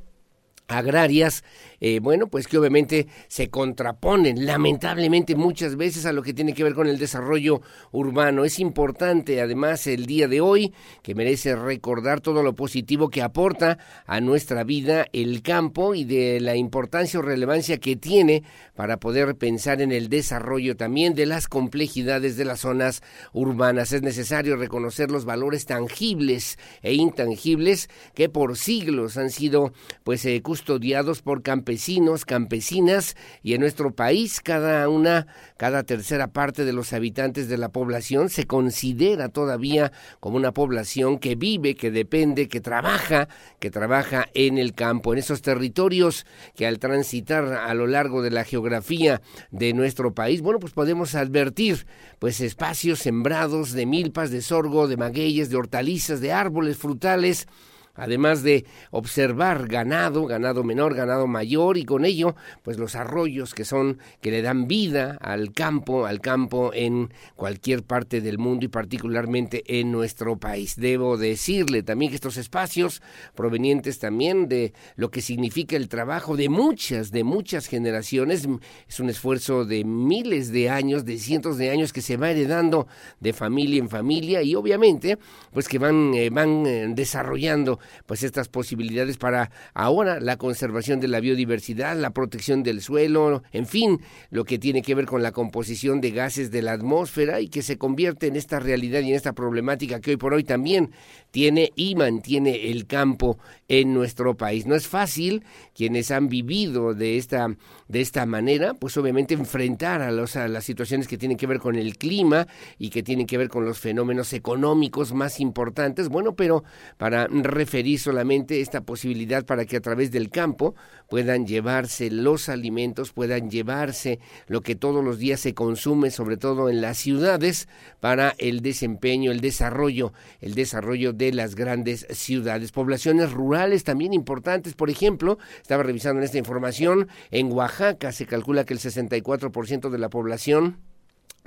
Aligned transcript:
agrarias 0.69 1.44
eh, 1.81 2.00
bueno, 2.00 2.28
pues 2.28 2.47
que 2.47 2.59
obviamente 2.59 3.06
se 3.28 3.50
contraponen 3.50 4.47
lamentablemente 4.47 5.34
muchas 5.37 5.76
veces 5.76 6.06
a 6.06 6.12
lo 6.12 6.22
que 6.22 6.34
tiene 6.34 6.54
que 6.54 6.64
ver 6.64 6.75
con 6.75 6.87
el 6.87 6.98
desarrollo 6.98 7.60
urbano. 7.92 8.44
Es 8.44 8.59
importante 8.59 9.41
además 9.41 9.87
el 9.87 10.06
día 10.06 10.28
de 10.28 10.41
hoy 10.41 10.72
que 11.03 11.14
merece 11.14 11.54
recordar 11.56 12.20
todo 12.20 12.42
lo 12.42 12.54
positivo 12.54 13.10
que 13.10 13.22
aporta 13.22 13.78
a 14.06 14.20
nuestra 14.20 14.64
vida 14.64 15.06
el 15.12 15.42
campo 15.42 15.94
y 15.94 16.04
de 16.04 16.41
la 16.41 16.56
importancia 16.56 17.20
o 17.20 17.22
relevancia 17.22 17.78
que 17.78 17.97
tiene 17.97 18.43
para 18.75 18.98
poder 18.98 19.37
pensar 19.37 19.81
en 19.81 19.93
el 19.93 20.08
desarrollo 20.08 20.76
también 20.76 21.14
de 21.14 21.26
las 21.26 21.48
complejidades 21.48 22.37
de 22.37 22.44
las 22.44 22.60
zonas 22.60 23.03
urbanas. 23.32 23.93
Es 23.93 24.03
necesario 24.03 24.56
reconocer 24.56 25.10
los 25.10 25.25
valores 25.25 25.66
tangibles 25.66 26.58
e 26.82 26.94
intangibles 26.94 27.88
que 28.14 28.28
por 28.28 28.56
siglos 28.56 29.16
han 29.16 29.31
sido 29.31 29.72
pues 30.04 30.25
eh, 30.25 30.41
custodiados 30.43 31.22
por 31.22 31.43
campesinos 31.43 31.66
campesinos, 31.66 32.25
campesinas 32.25 33.16
y 33.43 33.54
en 33.54 33.60
nuestro 33.60 33.93
país 33.93 34.41
cada 34.41 34.88
una, 34.88 35.27
cada 35.56 35.82
tercera 35.82 36.28
parte 36.28 36.65
de 36.65 36.72
los 36.72 36.93
habitantes 36.93 37.49
de 37.49 37.59
la 37.59 37.71
población 37.71 38.28
se 38.28 38.47
considera 38.47 39.31
todavía 39.31 39.91
como 40.21 40.37
una 40.37 40.53
población 40.53 41.19
que 41.19 41.34
vive, 41.34 41.75
que 41.75 41.91
depende, 41.91 42.46
que 42.46 42.61
trabaja, 42.61 43.26
que 43.58 43.73
trabaja 43.73 44.29
en 44.35 44.58
el 44.58 44.75
campo, 44.75 45.12
en 45.12 45.19
esos 45.19 45.43
territorios 45.43 46.25
que 46.55 46.69
al 46.69 46.79
transitar 46.79 47.44
a 47.44 47.75
lo 47.75 47.88
largo 47.88 48.23
de 48.23 48.31
la 48.31 48.44
geografía 48.44 49.20
de 49.50 49.73
nuestro 49.73 50.14
país, 50.14 50.43
bueno, 50.43 50.61
pues 50.61 50.73
podemos 50.73 51.17
advertir 51.17 51.85
pues 52.20 52.41
espacios 52.41 53.00
sembrados 53.00 53.73
de 53.73 53.87
milpas, 53.87 54.31
de 54.31 54.41
sorgo, 54.41 54.87
de 54.87 54.96
magueyes, 54.96 55.50
de 55.50 55.56
hortalizas, 55.56 56.20
de 56.20 56.31
árboles 56.31 56.76
frutales, 56.76 57.49
además 57.96 58.43
de 58.43 58.64
observar 58.90 59.69
ganado, 59.69 60.26
ganado 60.26 60.64
menor, 60.64 60.94
ganado 60.94 61.26
mayor 61.26 61.76
y 61.76 61.84
con 61.84 62.04
ello 62.04 62.37
pues 62.62 62.78
los 62.78 62.94
arroyos 62.94 63.54
que 63.54 63.64
son 63.64 63.98
que 64.20 64.31
le 64.31 64.43
dan 64.43 64.66
vida 64.66 65.19
al 65.20 65.52
campo, 65.52 66.06
al 66.06 66.20
campo 66.20 66.72
en 66.75 67.12
cualquier 67.34 67.82
parte 67.82 68.20
del 68.20 68.38
mundo 68.38 68.64
y 68.64 68.69
particularmente 68.69 69.62
en 69.66 69.93
nuestro 69.93 70.38
país. 70.38 70.76
Debo 70.76 71.16
decirle 71.16 71.82
también 71.82 72.10
que 72.10 72.16
estos 72.16 72.37
espacios 72.37 73.02
provenientes 73.34 73.98
también 73.98 74.48
de 74.48 74.72
lo 74.96 75.10
que 75.10 75.20
significa 75.20 75.76
el 75.76 75.88
trabajo 75.88 76.37
de 76.37 76.48
muchas, 76.48 77.10
de 77.10 77.25
muchas 77.25 77.66
generaciones, 77.66 78.48
es 78.88 79.00
un 79.00 79.10
esfuerzo 79.10 79.64
de 79.64 79.84
miles 79.84 80.52
de 80.52 80.70
años, 80.70 81.04
de 81.04 81.19
cientos 81.19 81.58
de 81.58 81.70
años 81.70 81.93
que 81.93 82.02
se 82.02 82.16
va 82.16 82.31
heredando 82.31 82.87
de 83.20 83.32
familia 83.32 83.78
en 83.78 83.88
familia 83.88 84.43
y 84.43 84.54
obviamente 84.54 85.19
pues 85.52 85.69
que 85.69 85.78
van, 85.78 86.14
eh, 86.14 86.31
van 86.31 86.66
eh, 86.66 86.87
desarrollando 86.88 87.78
pues 88.06 88.23
estas 88.23 88.49
posibilidades 88.49 89.17
para 89.17 89.50
ahora 89.75 90.21
la 90.21 90.37
conservación 90.37 91.00
de 91.00 91.09
la 91.09 91.21
biodiversidad, 91.21 91.97
la 91.97 92.11
protección 92.11 92.62
del 92.62 92.81
suelo, 92.81 93.43
en 93.53 93.67
fin, 93.67 94.00
lo 94.31 94.44
que 94.44 94.59
tiene 94.59 94.83
que 94.83 94.94
ver 94.94 95.06
con 95.06 95.23
la 95.23 95.33
composición 95.33 96.00
de 96.00 96.11
gases 96.11 96.50
de 96.50 96.62
la 96.62 96.73
atmósfera 96.73 97.41
y 97.41 97.49
que 97.49 97.62
se 97.62 97.79
convierte 97.79 98.27
en 98.27 98.37
esta 98.37 98.59
realidad 98.59 99.00
y 99.00 99.11
en 99.11 99.17
esta 99.17 99.33
problemática 99.33 100.00
que 100.00 100.12
hoy 100.12 100.17
por 100.17 100.35
hoy 100.35 100.44
también 100.44 100.91
tiene 101.37 101.71
y 101.77 101.97
mantiene 101.97 102.71
el 102.71 102.87
campo 102.87 103.37
en 103.69 103.93
nuestro 103.93 104.38
país. 104.38 104.65
No 104.65 104.75
es 104.75 104.88
fácil 104.88 105.44
quienes 105.75 106.11
han 106.11 106.29
vivido 106.29 106.94
de 106.94 107.19
esta 107.19 107.55
de 107.88 108.00
esta 108.00 108.27
manera, 108.27 108.75
pues 108.75 108.97
obviamente 108.97 109.35
enfrentar 109.35 110.03
a, 110.03 110.11
los, 110.11 110.35
a 110.37 110.49
las 110.49 110.65
situaciones 110.65 111.06
que 111.06 111.19
tienen 111.19 111.37
que 111.37 111.47
ver 111.47 111.61
con 111.61 111.77
el 111.77 111.97
clima 111.97 112.49
y 112.79 112.91
que 112.91 113.03
tienen 113.03 113.27
que 113.27 113.38
ver 113.38 113.49
con 113.49 113.65
los 113.65 113.79
fenómenos 113.79 114.33
económicos 114.33 115.12
más 115.12 115.38
importantes. 115.38 116.09
Bueno, 116.09 116.35
pero 116.35 116.65
para 116.97 117.29
referir 117.29 118.00
solamente 118.00 118.61
esta 118.61 118.81
posibilidad 118.81 119.44
para 119.44 119.67
que 119.67 119.77
a 119.77 119.81
través 119.81 120.11
del 120.11 120.31
campo 120.31 120.75
puedan 121.09 121.47
llevarse 121.47 122.11
los 122.11 122.49
alimentos, 122.49 123.12
puedan 123.12 123.50
llevarse 123.50 124.19
lo 124.49 124.62
que 124.62 124.75
todos 124.75 125.05
los 125.05 125.19
días 125.19 125.41
se 125.41 125.55
consume, 125.55 126.11
sobre 126.11 126.37
todo 126.37 126.69
en 126.69 126.81
las 126.81 126.99
ciudades, 126.99 127.69
para 128.00 128.35
el 128.39 128.62
desempeño, 128.62 129.31
el 129.31 129.41
desarrollo, 129.41 130.12
el 130.41 130.55
desarrollo 130.55 131.12
de 131.12 131.25
las 131.32 131.55
grandes 131.55 132.06
ciudades. 132.11 132.73
Poblaciones 132.73 133.32
rurales 133.32 133.84
también 133.84 134.12
importantes, 134.12 134.75
por 134.75 134.90
ejemplo, 134.90 135.38
estaba 135.61 135.82
revisando 135.82 136.20
en 136.20 136.25
esta 136.25 136.38
información, 136.38 137.08
en 137.31 137.52
Oaxaca 137.52 138.12
se 138.12 138.26
calcula 138.26 138.64
que 138.64 138.75
el 138.75 138.81
64% 138.81 139.90
de 139.90 139.99
la 139.99 140.11
población 140.11 140.78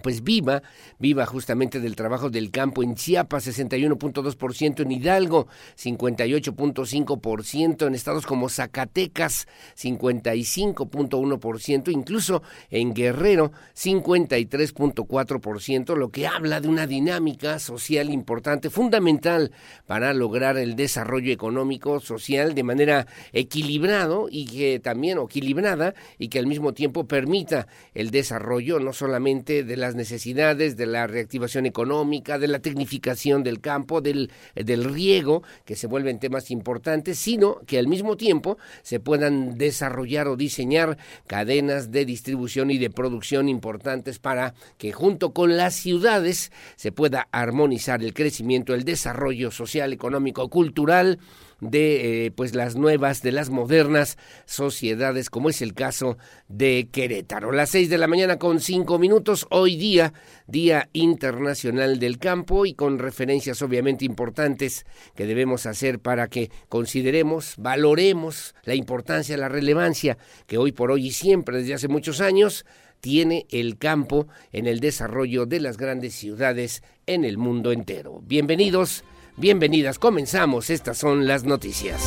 pues 0.02 0.24
viva, 0.24 0.64
viva 0.98 1.26
justamente 1.26 1.80
del 1.80 1.96
trabajo 1.96 2.30
del 2.30 2.52
campo 2.52 2.84
en 2.84 2.96
Chiapas, 2.96 3.48
61.2%, 3.48 4.82
en 4.82 4.92
Hidalgo, 4.92 5.48
58.5%, 5.78 7.88
en 7.88 7.96
estados 7.96 8.26
como 8.26 8.50
Zacatecas, 8.50 9.48
55.1%, 9.78 11.92
incluso 11.92 12.42
en 12.70 12.94
Guerrero, 12.94 13.54
53.4%, 13.76 15.96
lo 15.96 16.10
que 16.10 16.28
habla 16.28 16.60
de 16.62 16.68
una 16.68 16.86
dinámica 16.88 17.60
social 17.60 18.10
importante, 18.10 18.70
fundamental 18.70 19.52
para 19.86 20.14
lograr 20.14 20.58
el 20.58 20.76
desarrollo 20.76 21.34
económico, 21.34 22.00
social 22.00 22.56
de 22.56 22.64
manera 22.64 23.06
equilibrado 23.34 24.28
y 24.30 24.46
que 24.46 24.80
también 24.80 25.10
equilibrada 25.18 25.94
y 26.18 26.30
que 26.30 26.40
al 26.40 26.48
mismo 26.48 26.74
tiempo 26.74 27.08
permita 27.08 27.68
el 27.94 28.12
desarrollo 28.12 28.80
no 28.80 28.94
solamente 28.94 29.64
de 29.64 29.78
la 29.78 29.89
necesidades, 29.96 30.78
de 30.78 30.86
la 30.86 31.08
reactivación 31.08 31.66
económica, 31.66 32.40
de 32.40 32.48
la 32.48 32.60
tecnificación 32.60 33.44
del 33.44 33.62
campo, 33.62 34.02
del, 34.02 34.32
del 34.56 34.84
riego, 34.84 35.44
que 35.66 35.76
se 35.76 35.88
vuelven 35.88 36.20
temas 36.20 36.52
importantes, 36.52 37.18
sino 37.20 37.60
que 37.66 37.80
al 37.80 37.88
mismo 37.88 38.18
tiempo 38.18 38.58
se 38.82 39.00
puedan 39.00 39.58
desarrollar 39.58 40.28
o 40.28 40.36
diseñar 40.36 40.98
cadenas 41.28 41.92
de 41.92 42.06
distribución 42.06 42.72
y 42.72 42.78
de 42.78 42.90
producción 42.90 43.50
importantes 43.50 44.20
para 44.20 44.54
que 44.78 44.92
junto 44.92 45.34
con 45.34 45.58
las 45.58 45.76
ciudades 45.76 46.52
se 46.76 46.92
pueda 46.92 47.28
armonizar 47.32 48.04
el 48.04 48.14
crecimiento, 48.14 48.74
el 48.74 48.84
desarrollo 48.84 49.52
social, 49.52 49.94
económico, 49.94 50.50
cultural, 50.50 51.20
de 51.62 52.26
eh, 52.26 52.32
pues 52.32 52.56
las 52.56 52.76
nuevas, 52.76 53.22
de 53.22 53.32
las 53.32 53.50
modernas 53.50 54.18
sociedades, 54.46 55.30
como 55.30 55.50
es 55.50 55.62
el 55.62 55.74
caso 55.74 56.18
de 56.48 56.90
Querétaro. 56.92 57.52
Las 57.52 57.72
seis 57.72 57.90
de 57.90 57.98
la 57.98 58.08
mañana 58.08 58.38
con 58.38 58.60
cinco 58.60 59.00
minutos, 59.00 59.48
hoy 59.50 59.76
día, 59.76 60.14
Día 60.48 60.90
Internacional 60.94 62.00
del 62.00 62.18
Campo, 62.18 62.66
y 62.66 62.74
con 62.74 63.00
referencias 63.00 63.62
obviamente 63.62 64.06
importantes 64.06 64.86
que 65.16 65.26
debemos 65.26 65.66
hacer 65.66 66.00
para 66.00 66.28
que 66.28 66.50
consideremos, 66.70 67.56
valoremos 67.58 68.56
la 68.64 68.76
importancia, 68.76 69.38
la 69.38 69.50
relevancia 69.50 70.18
que 70.48 70.58
hoy 70.58 70.72
por 70.72 70.92
hoy 70.92 71.08
y 71.08 71.12
siempre 71.12 71.58
desde 71.58 71.74
hace 71.74 71.88
muchos 71.88 72.22
años 72.22 72.66
tiene 73.02 73.46
el 73.50 73.78
campo 73.78 74.28
en 74.52 74.68
el 74.68 74.80
desarrollo 74.80 75.46
de 75.46 75.60
las 75.60 75.78
grandes 75.78 76.14
ciudades 76.14 76.84
en 77.06 77.24
el 77.24 77.38
mundo 77.38 77.72
entero. 77.72 78.22
Bienvenidos 78.26 79.04
Bienvenidas, 79.40 80.00
comenzamos, 80.00 80.70
estas 80.70 80.98
son 80.98 81.26
las 81.26 81.46
noticias. 81.46 82.04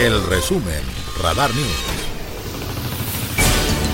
El 0.00 0.26
resumen, 0.26 0.82
Radar 1.22 1.54
News. 1.54 2.03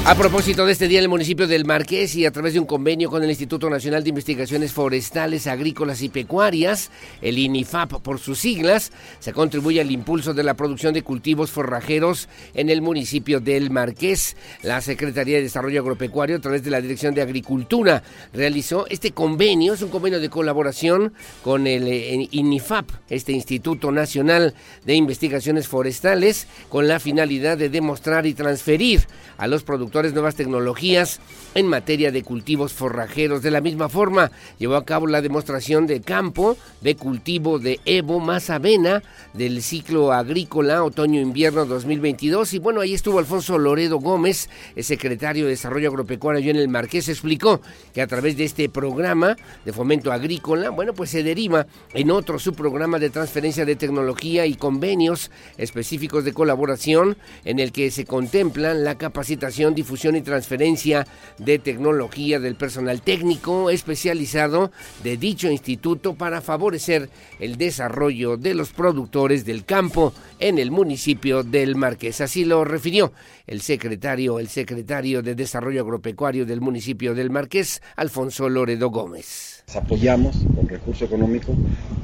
A 0.06 0.14
propósito 0.14 0.64
de 0.64 0.72
este 0.72 0.88
día 0.88 0.98
en 0.98 1.04
el 1.04 1.10
municipio 1.10 1.46
del 1.46 1.66
Marqués 1.66 2.16
y 2.16 2.24
a 2.24 2.30
través 2.30 2.54
de 2.54 2.58
un 2.58 2.64
convenio 2.64 3.10
con 3.10 3.22
el 3.22 3.28
Instituto 3.28 3.68
Nacional 3.68 4.02
de 4.02 4.08
Investigaciones 4.08 4.72
Forestales, 4.72 5.46
Agrícolas 5.46 6.00
y 6.00 6.08
Pecuarias, 6.08 6.90
el 7.20 7.38
INIFAP 7.38 8.00
por 8.00 8.18
sus 8.18 8.38
siglas, 8.38 8.92
se 9.18 9.34
contribuye 9.34 9.78
al 9.78 9.90
impulso 9.90 10.32
de 10.32 10.42
la 10.42 10.54
producción 10.54 10.94
de 10.94 11.02
cultivos 11.02 11.50
forrajeros 11.50 12.30
en 12.54 12.70
el 12.70 12.80
municipio 12.80 13.40
del 13.40 13.70
Marqués. 13.70 14.36
La 14.62 14.80
Secretaría 14.80 15.36
de 15.36 15.42
Desarrollo 15.42 15.82
Agropecuario, 15.82 16.36
a 16.36 16.40
través 16.40 16.64
de 16.64 16.70
la 16.70 16.80
Dirección 16.80 17.14
de 17.14 17.20
Agricultura, 17.20 18.02
realizó 18.32 18.86
este 18.88 19.12
convenio, 19.12 19.74
es 19.74 19.82
un 19.82 19.90
convenio 19.90 20.18
de 20.18 20.30
colaboración 20.30 21.12
con 21.44 21.66
el 21.66 21.86
eh, 21.86 22.26
INIFAP, 22.30 22.90
este 23.10 23.32
Instituto 23.32 23.92
Nacional 23.92 24.54
de 24.84 24.94
Investigaciones 24.94 25.68
Forestales, 25.68 26.48
con 26.70 26.88
la 26.88 26.98
finalidad 27.00 27.58
de 27.58 27.68
demostrar 27.68 28.26
y 28.26 28.32
transferir 28.32 29.06
a 29.36 29.46
los 29.46 29.62
productores 29.62 29.89
nuevas 29.90 30.36
tecnologías 30.36 31.20
en 31.54 31.66
materia 31.66 32.12
de 32.12 32.22
cultivos 32.22 32.72
forrajeros. 32.72 33.42
De 33.42 33.50
la 33.50 33.60
misma 33.60 33.88
forma, 33.88 34.30
llevó 34.58 34.76
a 34.76 34.84
cabo 34.84 35.06
la 35.06 35.20
demostración 35.20 35.86
de 35.86 36.00
campo 36.00 36.56
de 36.80 36.94
cultivo 36.96 37.58
de 37.58 37.80
Evo 37.84 38.20
más 38.20 38.50
avena 38.50 39.02
del 39.34 39.62
ciclo 39.62 40.12
agrícola 40.12 40.84
otoño-invierno 40.84 41.66
2022. 41.66 42.54
Y 42.54 42.58
bueno, 42.60 42.80
ahí 42.80 42.94
estuvo 42.94 43.18
Alfonso 43.18 43.58
Loredo 43.58 43.98
Gómez, 43.98 44.48
el 44.76 44.84
secretario 44.84 45.44
de 45.44 45.50
Desarrollo 45.50 45.88
Agropecuario 45.88 46.50
en 46.50 46.56
el 46.56 46.68
Marqués, 46.68 47.08
explicó 47.08 47.60
que 47.92 48.02
a 48.02 48.06
través 48.06 48.36
de 48.36 48.44
este 48.44 48.68
programa 48.68 49.36
de 49.64 49.72
fomento 49.72 50.12
agrícola, 50.12 50.70
bueno, 50.70 50.94
pues 50.94 51.10
se 51.10 51.22
deriva 51.22 51.66
en 51.94 52.10
otro 52.10 52.38
subprograma 52.38 52.98
de 52.98 53.10
transferencia 53.10 53.64
de 53.64 53.76
tecnología 53.76 54.46
y 54.46 54.54
convenios 54.54 55.30
específicos 55.56 56.24
de 56.24 56.32
colaboración 56.32 57.16
en 57.44 57.58
el 57.58 57.72
que 57.72 57.90
se 57.90 58.04
contemplan 58.04 58.84
la 58.84 58.96
capacitación, 58.96 59.74
difusión 59.80 60.14
y 60.14 60.20
transferencia 60.20 61.06
de 61.38 61.58
tecnología 61.58 62.38
del 62.38 62.54
personal 62.54 63.00
técnico 63.00 63.70
especializado 63.70 64.70
de 65.02 65.16
dicho 65.16 65.50
instituto 65.50 66.14
para 66.14 66.42
favorecer 66.42 67.08
el 67.38 67.56
desarrollo 67.56 68.36
de 68.36 68.52
los 68.52 68.72
productores 68.72 69.46
del 69.46 69.64
campo 69.64 70.12
en 70.38 70.58
el 70.58 70.70
municipio 70.70 71.42
del 71.42 71.76
Marqués. 71.76 72.20
Así 72.20 72.44
lo 72.44 72.62
refirió 72.62 73.14
el 73.46 73.62
secretario, 73.62 74.38
el 74.38 74.48
secretario 74.48 75.22
de 75.22 75.34
Desarrollo 75.34 75.80
Agropecuario 75.80 76.44
del 76.44 76.60
municipio 76.60 77.14
del 77.14 77.30
Marqués, 77.30 77.80
Alfonso 77.96 78.50
Loredo 78.50 78.90
Gómez. 78.90 79.64
Apoyamos 79.74 80.36
con 80.54 80.68
recurso 80.68 81.06
económico 81.06 81.54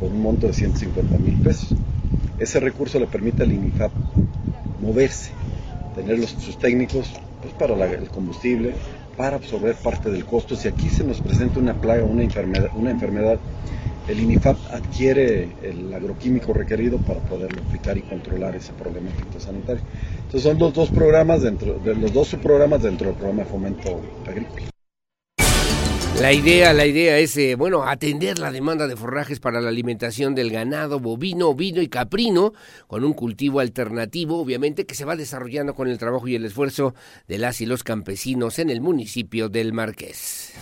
por 0.00 0.10
un 0.10 0.22
monto 0.22 0.46
de 0.46 0.54
150 0.54 1.18
mil 1.18 1.34
pesos. 1.42 1.74
Ese 2.38 2.58
recurso 2.58 2.98
le 2.98 3.06
permite 3.06 3.42
al 3.42 3.52
INIFAP 3.52 3.92
moverse, 4.80 5.30
tener 5.94 6.26
sus 6.26 6.58
técnicos 6.58 7.10
para 7.58 7.74
el 7.92 8.08
combustible, 8.08 8.74
para 9.16 9.36
absorber 9.36 9.74
parte 9.76 10.10
del 10.10 10.24
costo. 10.24 10.56
Si 10.56 10.68
aquí 10.68 10.88
se 10.88 11.04
nos 11.04 11.20
presenta 11.20 11.58
una 11.58 11.74
plaga, 11.74 12.04
una 12.04 12.22
enfermedad, 12.22 12.70
una 12.74 12.90
enfermedad 12.90 13.38
el 14.08 14.20
INIFAP 14.20 14.56
adquiere 14.70 15.48
el 15.62 15.92
agroquímico 15.92 16.52
requerido 16.52 16.98
para 16.98 17.18
poderlo 17.20 17.60
aplicar 17.66 17.98
y 17.98 18.02
controlar 18.02 18.54
ese 18.54 18.72
problema 18.72 19.10
fitosanitario. 19.10 19.82
Entonces 20.16 20.42
son 20.42 20.58
los 20.58 20.72
dos 20.72 20.90
programas 20.90 21.42
dentro, 21.42 21.74
de 21.80 21.94
los 21.96 22.12
dos 22.12 22.28
subprogramas 22.28 22.82
dentro 22.82 23.08
del 23.08 23.16
programa 23.16 23.42
de 23.42 23.48
fomento 23.48 24.00
agrícola. 24.24 24.75
La 26.20 26.32
idea, 26.32 26.72
la 26.72 26.86
idea 26.86 27.18
es, 27.18 27.36
eh, 27.36 27.56
bueno, 27.56 27.82
atender 27.82 28.38
la 28.38 28.50
demanda 28.50 28.88
de 28.88 28.96
forrajes 28.96 29.38
para 29.38 29.60
la 29.60 29.68
alimentación 29.68 30.34
del 30.34 30.50
ganado 30.50 30.98
bovino, 30.98 31.50
ovino 31.50 31.82
y 31.82 31.88
caprino, 31.88 32.54
con 32.86 33.04
un 33.04 33.12
cultivo 33.12 33.60
alternativo, 33.60 34.40
obviamente, 34.40 34.86
que 34.86 34.94
se 34.94 35.04
va 35.04 35.14
desarrollando 35.14 35.74
con 35.74 35.88
el 35.88 35.98
trabajo 35.98 36.26
y 36.26 36.34
el 36.34 36.46
esfuerzo 36.46 36.94
de 37.28 37.36
las 37.36 37.60
y 37.60 37.66
los 37.66 37.84
campesinos 37.84 38.58
en 38.58 38.70
el 38.70 38.80
municipio 38.80 39.50
del 39.50 39.74
Marqués. 39.74 40.54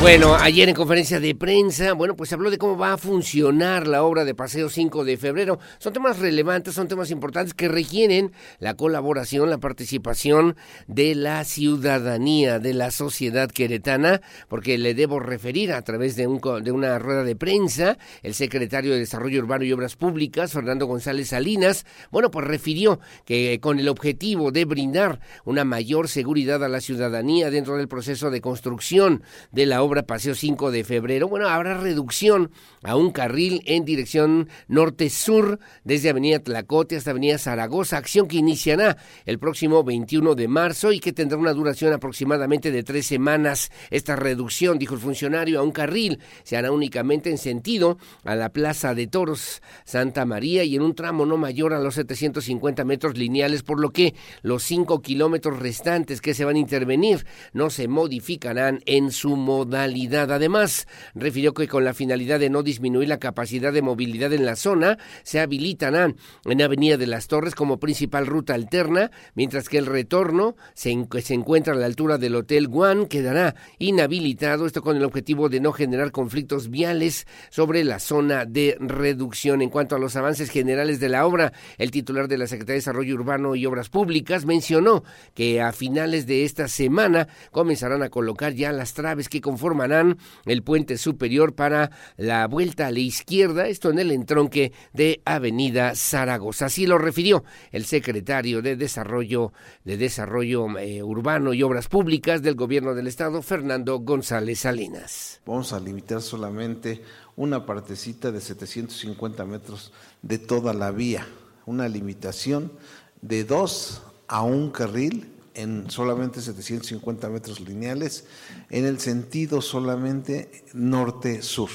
Bueno, 0.00 0.36
ayer 0.36 0.68
en 0.68 0.76
conferencia 0.76 1.18
de 1.18 1.34
prensa, 1.34 1.92
bueno, 1.92 2.14
pues 2.14 2.32
habló 2.32 2.52
de 2.52 2.58
cómo 2.58 2.78
va 2.78 2.92
a 2.92 2.98
funcionar 2.98 3.88
la 3.88 4.04
obra 4.04 4.24
de 4.24 4.32
Paseo 4.32 4.68
5 4.68 5.04
de 5.04 5.16
febrero. 5.16 5.58
Son 5.80 5.92
temas 5.92 6.20
relevantes, 6.20 6.74
son 6.74 6.86
temas 6.86 7.10
importantes 7.10 7.52
que 7.52 7.66
requieren 7.66 8.30
la 8.60 8.74
colaboración, 8.74 9.50
la 9.50 9.58
participación 9.58 10.54
de 10.86 11.16
la 11.16 11.42
ciudadanía, 11.42 12.60
de 12.60 12.74
la 12.74 12.92
sociedad 12.92 13.50
queretana, 13.50 14.20
porque 14.48 14.78
le 14.78 14.94
debo 14.94 15.18
referir 15.18 15.72
a 15.72 15.82
través 15.82 16.14
de, 16.14 16.28
un, 16.28 16.40
de 16.62 16.70
una 16.70 17.00
rueda 17.00 17.24
de 17.24 17.34
prensa, 17.34 17.98
el 18.22 18.34
secretario 18.34 18.92
de 18.92 19.00
Desarrollo 19.00 19.40
Urbano 19.40 19.64
y 19.64 19.72
Obras 19.72 19.96
Públicas, 19.96 20.52
Fernando 20.52 20.86
González 20.86 21.30
Salinas, 21.30 21.84
bueno, 22.12 22.30
pues 22.30 22.46
refirió 22.46 23.00
que 23.24 23.58
con 23.60 23.80
el 23.80 23.88
objetivo 23.88 24.52
de 24.52 24.64
brindar 24.64 25.18
una 25.44 25.64
mayor 25.64 26.06
seguridad 26.06 26.62
a 26.62 26.68
la 26.68 26.80
ciudadanía 26.80 27.50
dentro 27.50 27.76
del 27.76 27.88
proceso 27.88 28.30
de 28.30 28.40
construcción 28.40 29.24
de 29.50 29.66
la 29.66 29.82
obra 29.82 29.87
Paseo 30.06 30.34
5 30.34 30.70
de 30.70 30.84
febrero, 30.84 31.28
bueno, 31.28 31.48
habrá 31.48 31.74
reducción 31.74 32.50
a 32.82 32.96
un 32.96 33.10
carril 33.10 33.62
en 33.66 33.84
dirección 33.84 34.48
norte-sur 34.68 35.58
desde 35.84 36.10
Avenida 36.10 36.38
Tlacote 36.38 36.96
hasta 36.96 37.10
Avenida 37.10 37.38
Zaragoza, 37.38 37.96
acción 37.96 38.28
que 38.28 38.36
iniciará 38.36 38.96
el 39.24 39.38
próximo 39.38 39.82
21 39.84 40.34
de 40.34 40.48
marzo 40.48 40.92
y 40.92 41.00
que 41.00 41.12
tendrá 41.12 41.38
una 41.38 41.52
duración 41.52 41.92
aproximadamente 41.92 42.70
de 42.70 42.82
tres 42.82 43.06
semanas. 43.06 43.70
Esta 43.90 44.16
reducción, 44.16 44.78
dijo 44.78 44.94
el 44.94 45.00
funcionario, 45.00 45.60
a 45.60 45.62
un 45.62 45.72
carril 45.72 46.20
se 46.44 46.56
hará 46.56 46.70
únicamente 46.72 47.30
en 47.30 47.38
sentido 47.38 47.98
a 48.24 48.34
la 48.34 48.50
Plaza 48.50 48.94
de 48.94 49.06
Toros 49.06 49.62
Santa 49.84 50.24
María 50.24 50.64
y 50.64 50.76
en 50.76 50.82
un 50.82 50.94
tramo 50.94 51.26
no 51.26 51.36
mayor 51.36 51.72
a 51.72 51.80
los 51.80 51.94
750 51.94 52.84
metros 52.84 53.16
lineales, 53.16 53.62
por 53.62 53.80
lo 53.80 53.90
que 53.90 54.14
los 54.42 54.62
cinco 54.62 55.02
kilómetros 55.02 55.58
restantes 55.58 56.20
que 56.20 56.34
se 56.34 56.44
van 56.44 56.56
a 56.56 56.60
intervenir 56.60 57.26
no 57.52 57.70
se 57.70 57.88
modificarán 57.88 58.80
en 58.86 59.10
su 59.10 59.36
Además, 59.84 60.86
refirió 61.14 61.54
que 61.54 61.68
con 61.68 61.84
la 61.84 61.94
finalidad 61.94 62.40
de 62.40 62.50
no 62.50 62.62
disminuir 62.62 63.08
la 63.08 63.18
capacidad 63.18 63.72
de 63.72 63.82
movilidad 63.82 64.32
en 64.32 64.44
la 64.44 64.56
zona, 64.56 64.98
se 65.22 65.40
habilitarán 65.40 66.16
en 66.44 66.62
Avenida 66.62 66.96
de 66.96 67.06
las 67.06 67.28
Torres 67.28 67.54
como 67.54 67.78
principal 67.78 68.26
ruta 68.26 68.54
alterna, 68.54 69.10
mientras 69.34 69.68
que 69.68 69.78
el 69.78 69.86
retorno 69.86 70.56
se, 70.74 70.96
se 71.22 71.34
encuentra 71.34 71.74
a 71.74 71.76
la 71.76 71.86
altura 71.86 72.18
del 72.18 72.34
Hotel 72.34 72.68
Guan 72.68 73.06
quedará 73.06 73.54
inhabilitado, 73.78 74.66
esto 74.66 74.82
con 74.82 74.96
el 74.96 75.04
objetivo 75.04 75.48
de 75.48 75.60
no 75.60 75.72
generar 75.72 76.12
conflictos 76.12 76.70
viales 76.70 77.26
sobre 77.50 77.84
la 77.84 77.98
zona 77.98 78.44
de 78.44 78.76
reducción. 78.80 79.62
En 79.62 79.70
cuanto 79.70 79.96
a 79.96 79.98
los 79.98 80.16
avances 80.16 80.50
generales 80.50 81.00
de 81.00 81.08
la 81.08 81.26
obra, 81.26 81.52
el 81.76 81.90
titular 81.90 82.28
de 82.28 82.38
la 82.38 82.46
Secretaría 82.46 82.74
de 82.74 82.80
Desarrollo 82.80 83.14
Urbano 83.14 83.54
y 83.54 83.66
Obras 83.66 83.88
Públicas 83.88 84.44
mencionó 84.44 85.04
que 85.34 85.60
a 85.60 85.72
finales 85.72 86.26
de 86.26 86.44
esta 86.44 86.68
semana 86.68 87.28
comenzarán 87.50 88.02
a 88.02 88.08
colocar 88.08 88.52
ya 88.54 88.72
las 88.72 88.94
traves 88.94 89.28
que 89.28 89.40
conforman 89.40 89.67
formarán 89.68 90.16
el 90.46 90.62
puente 90.62 90.96
superior 90.96 91.54
para 91.54 91.90
la 92.16 92.46
vuelta 92.46 92.86
a 92.86 92.90
la 92.90 93.00
izquierda, 93.00 93.66
esto 93.66 93.90
en 93.90 93.98
el 93.98 94.10
entronque 94.12 94.72
de 94.94 95.20
Avenida 95.26 95.94
Zaragoza. 95.94 96.66
Así 96.66 96.86
lo 96.86 96.96
refirió 96.96 97.44
el 97.70 97.84
secretario 97.84 98.62
de 98.62 98.76
Desarrollo 98.76 99.52
de 99.84 99.98
Desarrollo 99.98 100.78
eh, 100.78 101.02
Urbano 101.02 101.52
y 101.52 101.62
Obras 101.62 101.88
Públicas 101.88 102.40
del 102.40 102.54
Gobierno 102.54 102.94
del 102.94 103.08
Estado, 103.08 103.42
Fernando 103.42 103.98
González 103.98 104.60
Salinas. 104.60 105.42
Vamos 105.44 105.74
a 105.74 105.80
limitar 105.80 106.22
solamente 106.22 107.02
una 107.36 107.66
partecita 107.66 108.32
de 108.32 108.40
750 108.40 109.44
metros 109.44 109.92
de 110.22 110.38
toda 110.38 110.72
la 110.72 110.92
vía, 110.92 111.28
una 111.66 111.88
limitación 111.88 112.72
de 113.20 113.44
dos 113.44 114.00
a 114.28 114.40
un 114.40 114.70
carril 114.70 115.37
en 115.58 115.90
solamente 115.90 116.40
750 116.40 117.28
metros 117.28 117.60
lineales, 117.60 118.24
en 118.70 118.84
el 118.86 119.00
sentido 119.00 119.60
solamente 119.60 120.64
norte-sur. 120.72 121.70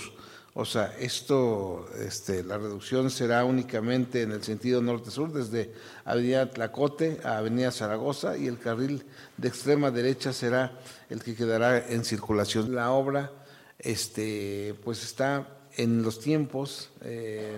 O 0.55 0.65
sea, 0.65 0.95
esto, 0.99 1.87
este, 1.99 2.43
la 2.43 2.57
reducción 2.57 3.09
será 3.09 3.43
únicamente 3.43 4.21
en 4.21 4.31
el 4.31 4.43
sentido 4.43 4.81
norte-sur, 4.81 5.33
desde 5.33 5.73
Avenida 6.05 6.49
Tlacote 6.49 7.19
a 7.23 7.39
Avenida 7.39 7.71
Zaragoza, 7.71 8.37
y 8.37 8.47
el 8.47 8.59
carril 8.59 9.03
de 9.35 9.47
extrema 9.47 9.91
derecha 9.91 10.31
será 10.31 10.79
el 11.09 11.21
que 11.21 11.35
quedará 11.35 11.85
en 11.89 12.05
circulación. 12.05 12.75
La 12.75 12.91
obra, 12.91 13.31
este, 13.79 14.75
pues 14.83 15.03
está 15.03 15.47
en 15.75 16.03
los 16.03 16.19
tiempos. 16.19 16.91
Eh, 17.01 17.57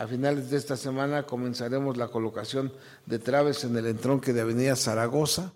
a 0.00 0.06
finales 0.06 0.48
de 0.48 0.56
esta 0.56 0.78
semana 0.78 1.24
comenzaremos 1.24 1.98
la 1.98 2.08
colocación 2.08 2.72
de 3.04 3.18
traves 3.18 3.64
en 3.64 3.76
el 3.76 3.84
entronque 3.84 4.32
de 4.32 4.40
Avenida 4.40 4.74
Zaragoza. 4.74 5.52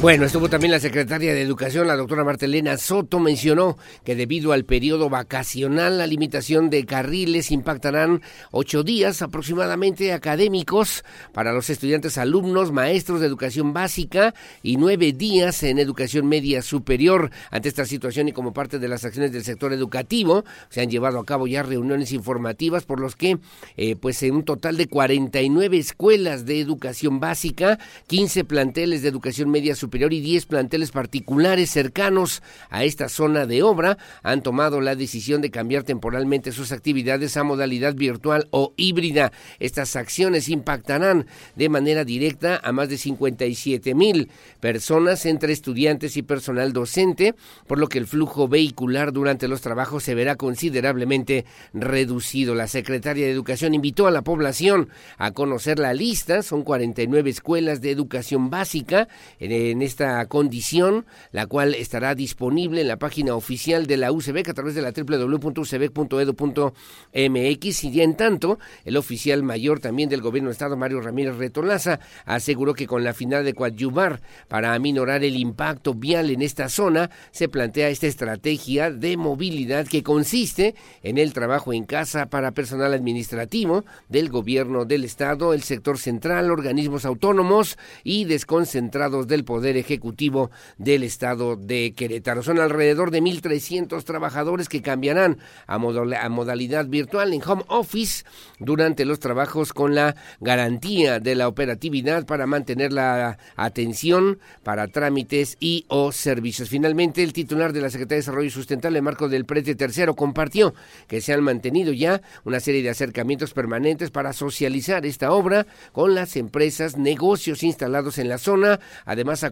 Bueno, 0.00 0.24
estuvo 0.24 0.48
también 0.48 0.70
la 0.70 0.80
secretaria 0.80 1.34
de 1.34 1.42
Educación, 1.42 1.86
la 1.86 1.94
doctora 1.94 2.24
Martelena 2.24 2.78
Soto, 2.78 3.20
mencionó 3.20 3.76
que 4.02 4.14
debido 4.16 4.52
al 4.52 4.64
periodo 4.64 5.10
vacacional, 5.10 5.98
la 5.98 6.06
limitación 6.06 6.70
de 6.70 6.86
carriles 6.86 7.50
impactarán 7.50 8.22
ocho 8.50 8.82
días 8.82 9.20
aproximadamente 9.20 10.14
académicos 10.14 11.04
para 11.34 11.52
los 11.52 11.68
estudiantes, 11.68 12.16
alumnos, 12.16 12.72
maestros 12.72 13.20
de 13.20 13.26
educación 13.26 13.74
básica 13.74 14.32
y 14.62 14.78
nueve 14.78 15.12
días 15.12 15.62
en 15.64 15.78
educación 15.78 16.26
media 16.26 16.62
superior. 16.62 17.30
Ante 17.50 17.68
esta 17.68 17.84
situación 17.84 18.26
y 18.26 18.32
como 18.32 18.54
parte 18.54 18.78
de 18.78 18.88
las 18.88 19.04
acciones 19.04 19.32
del 19.32 19.44
sector 19.44 19.70
educativo, 19.74 20.46
se 20.70 20.80
han 20.80 20.88
llevado 20.88 21.18
a 21.18 21.26
cabo 21.26 21.46
ya 21.46 21.62
reuniones 21.62 22.12
informativas 22.12 22.84
por 22.84 23.00
los 23.00 23.16
que, 23.16 23.38
eh, 23.76 23.96
pues, 23.96 24.22
en 24.22 24.34
un 24.34 24.44
total 24.44 24.78
de 24.78 24.88
49 24.88 25.76
escuelas 25.76 26.46
de 26.46 26.58
educación 26.58 27.20
básica, 27.20 27.78
15 28.06 28.44
planteles 28.44 29.02
de 29.02 29.08
educación 29.10 29.50
media 29.50 29.74
superior, 29.74 29.89
Superior 29.90 30.12
y 30.12 30.20
10 30.20 30.46
planteles 30.46 30.92
particulares 30.92 31.68
cercanos 31.68 32.44
a 32.68 32.84
esta 32.84 33.08
zona 33.08 33.44
de 33.44 33.64
obra 33.64 33.98
han 34.22 34.40
tomado 34.40 34.80
la 34.80 34.94
decisión 34.94 35.40
de 35.40 35.50
cambiar 35.50 35.82
temporalmente 35.82 36.52
sus 36.52 36.70
actividades 36.70 37.36
a 37.36 37.42
modalidad 37.42 37.96
virtual 37.96 38.46
o 38.52 38.72
híbrida. 38.76 39.32
Estas 39.58 39.96
acciones 39.96 40.48
impactarán 40.48 41.26
de 41.56 41.68
manera 41.68 42.04
directa 42.04 42.60
a 42.62 42.70
más 42.70 42.88
de 42.88 42.98
57 42.98 43.96
mil 43.96 44.30
personas 44.60 45.26
entre 45.26 45.52
estudiantes 45.52 46.16
y 46.16 46.22
personal 46.22 46.72
docente, 46.72 47.34
por 47.66 47.80
lo 47.80 47.88
que 47.88 47.98
el 47.98 48.06
flujo 48.06 48.46
vehicular 48.46 49.12
durante 49.12 49.48
los 49.48 49.60
trabajos 49.60 50.04
se 50.04 50.14
verá 50.14 50.36
considerablemente 50.36 51.46
reducido. 51.74 52.54
La 52.54 52.68
secretaria 52.68 53.26
de 53.26 53.32
Educación 53.32 53.74
invitó 53.74 54.06
a 54.06 54.12
la 54.12 54.22
población 54.22 54.88
a 55.18 55.32
conocer 55.32 55.80
la 55.80 55.94
lista, 55.94 56.44
son 56.44 56.62
49 56.62 57.28
escuelas 57.28 57.80
de 57.80 57.90
educación 57.90 58.50
básica 58.50 59.08
en 59.40 59.79
en 59.80 59.86
esta 59.86 60.26
condición, 60.26 61.06
la 61.32 61.46
cual 61.46 61.74
estará 61.74 62.14
disponible 62.14 62.82
en 62.82 62.88
la 62.88 62.98
página 62.98 63.34
oficial 63.34 63.86
de 63.86 63.96
la 63.96 64.12
UCBEC 64.12 64.50
a 64.50 64.54
través 64.54 64.74
de 64.74 64.82
la 64.82 64.92
www.ucbec.edu.mx 64.92 67.84
y 67.84 68.02
en 68.02 68.14
tanto, 68.14 68.58
el 68.84 68.98
oficial 68.98 69.42
mayor 69.42 69.80
también 69.80 70.10
del 70.10 70.20
gobierno 70.20 70.50
de 70.50 70.52
Estado, 70.52 70.76
Mario 70.76 71.00
Ramírez 71.00 71.36
Retolaza, 71.36 71.98
aseguró 72.26 72.74
que 72.74 72.86
con 72.86 73.04
la 73.04 73.14
final 73.14 73.42
de 73.42 73.54
coadyuvar 73.54 74.20
para 74.48 74.74
aminorar 74.74 75.24
el 75.24 75.36
impacto 75.36 75.94
vial 75.94 76.28
en 76.30 76.42
esta 76.42 76.68
zona, 76.68 77.08
se 77.30 77.48
plantea 77.48 77.88
esta 77.88 78.06
estrategia 78.06 78.90
de 78.90 79.16
movilidad 79.16 79.86
que 79.86 80.02
consiste 80.02 80.74
en 81.02 81.16
el 81.16 81.32
trabajo 81.32 81.72
en 81.72 81.84
casa 81.84 82.26
para 82.26 82.52
personal 82.52 82.92
administrativo 82.92 83.86
del 84.10 84.28
gobierno 84.28 84.84
del 84.84 85.04
Estado, 85.04 85.54
el 85.54 85.62
sector 85.62 85.96
central, 85.96 86.50
organismos 86.50 87.06
autónomos 87.06 87.78
y 88.04 88.26
desconcentrados 88.26 89.26
del 89.26 89.44
poder 89.44 89.69
Ejecutivo 89.76 90.50
del 90.78 91.02
Estado 91.02 91.56
de 91.56 91.92
Querétaro. 91.94 92.42
Son 92.42 92.58
alrededor 92.58 93.10
de 93.10 93.22
1.300 93.22 94.02
trabajadores 94.04 94.68
que 94.68 94.82
cambiarán 94.82 95.38
a, 95.66 95.74
a 95.74 96.28
modalidad 96.28 96.86
virtual 96.86 97.32
en 97.32 97.42
home 97.44 97.64
office 97.68 98.24
durante 98.58 99.04
los 99.04 99.20
trabajos 99.20 99.72
con 99.72 99.94
la 99.94 100.16
garantía 100.40 101.20
de 101.20 101.34
la 101.34 101.48
operatividad 101.48 102.26
para 102.26 102.46
mantener 102.46 102.92
la 102.92 103.38
atención 103.56 104.38
para 104.62 104.88
trámites 104.88 105.56
y 105.60 105.84
o 105.88 106.12
servicios. 106.12 106.68
Finalmente, 106.68 107.22
el 107.22 107.32
titular 107.32 107.72
de 107.72 107.80
la 107.80 107.90
Secretaría 107.90 108.16
de 108.16 108.22
Desarrollo 108.22 108.50
Sustentable, 108.50 109.02
Marco 109.02 109.28
del 109.28 109.44
Prete 109.44 109.74
Tercero, 109.74 110.14
compartió 110.14 110.74
que 111.06 111.20
se 111.20 111.32
han 111.32 111.42
mantenido 111.42 111.92
ya 111.92 112.22
una 112.44 112.60
serie 112.60 112.82
de 112.82 112.90
acercamientos 112.90 113.52
permanentes 113.52 114.10
para 114.10 114.32
socializar 114.32 115.06
esta 115.06 115.32
obra 115.32 115.66
con 115.92 116.14
las 116.14 116.36
empresas, 116.36 116.96
negocios 116.96 117.62
instalados 117.62 118.18
en 118.18 118.28
la 118.28 118.38
zona. 118.38 118.80
Además, 119.04 119.44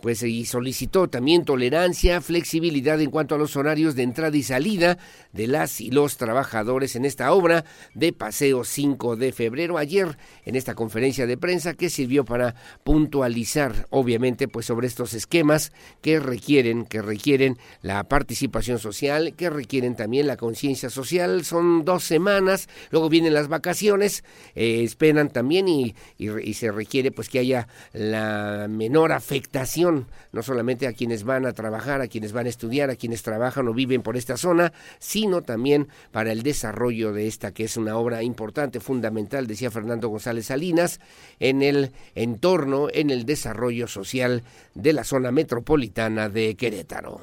pues 0.00 0.22
y 0.22 0.44
solicitó 0.44 1.08
también 1.08 1.44
tolerancia, 1.44 2.20
flexibilidad 2.20 3.00
en 3.00 3.10
cuanto 3.10 3.34
a 3.34 3.38
los 3.38 3.56
horarios 3.56 3.94
de 3.94 4.02
entrada 4.02 4.36
y 4.36 4.42
salida 4.42 4.98
de 5.32 5.46
las 5.46 5.80
y 5.80 5.90
los 5.90 6.16
trabajadores 6.16 6.94
en 6.94 7.04
esta 7.04 7.32
obra 7.32 7.64
de 7.94 8.12
Paseo 8.12 8.64
5 8.64 9.16
de 9.16 9.32
febrero. 9.32 9.78
Ayer, 9.78 10.18
en 10.44 10.56
esta 10.56 10.74
conferencia 10.74 11.26
de 11.26 11.38
prensa 11.38 11.74
que 11.74 11.90
sirvió 11.90 12.24
para 12.24 12.54
puntualizar, 12.84 13.86
obviamente, 13.90 14.46
pues 14.46 14.66
sobre 14.66 14.86
estos 14.86 15.14
esquemas 15.14 15.72
que 16.02 16.20
requieren, 16.20 16.84
que 16.84 17.00
requieren 17.00 17.58
la 17.82 18.04
participación 18.04 18.78
social, 18.78 19.34
que 19.36 19.50
requieren 19.50 19.96
también 19.96 20.26
la 20.26 20.36
conciencia 20.36 20.90
social. 20.90 21.44
Son 21.44 21.84
dos 21.84 22.04
semanas, 22.04 22.68
luego 22.90 23.08
vienen 23.08 23.34
las 23.34 23.48
vacaciones, 23.48 24.22
eh, 24.54 24.82
esperan 24.84 25.30
también 25.30 25.68
y, 25.68 25.94
y 26.18 26.54
se 26.54 26.70
requiere 26.70 27.10
pues 27.10 27.28
que 27.28 27.38
haya 27.38 27.68
la 27.92 28.66
menor 28.68 29.12
afectación, 29.24 30.06
no 30.32 30.42
solamente 30.42 30.86
a 30.86 30.92
quienes 30.92 31.24
van 31.24 31.46
a 31.46 31.54
trabajar, 31.54 32.02
a 32.02 32.08
quienes 32.08 32.32
van 32.32 32.44
a 32.44 32.50
estudiar, 32.50 32.90
a 32.90 32.96
quienes 32.96 33.22
trabajan 33.22 33.66
o 33.68 33.72
viven 33.72 34.02
por 34.02 34.18
esta 34.18 34.36
zona, 34.36 34.72
sino 34.98 35.40
también 35.40 35.88
para 36.12 36.30
el 36.30 36.42
desarrollo 36.42 37.14
de 37.14 37.26
esta, 37.26 37.52
que 37.52 37.64
es 37.64 37.78
una 37.78 37.96
obra 37.96 38.22
importante, 38.22 38.80
fundamental, 38.80 39.46
decía 39.46 39.70
Fernando 39.70 40.08
González 40.08 40.46
Salinas, 40.46 41.00
en 41.40 41.62
el 41.62 41.92
entorno, 42.14 42.88
en 42.92 43.08
el 43.08 43.24
desarrollo 43.24 43.88
social 43.88 44.42
de 44.74 44.92
la 44.92 45.04
zona 45.04 45.30
metropolitana 45.30 46.28
de 46.28 46.54
Querétaro. 46.54 47.22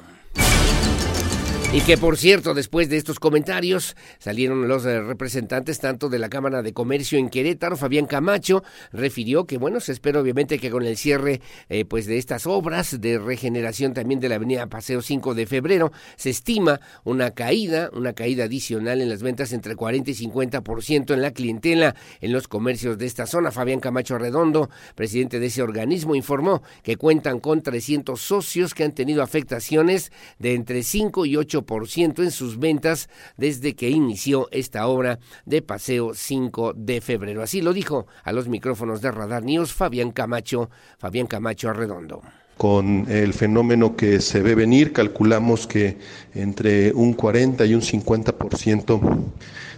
Y 1.74 1.80
que 1.80 1.96
por 1.96 2.18
cierto, 2.18 2.52
después 2.52 2.90
de 2.90 2.98
estos 2.98 3.18
comentarios 3.18 3.96
salieron 4.18 4.68
los 4.68 4.84
eh, 4.84 5.00
representantes 5.00 5.80
tanto 5.80 6.10
de 6.10 6.18
la 6.18 6.28
Cámara 6.28 6.60
de 6.60 6.74
Comercio 6.74 7.18
en 7.18 7.30
Querétaro, 7.30 7.78
Fabián 7.78 8.04
Camacho, 8.04 8.62
refirió 8.92 9.46
que 9.46 9.56
bueno, 9.56 9.80
se 9.80 9.92
espera 9.92 10.20
obviamente 10.20 10.58
que 10.58 10.70
con 10.70 10.84
el 10.84 10.98
cierre 10.98 11.40
eh, 11.70 11.86
pues 11.86 12.04
de 12.04 12.18
estas 12.18 12.46
obras 12.46 13.00
de 13.00 13.18
regeneración 13.18 13.94
también 13.94 14.20
de 14.20 14.28
la 14.28 14.34
avenida 14.34 14.66
Paseo 14.66 15.00
5 15.00 15.32
de 15.32 15.46
febrero, 15.46 15.92
se 16.16 16.28
estima 16.28 16.78
una 17.04 17.30
caída, 17.30 17.88
una 17.94 18.12
caída 18.12 18.44
adicional 18.44 19.00
en 19.00 19.08
las 19.08 19.22
ventas 19.22 19.54
entre 19.54 19.74
40 19.74 20.10
y 20.10 20.14
50% 20.14 21.14
en 21.14 21.22
la 21.22 21.30
clientela 21.30 21.94
en 22.20 22.32
los 22.32 22.48
comercios 22.48 22.98
de 22.98 23.06
esta 23.06 23.24
zona. 23.24 23.50
Fabián 23.50 23.80
Camacho 23.80 24.18
Redondo, 24.18 24.68
presidente 24.94 25.40
de 25.40 25.46
ese 25.46 25.62
organismo, 25.62 26.14
informó 26.16 26.62
que 26.82 26.98
cuentan 26.98 27.40
con 27.40 27.62
300 27.62 28.20
socios 28.20 28.74
que 28.74 28.84
han 28.84 28.92
tenido 28.92 29.22
afectaciones 29.22 30.12
de 30.38 30.52
entre 30.52 30.82
5 30.82 31.24
y 31.24 31.36
8 31.36 31.61
en 31.68 32.30
sus 32.30 32.58
ventas 32.58 33.08
desde 33.36 33.74
que 33.74 33.90
inició 33.90 34.48
esta 34.50 34.86
obra 34.86 35.18
de 35.46 35.62
Paseo 35.62 36.12
5 36.14 36.74
de 36.76 37.00
febrero. 37.00 37.42
Así 37.42 37.60
lo 37.60 37.72
dijo 37.72 38.06
a 38.24 38.32
los 38.32 38.48
micrófonos 38.48 39.00
de 39.00 39.10
Radar 39.10 39.42
News 39.42 39.72
Fabián 39.72 40.10
Camacho, 40.12 40.70
Fabián 40.98 41.26
Camacho 41.26 41.70
Arredondo 41.70 42.22
con 42.58 43.06
el 43.10 43.32
fenómeno 43.32 43.96
que 43.96 44.20
se 44.20 44.40
ve 44.40 44.54
venir, 44.54 44.92
calculamos 44.92 45.66
que 45.66 45.98
entre 46.32 46.92
un 46.92 47.12
40 47.12 47.66
y 47.66 47.74
un 47.74 47.80
50% 47.80 49.00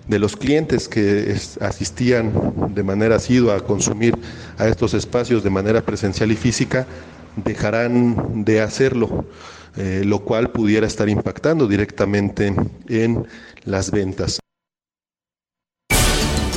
de 0.06 0.18
los 0.18 0.36
clientes 0.36 0.86
que 0.86 1.34
asistían 1.62 2.30
de 2.74 2.82
manera 2.82 3.16
asidua 3.16 3.56
a 3.56 3.60
consumir 3.60 4.14
a 4.58 4.68
estos 4.68 4.92
espacios 4.92 5.42
de 5.42 5.48
manera 5.48 5.80
presencial 5.80 6.30
y 6.30 6.36
física 6.36 6.86
dejarán 7.36 8.44
de 8.44 8.60
hacerlo. 8.60 9.24
Eh, 9.76 10.02
lo 10.04 10.20
cual 10.20 10.50
pudiera 10.50 10.86
estar 10.86 11.08
impactando 11.08 11.66
directamente 11.66 12.54
en 12.88 13.26
las 13.64 13.90
ventas. 13.90 14.38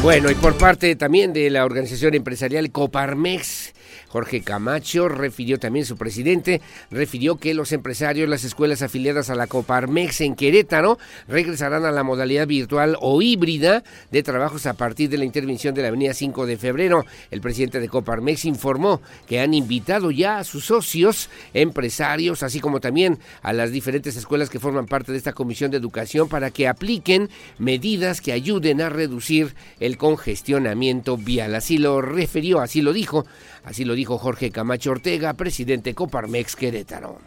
Bueno, 0.03 0.29
y 0.29 0.35
por 0.35 0.55
parte 0.55 0.95
también 0.95 1.33
de 1.33 1.49
la 1.49 1.65
organización 1.65 2.13
empresarial 2.13 2.71
Coparmex, 2.71 3.73
Jorge 4.07 4.41
Camacho 4.41 5.09
refirió 5.09 5.59
también 5.59 5.85
su 5.85 5.97
presidente, 5.97 6.61
refirió 6.89 7.37
que 7.37 7.53
los 7.53 7.71
empresarios, 7.71 8.29
las 8.29 8.43
escuelas 8.43 8.81
afiliadas 8.81 9.29
a 9.29 9.35
la 9.35 9.47
Coparmex 9.47 10.21
en 10.21 10.35
Querétaro 10.35 10.97
regresarán 11.27 11.85
a 11.85 11.91
la 11.91 12.03
modalidad 12.03 12.47
virtual 12.47 12.97
o 13.01 13.21
híbrida 13.21 13.83
de 14.11 14.23
trabajos 14.23 14.65
a 14.65 14.73
partir 14.73 15.09
de 15.09 15.17
la 15.17 15.25
intervención 15.25 15.75
de 15.75 15.81
la 15.81 15.89
avenida 15.89 16.13
5 16.13 16.45
de 16.45 16.57
febrero. 16.57 17.05
El 17.31 17.41
presidente 17.41 17.79
de 17.79 17.89
Coparmex 17.89 18.45
informó 18.45 19.01
que 19.27 19.39
han 19.39 19.53
invitado 19.53 20.11
ya 20.11 20.39
a 20.39 20.43
sus 20.43 20.65
socios, 20.65 21.29
empresarios, 21.53 22.43
así 22.43 22.59
como 22.59 22.79
también 22.79 23.19
a 23.41 23.53
las 23.53 23.71
diferentes 23.71 24.15
escuelas 24.15 24.49
que 24.49 24.59
forman 24.59 24.85
parte 24.85 25.11
de 25.11 25.17
esta 25.17 25.33
comisión 25.33 25.71
de 25.71 25.77
educación 25.77 26.29
para 26.29 26.51
que 26.51 26.67
apliquen 26.67 27.29
medidas 27.57 28.21
que 28.21 28.31
ayuden 28.31 28.81
a 28.81 28.89
reducir 28.89 29.55
el 29.79 29.97
congestionamiento 29.97 31.17
vial. 31.17 31.55
Así 31.55 31.77
lo 31.77 32.01
refirió, 32.01 32.61
así 32.61 32.81
lo 32.81 32.93
dijo 32.93 33.25
Así 33.67 33.83
lo 33.83 33.95
dijo 33.95 34.17
Jorge 34.17 34.49
Camacho 34.49 34.91
Ortega, 34.91 35.33
presidente 35.33 35.93
Coparmex 35.93 36.55
Querétaro. 36.55 37.17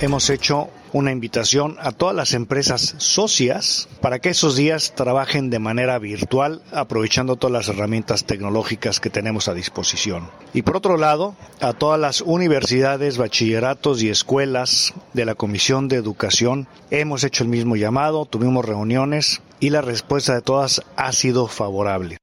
Hemos 0.00 0.30
hecho 0.30 0.70
una 0.94 1.12
invitación 1.12 1.76
a 1.80 1.92
todas 1.92 2.16
las 2.16 2.32
empresas 2.32 2.94
socias 2.96 3.90
para 4.00 4.18
que 4.18 4.30
esos 4.30 4.56
días 4.56 4.94
trabajen 4.94 5.50
de 5.50 5.58
manera 5.58 5.98
virtual, 5.98 6.62
aprovechando 6.72 7.36
todas 7.36 7.52
las 7.52 7.68
herramientas 7.68 8.24
tecnológicas 8.24 9.00
que 9.00 9.10
tenemos 9.10 9.48
a 9.48 9.54
disposición. 9.54 10.30
Y 10.54 10.62
por 10.62 10.78
otro 10.78 10.96
lado, 10.96 11.36
a 11.60 11.74
todas 11.74 12.00
las 12.00 12.22
universidades, 12.22 13.18
bachilleratos 13.18 14.02
y 14.02 14.08
escuelas 14.08 14.94
de 15.12 15.26
la 15.26 15.34
Comisión 15.34 15.88
de 15.88 15.96
Educación, 15.96 16.68
hemos 16.90 17.22
hecho 17.22 17.44
el 17.44 17.50
mismo 17.50 17.76
llamado, 17.76 18.24
tuvimos 18.24 18.64
reuniones 18.64 19.42
y 19.60 19.68
la 19.68 19.82
respuesta 19.82 20.34
de 20.34 20.40
todas 20.40 20.80
ha 20.96 21.12
sido 21.12 21.48
favorable. 21.48 22.21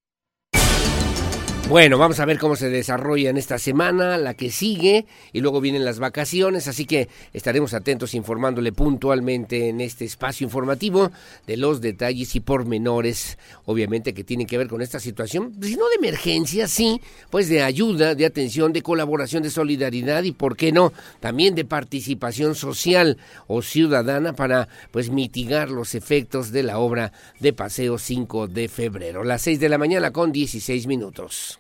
Bueno, 1.70 2.00
vamos 2.00 2.20
a 2.20 2.26
ver 2.26 2.40
cómo 2.40 2.56
se 2.56 2.68
desarrolla 2.68 3.30
en 3.30 3.38
esta 3.38 3.60
semana, 3.60 4.18
la 4.18 4.34
que 4.34 4.50
sigue, 4.50 5.06
y 5.34 5.40
luego 5.40 5.62
vienen 5.62 5.86
las 5.86 6.00
vacaciones, 6.00 6.68
así 6.68 6.86
que 6.86 7.10
estaremos 7.32 7.76
atentos 7.76 8.16
informándole 8.16 8.72
puntualmente 8.72 9.70
en 9.70 9.80
este 9.80 10.04
espacio 10.04 10.46
informativo 10.46 11.12
de 11.46 11.58
los 11.58 11.80
detalles 11.80 12.36
y 12.36 12.40
pormenores, 12.40 13.38
obviamente 13.66 14.16
que 14.16 14.24
tienen 14.24 14.48
que 14.48 14.58
ver 14.58 14.68
con 14.68 14.82
esta 14.82 15.00
situación, 15.00 15.54
si 15.62 15.76
no 15.76 15.88
de 15.90 16.08
emergencia, 16.08 16.68
sí, 16.68 17.01
pues 17.29 17.50
de 17.50 17.62
ayuda, 17.62 18.16
de 18.16 18.25
atención, 18.25 18.74
de 18.74 18.82
colaboración, 18.82 19.44
de 19.44 19.51
solidaridad 19.51 20.24
y, 20.24 20.32
¿por 20.32 20.58
qué 20.58 20.72
no?, 20.72 20.92
también 21.20 21.53
de 21.53 21.66
participación 21.66 22.55
social 22.55 23.18
o 23.46 23.62
ciudadana 23.62 24.34
para, 24.34 24.70
pues, 24.90 25.12
mitigar 25.12 25.70
los 25.70 25.94
efectos 25.94 26.51
de 26.51 26.64
la 26.64 26.79
obra 26.79 27.14
de 27.40 27.53
Paseo 27.53 28.00
5 28.00 28.48
de 28.48 28.70
febrero. 28.70 29.24
Las 29.24 29.44
6 29.44 29.60
de 29.60 29.70
la 29.70 29.77
mañana 29.77 30.10
con 30.10 30.32
16 30.32 30.88
minutos. 30.88 31.58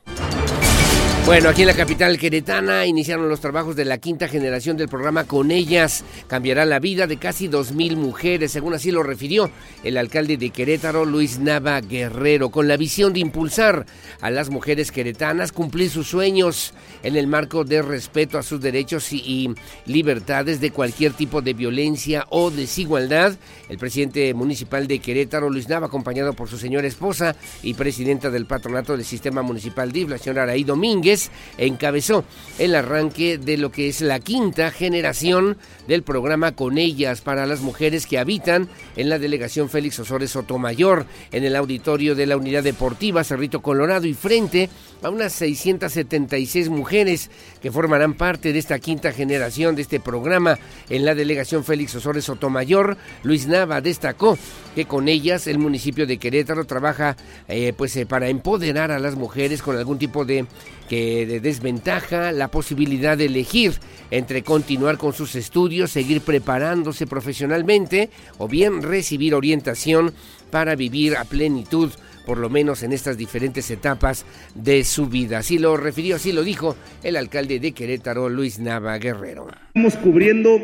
Bueno, 1.29 1.49
aquí 1.49 1.61
en 1.61 1.67
la 1.67 1.75
capital 1.75 2.17
queretana 2.17 2.87
iniciaron 2.87 3.29
los 3.29 3.39
trabajos 3.39 3.75
de 3.75 3.85
la 3.85 3.99
quinta 3.99 4.27
generación 4.27 4.77
del 4.77 4.89
programa 4.89 5.25
Con 5.25 5.51
ellas. 5.51 6.03
Cambiará 6.27 6.65
la 6.65 6.79
vida 6.79 7.05
de 7.05 7.17
casi 7.17 7.47
dos 7.47 7.71
mil 7.71 7.97
mujeres, 7.97 8.51
según 8.51 8.73
así 8.73 8.89
lo 8.89 9.03
refirió 9.03 9.51
el 9.83 9.97
alcalde 9.97 10.37
de 10.37 10.49
Querétaro, 10.49 11.05
Luis 11.05 11.37
Nava 11.37 11.81
Guerrero, 11.81 12.49
con 12.49 12.67
la 12.67 12.77
visión 12.77 13.13
de 13.13 13.19
impulsar 13.19 13.85
a 14.21 14.31
las 14.31 14.49
mujeres 14.49 14.91
queretanas 14.91 15.51
cumplir 15.51 15.91
sus 15.91 16.07
sueños 16.07 16.73
en 17.03 17.15
el 17.15 17.27
marco 17.27 17.63
de 17.63 17.83
respeto 17.83 18.39
a 18.39 18.43
sus 18.43 18.59
derechos 18.59 19.13
y, 19.13 19.53
libertades 19.85 20.59
de 20.59 20.71
cualquier 20.71 21.13
tipo 21.13 21.43
de 21.43 21.53
violencia 21.53 22.25
o 22.29 22.49
desigualdad. 22.49 23.37
El 23.69 23.77
presidente 23.77 24.33
municipal 24.33 24.87
de 24.87 24.97
Querétaro, 24.97 25.51
Luis 25.51 25.69
Nava, 25.69 25.85
acompañado 25.85 26.33
por 26.33 26.49
su 26.49 26.57
señora 26.57 26.87
esposa 26.87 27.35
y 27.61 27.75
presidenta 27.75 28.31
del 28.31 28.47
patronato 28.47 28.97
del 28.97 29.05
sistema 29.05 29.43
municipal 29.43 29.91
DIF, 29.91 30.09
la 30.09 30.17
señora 30.17 30.41
Araí 30.41 30.63
Domínguez, 30.63 31.18
encabezó 31.57 32.23
el 32.57 32.75
arranque 32.75 33.37
de 33.37 33.57
lo 33.57 33.71
que 33.71 33.87
es 33.87 34.01
la 34.01 34.19
quinta 34.19 34.71
generación 34.71 35.57
del 35.87 36.03
programa 36.03 36.53
Con 36.53 36.77
ellas 36.77 37.21
para 37.21 37.45
las 37.45 37.61
mujeres 37.61 38.05
que 38.05 38.19
habitan 38.19 38.69
en 38.95 39.09
la 39.09 39.19
delegación 39.19 39.69
Félix 39.69 39.99
Osores 39.99 40.31
Sotomayor, 40.31 41.05
en 41.31 41.43
el 41.43 41.55
auditorio 41.55 42.15
de 42.15 42.25
la 42.25 42.37
Unidad 42.37 42.63
Deportiva 42.63 43.23
Cerrito 43.23 43.61
Colorado 43.61 44.07
y 44.07 44.13
frente 44.13 44.69
a 45.01 45.09
unas 45.09 45.33
676 45.33 46.69
mujeres 46.69 47.29
que 47.61 47.71
formarán 47.71 48.13
parte 48.13 48.53
de 48.53 48.59
esta 48.59 48.79
quinta 48.79 49.11
generación 49.11 49.75
de 49.75 49.81
este 49.81 49.99
programa 49.99 50.57
en 50.89 51.05
la 51.05 51.15
delegación 51.15 51.63
Félix 51.63 51.95
Osores 51.95 52.25
Sotomayor. 52.25 52.97
Luis 53.23 53.47
Nava 53.47 53.81
destacó 53.81 54.37
que 54.75 54.85
con 54.85 55.07
ellas 55.07 55.47
el 55.47 55.59
municipio 55.59 56.07
de 56.07 56.17
Querétaro 56.17 56.65
trabaja 56.65 57.17
eh, 57.47 57.73
pues 57.75 57.95
eh, 57.97 58.05
para 58.05 58.29
empoderar 58.29 58.91
a 58.91 58.99
las 58.99 59.15
mujeres 59.15 59.61
con 59.61 59.77
algún 59.77 59.97
tipo 59.97 60.25
de 60.25 60.45
que 60.87 61.25
de 61.27 61.39
desventaja 61.39 62.31
la 62.31 62.47
posibilidad 62.47 63.17
de 63.17 63.25
elegir 63.25 63.73
entre 64.09 64.41
continuar 64.41 64.97
con 64.97 65.13
sus 65.13 65.35
estudios, 65.35 65.91
seguir 65.91 66.21
preparándose 66.21 67.05
profesionalmente 67.05 68.09
o 68.39 68.47
bien 68.47 68.81
recibir 68.81 69.35
orientación 69.35 70.13
para 70.49 70.75
vivir 70.75 71.15
a 71.15 71.25
plenitud 71.25 71.91
por 72.29 72.37
lo 72.37 72.51
menos 72.51 72.83
en 72.83 72.93
estas 72.93 73.17
diferentes 73.17 73.71
etapas 73.71 74.23
de 74.53 74.83
su 74.83 75.07
vida. 75.07 75.39
Así 75.39 75.57
lo 75.57 75.77
refirió, 75.77 76.17
así 76.17 76.31
lo 76.31 76.43
dijo 76.43 76.75
el 77.03 77.15
alcalde 77.15 77.59
de 77.59 77.71
Querétaro, 77.71 78.29
Luis 78.29 78.59
Nava 78.59 78.99
Guerrero. 78.99 79.47
Estamos 79.69 79.95
cubriendo 79.95 80.59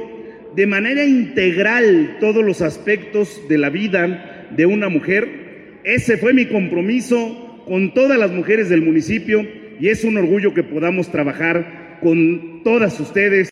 de 0.55 0.67
manera 0.67 1.03
integral 1.03 2.17
todos 2.19 2.45
los 2.45 2.61
aspectos 2.61 3.41
de 3.49 3.57
la 3.57 3.71
vida 3.71 4.47
de 4.55 4.67
una 4.67 4.89
mujer. 4.89 5.81
Ese 5.83 6.19
fue 6.19 6.35
mi 6.35 6.45
compromiso 6.45 7.63
con 7.65 7.95
todas 7.95 8.19
las 8.19 8.29
mujeres 8.29 8.69
del 8.69 8.83
municipio 8.83 9.41
y 9.79 9.87
es 9.87 10.03
un 10.03 10.17
orgullo 10.17 10.53
que 10.53 10.61
podamos 10.61 11.09
trabajar 11.09 11.97
con 11.99 12.61
todas 12.63 12.99
ustedes. 12.99 13.49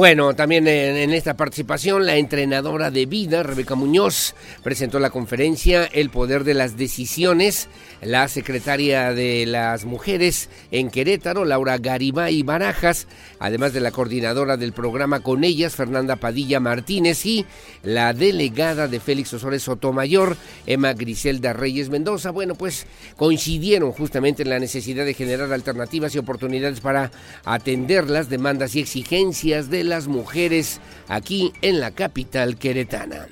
Bueno, 0.00 0.32
también 0.32 0.66
en, 0.66 1.12
esta 1.12 1.36
participación, 1.36 2.06
la 2.06 2.16
entrenadora 2.16 2.90
de 2.90 3.04
vida, 3.04 3.42
Rebeca 3.42 3.74
Muñoz, 3.74 4.34
presentó 4.62 4.98
la 4.98 5.10
conferencia 5.10 5.84
El 5.84 6.08
Poder 6.08 6.42
de 6.44 6.54
las 6.54 6.78
Decisiones. 6.78 7.68
La 8.00 8.26
secretaria 8.28 9.12
de 9.12 9.44
las 9.44 9.84
Mujeres 9.84 10.48
en 10.70 10.88
Querétaro, 10.88 11.44
Laura 11.44 11.76
Garibay 11.76 12.42
Barajas, 12.42 13.06
además 13.38 13.74
de 13.74 13.80
la 13.80 13.90
coordinadora 13.90 14.56
del 14.56 14.72
programa 14.72 15.20
con 15.20 15.44
ellas, 15.44 15.76
Fernanda 15.76 16.16
Padilla 16.16 16.60
Martínez, 16.60 17.26
y 17.26 17.44
la 17.82 18.14
delegada 18.14 18.88
de 18.88 19.00
Félix 19.00 19.34
Osores 19.34 19.64
Sotomayor, 19.64 20.38
Emma 20.66 20.94
Griselda 20.94 21.52
Reyes 21.52 21.90
Mendoza. 21.90 22.30
Bueno, 22.30 22.54
pues 22.54 22.86
coincidieron 23.18 23.92
justamente 23.92 24.44
en 24.44 24.48
la 24.48 24.58
necesidad 24.58 25.04
de 25.04 25.12
generar 25.12 25.52
alternativas 25.52 26.14
y 26.14 26.18
oportunidades 26.18 26.80
para 26.80 27.10
atender 27.44 28.08
las 28.08 28.30
demandas 28.30 28.76
y 28.76 28.80
exigencias 28.80 29.68
de 29.68 29.89
las 29.90 30.06
mujeres 30.06 30.80
aquí 31.08 31.52
en 31.60 31.80
la 31.80 31.90
capital 31.90 32.56
queretana. 32.56 33.26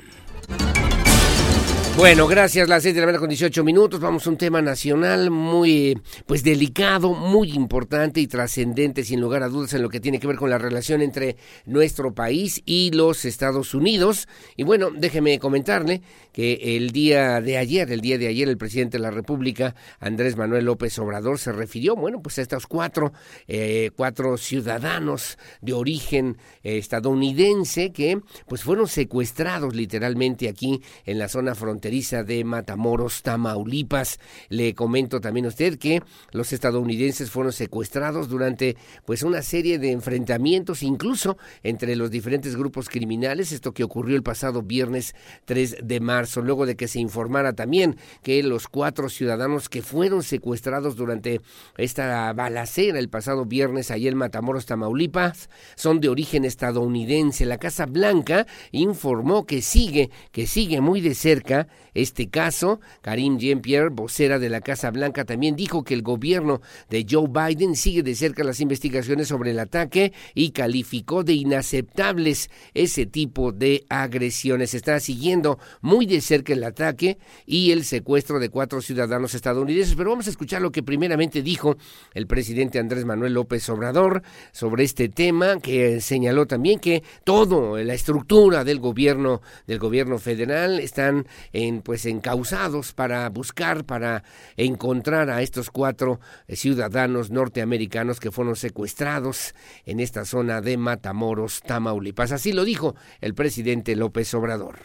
Bueno, 1.98 2.28
gracias. 2.28 2.68
Las 2.68 2.84
seis 2.84 2.94
de 2.94 3.00
la 3.00 3.08
mañana 3.08 3.18
con 3.18 3.28
18 3.28 3.64
minutos. 3.64 3.98
Vamos 3.98 4.24
a 4.24 4.30
un 4.30 4.36
tema 4.36 4.62
nacional 4.62 5.32
muy, 5.32 6.00
pues 6.26 6.44
delicado, 6.44 7.12
muy 7.12 7.50
importante 7.50 8.20
y 8.20 8.28
trascendente, 8.28 9.02
sin 9.02 9.20
lugar 9.20 9.42
a 9.42 9.48
dudas, 9.48 9.74
en 9.74 9.82
lo 9.82 9.88
que 9.88 9.98
tiene 9.98 10.20
que 10.20 10.28
ver 10.28 10.36
con 10.36 10.48
la 10.48 10.58
relación 10.58 11.02
entre 11.02 11.36
nuestro 11.66 12.14
país 12.14 12.62
y 12.64 12.92
los 12.92 13.24
Estados 13.24 13.74
Unidos. 13.74 14.28
Y 14.56 14.62
bueno, 14.62 14.90
déjeme 14.96 15.40
comentarle 15.40 16.00
que 16.32 16.76
el 16.76 16.92
día 16.92 17.40
de 17.40 17.58
ayer, 17.58 17.90
el 17.90 18.00
día 18.00 18.16
de 18.16 18.28
ayer, 18.28 18.48
el 18.48 18.58
presidente 18.58 18.98
de 18.98 19.02
la 19.02 19.10
República, 19.10 19.74
Andrés 19.98 20.36
Manuel 20.36 20.66
López 20.66 20.96
Obrador, 21.00 21.40
se 21.40 21.50
refirió, 21.50 21.96
bueno, 21.96 22.22
pues 22.22 22.38
a 22.38 22.42
estos 22.42 22.68
cuatro, 22.68 23.12
eh, 23.48 23.90
cuatro 23.96 24.36
ciudadanos 24.36 25.36
de 25.62 25.72
origen 25.72 26.36
eh, 26.62 26.78
estadounidense 26.78 27.90
que, 27.90 28.20
pues, 28.46 28.62
fueron 28.62 28.86
secuestrados 28.86 29.74
literalmente 29.74 30.48
aquí 30.48 30.80
en 31.04 31.18
la 31.18 31.26
zona 31.26 31.56
fronteriza 31.56 31.87
de 31.88 32.44
Matamoros, 32.44 33.22
Tamaulipas. 33.22 34.20
Le 34.50 34.74
comento 34.74 35.22
también 35.22 35.46
a 35.46 35.48
usted 35.48 35.78
que 35.78 36.02
los 36.32 36.52
estadounidenses 36.52 37.30
fueron 37.30 37.50
secuestrados 37.50 38.28
durante 38.28 38.76
pues 39.06 39.22
una 39.22 39.40
serie 39.40 39.78
de 39.78 39.92
enfrentamientos, 39.92 40.82
incluso 40.82 41.38
entre 41.62 41.96
los 41.96 42.10
diferentes 42.10 42.56
grupos 42.56 42.90
criminales, 42.90 43.52
esto 43.52 43.72
que 43.72 43.84
ocurrió 43.84 44.16
el 44.16 44.22
pasado 44.22 44.60
viernes 44.60 45.14
3 45.46 45.78
de 45.82 46.00
marzo, 46.00 46.42
luego 46.42 46.66
de 46.66 46.76
que 46.76 46.88
se 46.88 47.00
informara 47.00 47.54
también 47.54 47.96
que 48.22 48.42
los 48.42 48.68
cuatro 48.68 49.08
ciudadanos 49.08 49.70
que 49.70 49.80
fueron 49.80 50.22
secuestrados 50.22 50.94
durante 50.94 51.40
esta 51.78 52.30
balacera 52.34 52.98
el 52.98 53.08
pasado 53.08 53.46
viernes 53.46 53.90
allí 53.90 54.08
en 54.08 54.16
Matamoros, 54.18 54.66
Tamaulipas, 54.66 55.48
son 55.74 56.00
de 56.00 56.10
origen 56.10 56.44
estadounidense. 56.44 57.46
La 57.46 57.56
Casa 57.56 57.86
Blanca 57.86 58.46
informó 58.72 59.46
que 59.46 59.62
sigue, 59.62 60.10
que 60.32 60.46
sigue 60.46 60.82
muy 60.82 61.00
de 61.00 61.14
cerca 61.14 61.68
este 61.94 62.28
caso. 62.28 62.80
Karim 63.00 63.38
Jean-Pierre, 63.38 63.90
vocera 63.90 64.38
de 64.38 64.48
la 64.48 64.60
Casa 64.60 64.90
Blanca, 64.90 65.24
también 65.24 65.56
dijo 65.56 65.84
que 65.84 65.94
el 65.94 66.02
gobierno 66.02 66.60
de 66.90 67.06
Joe 67.08 67.28
Biden 67.28 67.76
sigue 67.76 68.02
de 68.02 68.14
cerca 68.14 68.44
las 68.44 68.60
investigaciones 68.60 69.28
sobre 69.28 69.50
el 69.50 69.58
ataque 69.58 70.12
y 70.34 70.50
calificó 70.50 71.24
de 71.24 71.34
inaceptables 71.34 72.50
ese 72.74 73.06
tipo 73.06 73.52
de 73.52 73.84
agresiones. 73.88 74.74
Está 74.74 75.00
siguiendo 75.00 75.58
muy 75.80 76.06
de 76.06 76.20
cerca 76.20 76.52
el 76.52 76.64
ataque 76.64 77.18
y 77.46 77.70
el 77.72 77.84
secuestro 77.84 78.38
de 78.38 78.48
cuatro 78.48 78.80
ciudadanos 78.80 79.34
estadounidenses. 79.34 79.94
Pero 79.94 80.10
vamos 80.10 80.26
a 80.26 80.30
escuchar 80.30 80.62
lo 80.62 80.72
que 80.72 80.82
primeramente 80.82 81.42
dijo 81.42 81.76
el 82.14 82.26
presidente 82.26 82.78
Andrés 82.78 83.04
Manuel 83.04 83.34
López 83.34 83.68
Obrador 83.68 84.22
sobre 84.52 84.84
este 84.84 85.08
tema, 85.08 85.58
que 85.60 86.00
señaló 86.00 86.46
también 86.46 86.78
que 86.78 87.02
todo 87.24 87.76
la 87.76 87.94
estructura 87.94 88.64
del 88.64 88.80
gobierno 88.80 89.40
del 89.66 89.78
gobierno 89.78 90.18
federal 90.18 90.80
están 90.80 91.26
en, 91.52 91.67
pues 91.82 92.06
encausados 92.06 92.92
para 92.92 93.28
buscar, 93.28 93.84
para 93.84 94.24
encontrar 94.56 95.30
a 95.30 95.42
estos 95.42 95.70
cuatro 95.70 96.20
eh, 96.46 96.56
ciudadanos 96.56 97.30
norteamericanos 97.30 98.20
que 98.20 98.30
fueron 98.30 98.56
secuestrados 98.56 99.54
en 99.86 100.00
esta 100.00 100.24
zona 100.24 100.60
de 100.60 100.76
Matamoros, 100.76 101.62
Tamaulipas. 101.62 102.32
Así 102.32 102.52
lo 102.52 102.64
dijo 102.64 102.96
el 103.20 103.34
presidente 103.34 103.94
López 103.96 104.32
Obrador. 104.34 104.78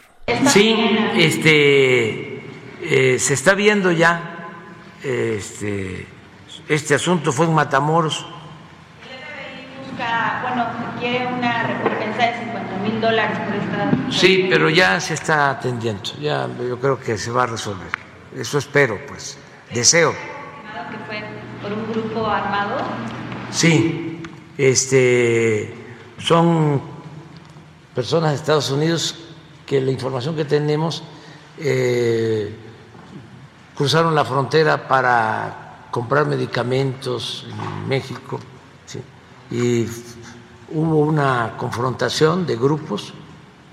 Sí, 0.48 0.74
este 1.16 2.40
eh, 2.82 3.18
se 3.18 3.34
está 3.34 3.54
viendo 3.54 3.92
ya 3.92 4.34
este, 5.04 6.06
este 6.68 6.94
asunto 6.94 7.32
fue 7.32 7.46
en 7.46 7.54
Matamoros. 7.54 8.26
Busca, 9.94 10.40
bueno, 10.42 10.66
quiere 10.98 11.24
una 11.26 11.62
recompensa 11.62 12.26
de 12.26 12.38
50 12.40 12.76
mil 12.78 13.00
dólares 13.00 13.38
por 13.38 13.54
esta. 13.54 14.10
Sí, 14.10 14.46
pero 14.50 14.68
ya 14.68 14.98
se 15.00 15.14
está 15.14 15.50
atendiendo, 15.50 16.02
ya 16.20 16.48
yo 16.48 16.80
creo 16.80 16.98
que 16.98 17.16
se 17.16 17.30
va 17.30 17.44
a 17.44 17.46
resolver. 17.46 17.90
Eso 18.34 18.58
espero, 18.58 18.98
pues, 19.06 19.38
deseo. 19.72 20.12
¿Que 20.12 20.98
fue 21.06 21.22
por 21.62 21.72
un 21.72 21.92
grupo 21.92 22.26
armado? 22.26 22.78
Sí, 23.52 24.20
este, 24.58 25.72
son 26.18 26.82
personas 27.94 28.30
de 28.30 28.36
Estados 28.36 28.70
Unidos 28.72 29.14
que 29.64 29.80
la 29.80 29.92
información 29.92 30.34
que 30.34 30.44
tenemos 30.44 31.04
eh, 31.58 32.52
cruzaron 33.76 34.12
la 34.12 34.24
frontera 34.24 34.88
para 34.88 35.86
comprar 35.92 36.26
medicamentos 36.26 37.46
en 37.48 37.88
México 37.88 38.40
y 39.54 39.88
hubo 40.72 40.98
una 40.98 41.52
confrontación 41.56 42.44
de 42.44 42.56
grupos 42.56 43.14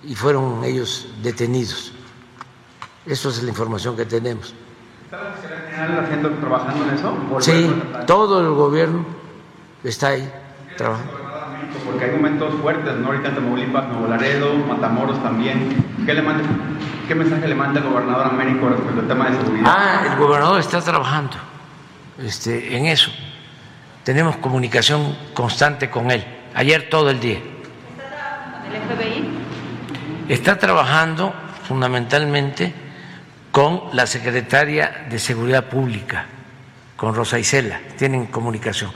y 0.03 0.13
fueron 0.13 0.63
ellos 0.63 1.07
detenidos. 1.23 1.91
Eso 3.03 3.29
es 3.29 3.41
la 3.41 3.49
información 3.49 3.97
que 3.97 4.05
tenemos. 4.05 4.53
¿Está 5.05 5.17
la 5.17 5.71
General 5.71 6.05
haciendo, 6.05 6.29
trabajando 6.33 6.85
en 6.85 6.89
eso? 6.91 7.13
Sí, 7.39 7.73
todo 8.05 8.41
el 8.41 8.53
gobierno 8.53 9.05
está 9.83 10.09
ahí 10.09 10.31
trabajando. 10.77 11.13
Porque 11.83 12.05
hay 12.05 12.11
momentos 12.11 12.53
fuertes, 12.61 12.95
¿no? 12.97 13.07
Ahorita 13.07 13.29
en 13.29 13.35
Tamaulipas, 13.35 13.87
Nuevo 13.87 14.07
Laredo, 14.07 14.53
Matamoros 14.53 15.21
también. 15.23 15.83
¿Qué, 16.05 16.13
le 16.13 16.21
manda, 16.21 16.43
¿Qué 17.07 17.15
mensaje 17.15 17.47
le 17.47 17.55
manda 17.55 17.79
el 17.79 17.87
gobernador 17.87 18.27
a 18.27 18.29
México 18.29 18.69
respecto 18.69 18.99
al 18.99 19.07
tema 19.07 19.29
de 19.31 19.37
seguridad? 19.37 19.65
Ah, 19.65 20.07
el 20.11 20.19
gobernador 20.19 20.59
está 20.59 20.79
trabajando 20.81 21.37
este, 22.19 22.77
en 22.77 22.85
eso. 22.85 23.09
Tenemos 24.03 24.37
comunicación 24.37 25.15
constante 25.33 25.89
con 25.89 26.11
él. 26.11 26.25
Ayer 26.53 26.89
todo 26.89 27.09
el 27.09 27.19
día. 27.19 27.39
¿Está 27.39 28.09
trabajando 28.09 28.57
con 28.57 28.75
el 28.75 28.81
FBI? 28.81 29.29
Está 30.33 30.57
trabajando 30.57 31.33
fundamentalmente 31.67 32.73
con 33.51 33.83
la 33.93 34.07
secretaria 34.07 35.05
de 35.09 35.19
Seguridad 35.19 35.65
Pública, 35.65 36.25
con 36.95 37.13
Rosa 37.13 37.37
Isela. 37.37 37.79
Tienen 37.97 38.27
comunicación. 38.27 38.91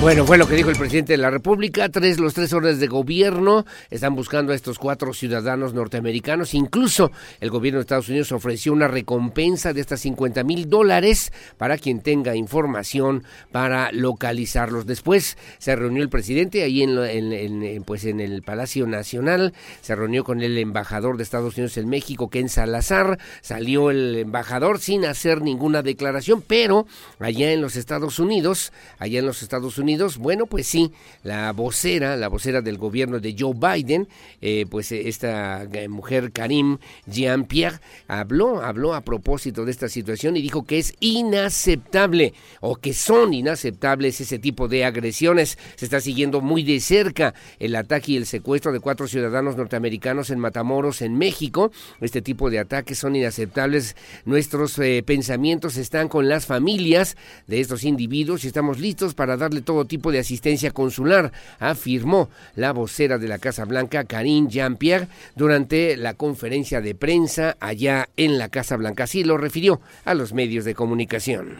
Bueno, 0.00 0.24
fue 0.24 0.38
lo 0.38 0.48
que 0.48 0.56
dijo 0.56 0.70
el 0.70 0.78
presidente 0.78 1.12
de 1.12 1.18
la 1.18 1.28
República. 1.28 1.90
Tres, 1.90 2.18
los 2.18 2.32
tres 2.32 2.54
órdenes 2.54 2.80
de 2.80 2.86
gobierno 2.86 3.66
están 3.90 4.14
buscando 4.14 4.52
a 4.52 4.54
estos 4.54 4.78
cuatro 4.78 5.12
ciudadanos 5.12 5.74
norteamericanos. 5.74 6.54
Incluso 6.54 7.12
el 7.38 7.50
gobierno 7.50 7.76
de 7.76 7.82
Estados 7.82 8.08
Unidos 8.08 8.32
ofreció 8.32 8.72
una 8.72 8.88
recompensa 8.88 9.74
de 9.74 9.82
hasta 9.82 9.98
50 9.98 10.42
mil 10.42 10.70
dólares 10.70 11.34
para 11.58 11.76
quien 11.76 12.00
tenga 12.00 12.34
información 12.34 13.24
para 13.52 13.92
localizarlos. 13.92 14.86
Después 14.86 15.36
se 15.58 15.76
reunió 15.76 16.02
el 16.02 16.08
presidente 16.08 16.62
ahí 16.62 16.82
en, 16.82 16.96
en, 16.96 17.84
pues 17.84 18.06
en 18.06 18.20
el 18.20 18.40
Palacio 18.40 18.86
Nacional. 18.86 19.52
Se 19.82 19.94
reunió 19.94 20.24
con 20.24 20.40
el 20.40 20.56
embajador 20.56 21.18
de 21.18 21.24
Estados 21.24 21.58
Unidos 21.58 21.76
en 21.76 21.90
México, 21.90 22.30
Ken 22.30 22.48
Salazar. 22.48 23.18
Salió 23.42 23.90
el 23.90 24.16
embajador 24.16 24.78
sin 24.78 25.04
hacer 25.04 25.42
ninguna 25.42 25.82
declaración, 25.82 26.40
pero 26.40 26.86
allá 27.18 27.52
en 27.52 27.60
los 27.60 27.76
Estados 27.76 28.18
Unidos, 28.18 28.72
allá 28.98 29.18
en 29.18 29.26
los 29.26 29.42
Estados 29.42 29.76
Unidos, 29.76 29.89
bueno, 30.18 30.46
pues 30.46 30.66
sí, 30.66 30.92
la 31.22 31.52
vocera, 31.52 32.16
la 32.16 32.28
vocera 32.28 32.60
del 32.60 32.78
gobierno 32.78 33.18
de 33.18 33.34
Joe 33.38 33.54
Biden, 33.54 34.08
eh, 34.40 34.66
pues 34.70 34.92
eh, 34.92 35.08
esta 35.08 35.64
eh, 35.64 35.88
mujer 35.88 36.32
Karim 36.32 36.78
Jean-Pierre 37.06 37.80
habló, 38.08 38.62
habló 38.62 38.94
a 38.94 39.02
propósito 39.02 39.64
de 39.64 39.70
esta 39.70 39.88
situación 39.88 40.36
y 40.36 40.42
dijo 40.42 40.64
que 40.64 40.78
es 40.78 40.94
inaceptable 41.00 42.34
o 42.60 42.76
que 42.76 42.94
son 42.94 43.34
inaceptables 43.34 44.20
ese 44.20 44.38
tipo 44.38 44.68
de 44.68 44.84
agresiones. 44.84 45.58
Se 45.76 45.84
está 45.84 46.00
siguiendo 46.00 46.40
muy 46.40 46.62
de 46.62 46.80
cerca 46.80 47.34
el 47.58 47.74
ataque 47.76 48.12
y 48.12 48.16
el 48.16 48.26
secuestro 48.26 48.72
de 48.72 48.80
cuatro 48.80 49.08
ciudadanos 49.08 49.56
norteamericanos 49.56 50.30
en 50.30 50.38
Matamoros, 50.38 51.02
en 51.02 51.16
México. 51.18 51.72
Este 52.00 52.22
tipo 52.22 52.50
de 52.50 52.58
ataques 52.58 52.98
son 52.98 53.16
inaceptables. 53.16 53.96
Nuestros 54.24 54.80
pensamientos 55.04 55.76
están 55.76 56.08
con 56.08 56.28
las 56.28 56.46
familias 56.46 57.16
de 57.46 57.60
estos 57.60 57.84
individuos 57.84 58.44
y 58.44 58.46
estamos 58.48 58.78
listos 58.78 59.14
para 59.14 59.36
darle 59.36 59.62
todo 59.62 59.79
tipo 59.86 60.12
de 60.12 60.18
asistencia 60.18 60.70
consular, 60.70 61.32
afirmó 61.58 62.28
la 62.56 62.72
vocera 62.72 63.18
de 63.18 63.28
la 63.28 63.38
Casa 63.38 63.64
Blanca, 63.64 64.04
Karine 64.04 64.48
Jean-Pierre, 64.48 65.08
durante 65.36 65.96
la 65.96 66.14
conferencia 66.14 66.80
de 66.80 66.94
prensa 66.94 67.56
allá 67.60 68.08
en 68.16 68.38
la 68.38 68.48
Casa 68.48 68.76
Blanca. 68.76 69.04
Así 69.04 69.24
lo 69.24 69.36
refirió 69.36 69.80
a 70.04 70.14
los 70.14 70.32
medios 70.32 70.64
de 70.64 70.74
comunicación. 70.74 71.58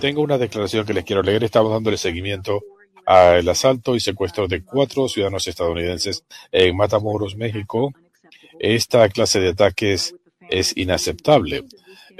Tengo 0.00 0.22
una 0.22 0.38
declaración 0.38 0.84
que 0.84 0.94
les 0.94 1.04
quiero 1.04 1.22
leer. 1.22 1.42
Estamos 1.42 1.72
dándole 1.72 1.96
seguimiento 1.96 2.62
al 3.06 3.48
asalto 3.48 3.94
y 3.94 4.00
secuestro 4.00 4.46
de 4.46 4.62
cuatro 4.62 5.08
ciudadanos 5.08 5.48
estadounidenses 5.48 6.24
en 6.52 6.76
Matamoros, 6.76 7.36
México. 7.36 7.92
Esta 8.58 9.08
clase 9.08 9.40
de 9.40 9.50
ataques 9.50 10.14
es 10.50 10.76
inaceptable. 10.76 11.64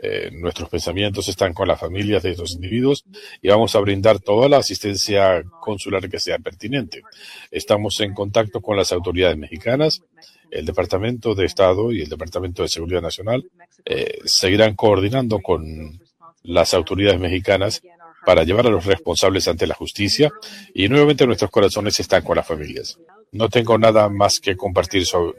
Eh, 0.02 0.30
nuestros 0.32 0.68
pensamientos 0.68 1.26
están 1.28 1.54
con 1.54 1.68
las 1.68 1.80
familias 1.80 2.22
de 2.22 2.32
estos 2.32 2.52
individuos 2.52 3.04
y 3.40 3.48
vamos 3.48 3.74
a 3.74 3.80
brindar 3.80 4.18
toda 4.18 4.46
la 4.48 4.58
asistencia 4.58 5.42
consular 5.60 6.08
que 6.10 6.20
sea 6.20 6.38
pertinente. 6.38 7.02
Estamos 7.50 7.98
en 8.00 8.12
contacto 8.12 8.60
con 8.60 8.76
las 8.76 8.92
autoridades 8.92 9.38
mexicanas, 9.38 10.02
el 10.50 10.66
Departamento 10.66 11.34
de 11.34 11.46
Estado 11.46 11.92
y 11.92 12.02
el 12.02 12.08
Departamento 12.08 12.62
de 12.62 12.68
Seguridad 12.68 13.02
Nacional 13.02 13.50
eh, 13.84 14.18
seguirán 14.24 14.74
coordinando 14.74 15.40
con 15.40 16.00
las 16.42 16.74
autoridades 16.74 17.18
mexicanas 17.18 17.82
para 18.24 18.44
llevar 18.44 18.66
a 18.66 18.70
los 18.70 18.84
responsables 18.84 19.48
ante 19.48 19.66
la 19.66 19.74
justicia 19.74 20.32
y 20.74 20.88
nuevamente 20.88 21.26
nuestros 21.26 21.50
corazones 21.50 21.98
están 22.00 22.22
con 22.22 22.36
las 22.36 22.46
familias. 22.46 22.98
No 23.32 23.48
tengo 23.48 23.78
nada 23.78 24.08
más 24.08 24.40
que 24.40 24.56
compartir 24.56 25.04
sobre, 25.06 25.36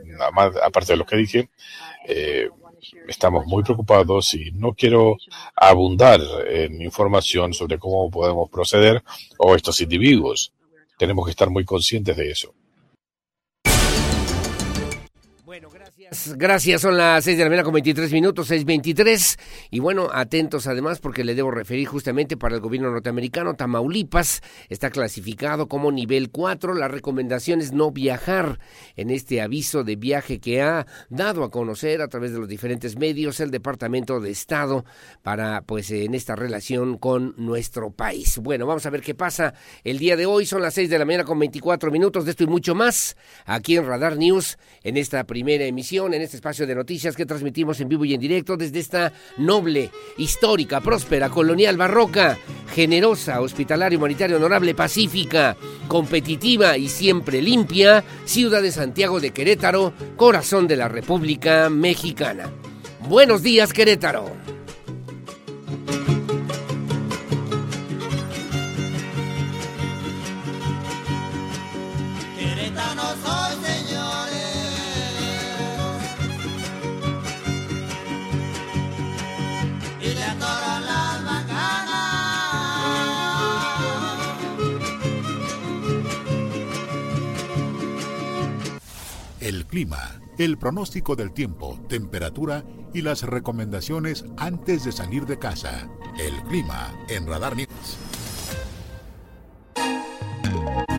aparte 0.63 0.93
de 0.93 0.97
lo 0.97 1.05
que 1.05 1.17
dije. 1.17 1.49
Eh, 2.07 2.49
estamos 3.07 3.45
muy 3.45 3.63
preocupados 3.63 4.33
y 4.33 4.51
no 4.51 4.73
quiero 4.73 5.17
abundar 5.55 6.19
en 6.47 6.81
información 6.81 7.53
sobre 7.53 7.79
cómo 7.79 8.09
podemos 8.09 8.49
proceder 8.49 9.03
o 9.37 9.55
estos 9.55 9.81
individuos. 9.81 10.53
Tenemos 10.97 11.25
que 11.25 11.31
estar 11.31 11.49
muy 11.49 11.65
conscientes 11.65 12.17
de 12.17 12.31
eso. 12.31 12.53
Gracias, 16.09 16.81
son 16.81 16.95
las 16.95 17.25
6 17.25 17.37
de 17.37 17.43
la 17.43 17.49
mañana 17.49 17.65
con 17.65 17.73
23 17.73 18.13
minutos, 18.13 18.49
6.23. 18.49 19.37
Y 19.71 19.79
bueno, 19.79 20.07
atentos 20.13 20.65
además 20.65 20.99
porque 20.99 21.25
le 21.25 21.35
debo 21.35 21.51
referir 21.51 21.85
justamente 21.85 22.37
para 22.37 22.55
el 22.55 22.61
gobierno 22.61 22.89
norteamericano, 22.91 23.55
Tamaulipas 23.55 24.41
está 24.69 24.89
clasificado 24.89 25.67
como 25.67 25.91
nivel 25.91 26.29
4. 26.31 26.75
La 26.75 26.87
recomendación 26.87 27.59
es 27.59 27.73
no 27.73 27.91
viajar 27.91 28.59
en 28.95 29.09
este 29.09 29.41
aviso 29.41 29.83
de 29.83 29.97
viaje 29.97 30.39
que 30.39 30.61
ha 30.61 30.87
dado 31.09 31.43
a 31.43 31.51
conocer 31.51 32.01
a 32.01 32.07
través 32.07 32.31
de 32.31 32.39
los 32.39 32.47
diferentes 32.47 32.97
medios 32.97 33.41
el 33.41 33.51
Departamento 33.51 34.21
de 34.21 34.31
Estado 34.31 34.85
para, 35.23 35.63
pues, 35.63 35.91
en 35.91 36.15
esta 36.15 36.37
relación 36.37 36.97
con 36.97 37.33
nuestro 37.37 37.91
país. 37.91 38.37
Bueno, 38.37 38.65
vamos 38.65 38.85
a 38.85 38.91
ver 38.91 39.01
qué 39.01 39.13
pasa 39.13 39.53
el 39.83 39.99
día 39.99 40.15
de 40.15 40.25
hoy. 40.25 40.45
Son 40.45 40.61
las 40.61 40.73
6 40.75 40.89
de 40.89 40.99
la 40.99 41.05
mañana 41.05 41.25
con 41.25 41.37
24 41.37 41.91
minutos 41.91 42.23
de 42.23 42.31
esto 42.31 42.45
y 42.45 42.47
mucho 42.47 42.75
más 42.75 43.17
aquí 43.45 43.75
en 43.75 43.85
Radar 43.85 44.15
News 44.15 44.57
en 44.83 44.95
esta 44.95 45.25
primera 45.25 45.65
emisión 45.65 45.96
en 46.05 46.21
este 46.21 46.37
espacio 46.37 46.67
de 46.67 46.75
noticias 46.75 47.15
que 47.15 47.25
transmitimos 47.25 47.79
en 47.79 47.89
vivo 47.89 48.05
y 48.05 48.13
en 48.13 48.21
directo 48.21 48.55
desde 48.55 48.79
esta 48.79 49.13
noble, 49.37 49.89
histórica, 50.17 50.79
próspera, 50.79 51.29
colonial, 51.29 51.75
barroca, 51.75 52.37
generosa, 52.73 53.41
hospitalaria, 53.41 53.97
humanitaria, 53.97 54.37
honorable, 54.37 54.75
pacífica, 54.75 55.57
competitiva 55.87 56.77
y 56.77 56.87
siempre 56.87 57.41
limpia, 57.41 58.03
ciudad 58.25 58.61
de 58.61 58.71
Santiago 58.71 59.19
de 59.19 59.31
Querétaro, 59.31 59.93
corazón 60.15 60.67
de 60.67 60.75
la 60.75 60.87
República 60.87 61.69
Mexicana. 61.69 62.51
Buenos 63.09 63.41
días, 63.41 63.73
Querétaro. 63.73 64.25
Clima, 89.67 90.21
el 90.37 90.57
pronóstico 90.57 91.15
del 91.15 91.33
tiempo, 91.33 91.79
temperatura 91.87 92.63
y 92.93 93.01
las 93.01 93.23
recomendaciones 93.23 94.25
antes 94.37 94.83
de 94.85 94.91
salir 94.91 95.25
de 95.25 95.37
casa. 95.37 95.89
El 96.17 96.33
clima 96.47 96.95
en 97.09 97.27
Radar 97.27 97.55
News. 97.55 97.97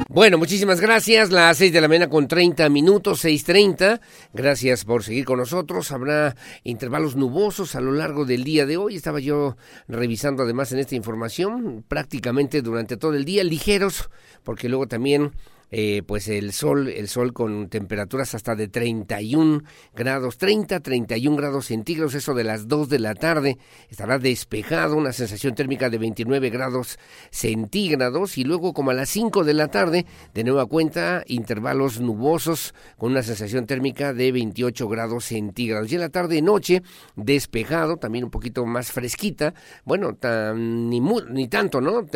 Bueno, 0.08 0.38
muchísimas 0.38 0.80
gracias. 0.80 1.30
Las 1.30 1.58
6 1.58 1.72
de 1.72 1.80
la 1.80 1.86
mañana 1.86 2.08
con 2.08 2.26
30 2.26 2.68
minutos, 2.70 3.24
6.30. 3.24 4.00
Gracias 4.32 4.84
por 4.84 5.04
seguir 5.04 5.24
con 5.24 5.38
nosotros. 5.38 5.92
Habrá 5.92 6.34
intervalos 6.64 7.14
nubosos 7.14 7.74
a 7.74 7.80
lo 7.80 7.92
largo 7.92 8.24
del 8.24 8.42
día 8.42 8.66
de 8.66 8.78
hoy. 8.78 8.96
Estaba 8.96 9.20
yo 9.20 9.56
revisando 9.86 10.42
además 10.42 10.72
en 10.72 10.80
esta 10.80 10.96
información 10.96 11.84
prácticamente 11.86 12.62
durante 12.62 12.96
todo 12.96 13.14
el 13.14 13.24
día, 13.24 13.44
ligeros, 13.44 14.10
porque 14.42 14.68
luego 14.68 14.88
también 14.88 15.32
eh, 15.70 16.02
pues 16.06 16.28
el 16.28 16.52
sol, 16.52 16.88
el 16.88 17.08
sol 17.08 17.32
con 17.32 17.68
temperaturas 17.68 18.34
hasta 18.34 18.54
de 18.54 18.68
31 18.68 19.62
grados, 19.94 20.38
30, 20.38 20.80
31 20.80 21.36
grados 21.36 21.66
centígrados, 21.66 22.14
eso 22.14 22.34
de 22.34 22.44
las 22.44 22.68
2 22.68 22.88
de 22.88 22.98
la 22.98 23.14
tarde, 23.14 23.58
estará 23.88 24.18
despejado, 24.18 24.96
una 24.96 25.12
sensación 25.12 25.54
térmica 25.54 25.90
de 25.90 25.98
29 25.98 26.50
grados 26.50 26.98
centígrados 27.30 28.38
y 28.38 28.44
luego 28.44 28.72
como 28.72 28.90
a 28.90 28.94
las 28.94 29.08
5 29.10 29.44
de 29.44 29.54
la 29.54 29.68
tarde, 29.68 30.06
de 30.34 30.44
nueva 30.44 30.66
cuenta, 30.66 31.22
intervalos 31.26 32.00
nubosos 32.00 32.74
con 32.96 33.12
una 33.12 33.22
sensación 33.22 33.66
térmica 33.66 34.12
de 34.12 34.32
28 34.32 34.88
grados 34.88 35.26
centígrados. 35.26 35.90
Y 35.90 35.96
en 35.96 36.00
la 36.00 36.08
tarde 36.08 36.36
y 36.36 36.42
noche, 36.42 36.82
despejado, 37.16 37.96
también 37.96 38.24
un 38.24 38.30
poquito 38.30 38.64
más 38.66 38.90
fresquita, 38.92 39.54
bueno, 39.84 40.16
ni, 40.54 41.00
ni 41.00 41.48
tanto, 41.48 41.80
¿no? 41.80 42.06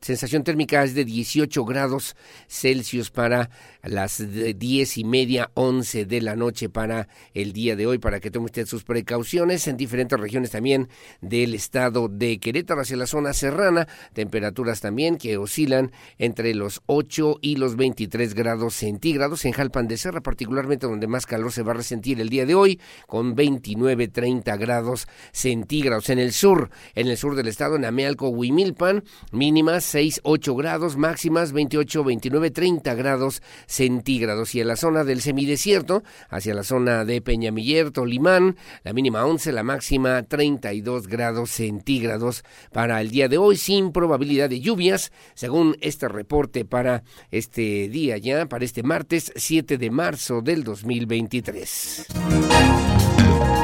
Sensación 0.00 0.44
térmica 0.44 0.84
es 0.84 0.94
de 0.94 1.04
18 1.04 1.64
grados 1.64 2.16
Celsius 2.48 3.10
para 3.10 3.50
las 3.82 4.22
diez 4.56 4.98
y 4.98 5.04
media, 5.04 5.50
once 5.54 6.04
de 6.04 6.20
la 6.20 6.36
noche 6.36 6.68
para 6.68 7.08
el 7.34 7.52
día 7.52 7.76
de 7.76 7.86
hoy, 7.86 7.98
para 7.98 8.20
que 8.20 8.30
tome 8.30 8.46
usted 8.46 8.66
sus 8.66 8.84
precauciones 8.84 9.66
en 9.66 9.76
diferentes 9.76 10.18
regiones 10.18 10.50
también 10.50 10.88
del 11.20 11.54
estado 11.54 12.08
de 12.08 12.38
Querétaro 12.38 12.82
hacia 12.82 12.96
la 12.96 13.06
zona 13.06 13.32
serrana, 13.32 13.88
temperaturas 14.12 14.80
también 14.80 15.16
que 15.16 15.36
oscilan 15.36 15.92
entre 16.18 16.54
los 16.54 16.82
8 16.86 17.38
y 17.40 17.56
los 17.56 17.76
23 17.76 18.34
grados 18.34 18.74
centígrados 18.74 19.44
en 19.44 19.52
Jalpan 19.52 19.88
de 19.88 19.96
Serra, 19.96 20.20
particularmente 20.20 20.86
donde 20.86 21.06
más 21.06 21.26
calor 21.26 21.52
se 21.52 21.62
va 21.62 21.72
a 21.72 21.76
resentir 21.76 22.20
el 22.20 22.28
día 22.28 22.46
de 22.46 22.54
hoy, 22.54 22.80
con 23.06 23.34
29, 23.34 24.08
30 24.08 24.56
grados 24.56 25.08
centígrados. 25.32 26.10
En 26.10 26.18
el 26.18 26.32
sur, 26.32 26.70
en 26.94 27.08
el 27.08 27.16
sur 27.16 27.34
del 27.34 27.48
estado, 27.48 27.76
en 27.76 27.84
Amealco, 27.84 28.28
Huimilpan, 28.28 29.04
mínimas 29.32 29.87
6, 29.88 30.20
8 30.22 30.54
grados, 30.54 30.96
máximas 30.96 31.52
28, 31.52 32.04
29, 32.04 32.50
30 32.50 32.94
grados 32.94 33.42
centígrados. 33.66 34.54
Y 34.54 34.60
en 34.60 34.68
la 34.68 34.76
zona 34.76 35.04
del 35.04 35.20
semidesierto, 35.20 36.02
hacia 36.28 36.54
la 36.54 36.62
zona 36.62 37.04
de 37.04 37.20
Peñamiller, 37.22 37.90
Tolimán, 37.90 38.56
la 38.84 38.92
mínima 38.92 39.24
11, 39.24 39.52
la 39.52 39.62
máxima 39.62 40.22
32 40.22 41.08
grados 41.08 41.50
centígrados 41.50 42.44
para 42.72 43.00
el 43.00 43.10
día 43.10 43.28
de 43.28 43.38
hoy, 43.38 43.56
sin 43.56 43.92
probabilidad 43.92 44.50
de 44.50 44.60
lluvias, 44.60 45.10
según 45.34 45.76
este 45.80 46.08
reporte 46.08 46.64
para 46.64 47.02
este 47.30 47.88
día 47.88 48.18
ya, 48.18 48.46
para 48.46 48.64
este 48.64 48.82
martes 48.82 49.32
7 49.34 49.78
de 49.78 49.90
marzo 49.90 50.42
del 50.42 50.64
2023. 50.64 52.06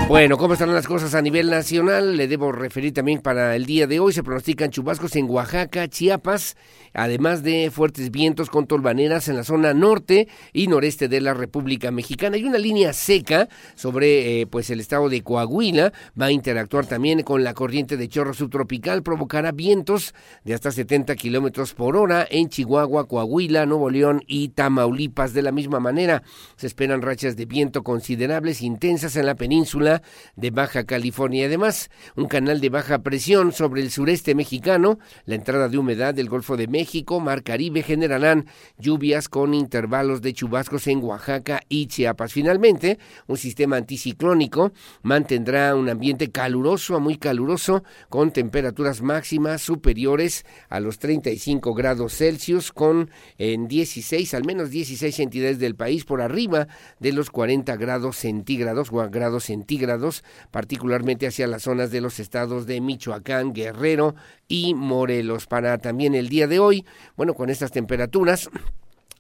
Bueno, 0.06 0.36
¿cómo 0.36 0.52
están 0.52 0.72
las 0.72 0.86
cosas 0.86 1.14
a 1.14 1.22
nivel 1.22 1.48
nacional? 1.48 2.18
Le 2.18 2.28
debo 2.28 2.52
referir 2.52 2.92
también 2.92 3.22
para 3.22 3.56
el 3.56 3.64
día 3.64 3.86
de 3.86 4.00
hoy. 4.00 4.12
Se 4.12 4.22
pronostican 4.22 4.70
chubascos 4.70 5.16
en 5.16 5.28
Oaxaca, 5.30 5.88
Chiapas, 5.88 6.56
además 6.92 7.42
de 7.42 7.70
fuertes 7.72 8.10
vientos 8.10 8.50
con 8.50 8.66
tolvaneras 8.66 9.28
en 9.28 9.36
la 9.36 9.44
zona 9.44 9.72
norte 9.72 10.28
y 10.52 10.66
noreste 10.66 11.08
de 11.08 11.22
la 11.22 11.32
República 11.32 11.90
Mexicana. 11.90 12.36
Hay 12.36 12.44
una 12.44 12.58
línea 12.58 12.92
seca 12.92 13.48
sobre 13.76 14.42
eh, 14.42 14.46
pues 14.46 14.68
el 14.68 14.80
estado 14.80 15.08
de 15.08 15.22
Coahuila. 15.22 15.94
Va 16.20 16.26
a 16.26 16.32
interactuar 16.32 16.84
también 16.84 17.22
con 17.22 17.42
la 17.42 17.54
corriente 17.54 17.96
de 17.96 18.08
chorro 18.08 18.34
subtropical. 18.34 19.02
Provocará 19.02 19.52
vientos 19.52 20.14
de 20.44 20.52
hasta 20.52 20.70
70 20.70 21.16
kilómetros 21.16 21.72
por 21.72 21.96
hora 21.96 22.26
en 22.30 22.50
Chihuahua, 22.50 23.08
Coahuila, 23.08 23.64
Nuevo 23.64 23.88
León 23.88 24.22
y 24.26 24.50
Tamaulipas. 24.50 25.32
De 25.32 25.42
la 25.42 25.50
misma 25.50 25.80
manera, 25.80 26.22
se 26.56 26.66
esperan 26.66 27.00
rachas 27.00 27.36
de 27.36 27.46
viento 27.46 27.82
considerables, 27.82 28.60
intensas 28.60 29.16
en 29.16 29.24
la 29.24 29.34
península 29.34 29.93
de 30.37 30.50
Baja 30.50 30.85
California. 30.85 31.46
Además, 31.46 31.90
un 32.16 32.26
canal 32.26 32.61
de 32.61 32.68
baja 32.68 33.00
presión 33.00 33.52
sobre 33.52 33.83
el 33.83 33.90
sureste 33.90 34.35
mexicano, 34.35 34.98
la 35.26 35.35
entrada 35.35 35.68
de 35.68 35.78
humedad 35.78 36.14
del 36.14 36.28
Golfo 36.28 36.57
de 36.57 36.68
México, 36.68 37.20
Mar 37.20 37.42
Caribe 37.42 37.83
generarán 37.83 38.46
lluvias 38.78 39.28
con 39.28 39.54
intervalos 39.54 40.22
de 40.22 40.33
chubascos 40.33 40.87
en 40.87 41.02
Oaxaca 41.02 41.61
y 41.68 41.87
Chiapas. 41.87 42.33
Finalmente, 42.33 42.98
un 43.26 43.37
sistema 43.37 43.76
anticiclónico 43.76 44.72
mantendrá 45.02 45.74
un 45.74 45.88
ambiente 45.88 46.30
caluroso 46.30 46.96
a 46.96 47.00
muy 47.00 47.16
caluroso 47.16 47.85
con 48.09 48.33
temperaturas 48.33 49.02
máximas 49.02 49.62
superiores 49.62 50.44
a 50.68 50.80
los 50.80 50.98
35 50.98 51.74
grados 51.74 52.16
Celsius 52.16 52.72
con 52.72 53.11
en 53.38 53.68
16, 53.68 54.35
al 54.35 54.44
menos 54.44 54.70
16 54.70 55.18
entidades 55.20 55.59
del 55.59 55.74
país 55.74 56.04
por 56.04 56.20
arriba 56.20 56.68
de 56.98 57.12
los 57.12 57.30
40 57.30 57.76
grados 57.76 58.16
centígrados 58.16 58.90
o 58.92 59.11
grados 59.11 59.44
centígrados 59.44 59.84
centígrados, 59.85 60.25
particularmente 60.51 61.27
hacia 61.27 61.47
las 61.47 61.62
zonas 61.62 61.90
de 61.90 62.01
los 62.01 62.18
estados 62.18 62.66
de 62.66 62.81
Michoacán, 62.81 63.53
Guerrero 63.53 64.14
y 64.49 64.75
Morelos. 64.75 65.47
Para 65.47 65.79
también 65.79 66.14
el 66.14 66.29
día 66.29 66.47
de 66.47 66.59
hoy, 66.59 66.85
bueno, 67.16 67.35
con 67.35 67.51
estas 67.51 67.70
temperaturas 67.70 68.49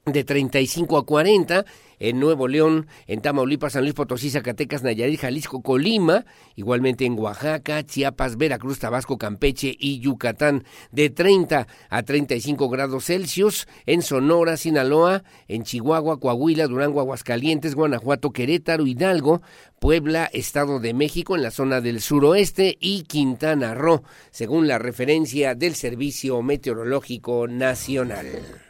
de 0.06 0.24
35 0.24 0.98
a 0.98 1.06
40 1.06 1.64
en 1.98 2.20
Nuevo 2.20 2.48
León, 2.48 2.86
en 3.06 3.22
Tamaulipas, 3.22 3.72
San 3.72 3.82
Luis 3.82 3.94
Potosí, 3.94 4.28
Zacatecas, 4.28 4.82
Nayarit, 4.82 5.20
Jalisco, 5.20 5.62
Colima, 5.62 6.26
igualmente 6.56 7.06
en 7.06 7.18
Oaxaca, 7.18 7.82
Chiapas, 7.84 8.36
Veracruz, 8.36 8.78
Tabasco, 8.78 9.16
Campeche 9.16 9.74
y 9.78 10.00
Yucatán, 10.00 10.64
de 10.92 11.08
30 11.08 11.66
a 11.88 12.02
35 12.02 12.68
grados 12.68 13.06
Celsius, 13.06 13.66
en 13.86 14.02
Sonora, 14.02 14.56
Sinaloa, 14.56 15.22
en 15.48 15.62
Chihuahua, 15.62 16.20
Coahuila, 16.20 16.66
Durango, 16.66 17.00
Aguascalientes, 17.00 17.74
Guanajuato, 17.74 18.32
Querétaro, 18.32 18.86
Hidalgo, 18.86 19.40
Puebla, 19.78 20.28
Estado 20.32 20.80
de 20.80 20.92
México, 20.92 21.36
en 21.36 21.42
la 21.42 21.50
zona 21.50 21.80
del 21.80 22.02
suroeste 22.02 22.76
y 22.80 23.04
Quintana 23.04 23.74
Roo, 23.74 24.02
según 24.30 24.68
la 24.68 24.78
referencia 24.78 25.54
del 25.54 25.74
Servicio 25.74 26.42
Meteorológico 26.42 27.46
Nacional. 27.48 28.63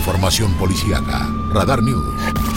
Información 0.00 0.54
policíaca. 0.54 1.28
Radar 1.52 1.82
News. 1.82 2.49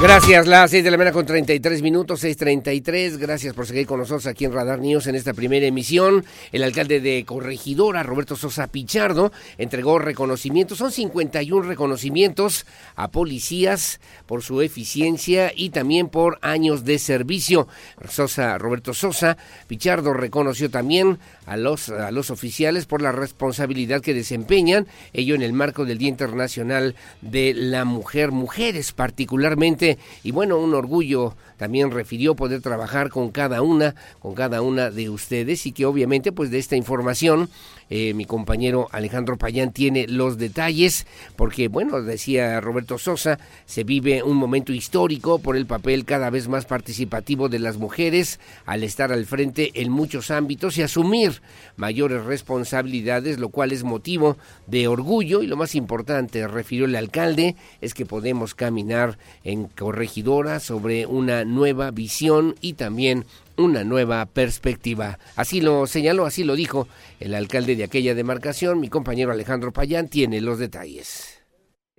Gracias, 0.00 0.46
las 0.46 0.70
6 0.70 0.84
de 0.84 0.92
la 0.92 0.96
mañana 0.96 1.12
con 1.12 1.26
33 1.26 1.82
minutos, 1.82 2.22
6.33. 2.22 3.18
Gracias 3.18 3.52
por 3.52 3.66
seguir 3.66 3.84
con 3.84 3.98
nosotros 3.98 4.28
aquí 4.28 4.44
en 4.44 4.52
Radar 4.52 4.78
News 4.78 5.08
en 5.08 5.16
esta 5.16 5.34
primera 5.34 5.66
emisión. 5.66 6.24
El 6.52 6.62
alcalde 6.62 7.00
de 7.00 7.24
Corregidora, 7.24 8.04
Roberto 8.04 8.36
Sosa 8.36 8.68
Pichardo, 8.68 9.32
entregó 9.58 9.98
reconocimientos. 9.98 10.78
Son 10.78 10.92
51 10.92 11.66
reconocimientos 11.66 12.64
a 12.94 13.08
policías 13.08 14.00
por 14.26 14.42
su 14.42 14.62
eficiencia 14.62 15.52
y 15.54 15.70
también 15.70 16.08
por 16.08 16.38
años 16.42 16.84
de 16.84 17.00
servicio. 17.00 17.66
Sosa, 18.08 18.56
Roberto 18.56 18.94
Sosa 18.94 19.36
Pichardo 19.66 20.12
reconoció 20.12 20.70
también 20.70 21.18
a 21.48 21.56
los, 21.56 21.88
a 21.88 22.10
los 22.10 22.30
oficiales 22.30 22.84
por 22.84 23.00
la 23.00 23.10
responsabilidad 23.10 24.02
que 24.02 24.12
desempeñan, 24.12 24.86
ello 25.14 25.34
en 25.34 25.42
el 25.42 25.54
marco 25.54 25.86
del 25.86 25.98
Día 25.98 26.10
Internacional 26.10 26.94
de 27.22 27.54
la 27.54 27.84
Mujer, 27.86 28.30
mujeres 28.32 28.92
particularmente, 28.92 29.87
y 30.22 30.32
bueno, 30.32 30.58
un 30.58 30.74
orgullo 30.74 31.34
también 31.56 31.90
refirió 31.90 32.34
poder 32.34 32.60
trabajar 32.60 33.08
con 33.08 33.30
cada 33.30 33.62
una, 33.62 33.94
con 34.18 34.34
cada 34.34 34.60
una 34.60 34.90
de 34.90 35.08
ustedes 35.08 35.64
y 35.66 35.72
que 35.72 35.86
obviamente 35.86 36.32
pues 36.32 36.50
de 36.50 36.58
esta 36.58 36.76
información 36.76 37.48
eh, 37.90 38.14
mi 38.14 38.24
compañero 38.24 38.88
Alejandro 38.92 39.36
Payán 39.36 39.72
tiene 39.72 40.06
los 40.06 40.38
detalles, 40.38 41.06
porque, 41.36 41.68
bueno, 41.68 42.02
decía 42.02 42.60
Roberto 42.60 42.98
Sosa, 42.98 43.38
se 43.66 43.84
vive 43.84 44.22
un 44.22 44.36
momento 44.36 44.72
histórico 44.72 45.38
por 45.38 45.56
el 45.56 45.66
papel 45.66 46.04
cada 46.04 46.30
vez 46.30 46.48
más 46.48 46.66
participativo 46.66 47.48
de 47.48 47.58
las 47.58 47.78
mujeres 47.78 48.40
al 48.66 48.84
estar 48.84 49.12
al 49.12 49.26
frente 49.26 49.70
en 49.74 49.90
muchos 49.90 50.30
ámbitos 50.30 50.76
y 50.78 50.82
asumir 50.82 51.40
mayores 51.76 52.24
responsabilidades, 52.24 53.38
lo 53.38 53.48
cual 53.48 53.72
es 53.72 53.84
motivo 53.84 54.36
de 54.66 54.88
orgullo. 54.88 55.42
Y 55.42 55.46
lo 55.46 55.56
más 55.56 55.74
importante, 55.74 56.46
refirió 56.46 56.84
el 56.84 56.96
alcalde, 56.96 57.56
es 57.80 57.94
que 57.94 58.06
podemos 58.06 58.54
caminar 58.54 59.18
en 59.44 59.64
corregidora 59.64 60.60
sobre 60.60 61.06
una 61.06 61.44
nueva 61.44 61.90
visión 61.90 62.54
y 62.60 62.74
también 62.74 63.24
una 63.58 63.84
nueva 63.84 64.24
perspectiva. 64.26 65.18
Así 65.36 65.60
lo 65.60 65.86
señaló, 65.86 66.24
así 66.24 66.44
lo 66.44 66.56
dijo 66.56 66.88
el 67.20 67.34
alcalde 67.34 67.76
de 67.76 67.84
aquella 67.84 68.14
demarcación, 68.14 68.80
mi 68.80 68.88
compañero 68.88 69.32
Alejandro 69.32 69.72
Payán 69.72 70.08
tiene 70.08 70.40
los 70.40 70.58
detalles 70.58 71.38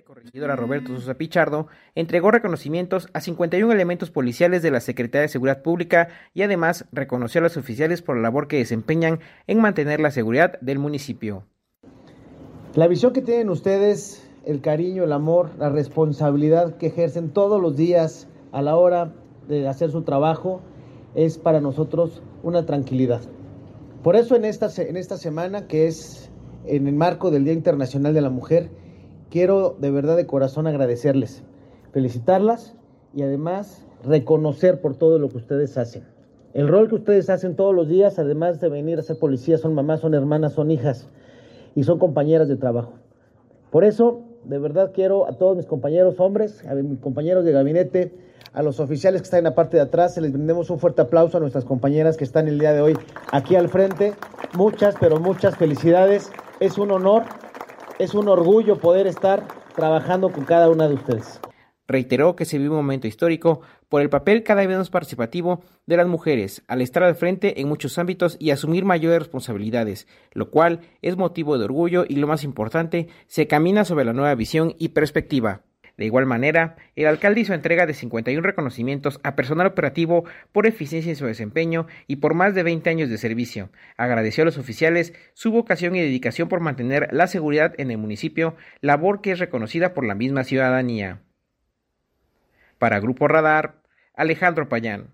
corregidora 0.10 0.56
Roberto 0.56 0.96
Sosa 0.96 1.14
Pichardo 1.14 1.68
entregó 1.94 2.32
reconocimientos 2.32 3.10
a 3.14 3.22
51 3.22 3.72
elementos 3.72 4.10
policiales 4.10 4.64
de 4.64 4.72
la 4.72 4.80
Secretaría 4.80 5.22
de 5.22 5.28
Seguridad 5.28 5.62
Pública 5.62 6.08
y 6.34 6.42
además 6.42 6.86
reconoció 6.92 7.40
a 7.40 7.44
los 7.44 7.58
oficiales 7.58 8.02
por 8.02 8.16
la 8.16 8.24
labor 8.24 8.48
que 8.48 8.58
desempeñan 8.58 9.20
en 9.46 9.62
mantener 9.62 10.00
la 10.00 10.10
seguridad 10.10 10.60
del 10.62 10.80
municipio. 10.80 11.44
La 12.74 12.88
visión 12.88 13.14
que 13.14 13.22
tienen 13.22 13.52
ustedes, 13.52 14.28
el 14.46 14.62
cariño, 14.62 15.04
el 15.04 15.14
amor, 15.14 15.52
la 15.60 15.70
responsabilidad 15.70 16.78
que 16.78 16.88
ejercen 16.88 17.30
todos 17.30 17.62
los 17.62 17.76
días 17.76 18.28
a 18.52 18.64
la 18.64 18.76
hora 18.78 19.14
de 19.48 19.68
hacer 19.68 19.92
su 19.92 20.02
trabajo, 20.02 20.64
es 21.16 21.38
para 21.38 21.62
nosotros 21.62 22.22
una 22.44 22.66
tranquilidad. 22.66 23.22
Por 24.04 24.16
eso 24.16 24.36
en 24.36 24.46
esta, 24.46 24.70
en 24.82 24.98
esta 24.98 25.18
semana, 25.18 25.68
que 25.68 25.88
es 25.88 26.30
en 26.66 26.88
el 26.88 26.96
marco 26.96 27.32
del 27.32 27.44
Día 27.44 27.54
Internacional 27.54 28.14
de 28.14 28.22
la 28.22 28.30
Mujer, 28.30 28.70
quiero 29.30 29.76
de 29.80 29.92
verdad 29.92 30.16
de 30.16 30.26
corazón 30.26 30.68
agradecerles, 30.68 31.44
felicitarlas 31.92 32.76
y 33.14 33.24
además 33.24 33.86
reconocer 34.04 34.82
por 34.82 34.96
todo 34.96 35.20
lo 35.20 35.30
que 35.30 35.38
ustedes 35.38 35.78
hacen. 35.78 36.04
El 36.54 36.68
rol 36.68 36.90
que 36.90 36.96
ustedes 36.96 37.30
hacen 37.30 37.56
todos 37.56 37.76
los 37.76 37.88
días, 37.88 38.18
además 38.18 38.60
de 38.60 38.70
venir 38.70 39.00
a 39.00 39.04
ser 39.04 39.20
policías, 39.20 39.62
son 39.62 39.74
mamás, 39.74 40.00
son 40.00 40.14
hermanas, 40.14 40.54
son 40.54 40.72
hijas 40.72 41.08
y 41.76 41.84
son 41.84 42.00
compañeras 42.00 42.48
de 42.48 42.56
trabajo. 42.56 42.94
Por 43.70 43.84
eso, 43.84 44.22
de 44.44 44.60
verdad 44.60 44.92
quiero 44.94 45.28
a 45.28 45.34
todos 45.34 45.58
mis 45.58 45.66
compañeros 45.66 46.20
hombres, 46.20 46.64
a 46.66 46.74
mis 46.76 47.00
compañeros 47.00 47.44
de 47.46 47.52
gabinete, 47.52 48.14
a 48.54 48.64
los 48.64 48.80
oficiales 48.80 49.22
que 49.22 49.26
están 49.26 49.40
en 49.40 49.44
la 49.46 49.56
parte 49.56 49.78
de 49.78 49.84
atrás, 49.84 50.18
les 50.18 50.32
brindemos 50.32 50.70
un 50.70 50.80
fuerte 50.80 51.02
aplauso 51.02 51.38
a 51.38 51.40
nuestras 51.40 51.66
compañeras 51.66 52.18
que 52.18 52.24
están 52.24 52.48
el 52.48 52.58
día 52.58 52.74
de 52.74 52.82
hoy 52.82 52.98
aquí 53.32 53.56
al 53.56 53.70
frente. 53.70 54.14
Muchas, 54.56 54.96
pero 55.00 55.20
muchas 55.20 55.56
felicidades. 55.56 56.32
Es 56.60 56.78
un 56.78 56.92
honor, 56.92 57.24
es 58.00 58.16
un 58.16 58.28
orgullo 58.28 58.80
poder 58.80 59.06
estar 59.08 59.46
trabajando 59.76 60.32
con 60.32 60.46
cada 60.46 60.70
una 60.70 60.88
de 60.88 60.96
ustedes. 60.96 61.40
Reiteró 61.88 62.36
que 62.36 62.46
se 62.46 62.58
vive 62.58 62.72
un 62.72 62.78
momento 62.78 63.08
histórico 63.08 63.62
por 63.90 64.02
el 64.02 64.10
papel 64.10 64.44
cada 64.44 64.66
vez 64.66 64.78
más 64.78 64.90
participativo 64.90 65.64
de 65.86 65.98
las 65.98 66.08
mujeres 66.08 66.64
al 66.68 66.82
estar 66.82 67.04
al 67.04 67.16
frente 67.16 67.60
en 67.60 67.68
muchos 67.68 67.98
ámbitos 67.98 68.38
y 68.40 68.52
asumir 68.52 68.86
mayores 68.86 69.20
responsabilidades, 69.20 70.08
lo 70.32 70.50
cual 70.50 70.82
es 71.02 71.18
motivo 71.18 71.58
de 71.58 71.66
orgullo 71.66 72.06
y 72.08 72.16
lo 72.16 72.28
más 72.28 72.44
importante, 72.44 73.10
se 73.28 73.48
camina 73.48 73.84
sobre 73.84 74.06
la 74.06 74.14
nueva 74.14 74.36
visión 74.36 74.76
y 74.78 74.90
perspectiva. 74.90 75.64
De 76.00 76.06
igual 76.06 76.26
manera, 76.26 76.78
el 76.96 77.08
alcalde 77.08 77.42
hizo 77.42 77.54
entrega 77.54 77.86
de 77.86 77.94
51 77.94 78.42
reconocimientos 78.42 79.20
a 79.22 79.36
personal 79.36 79.68
operativo 79.68 80.24
por 80.54 80.66
eficiencia 80.66 81.10
en 81.10 81.18
su 81.18 81.26
desempeño 81.26 81.88
y 82.08 82.18
por 82.18 82.36
más 82.36 82.56
de 82.56 82.64
20 82.64 82.90
años 82.90 83.10
de 83.10 83.18
servicio. 83.18 83.70
Agradeció 83.98 84.44
a 84.44 84.46
los 84.46 84.58
oficiales 84.58 85.14
su 85.34 85.52
vocación 85.52 85.98
y 85.98 86.00
dedicación 86.00 86.48
por 86.48 86.62
mantener 86.62 87.10
la 87.12 87.28
seguridad 87.28 87.74
en 87.78 87.92
el 87.92 87.98
municipio, 87.98 88.56
labor 88.80 89.20
que 89.20 89.32
es 89.32 89.40
reconocida 89.40 89.94
por 89.94 90.06
la 90.06 90.16
misma 90.16 90.46
ciudadanía. 90.46 91.20
Para 92.78 93.02
Grupo 93.02 93.28
Radar, 93.28 93.79
Alejandro 94.20 94.68
Payán. 94.68 95.08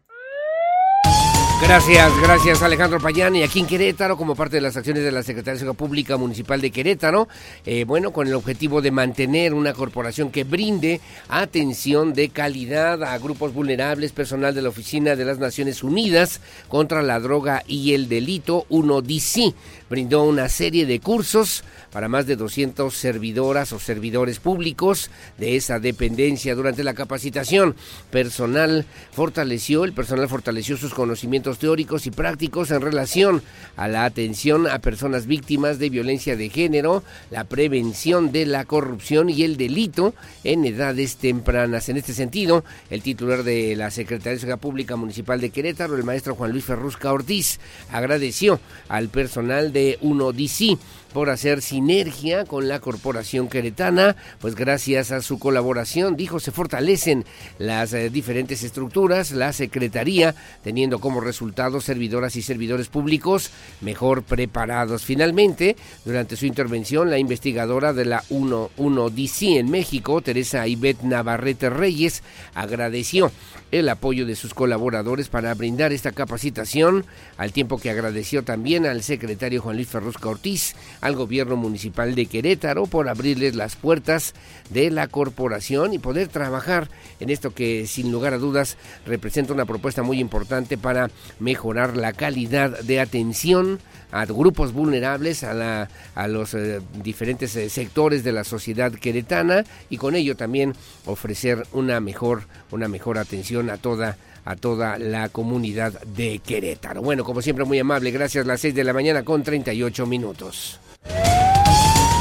Gracias, 1.62 2.12
gracias 2.22 2.62
Alejandro 2.64 3.00
Payán. 3.00 3.36
Y 3.36 3.44
aquí 3.44 3.60
en 3.60 3.68
Querétaro, 3.68 4.18
como 4.18 4.36
parte 4.36 4.58
de 4.58 4.62
las 4.62 4.76
acciones 4.76 5.04
de 5.04 5.12
la 5.12 5.24
Secretaría 5.24 5.54
de 5.54 5.60
Seguridad 5.60 5.78
Pública 5.78 6.18
Municipal 6.18 6.60
de 6.60 6.70
Querétaro, 6.70 7.28
eh, 7.66 7.86
bueno, 7.86 8.12
con 8.12 8.28
el 8.28 8.34
objetivo 8.34 8.82
de 8.82 8.92
mantener 8.92 9.54
una 9.54 9.74
corporación 9.74 10.32
que 10.32 10.44
brinde 10.44 11.02
atención 11.30 12.14
de 12.14 12.30
calidad 12.30 13.04
a 13.04 13.18
grupos 13.20 13.54
vulnerables, 13.54 14.12
personal 14.12 14.54
de 14.54 14.64
la 14.64 14.70
Oficina 14.70 15.16
de 15.16 15.26
las 15.26 15.40
Naciones 15.40 15.84
Unidas 15.84 16.42
contra 16.68 17.02
la 17.02 17.20
Droga 17.20 17.64
y 17.68 17.94
el 17.94 18.10
Delito, 18.10 18.66
1DC, 18.70 19.54
brindó 19.90 20.24
una 20.24 20.50
serie 20.50 20.86
de 20.86 21.00
cursos 21.00 21.64
para 21.92 22.08
más 22.08 22.26
de 22.26 22.36
200 22.36 22.94
servidoras 22.94 23.72
o 23.72 23.80
servidores 23.80 24.40
públicos 24.40 25.10
de 25.38 25.56
esa 25.56 25.80
dependencia 25.80 26.56
durante 26.56 26.84
la 26.84 26.94
capacitación. 26.94 27.76
Personal 28.12 28.86
fortaleció, 29.12 29.84
el 29.86 29.94
personal 29.94 30.28
fortaleció 30.28 30.78
sus 30.78 30.94
conocimientos 30.94 31.60
teóricos 31.60 32.06
y 32.08 32.12
prácticos 32.12 32.72
en 32.72 32.82
relación 32.82 33.42
a 33.78 33.88
la 33.88 34.06
atención 34.06 34.68
a 34.68 34.80
personas 34.80 35.26
víctimas 35.26 35.80
de 35.80 35.90
violencia 35.90 36.36
de 36.36 36.50
género, 36.50 37.04
la 37.32 37.46
prevención 37.46 38.32
de 38.32 38.46
la 38.46 38.66
corrupción 38.66 39.30
y 39.30 39.44
el 39.44 39.58
delito 39.58 40.14
en 40.44 40.66
edades 40.66 41.18
tempranas. 41.18 41.90
En 41.90 41.98
este 41.98 42.14
sentido, 42.14 42.64
el 42.90 43.02
titular 43.02 43.44
de 43.44 43.76
la 43.76 43.92
Secretaría 43.92 44.34
de 44.34 44.40
Seguridad 44.40 44.60
Pública 44.60 44.96
Municipal 44.96 45.40
de 45.40 45.50
Querétaro, 45.50 45.96
el 45.96 46.04
maestro 46.04 46.36
Juan 46.36 46.52
Luis 46.52 46.66
Ferrusca 46.66 47.12
Ortiz, 47.12 47.60
agradeció 47.92 48.60
al 48.90 49.10
personal 49.10 49.72
de 49.76 50.00
1DC 50.02 50.78
por 51.16 51.30
hacer 51.30 51.62
sinergia 51.62 52.44
con 52.44 52.68
la 52.68 52.82
corporación 52.82 53.48
queretana, 53.48 54.18
pues 54.42 54.54
gracias 54.54 55.14
a 55.14 55.22
su 55.22 55.40
colaboración, 55.40 56.18
dijo, 56.18 56.42
se 56.42 56.52
fortalecen 56.52 57.24
las 57.58 57.94
eh, 57.94 58.10
diferentes 58.10 58.64
estructuras, 58.64 59.32
la 59.32 59.54
Secretaría, 59.54 60.36
teniendo 60.62 61.00
como 61.00 61.22
resultado 61.22 61.80
servidoras 61.80 62.36
y 62.36 62.42
servidores 62.42 62.90
públicos 62.90 63.52
mejor 63.80 64.24
preparados. 64.24 65.06
Finalmente, 65.06 65.78
durante 66.04 66.36
su 66.36 66.48
intervención, 66.48 67.10
la 67.10 67.18
investigadora 67.18 67.94
de 67.94 68.04
la 68.04 68.22
1-1DC 68.24 69.58
en 69.58 69.72
México, 69.72 70.20
Teresa 70.20 70.68
Ivette 70.68 71.04
Navarrete 71.04 71.70
Reyes, 71.70 72.24
agradeció 72.56 73.32
el 73.72 73.90
apoyo 73.90 74.26
de 74.26 74.36
sus 74.36 74.54
colaboradores 74.54 75.30
para 75.30 75.54
brindar 75.54 75.92
esta 75.92 76.12
capacitación, 76.12 77.06
al 77.38 77.52
tiempo 77.52 77.78
que 77.78 77.90
agradeció 77.90 78.44
también 78.44 78.86
al 78.86 79.02
secretario 79.02 79.62
Juan 79.62 79.78
Luis 79.78 79.88
Ferrusca 79.88 80.30
Ortiz, 80.30 80.76
al 81.06 81.16
gobierno 81.16 81.56
municipal 81.56 82.16
de 82.16 82.26
Querétaro 82.26 82.88
por 82.88 83.08
abrirles 83.10 83.54
las 83.54 83.76
puertas 83.76 84.34
de 84.72 84.90
la 84.90 85.08
corporación 85.08 85.94
y 85.94 86.00
poder 86.00 86.30
trabajar 86.30 86.90
en 87.20 87.30
esto 87.30 87.54
que 87.54 87.86
sin 87.86 88.12
lugar 88.12 88.34
a 88.34 88.40
dudas 88.40 88.76
representa 89.06 89.54
una 89.54 89.66
propuesta 89.66 90.02
muy 90.02 90.20
importante 90.20 90.80
para 90.80 91.12
mejorar 91.40 91.96
la 91.96 92.12
calidad 92.12 92.80
de 92.80 93.00
atención 93.00 93.80
a 94.12 94.26
grupos 94.26 94.74
vulnerables, 94.74 95.44
a, 95.44 95.54
la, 95.54 95.90
a 96.16 96.28
los 96.28 96.56
eh, 96.56 96.82
diferentes 97.04 97.56
eh, 97.56 97.70
sectores 97.70 98.24
de 98.24 98.32
la 98.32 98.44
sociedad 98.44 98.92
queretana 98.92 99.64
y 99.92 99.98
con 99.98 100.16
ello 100.16 100.36
también 100.36 100.74
ofrecer 101.06 101.68
una 101.72 102.00
mejor, 102.00 102.48
una 102.72 102.88
mejor 102.88 103.20
atención 103.20 103.70
a 103.70 103.78
toda 103.78 104.18
a 104.46 104.56
toda 104.56 105.00
la 105.00 105.30
comunidad 105.30 106.00
de 106.04 106.38
Querétaro. 106.38 107.02
Bueno, 107.02 107.24
como 107.24 107.42
siempre, 107.42 107.66
muy 107.66 107.80
amable, 107.80 108.12
gracias. 108.12 108.46
Las 108.46 108.62
6 108.62 108.76
de 108.76 108.84
la 108.84 108.94
mañana 108.94 109.26
con 109.26 109.42
38 109.42 110.06
minutos. 110.06 110.80
Yeah. 111.08 111.35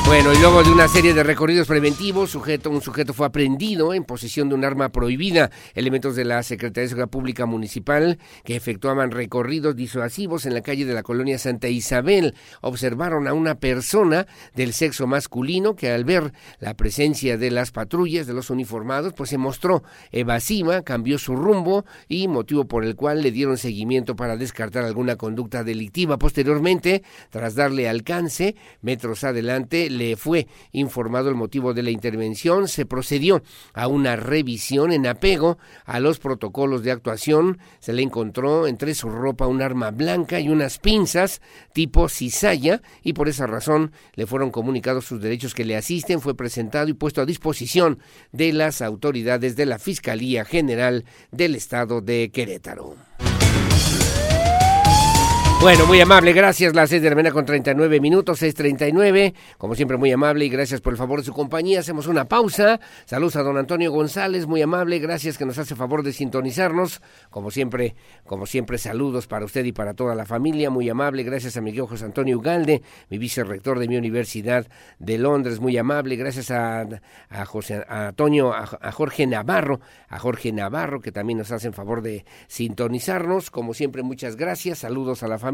Bueno, 0.06 0.34
y 0.34 0.36
luego 0.36 0.62
de 0.62 0.70
una 0.70 0.86
serie 0.86 1.14
de 1.14 1.22
recorridos 1.22 1.66
preventivos, 1.66 2.30
sujeto, 2.30 2.68
un 2.68 2.82
sujeto 2.82 3.14
fue 3.14 3.26
aprendido 3.26 3.94
en 3.94 4.04
posesión 4.04 4.50
de 4.50 4.54
un 4.54 4.62
arma 4.62 4.90
prohibida. 4.90 5.50
Elementos 5.74 6.14
de 6.14 6.26
la 6.26 6.42
Secretaría 6.42 6.82
de 6.82 6.88
Seguridad 6.90 7.08
Pública 7.08 7.46
Municipal 7.46 8.18
que 8.44 8.54
efectuaban 8.54 9.12
recorridos 9.12 9.74
disuasivos 9.76 10.44
en 10.44 10.52
la 10.52 10.60
calle 10.60 10.84
de 10.84 10.92
la 10.92 11.02
colonia 11.02 11.38
Santa 11.38 11.68
Isabel 11.68 12.34
observaron 12.60 13.26
a 13.26 13.32
una 13.32 13.54
persona 13.54 14.26
del 14.54 14.74
sexo 14.74 15.06
masculino 15.06 15.74
que 15.74 15.90
al 15.90 16.04
ver 16.04 16.34
la 16.60 16.74
presencia 16.74 17.38
de 17.38 17.50
las 17.50 17.70
patrullas 17.70 18.26
de 18.26 18.34
los 18.34 18.50
uniformados, 18.50 19.14
pues 19.14 19.30
se 19.30 19.38
mostró 19.38 19.84
evasiva, 20.12 20.82
cambió 20.82 21.16
su 21.16 21.34
rumbo 21.34 21.86
y 22.08 22.28
motivo 22.28 22.66
por 22.66 22.84
el 22.84 22.94
cual 22.94 23.22
le 23.22 23.30
dieron 23.30 23.56
seguimiento 23.56 24.16
para 24.16 24.36
descartar 24.36 24.84
alguna 24.84 25.16
conducta 25.16 25.64
delictiva. 25.64 26.18
Posteriormente, 26.18 27.02
tras 27.30 27.54
darle 27.54 27.88
alcance, 27.88 28.54
metros 28.82 29.24
adelante, 29.24 29.93
le 29.94 30.16
fue 30.16 30.46
informado 30.72 31.28
el 31.28 31.34
motivo 31.34 31.72
de 31.72 31.82
la 31.82 31.90
intervención, 31.90 32.68
se 32.68 32.86
procedió 32.86 33.42
a 33.72 33.88
una 33.88 34.16
revisión 34.16 34.92
en 34.92 35.06
apego 35.06 35.58
a 35.84 36.00
los 36.00 36.18
protocolos 36.18 36.82
de 36.82 36.90
actuación, 36.90 37.58
se 37.80 37.92
le 37.92 38.02
encontró 38.02 38.66
entre 38.66 38.94
su 38.94 39.08
ropa 39.08 39.46
un 39.46 39.62
arma 39.62 39.90
blanca 39.90 40.40
y 40.40 40.48
unas 40.48 40.78
pinzas 40.78 41.40
tipo 41.72 42.08
cizalla 42.08 42.82
y 43.02 43.12
por 43.12 43.28
esa 43.28 43.46
razón 43.46 43.92
le 44.14 44.26
fueron 44.26 44.50
comunicados 44.50 45.04
sus 45.04 45.20
derechos 45.20 45.54
que 45.54 45.64
le 45.64 45.76
asisten, 45.76 46.20
fue 46.20 46.36
presentado 46.36 46.88
y 46.88 46.94
puesto 46.94 47.20
a 47.22 47.26
disposición 47.26 47.98
de 48.32 48.52
las 48.52 48.82
autoridades 48.82 49.56
de 49.56 49.66
la 49.66 49.78
Fiscalía 49.78 50.44
General 50.44 51.04
del 51.30 51.54
Estado 51.54 52.00
de 52.00 52.30
Querétaro. 52.32 52.94
Bueno, 55.64 55.86
muy 55.86 55.98
amable, 55.98 56.34
gracias. 56.34 56.74
Las 56.74 56.90
6 56.90 57.00
de 57.00 57.08
la 57.08 57.16
mañana 57.16 57.32
con 57.32 57.46
39 57.46 57.98
minutos, 57.98 58.42
6.39. 58.42 59.32
Como 59.56 59.74
siempre, 59.74 59.96
muy 59.96 60.12
amable 60.12 60.44
y 60.44 60.50
gracias 60.50 60.82
por 60.82 60.92
el 60.92 60.98
favor 60.98 61.20
de 61.20 61.24
su 61.24 61.32
compañía. 61.32 61.80
Hacemos 61.80 62.06
una 62.06 62.26
pausa. 62.26 62.80
Saludos 63.06 63.36
a 63.36 63.42
don 63.42 63.56
Antonio 63.56 63.90
González, 63.90 64.46
muy 64.46 64.60
amable, 64.60 64.98
gracias 64.98 65.38
que 65.38 65.46
nos 65.46 65.56
hace 65.56 65.74
favor 65.74 66.02
de 66.02 66.12
sintonizarnos. 66.12 67.00
Como 67.30 67.50
siempre, 67.50 67.96
como 68.26 68.44
siempre, 68.44 68.76
saludos 68.76 69.26
para 69.26 69.46
usted 69.46 69.64
y 69.64 69.72
para 69.72 69.94
toda 69.94 70.14
la 70.14 70.26
familia. 70.26 70.68
Muy 70.68 70.86
amable, 70.90 71.22
gracias 71.22 71.56
a 71.56 71.62
Miguel 71.62 71.86
José 71.86 72.04
Antonio 72.04 72.36
Ugalde, 72.36 72.82
mi 73.08 73.16
vicerrector 73.16 73.78
de 73.78 73.88
mi 73.88 73.96
Universidad 73.96 74.66
de 74.98 75.16
Londres. 75.16 75.60
Muy 75.60 75.78
amable, 75.78 76.16
gracias 76.16 76.50
a, 76.50 76.86
José 77.46 77.86
Antonio, 77.88 78.52
a, 78.52 78.68
a 78.82 78.92
Jorge 78.92 79.26
Navarro, 79.26 79.80
a 80.10 80.18
Jorge 80.18 80.52
Navarro, 80.52 81.00
que 81.00 81.10
también 81.10 81.38
nos 81.38 81.50
hacen 81.52 81.72
favor 81.72 82.02
de 82.02 82.26
sintonizarnos. 82.48 83.50
Como 83.50 83.72
siempre, 83.72 84.02
muchas 84.02 84.36
gracias. 84.36 84.80
Saludos 84.80 85.22
a 85.22 85.28
la 85.28 85.38
familia 85.38 85.53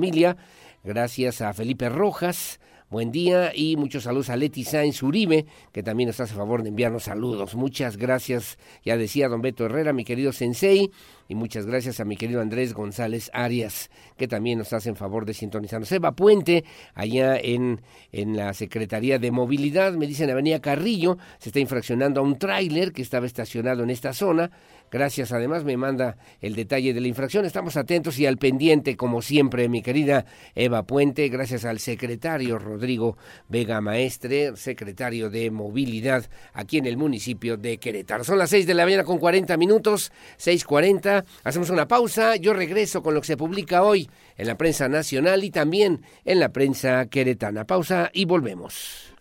Gracias 0.82 1.42
a 1.42 1.52
Felipe 1.52 1.88
Rojas. 1.90 2.58
Buen 2.90 3.12
día 3.12 3.52
y 3.54 3.76
muchos 3.76 4.02
saludos 4.02 4.30
a 4.30 4.36
Leti 4.36 4.64
Sainz 4.64 5.00
Uribe, 5.04 5.46
que 5.72 5.84
también 5.84 6.08
nos 6.08 6.18
hace 6.18 6.34
favor 6.34 6.64
de 6.64 6.70
enviarnos 6.70 7.04
saludos. 7.04 7.54
Muchas 7.54 7.96
gracias, 7.96 8.58
ya 8.84 8.96
decía 8.96 9.28
don 9.28 9.42
Beto 9.42 9.64
Herrera, 9.64 9.92
mi 9.92 10.04
querido 10.04 10.32
Sensei, 10.32 10.90
y 11.28 11.36
muchas 11.36 11.66
gracias 11.66 12.00
a 12.00 12.04
mi 12.04 12.16
querido 12.16 12.40
Andrés 12.40 12.74
González 12.74 13.30
Arias, 13.32 13.90
que 14.16 14.26
también 14.26 14.58
nos 14.58 14.72
hacen 14.72 14.96
favor 14.96 15.24
de 15.24 15.34
sintonizarnos. 15.34 15.92
Eva 15.92 16.16
Puente, 16.16 16.64
allá 16.94 17.36
en, 17.36 17.80
en 18.10 18.36
la 18.36 18.52
Secretaría 18.54 19.20
de 19.20 19.30
Movilidad, 19.30 19.92
me 19.92 20.08
dicen 20.08 20.28
Avenida 20.28 20.60
Carrillo, 20.60 21.16
se 21.38 21.50
está 21.50 21.60
infraccionando 21.60 22.18
a 22.18 22.24
un 22.24 22.38
tráiler 22.40 22.90
que 22.90 23.02
estaba 23.02 23.26
estacionado 23.26 23.84
en 23.84 23.90
esta 23.90 24.12
zona. 24.12 24.50
Gracias, 24.90 25.32
además 25.32 25.64
me 25.64 25.76
manda 25.76 26.16
el 26.40 26.56
detalle 26.56 26.92
de 26.92 27.00
la 27.00 27.08
infracción. 27.08 27.44
Estamos 27.44 27.76
atentos 27.76 28.18
y 28.18 28.26
al 28.26 28.38
pendiente, 28.38 28.96
como 28.96 29.22
siempre, 29.22 29.68
mi 29.68 29.82
querida 29.82 30.24
Eva 30.54 30.82
Puente. 30.82 31.28
Gracias 31.28 31.64
al 31.64 31.78
secretario 31.78 32.58
Rodrigo 32.58 33.16
Vega 33.48 33.80
Maestre, 33.80 34.56
secretario 34.56 35.30
de 35.30 35.50
Movilidad 35.50 36.28
aquí 36.52 36.78
en 36.78 36.86
el 36.86 36.96
municipio 36.96 37.56
de 37.56 37.78
Querétaro. 37.78 38.24
Son 38.24 38.38
las 38.38 38.50
6 38.50 38.66
de 38.66 38.74
la 38.74 38.84
mañana 38.84 39.04
con 39.04 39.18
40 39.18 39.56
minutos, 39.56 40.10
6.40. 40.38 41.24
Hacemos 41.44 41.70
una 41.70 41.86
pausa. 41.86 42.36
Yo 42.36 42.52
regreso 42.52 43.02
con 43.02 43.14
lo 43.14 43.20
que 43.20 43.28
se 43.28 43.36
publica 43.36 43.82
hoy 43.82 44.10
en 44.36 44.46
la 44.46 44.56
prensa 44.56 44.88
nacional 44.88 45.44
y 45.44 45.50
también 45.50 46.02
en 46.24 46.40
la 46.40 46.50
prensa 46.50 47.06
queretana. 47.06 47.64
Pausa 47.64 48.10
y 48.12 48.24
volvemos. 48.24 49.14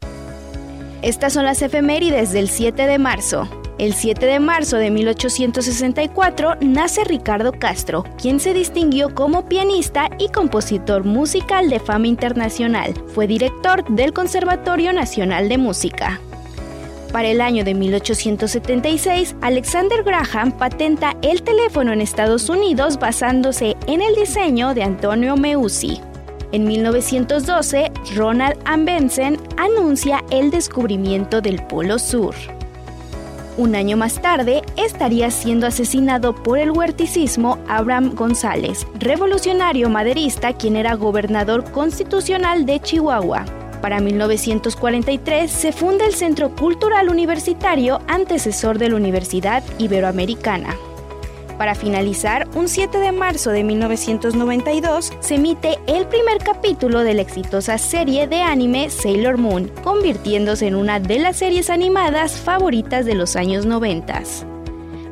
Estas 1.02 1.34
son 1.34 1.46
las 1.46 1.62
efemérides 1.62 2.34
del 2.34 2.50
7 2.50 2.88
de 2.88 2.98
marzo. 2.98 3.69
El 3.80 3.94
7 3.94 4.26
de 4.26 4.42
marzo 4.42 4.76
de 4.76 4.92
1864 4.92 6.58
nace 6.60 7.06
Ricardo 7.06 7.54
Castro, 7.54 8.04
quien 8.22 8.42
se 8.42 8.54
distinguió 8.54 9.16
como 9.16 9.46
pianista 9.46 10.10
y 10.20 10.28
compositor 10.28 11.06
musical 11.06 11.70
de 11.70 11.80
fama 11.80 12.08
internacional. 12.08 12.94
Fue 13.16 13.26
director 13.26 13.86
del 13.88 14.12
Conservatorio 14.12 14.92
Nacional 14.92 15.48
de 15.48 15.58
Música. 15.58 16.20
Para 17.14 17.30
el 17.30 17.40
año 17.40 17.64
de 17.64 17.74
1876, 17.74 19.38
Alexander 19.40 20.04
Graham 20.04 20.52
patenta 20.52 21.16
el 21.22 21.42
teléfono 21.42 21.94
en 21.94 22.02
Estados 22.02 22.50
Unidos 22.50 23.00
basándose 23.00 23.78
en 23.88 24.02
el 24.02 24.14
diseño 24.14 24.74
de 24.74 24.84
Antonio 24.84 25.38
Meucci. 25.38 26.02
En 26.52 26.66
1912, 26.66 27.94
Ronald 28.14 28.60
Amundsen 28.66 29.40
anuncia 29.56 30.22
el 30.32 30.52
descubrimiento 30.52 31.40
del 31.40 31.66
Polo 31.66 31.98
Sur. 31.98 32.36
Un 33.60 33.76
año 33.76 33.98
más 33.98 34.22
tarde, 34.22 34.62
estaría 34.78 35.30
siendo 35.32 35.68
asesinado 35.68 36.34
por 36.34 36.60
el 36.60 36.72
huerticismo 36.72 37.58
Abraham 37.68 38.16
González, 38.16 38.88
revolucionario 38.98 39.90
maderista 39.90 40.54
quien 40.54 40.78
era 40.78 40.94
gobernador 40.94 41.70
constitucional 41.70 42.66
de 42.66 42.80
Chihuahua. 42.80 43.44
Para 43.82 44.00
1943 44.00 45.52
se 45.52 45.74
funda 45.74 46.06
el 46.06 46.14
Centro 46.14 46.56
Cultural 46.56 47.10
Universitario, 47.10 48.00
antecesor 48.08 48.78
de 48.78 48.88
la 48.88 48.96
Universidad 48.96 49.62
Iberoamericana. 49.78 50.78
Para 51.60 51.76
finalizar, 51.76 52.48
un 52.56 52.70
7 52.70 53.00
de 53.00 53.12
marzo 53.12 53.50
de 53.50 53.66
1992 53.66 55.12
se 55.20 55.36
emite 55.36 55.78
el 55.88 56.08
primer 56.08 56.38
capítulo 56.38 57.02
de 57.02 57.14
la 57.14 57.22
exitosa 57.22 57.78
serie 57.78 58.28
de 58.28 58.42
anime 58.42 58.90
Sailor 58.90 59.38
Moon, 59.38 59.70
convirtiéndose 59.84 60.68
en 60.68 60.76
una 60.76 61.02
de 61.02 61.20
las 61.20 61.36
series 61.36 61.70
animadas 61.70 62.40
favoritas 62.40 63.06
de 63.06 63.14
los 63.14 63.36
años 63.36 63.66
90. 63.66 64.24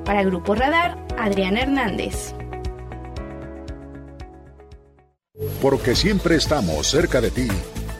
Para 0.06 0.24
Grupo 0.24 0.56
Radar, 0.56 0.98
Adrián 1.18 1.58
Hernández. 1.58 2.34
Porque 5.62 5.98
siempre 5.98 6.38
estamos 6.38 6.88
cerca 6.88 7.20
de 7.20 7.30
ti. 7.30 7.50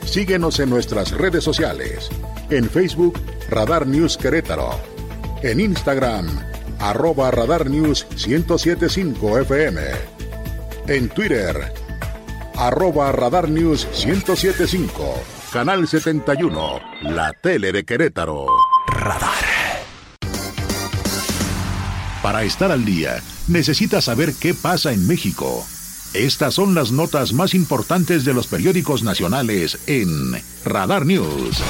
Síguenos 0.06 0.62
en 0.62 0.70
nuestras 0.70 1.12
redes 1.12 1.44
sociales. 1.44 2.10
En 2.50 2.70
Facebook, 2.70 3.20
Radar 3.50 3.86
News 3.86 4.16
Querétaro. 4.16 4.70
En 5.44 5.60
Instagram, 5.60 6.30
arroba 6.80 7.32
Radar 7.32 7.70
News 7.70 8.06
1075 8.16 9.40
FM. 9.40 9.82
En 10.88 11.10
Twitter, 11.10 11.74
arroba 12.56 13.12
Radar 13.12 13.50
News 13.50 13.88
1075. 14.06 15.24
Canal 15.52 15.88
71, 15.88 16.80
la 17.04 17.34
tele 17.34 17.72
de 17.72 17.84
Querétaro. 17.84 18.46
Radar. 18.88 19.46
Para 22.22 22.44
estar 22.44 22.72
al 22.72 22.84
día, 22.84 23.22
necesitas 23.48 24.06
saber 24.06 24.34
qué 24.34 24.54
pasa 24.54 24.92
en 24.92 25.08
México. 25.08 25.66
Estas 26.14 26.56
son 26.56 26.74
las 26.76 26.92
notas 26.92 27.34
más 27.34 27.54
importantes 27.54 28.26
de 28.26 28.34
los 28.34 28.48
periódicos 28.48 29.04
nacionales 29.04 29.80
en 29.88 30.10
Radar 30.66 31.06
News. 31.06 31.62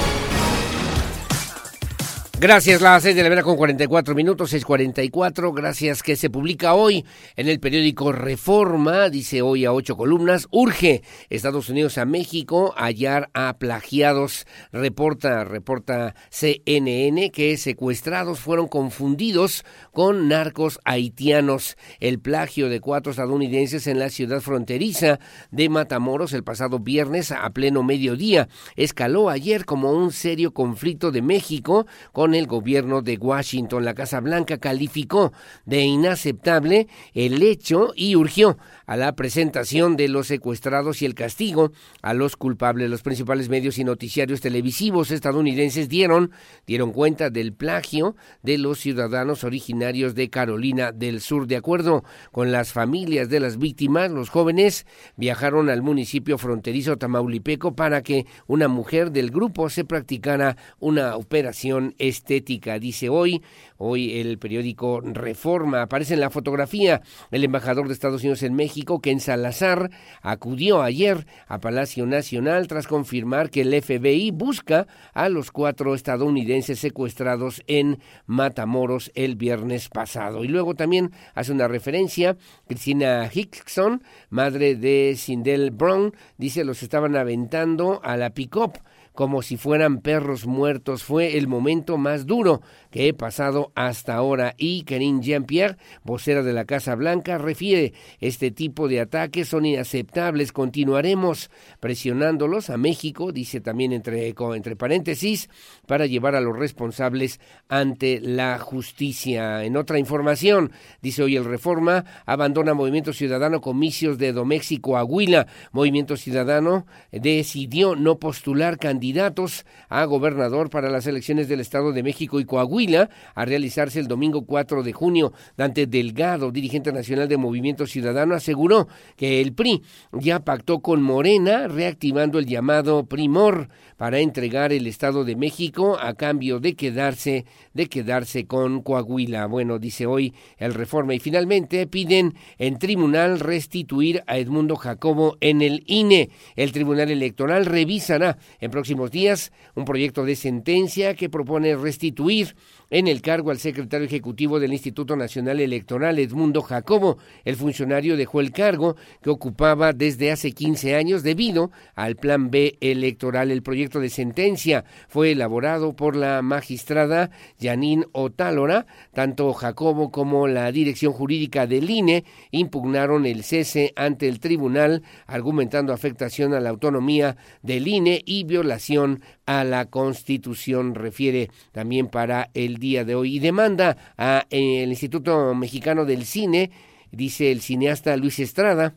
Gracias, 2.39 2.83
las 2.83 3.01
seis 3.01 3.15
de 3.15 3.23
la 3.23 3.29
mañana 3.29 3.41
con 3.41 3.57
44 3.57 4.13
minutos, 4.13 4.53
6.44. 4.53 5.55
Gracias 5.55 6.03
que 6.03 6.15
se 6.15 6.29
publica 6.29 6.75
hoy 6.75 7.03
en 7.35 7.47
el 7.47 7.59
periódico 7.59 8.11
Reforma, 8.11 9.09
dice 9.09 9.41
hoy 9.41 9.65
a 9.65 9.73
ocho 9.73 9.97
columnas. 9.97 10.47
Urge 10.51 11.01
Estados 11.31 11.67
Unidos 11.69 11.97
a 11.97 12.05
México 12.05 12.75
hallar 12.77 13.31
a 13.33 13.57
plagiados. 13.57 14.45
Reporta, 14.71 15.45
reporta 15.45 16.13
CNN 16.29 17.31
que 17.31 17.57
secuestrados 17.57 18.39
fueron 18.39 18.67
confundidos 18.67 19.65
con 19.91 20.27
narcos 20.27 20.79
haitianos. 20.85 21.75
El 21.99 22.19
plagio 22.19 22.69
de 22.69 22.81
cuatro 22.81 23.09
estadounidenses 23.09 23.87
en 23.87 23.97
la 23.97 24.11
ciudad 24.11 24.41
fronteriza 24.41 25.19
de 25.49 25.69
Matamoros 25.69 26.33
el 26.33 26.43
pasado 26.43 26.77
viernes 26.77 27.31
a 27.31 27.49
pleno 27.49 27.81
mediodía 27.81 28.47
escaló 28.75 29.31
ayer 29.31 29.65
como 29.65 29.91
un 29.91 30.11
serio 30.11 30.53
conflicto 30.53 31.09
de 31.09 31.23
México 31.23 31.87
con 32.13 32.26
el 32.33 32.47
gobierno 32.47 33.01
de 33.01 33.17
Washington. 33.17 33.85
La 33.85 33.93
Casa 33.93 34.19
Blanca 34.19 34.57
calificó 34.57 35.33
de 35.65 35.81
inaceptable 35.81 36.87
el 37.13 37.41
hecho 37.41 37.93
y 37.95 38.15
urgió 38.15 38.57
a 38.87 38.97
la 38.97 39.15
presentación 39.15 39.97
de 39.97 40.07
los 40.07 40.27
secuestrados 40.27 41.01
y 41.01 41.05
el 41.05 41.13
castigo 41.13 41.71
a 42.01 42.13
los 42.13 42.37
culpables. 42.37 42.89
Los 42.89 43.03
principales 43.03 43.49
medios 43.49 43.77
y 43.77 43.83
noticiarios 43.83 44.41
televisivos 44.41 45.11
estadounidenses 45.11 45.89
dieron, 45.89 46.31
dieron 46.65 46.93
cuenta 46.93 47.29
del 47.29 47.53
plagio 47.53 48.15
de 48.41 48.57
los 48.57 48.79
ciudadanos 48.79 49.43
originarios 49.43 50.15
de 50.15 50.29
Carolina 50.29 50.91
del 50.91 51.21
Sur. 51.21 51.47
De 51.47 51.57
acuerdo 51.57 52.03
con 52.31 52.51
las 52.51 52.71
familias 52.71 53.29
de 53.29 53.41
las 53.41 53.57
víctimas, 53.57 54.09
los 54.09 54.29
jóvenes 54.29 54.87
viajaron 55.17 55.69
al 55.69 55.81
municipio 55.81 56.37
fronterizo 56.37 56.97
tamaulipeco 56.97 57.75
para 57.75 58.01
que 58.01 58.25
una 58.47 58.69
mujer 58.69 59.11
del 59.11 59.31
grupo 59.31 59.69
se 59.69 59.83
practicara 59.83 60.55
una 60.79 61.17
operación 61.17 61.93
estética. 61.97 62.79
Dice 62.79 63.09
hoy, 63.09 63.43
hoy 63.77 64.19
el 64.19 64.37
periódico 64.37 65.01
Reforma, 65.01 65.83
aparece 65.83 66.13
en 66.13 66.19
la 66.19 66.29
fotografía 66.29 67.01
el 67.31 67.43
embajador 67.43 67.87
de 67.87 67.93
Estados 67.93 68.21
Unidos 68.21 68.43
en 68.43 68.53
México, 68.53 69.01
que 69.01 69.11
en 69.11 69.19
Salazar 69.19 69.89
acudió 70.21 70.81
ayer 70.81 71.25
a 71.47 71.59
Palacio 71.59 72.05
Nacional 72.05 72.67
tras 72.67 72.87
confirmar 72.87 73.49
que 73.49 73.61
el 73.61 73.81
FBI 73.81 74.31
busca 74.31 74.87
a 75.13 75.29
los 75.29 75.51
cuatro 75.51 75.95
estadounidenses 75.95 76.79
secuestrados 76.79 77.63
en 77.67 77.99
Matamoros 78.25 79.11
el 79.15 79.35
viernes 79.35 79.89
pasado. 79.89 80.43
Y 80.43 80.47
luego 80.47 80.75
también 80.75 81.11
hace 81.35 81.51
una 81.51 81.67
referencia, 81.67 82.37
Cristina 82.67 83.29
Hickson, 83.33 84.03
madre 84.29 84.75
de 84.75 85.15
Sindel 85.17 85.71
Brown, 85.71 86.13
dice 86.37 86.63
los 86.63 86.83
estaban 86.83 87.15
aventando 87.15 88.01
a 88.03 88.17
la 88.17 88.31
pick-up 88.31 88.79
como 89.17 89.41
si 89.41 89.57
fueran 89.57 90.01
perros 90.01 90.45
muertos. 90.45 91.03
Fue 91.03 91.39
el 91.39 91.47
momento 91.47 91.97
más 91.97 92.27
duro 92.27 92.61
que 92.91 93.07
he 93.07 93.15
pasado 93.15 93.71
hasta 93.73 94.13
ahora. 94.13 94.53
Y 94.59 94.83
Karine 94.83 95.23
Jean-Pierre, 95.23 95.77
vocera 96.03 96.43
de 96.43 96.53
la 96.53 96.65
Casa 96.65 96.93
Blanca, 96.93 97.39
refiere, 97.39 97.93
este 98.19 98.51
tipo 98.51 98.87
de 98.87 98.99
ataques 98.99 99.47
son 99.47 99.65
inaceptables. 99.65 100.51
Continuaremos 100.51 101.49
presionándolos 101.79 102.69
a 102.69 102.77
México, 102.77 103.31
dice 103.31 103.59
también 103.59 103.91
entre, 103.91 104.35
entre 104.53 104.75
paréntesis, 104.75 105.49
para 105.87 106.05
llevar 106.05 106.35
a 106.35 106.41
los 106.41 106.55
responsables 106.55 107.39
ante 107.69 108.21
la 108.21 108.59
justicia. 108.59 109.63
En 109.63 109.77
otra 109.77 109.97
información, 109.97 110.71
dice 111.01 111.23
hoy 111.23 111.37
el 111.37 111.45
Reforma, 111.45 112.05
abandona 112.27 112.75
Movimiento 112.75 113.13
Ciudadano 113.13 113.61
comicios 113.61 114.19
de 114.19 114.31
Doméxico 114.31 114.95
Aguila. 114.95 115.47
Movimiento 115.71 116.17
Ciudadano 116.17 116.85
decidió 117.11 117.95
no 117.95 118.19
postular 118.19 118.77
candidatos 118.77 119.06
candidatos 119.07 119.65
a 119.87 120.03
gobernador 120.03 120.69
para 120.69 120.89
las 120.89 121.07
elecciones 121.07 121.47
del 121.47 121.61
Estado 121.61 121.93
de 121.93 122.03
México 122.03 122.41
y 122.41 122.45
Coahuila 122.45 123.09
a 123.35 123.45
realizarse 123.45 124.01
el 124.01 124.07
domingo 124.09 124.45
4 124.45 124.83
de 124.83 124.91
junio. 124.91 125.31
Dante 125.55 125.87
Delgado, 125.87 126.51
dirigente 126.51 126.91
nacional 126.91 127.29
de 127.29 127.37
Movimiento 127.37 127.87
Ciudadano, 127.87 128.35
aseguró 128.35 128.89
que 129.15 129.39
el 129.39 129.53
PRI 129.53 129.81
ya 130.11 130.41
pactó 130.41 130.79
con 130.79 131.01
Morena, 131.01 131.69
reactivando 131.69 132.37
el 132.37 132.47
llamado 132.47 133.05
Primor 133.05 133.69
para 133.97 134.19
entregar 134.19 134.71
el 134.71 134.87
Estado 134.87 135.25
de 135.25 135.35
México 135.35 135.97
a 135.99 136.13
cambio 136.13 136.59
de 136.59 136.75
quedarse 136.75 137.45
de 137.73 137.87
quedarse 137.87 138.45
con 138.45 138.81
Coahuila. 138.81 139.45
Bueno, 139.47 139.79
dice 139.79 140.05
hoy 140.05 140.33
el 140.57 140.73
Reforma 140.73 141.13
y 141.13 141.19
finalmente 141.19 141.85
piden 141.87 142.35
en 142.57 142.79
tribunal 142.79 143.39
restituir 143.39 144.23
a 144.27 144.37
Edmundo 144.37 144.75
Jacobo 144.75 145.37
en 145.41 145.61
el 145.61 145.83
INE. 145.87 146.29
El 146.55 146.71
Tribunal 146.71 147.11
Electoral 147.11 147.65
revisará 147.65 148.37
en 148.59 148.71
próximo 148.71 149.09
días 149.09 149.51
un 149.75 149.85
proyecto 149.85 150.25
de 150.25 150.35
sentencia 150.35 151.15
que 151.15 151.29
propone 151.29 151.75
restituir 151.75 152.55
en 152.89 153.07
el 153.07 153.21
cargo 153.21 153.51
al 153.51 153.59
secretario 153.59 154.05
ejecutivo 154.05 154.59
del 154.59 154.73
Instituto 154.73 155.15
Nacional 155.15 155.59
Electoral, 155.59 156.19
Edmundo 156.19 156.61
Jacobo. 156.61 157.17
El 157.43 157.55
funcionario 157.55 158.17
dejó 158.17 158.39
el 158.39 158.51
cargo 158.51 158.95
que 159.21 159.29
ocupaba 159.29 159.93
desde 159.93 160.31
hace 160.31 160.51
15 160.51 160.95
años 160.95 161.23
debido 161.23 161.71
al 161.95 162.15
Plan 162.15 162.49
B 162.49 162.77
electoral. 162.81 163.51
El 163.51 163.63
proyecto 163.63 163.99
de 163.99 164.09
sentencia 164.09 164.85
fue 165.07 165.31
elaborado 165.31 165.95
por 165.95 166.15
la 166.15 166.41
magistrada 166.41 167.31
Janine 167.59 168.05
Otálora. 168.13 168.85
Tanto 169.13 169.53
Jacobo 169.53 170.11
como 170.11 170.47
la 170.47 170.71
dirección 170.71 171.13
jurídica 171.13 171.67
del 171.67 171.89
INE 171.89 172.23
impugnaron 172.51 173.25
el 173.25 173.43
cese 173.43 173.93
ante 173.95 174.27
el 174.27 174.39
tribunal, 174.39 175.03
argumentando 175.25 175.93
afectación 175.93 176.53
a 176.53 176.59
la 176.59 176.69
autonomía 176.69 177.37
del 177.61 177.87
INE 177.87 178.21
y 178.25 178.43
violación 178.43 179.21
a 179.47 179.63
la 179.63 179.85
Constitución, 179.85 180.93
refiere 180.93 181.49
también 181.71 182.07
para 182.07 182.51
el 182.53 182.77
día 182.77 183.03
de 183.03 183.15
hoy. 183.15 183.37
Y 183.37 183.39
demanda 183.39 183.97
al 184.17 184.45
Instituto 184.51 185.55
Mexicano 185.55 186.05
del 186.05 186.25
Cine, 186.25 186.69
dice 187.11 187.51
el 187.51 187.61
cineasta 187.61 188.15
Luis 188.17 188.37
Estrada, 188.37 188.93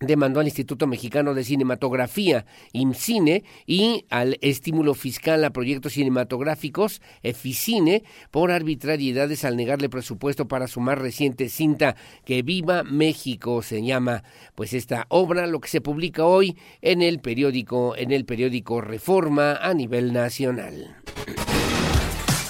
demandó 0.00 0.40
al 0.40 0.46
Instituto 0.46 0.86
Mexicano 0.86 1.32
de 1.34 1.44
Cinematografía, 1.44 2.44
IMCINE, 2.72 3.44
y 3.66 4.04
al 4.10 4.36
estímulo 4.42 4.94
fiscal 4.94 5.44
a 5.44 5.50
proyectos 5.50 5.94
cinematográficos, 5.94 7.00
EFICINE, 7.22 8.04
por 8.30 8.50
arbitrariedades 8.50 9.44
al 9.44 9.56
negarle 9.56 9.88
presupuesto 9.88 10.48
para 10.48 10.68
su 10.68 10.80
más 10.80 10.98
reciente 10.98 11.48
cinta, 11.48 11.96
Que 12.24 12.42
Viva 12.42 12.82
México 12.82 13.62
se 13.62 13.82
llama, 13.82 14.22
pues 14.54 14.74
esta 14.74 15.06
obra, 15.08 15.46
lo 15.46 15.60
que 15.60 15.68
se 15.68 15.80
publica 15.80 16.26
hoy 16.26 16.56
en 16.82 17.00
el 17.00 17.20
periódico, 17.20 17.96
en 17.96 18.12
el 18.12 18.24
periódico 18.24 18.80
Reforma 18.80 19.56
a 19.56 19.72
nivel 19.72 20.12
nacional. 20.12 20.96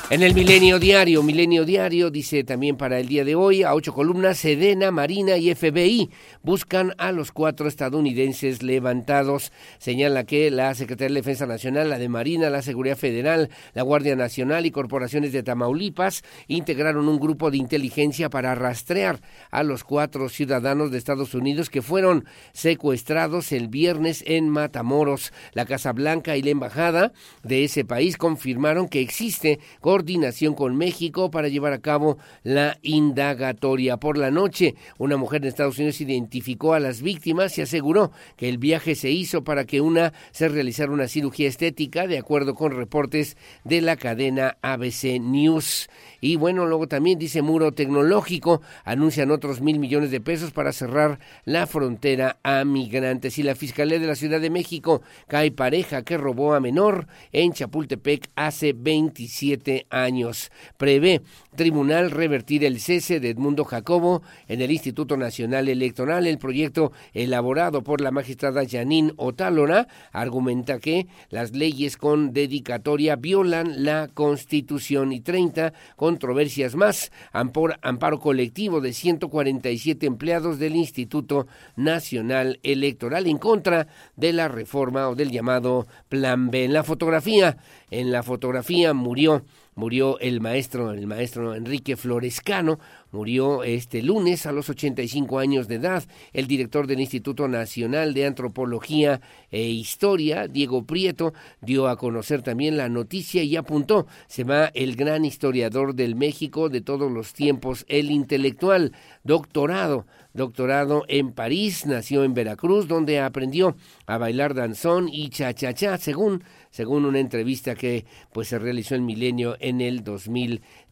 En 0.08 0.22
el 0.22 0.34
Milenio 0.34 0.78
Diario, 0.78 1.24
Milenio 1.24 1.64
Diario 1.64 2.12
dice 2.12 2.44
también 2.44 2.76
para 2.76 3.00
el 3.00 3.08
día 3.08 3.24
de 3.24 3.34
hoy, 3.34 3.64
a 3.64 3.74
ocho 3.74 3.92
columnas, 3.92 4.38
Sedena, 4.38 4.92
Marina 4.92 5.36
y 5.36 5.52
FBI 5.52 6.10
buscan 6.44 6.94
a 6.98 7.10
los 7.10 7.32
cuatro 7.32 7.66
estadounidenses 7.66 8.62
levantados. 8.62 9.50
Señala 9.78 10.22
que 10.22 10.52
la 10.52 10.72
Secretaría 10.76 11.12
de 11.12 11.22
Defensa 11.22 11.46
Nacional, 11.46 11.90
la 11.90 11.98
de 11.98 12.08
Marina, 12.08 12.50
la 12.50 12.62
Seguridad 12.62 12.96
Federal, 12.96 13.50
la 13.74 13.82
Guardia 13.82 14.14
Nacional 14.14 14.64
y 14.64 14.70
corporaciones 14.70 15.32
de 15.32 15.42
Tamaulipas 15.42 16.22
integraron 16.46 17.08
un 17.08 17.18
grupo 17.18 17.50
de 17.50 17.56
inteligencia 17.56 18.30
para 18.30 18.54
rastrear 18.54 19.20
a 19.50 19.64
los 19.64 19.82
cuatro 19.82 20.28
ciudadanos 20.28 20.92
de 20.92 20.98
Estados 20.98 21.34
Unidos 21.34 21.68
que 21.68 21.82
fueron 21.82 22.26
secuestrados 22.52 23.50
el 23.50 23.66
viernes 23.66 24.22
en 24.24 24.50
Matamoros. 24.50 25.32
La 25.52 25.66
Casa 25.66 25.92
Blanca 25.92 26.36
y 26.36 26.42
la 26.42 26.50
Embajada 26.50 27.12
de 27.42 27.64
ese 27.64 27.84
país 27.84 28.16
confirmaron 28.16 28.88
que 28.88 29.00
existe 29.00 29.58
coordinación 29.96 30.52
con 30.52 30.76
México 30.76 31.30
para 31.30 31.48
llevar 31.48 31.72
a 31.72 31.80
cabo 31.80 32.18
la 32.42 32.76
indagatoria. 32.82 33.96
Por 33.96 34.18
la 34.18 34.30
noche, 34.30 34.74
una 34.98 35.16
mujer 35.16 35.40
en 35.40 35.48
Estados 35.48 35.78
Unidos 35.78 36.02
identificó 36.02 36.74
a 36.74 36.80
las 36.80 37.00
víctimas 37.00 37.56
y 37.56 37.62
aseguró 37.62 38.12
que 38.36 38.50
el 38.50 38.58
viaje 38.58 38.94
se 38.94 39.10
hizo 39.10 39.42
para 39.42 39.64
que 39.64 39.80
una 39.80 40.12
se 40.32 40.50
realizara 40.50 40.92
una 40.92 41.08
cirugía 41.08 41.48
estética, 41.48 42.06
de 42.06 42.18
acuerdo 42.18 42.54
con 42.54 42.72
reportes 42.72 43.38
de 43.64 43.80
la 43.80 43.96
cadena 43.96 44.58
ABC 44.60 45.18
News. 45.18 45.88
Y 46.20 46.36
bueno, 46.36 46.66
luego 46.66 46.88
también 46.88 47.18
dice 47.18 47.40
Muro 47.40 47.72
Tecnológico, 47.72 48.60
anuncian 48.84 49.30
otros 49.30 49.62
mil 49.62 49.78
millones 49.78 50.10
de 50.10 50.20
pesos 50.20 50.50
para 50.50 50.74
cerrar 50.74 51.20
la 51.46 51.66
frontera 51.66 52.38
a 52.42 52.66
migrantes. 52.66 53.38
Y 53.38 53.42
la 53.42 53.54
Fiscalía 53.54 53.98
de 53.98 54.06
la 54.06 54.14
Ciudad 54.14 54.42
de 54.42 54.50
México 54.50 55.00
cae 55.26 55.52
pareja 55.52 56.02
que 56.02 56.18
robó 56.18 56.52
a 56.52 56.60
menor 56.60 57.06
en 57.32 57.54
Chapultepec 57.54 58.28
hace 58.36 58.74
27 58.74 59.85
años. 59.90 60.50
Prevé 60.76 61.22
tribunal 61.56 62.10
revertir 62.10 62.64
el 62.64 62.80
cese 62.80 63.18
de 63.18 63.30
Edmundo 63.30 63.64
Jacobo 63.64 64.22
en 64.48 64.60
el 64.60 64.70
Instituto 64.70 65.16
Nacional 65.16 65.68
Electoral. 65.68 66.26
El 66.26 66.38
proyecto 66.38 66.92
elaborado 67.14 67.82
por 67.82 68.00
la 68.00 68.10
magistrada 68.10 68.62
Janine 68.68 69.12
Otálora 69.16 69.88
argumenta 70.12 70.78
que 70.78 71.06
las 71.30 71.52
leyes 71.52 71.96
con 71.96 72.32
dedicatoria 72.32 73.16
violan 73.16 73.84
la 73.84 74.08
Constitución 74.12 75.12
y 75.12 75.20
30 75.20 75.72
controversias 75.96 76.74
más. 76.74 77.10
Amparo, 77.32 78.20
colectivo 78.20 78.80
de 78.80 78.92
147 78.92 80.06
empleados 80.06 80.58
del 80.58 80.76
Instituto 80.76 81.46
Nacional 81.76 82.60
Electoral 82.62 83.26
en 83.26 83.38
contra 83.38 83.88
de 84.16 84.32
la 84.32 84.48
reforma 84.48 85.08
o 85.08 85.14
del 85.14 85.30
llamado 85.30 85.86
Plan 86.08 86.50
B. 86.50 86.64
En 86.64 86.72
la 86.72 86.84
fotografía, 86.84 87.56
en 87.90 88.12
la 88.12 88.22
fotografía 88.22 88.94
murió 88.94 89.42
murió 89.76 90.18
el 90.20 90.40
maestro, 90.40 90.90
el 90.92 91.06
maestro 91.06 91.54
Enrique 91.54 91.96
Florescano, 91.96 92.80
murió 93.12 93.62
este 93.62 94.02
lunes 94.02 94.46
a 94.46 94.52
los 94.52 94.68
85 94.68 95.38
años 95.38 95.68
de 95.68 95.76
edad. 95.76 96.02
El 96.32 96.46
director 96.46 96.86
del 96.86 97.00
Instituto 97.00 97.46
Nacional 97.46 98.14
de 98.14 98.26
Antropología 98.26 99.20
e 99.50 99.62
Historia, 99.62 100.48
Diego 100.48 100.84
Prieto, 100.84 101.34
dio 101.60 101.88
a 101.88 101.96
conocer 101.96 102.42
también 102.42 102.76
la 102.76 102.88
noticia 102.88 103.42
y 103.42 103.54
apuntó, 103.56 104.06
se 104.26 104.44
va 104.44 104.66
el 104.74 104.96
gran 104.96 105.24
historiador 105.24 105.94
del 105.94 106.16
México 106.16 106.68
de 106.70 106.80
todos 106.80 107.12
los 107.12 107.34
tiempos, 107.34 107.84
el 107.88 108.10
intelectual, 108.10 108.92
doctorado 109.24 110.06
doctorado 110.36 111.04
en 111.08 111.32
París, 111.32 111.86
nació 111.86 112.22
en 112.22 112.34
Veracruz, 112.34 112.86
donde 112.86 113.20
aprendió 113.20 113.74
a 114.06 114.18
bailar 114.18 114.54
danzón 114.54 115.08
y 115.10 115.30
cha-cha-cha, 115.30 115.96
según 115.96 116.44
según 116.76 117.06
una 117.06 117.20
entrevista 117.20 117.74
que 117.74 118.04
pues 118.34 118.48
se 118.48 118.58
realizó 118.58 118.96
en 118.96 119.06
Milenio 119.06 119.56
en 119.60 119.80
el 119.80 120.04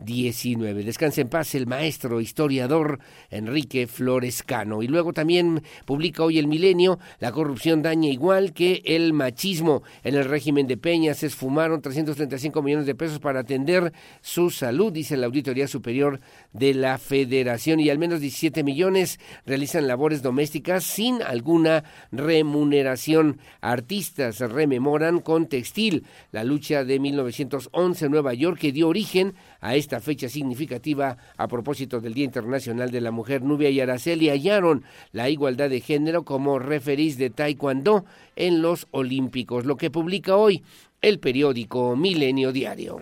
2019. 0.05 0.85
Descanse 0.85 1.23
en 1.23 1.29
paz 1.29 1.55
el 1.55 1.67
maestro 1.67 2.21
historiador 2.21 2.99
Enrique 3.31 3.87
Flores 3.87 4.43
Cano. 4.43 4.83
Y 4.83 4.89
luego 4.89 5.13
también 5.13 5.63
publica 5.87 6.23
hoy 6.23 6.39
el 6.39 6.47
Milenio, 6.47 6.99
la 7.21 7.33
corrupción 7.33 7.83
daña 7.83 8.11
igual 8.11 8.53
que 8.53 8.83
el 8.85 9.13
machismo. 9.13 9.83
En 10.03 10.15
el 10.15 10.27
régimen 10.27 10.67
de 10.67 10.77
Peña 10.77 11.15
se 11.15 11.27
esfumaron 11.27 11.81
335 11.81 12.63
millones 12.63 12.87
de 12.87 12.95
pesos 12.95 13.19
para 13.19 13.41
atender 13.41 13.93
su 14.21 14.51
salud, 14.51 14.93
dice 14.93 15.17
la 15.17 15.27
Auditoría 15.27 15.67
Superior 15.67 16.21
de 16.53 16.75
la 16.75 16.99
Federación, 16.99 17.81
y 17.81 17.89
al 17.89 17.99
menos 17.99 18.21
17 18.21 18.63
millones 18.63 19.19
realizan 19.47 19.89
labores 19.89 20.23
domésticas 20.23 20.85
sin 20.85 21.23
alguna 21.23 21.85
remuneración. 22.13 23.39
Artistas 23.61 24.41
rememoran 24.41 25.21
con 25.21 25.49
la 26.33 26.45
lucha 26.45 26.85
de 26.85 26.99
1911 26.99 28.05
en 28.05 28.11
Nueva 28.11 28.35
York 28.35 28.59
que 28.59 28.73
dio 28.73 28.89
origen 28.89 29.35
esta 29.73 30.01
fecha 30.01 30.29
significativa 30.29 31.17
a 31.37 31.49
propósito 31.49 32.01
del 32.01 32.13
Día 32.13 32.27
Internacional 32.27 32.91
de 32.91 33.01
la 33.01 33.11
Mujer. 33.11 33.43
Nubia 33.43 33.71
y 33.71 33.81
Araceli 33.81 34.29
hallaron 34.29 34.85
la 35.13 35.31
igualdad 35.31 35.71
de 35.71 35.81
género 35.81 36.25
como 36.25 36.59
referís 36.59 37.17
de 37.17 37.31
Taekwondo 37.31 38.05
en 38.37 38.61
los 38.61 38.87
Olímpicos, 38.91 39.65
lo 39.65 39.77
que 39.77 39.91
publica 39.91 40.37
hoy 40.37 40.63
el 41.01 41.19
periódico 41.19 41.97
Milenio 41.97 42.53
Diario. 42.53 43.01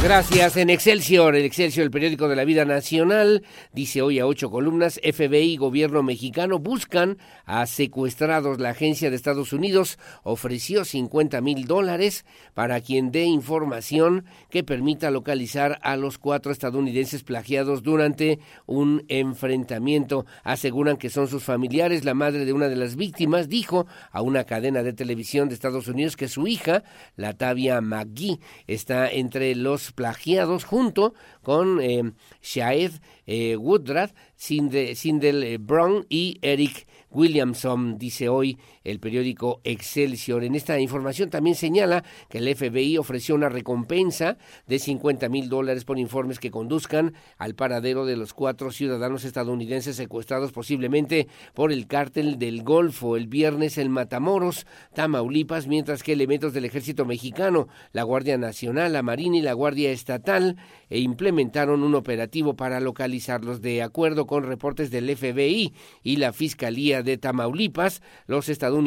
Gracias. 0.00 0.56
En 0.56 0.70
Excelsior, 0.70 1.34
el 1.34 1.44
Excelsior, 1.44 1.84
el 1.84 1.90
periódico 1.90 2.28
de 2.28 2.36
la 2.36 2.44
vida 2.44 2.64
nacional, 2.64 3.42
dice 3.72 4.00
hoy 4.00 4.20
a 4.20 4.26
ocho 4.26 4.48
columnas, 4.48 5.00
FBI 5.02 5.54
y 5.54 5.56
gobierno 5.56 6.04
mexicano 6.04 6.60
buscan 6.60 7.18
a 7.44 7.66
secuestrados. 7.66 8.60
La 8.60 8.70
agencia 8.70 9.10
de 9.10 9.16
Estados 9.16 9.52
Unidos 9.52 9.98
ofreció 10.22 10.84
50 10.84 11.40
mil 11.40 11.66
dólares 11.66 12.24
para 12.54 12.80
quien 12.80 13.10
dé 13.10 13.24
información 13.24 14.24
que 14.50 14.62
permita 14.62 15.10
localizar 15.10 15.80
a 15.82 15.96
los 15.96 16.16
cuatro 16.16 16.52
estadounidenses 16.52 17.24
plagiados 17.24 17.82
durante 17.82 18.38
un 18.66 19.04
enfrentamiento. 19.08 20.26
Aseguran 20.44 20.96
que 20.96 21.10
son 21.10 21.26
sus 21.26 21.42
familiares. 21.42 22.04
La 22.04 22.14
madre 22.14 22.44
de 22.44 22.52
una 22.52 22.68
de 22.68 22.76
las 22.76 22.94
víctimas 22.94 23.48
dijo 23.48 23.88
a 24.12 24.22
una 24.22 24.44
cadena 24.44 24.84
de 24.84 24.92
televisión 24.92 25.48
de 25.48 25.54
Estados 25.54 25.88
Unidos 25.88 26.16
que 26.16 26.28
su 26.28 26.46
hija, 26.46 26.84
Latavia 27.16 27.80
McGee, 27.80 28.38
está 28.68 29.10
entre 29.10 29.56
los 29.56 29.87
plagiados 29.92 30.64
junto 30.64 31.14
con 31.42 31.80
eh, 31.80 32.12
Shaed 32.42 32.92
eh, 33.26 33.56
Woodruff, 33.56 34.12
Sindel 34.36 35.42
eh, 35.42 35.58
Brown 35.58 36.06
y 36.08 36.38
Eric 36.42 36.86
Williamson, 37.10 37.98
dice 37.98 38.28
hoy 38.28 38.58
el 38.90 39.00
periódico 39.00 39.60
Excelsior. 39.64 40.44
En 40.44 40.54
esta 40.54 40.78
información 40.78 41.30
también 41.30 41.56
señala 41.56 42.04
que 42.28 42.38
el 42.38 42.54
FBI 42.54 42.98
ofreció 42.98 43.34
una 43.34 43.48
recompensa 43.48 44.38
de 44.66 44.78
50 44.78 45.28
mil 45.28 45.48
dólares 45.48 45.84
por 45.84 45.98
informes 45.98 46.38
que 46.38 46.50
conduzcan 46.50 47.14
al 47.36 47.54
paradero 47.54 48.06
de 48.06 48.16
los 48.16 48.32
cuatro 48.32 48.70
ciudadanos 48.70 49.24
estadounidenses 49.24 49.96
secuestrados 49.96 50.52
posiblemente 50.52 51.28
por 51.54 51.72
el 51.72 51.86
cártel 51.86 52.38
del 52.38 52.62
Golfo 52.62 53.16
el 53.16 53.28
viernes 53.28 53.78
en 53.78 53.90
Matamoros, 53.90 54.66
Tamaulipas, 54.94 55.66
mientras 55.66 56.02
que 56.02 56.12
elementos 56.12 56.52
del 56.52 56.64
ejército 56.64 57.04
mexicano, 57.04 57.68
la 57.92 58.02
Guardia 58.02 58.38
Nacional, 58.38 58.92
la 58.92 59.02
Marina 59.02 59.36
y 59.36 59.42
la 59.42 59.52
Guardia 59.52 59.90
Estatal 59.90 60.56
e 60.88 61.00
implementaron 61.00 61.82
un 61.82 61.94
operativo 61.94 62.56
para 62.56 62.80
localizarlos. 62.80 63.60
De 63.60 63.82
acuerdo 63.82 64.26
con 64.26 64.44
reportes 64.44 64.90
del 64.90 65.14
FBI 65.14 65.74
y 66.02 66.16
la 66.16 66.32
Fiscalía 66.32 67.02
de 67.02 67.18
Tamaulipas, 67.18 68.02
los 68.26 68.48
estadounidenses 68.48 68.77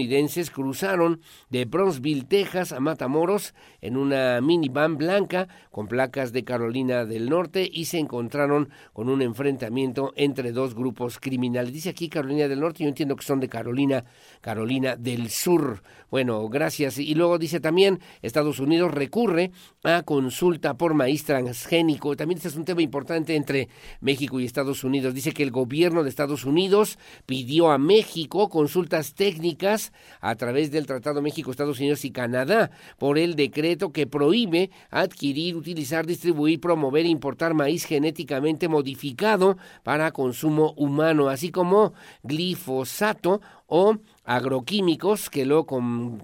cruzaron 0.52 1.22
de 1.50 1.66
Bronzeville, 1.66 2.24
Texas 2.24 2.72
a 2.72 2.80
Matamoros 2.80 3.54
en 3.82 3.98
una 3.98 4.42
minivan 4.42 4.98
blanca 4.98 5.48
con 5.72 5.88
placas 5.88 6.32
de 6.34 6.44
Carolina 6.44 7.06
del 7.06 7.30
Norte 7.30 7.70
y 7.72 7.86
se 7.86 8.00
encontraron 8.00 8.70
con 8.94 9.10
un 9.10 9.22
enfrentamiento 9.22 10.14
entre 10.16 10.52
dos 10.52 10.76
grupos 10.76 11.20
criminales. 11.20 11.74
Dice 11.74 11.89
aquí 11.89 12.10
Carolina 12.10 12.48
del 12.48 12.60
Norte, 12.60 12.84
yo 12.84 12.89
entiendo 12.89 13.16
que 13.16 13.26
son 13.26 13.39
de 13.39 13.50
Carolina, 13.50 14.06
Carolina 14.42 14.96
del 14.96 15.30
Sur. 15.30 15.82
Bueno, 16.10 16.48
gracias. 16.50 16.98
Y 16.98 17.16
luego 17.16 17.38
dice 17.38 17.60
también 17.60 18.00
Estados 18.22 18.60
Unidos 18.60 18.92
recurre 18.92 19.52
a 19.84 20.04
consulta 20.04 20.76
por 20.76 20.94
maíz 20.94 21.24
transgénico. 21.24 22.16
También 22.16 22.38
este 22.38 22.50
es 22.50 22.56
un 22.56 22.66
tema 22.66 22.82
importante 22.82 23.36
entre 23.36 23.70
México 24.02 24.39
y 24.39 24.46
Estados 24.46 24.84
Unidos. 24.84 25.14
Dice 25.14 25.32
que 25.32 25.44
el 25.44 25.52
gobierno 25.52 26.04
de 26.04 26.10
Estados 26.10 26.46
Unidos 26.46 27.00
pidió 27.26 27.72
a 27.72 27.78
México 27.78 28.50
consultas 28.50 29.14
técnicas 29.14 29.70
a 30.19 30.36
través 30.36 30.72
del 30.72 30.86
Tratado 30.86 31.22
México, 31.22 31.51
Estados 31.51 31.80
Unidos 31.80 32.03
y 32.05 32.11
Canadá 32.11 32.72
por 32.97 33.17
el 33.17 33.36
decreto 33.36 33.91
que 33.91 34.07
prohíbe 34.07 34.69
adquirir, 34.89 35.55
utilizar, 35.55 36.05
distribuir, 36.05 36.59
promover 36.59 37.05
e 37.05 37.09
importar 37.09 37.53
maíz 37.53 37.86
genéticamente 37.86 38.67
modificado 38.67 39.57
para 39.84 40.11
consumo 40.11 40.74
humano, 40.78 41.30
así 41.30 41.51
como 41.51 41.93
glifosato 42.24 43.41
o 43.67 43.97
agroquímicos 44.26 45.30
que 45.30 45.45
lo, 45.45 45.65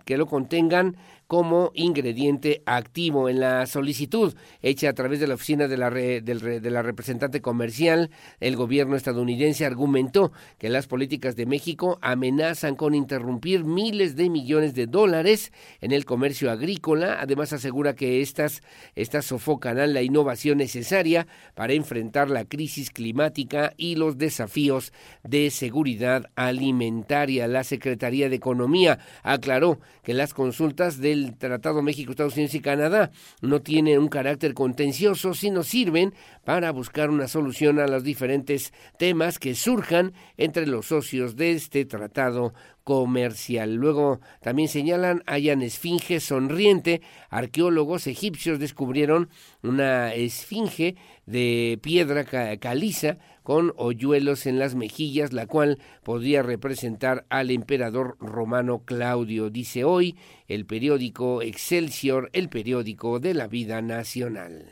que 0.06 0.18
lo 0.18 0.26
contengan 0.28 0.98
como 1.28 1.72
ingrediente 1.76 2.64
activo. 2.66 3.30
En 3.30 3.40
la 3.40 3.66
solicitud 3.68 4.34
hecha 4.62 4.90
a 4.90 4.94
través 4.94 5.20
de 5.20 5.28
la 5.28 5.36
oficina 5.36 5.68
de 5.68 5.78
la, 5.78 5.92
de 5.92 6.72
la 6.72 6.82
representante 6.82 7.42
comercial, 7.42 8.10
el 8.40 8.56
gobierno 8.56 8.96
estadounidense 8.96 9.66
argumentó 9.66 10.32
que 10.58 10.70
las 10.70 10.88
políticas 10.88 11.36
de 11.36 11.46
México 11.46 12.00
amenazan 12.02 12.76
con 12.76 12.96
interrumpir 12.96 13.64
miles 13.64 14.16
de 14.16 14.30
millones 14.30 14.74
de 14.74 14.88
dólares 14.88 15.52
en 15.82 15.92
el 15.92 16.06
comercio 16.06 16.50
agrícola. 16.50 17.18
Además 17.20 17.54
asegura 17.54 17.96
que 17.96 18.22
estas, 18.22 18.64
estas 18.96 19.26
sofocan 19.26 19.68
la 19.68 20.02
innovación 20.02 20.58
necesaria 20.58 21.28
para 21.56 21.74
enfrentar 21.74 22.30
la 22.30 22.46
crisis 22.46 22.90
climática 22.90 23.74
y 23.78 23.96
los 23.96 24.18
desafíos 24.18 24.94
de 25.24 25.52
seguridad 25.52 26.30
alimentaria. 26.36 27.48
La 27.48 27.64
Secretaría 27.64 28.30
de 28.30 28.38
Economía 28.38 29.00
aclaró 29.24 29.80
que 30.04 30.14
las 30.14 30.34
consultas 30.34 31.00
del 31.00 31.17
el 31.26 31.38
Tratado 31.38 31.82
México, 31.82 32.12
Estados 32.12 32.36
Unidos 32.36 32.56
y 32.56 32.62
Canadá 32.62 33.12
no 33.42 33.62
tienen 33.62 34.00
un 34.00 34.08
carácter 34.08 34.54
contencioso, 34.54 35.34
sino 35.34 35.64
sirven 35.64 36.14
para 36.46 36.72
buscar 36.72 37.10
una 37.10 37.28
solución 37.28 37.80
a 37.80 37.88
los 37.88 38.04
diferentes 38.04 38.74
temas 38.98 39.40
que 39.40 39.56
surjan 39.56 40.14
entre 40.38 40.68
los 40.68 40.88
socios 40.88 41.36
de 41.36 41.52
este 41.52 41.86
tratado 41.86 42.54
comercial. 42.88 43.76
Luego 43.76 44.22
también 44.40 44.70
señalan 44.70 45.22
hayan 45.26 45.62
esfinge 45.62 46.22
sonriente. 46.22 47.02
Arqueólogos 47.30 48.08
egipcios 48.08 48.60
descubrieron 48.60 49.28
una 49.62 50.14
esfinge 50.14 50.96
de 51.26 51.78
piedra 51.82 52.24
caliza 52.58 53.18
con 53.44 53.74
hoyuelos 53.76 54.46
en 54.46 54.58
las 54.58 54.76
mejillas, 54.76 55.34
la 55.34 55.48
cual 55.48 55.80
podría 56.04 56.44
representar 56.44 57.26
al 57.28 57.52
emperador 57.52 58.16
romano 58.22 58.86
Claudio, 58.86 59.50
dice 59.50 59.84
hoy 59.84 60.16
el 60.48 60.66
periódico 60.66 61.42
Excelsior, 61.42 62.30
el 62.32 62.48
periódico 62.48 63.20
de 63.20 63.34
la 63.34 63.48
vida 63.48 63.82
nacional. 63.82 64.72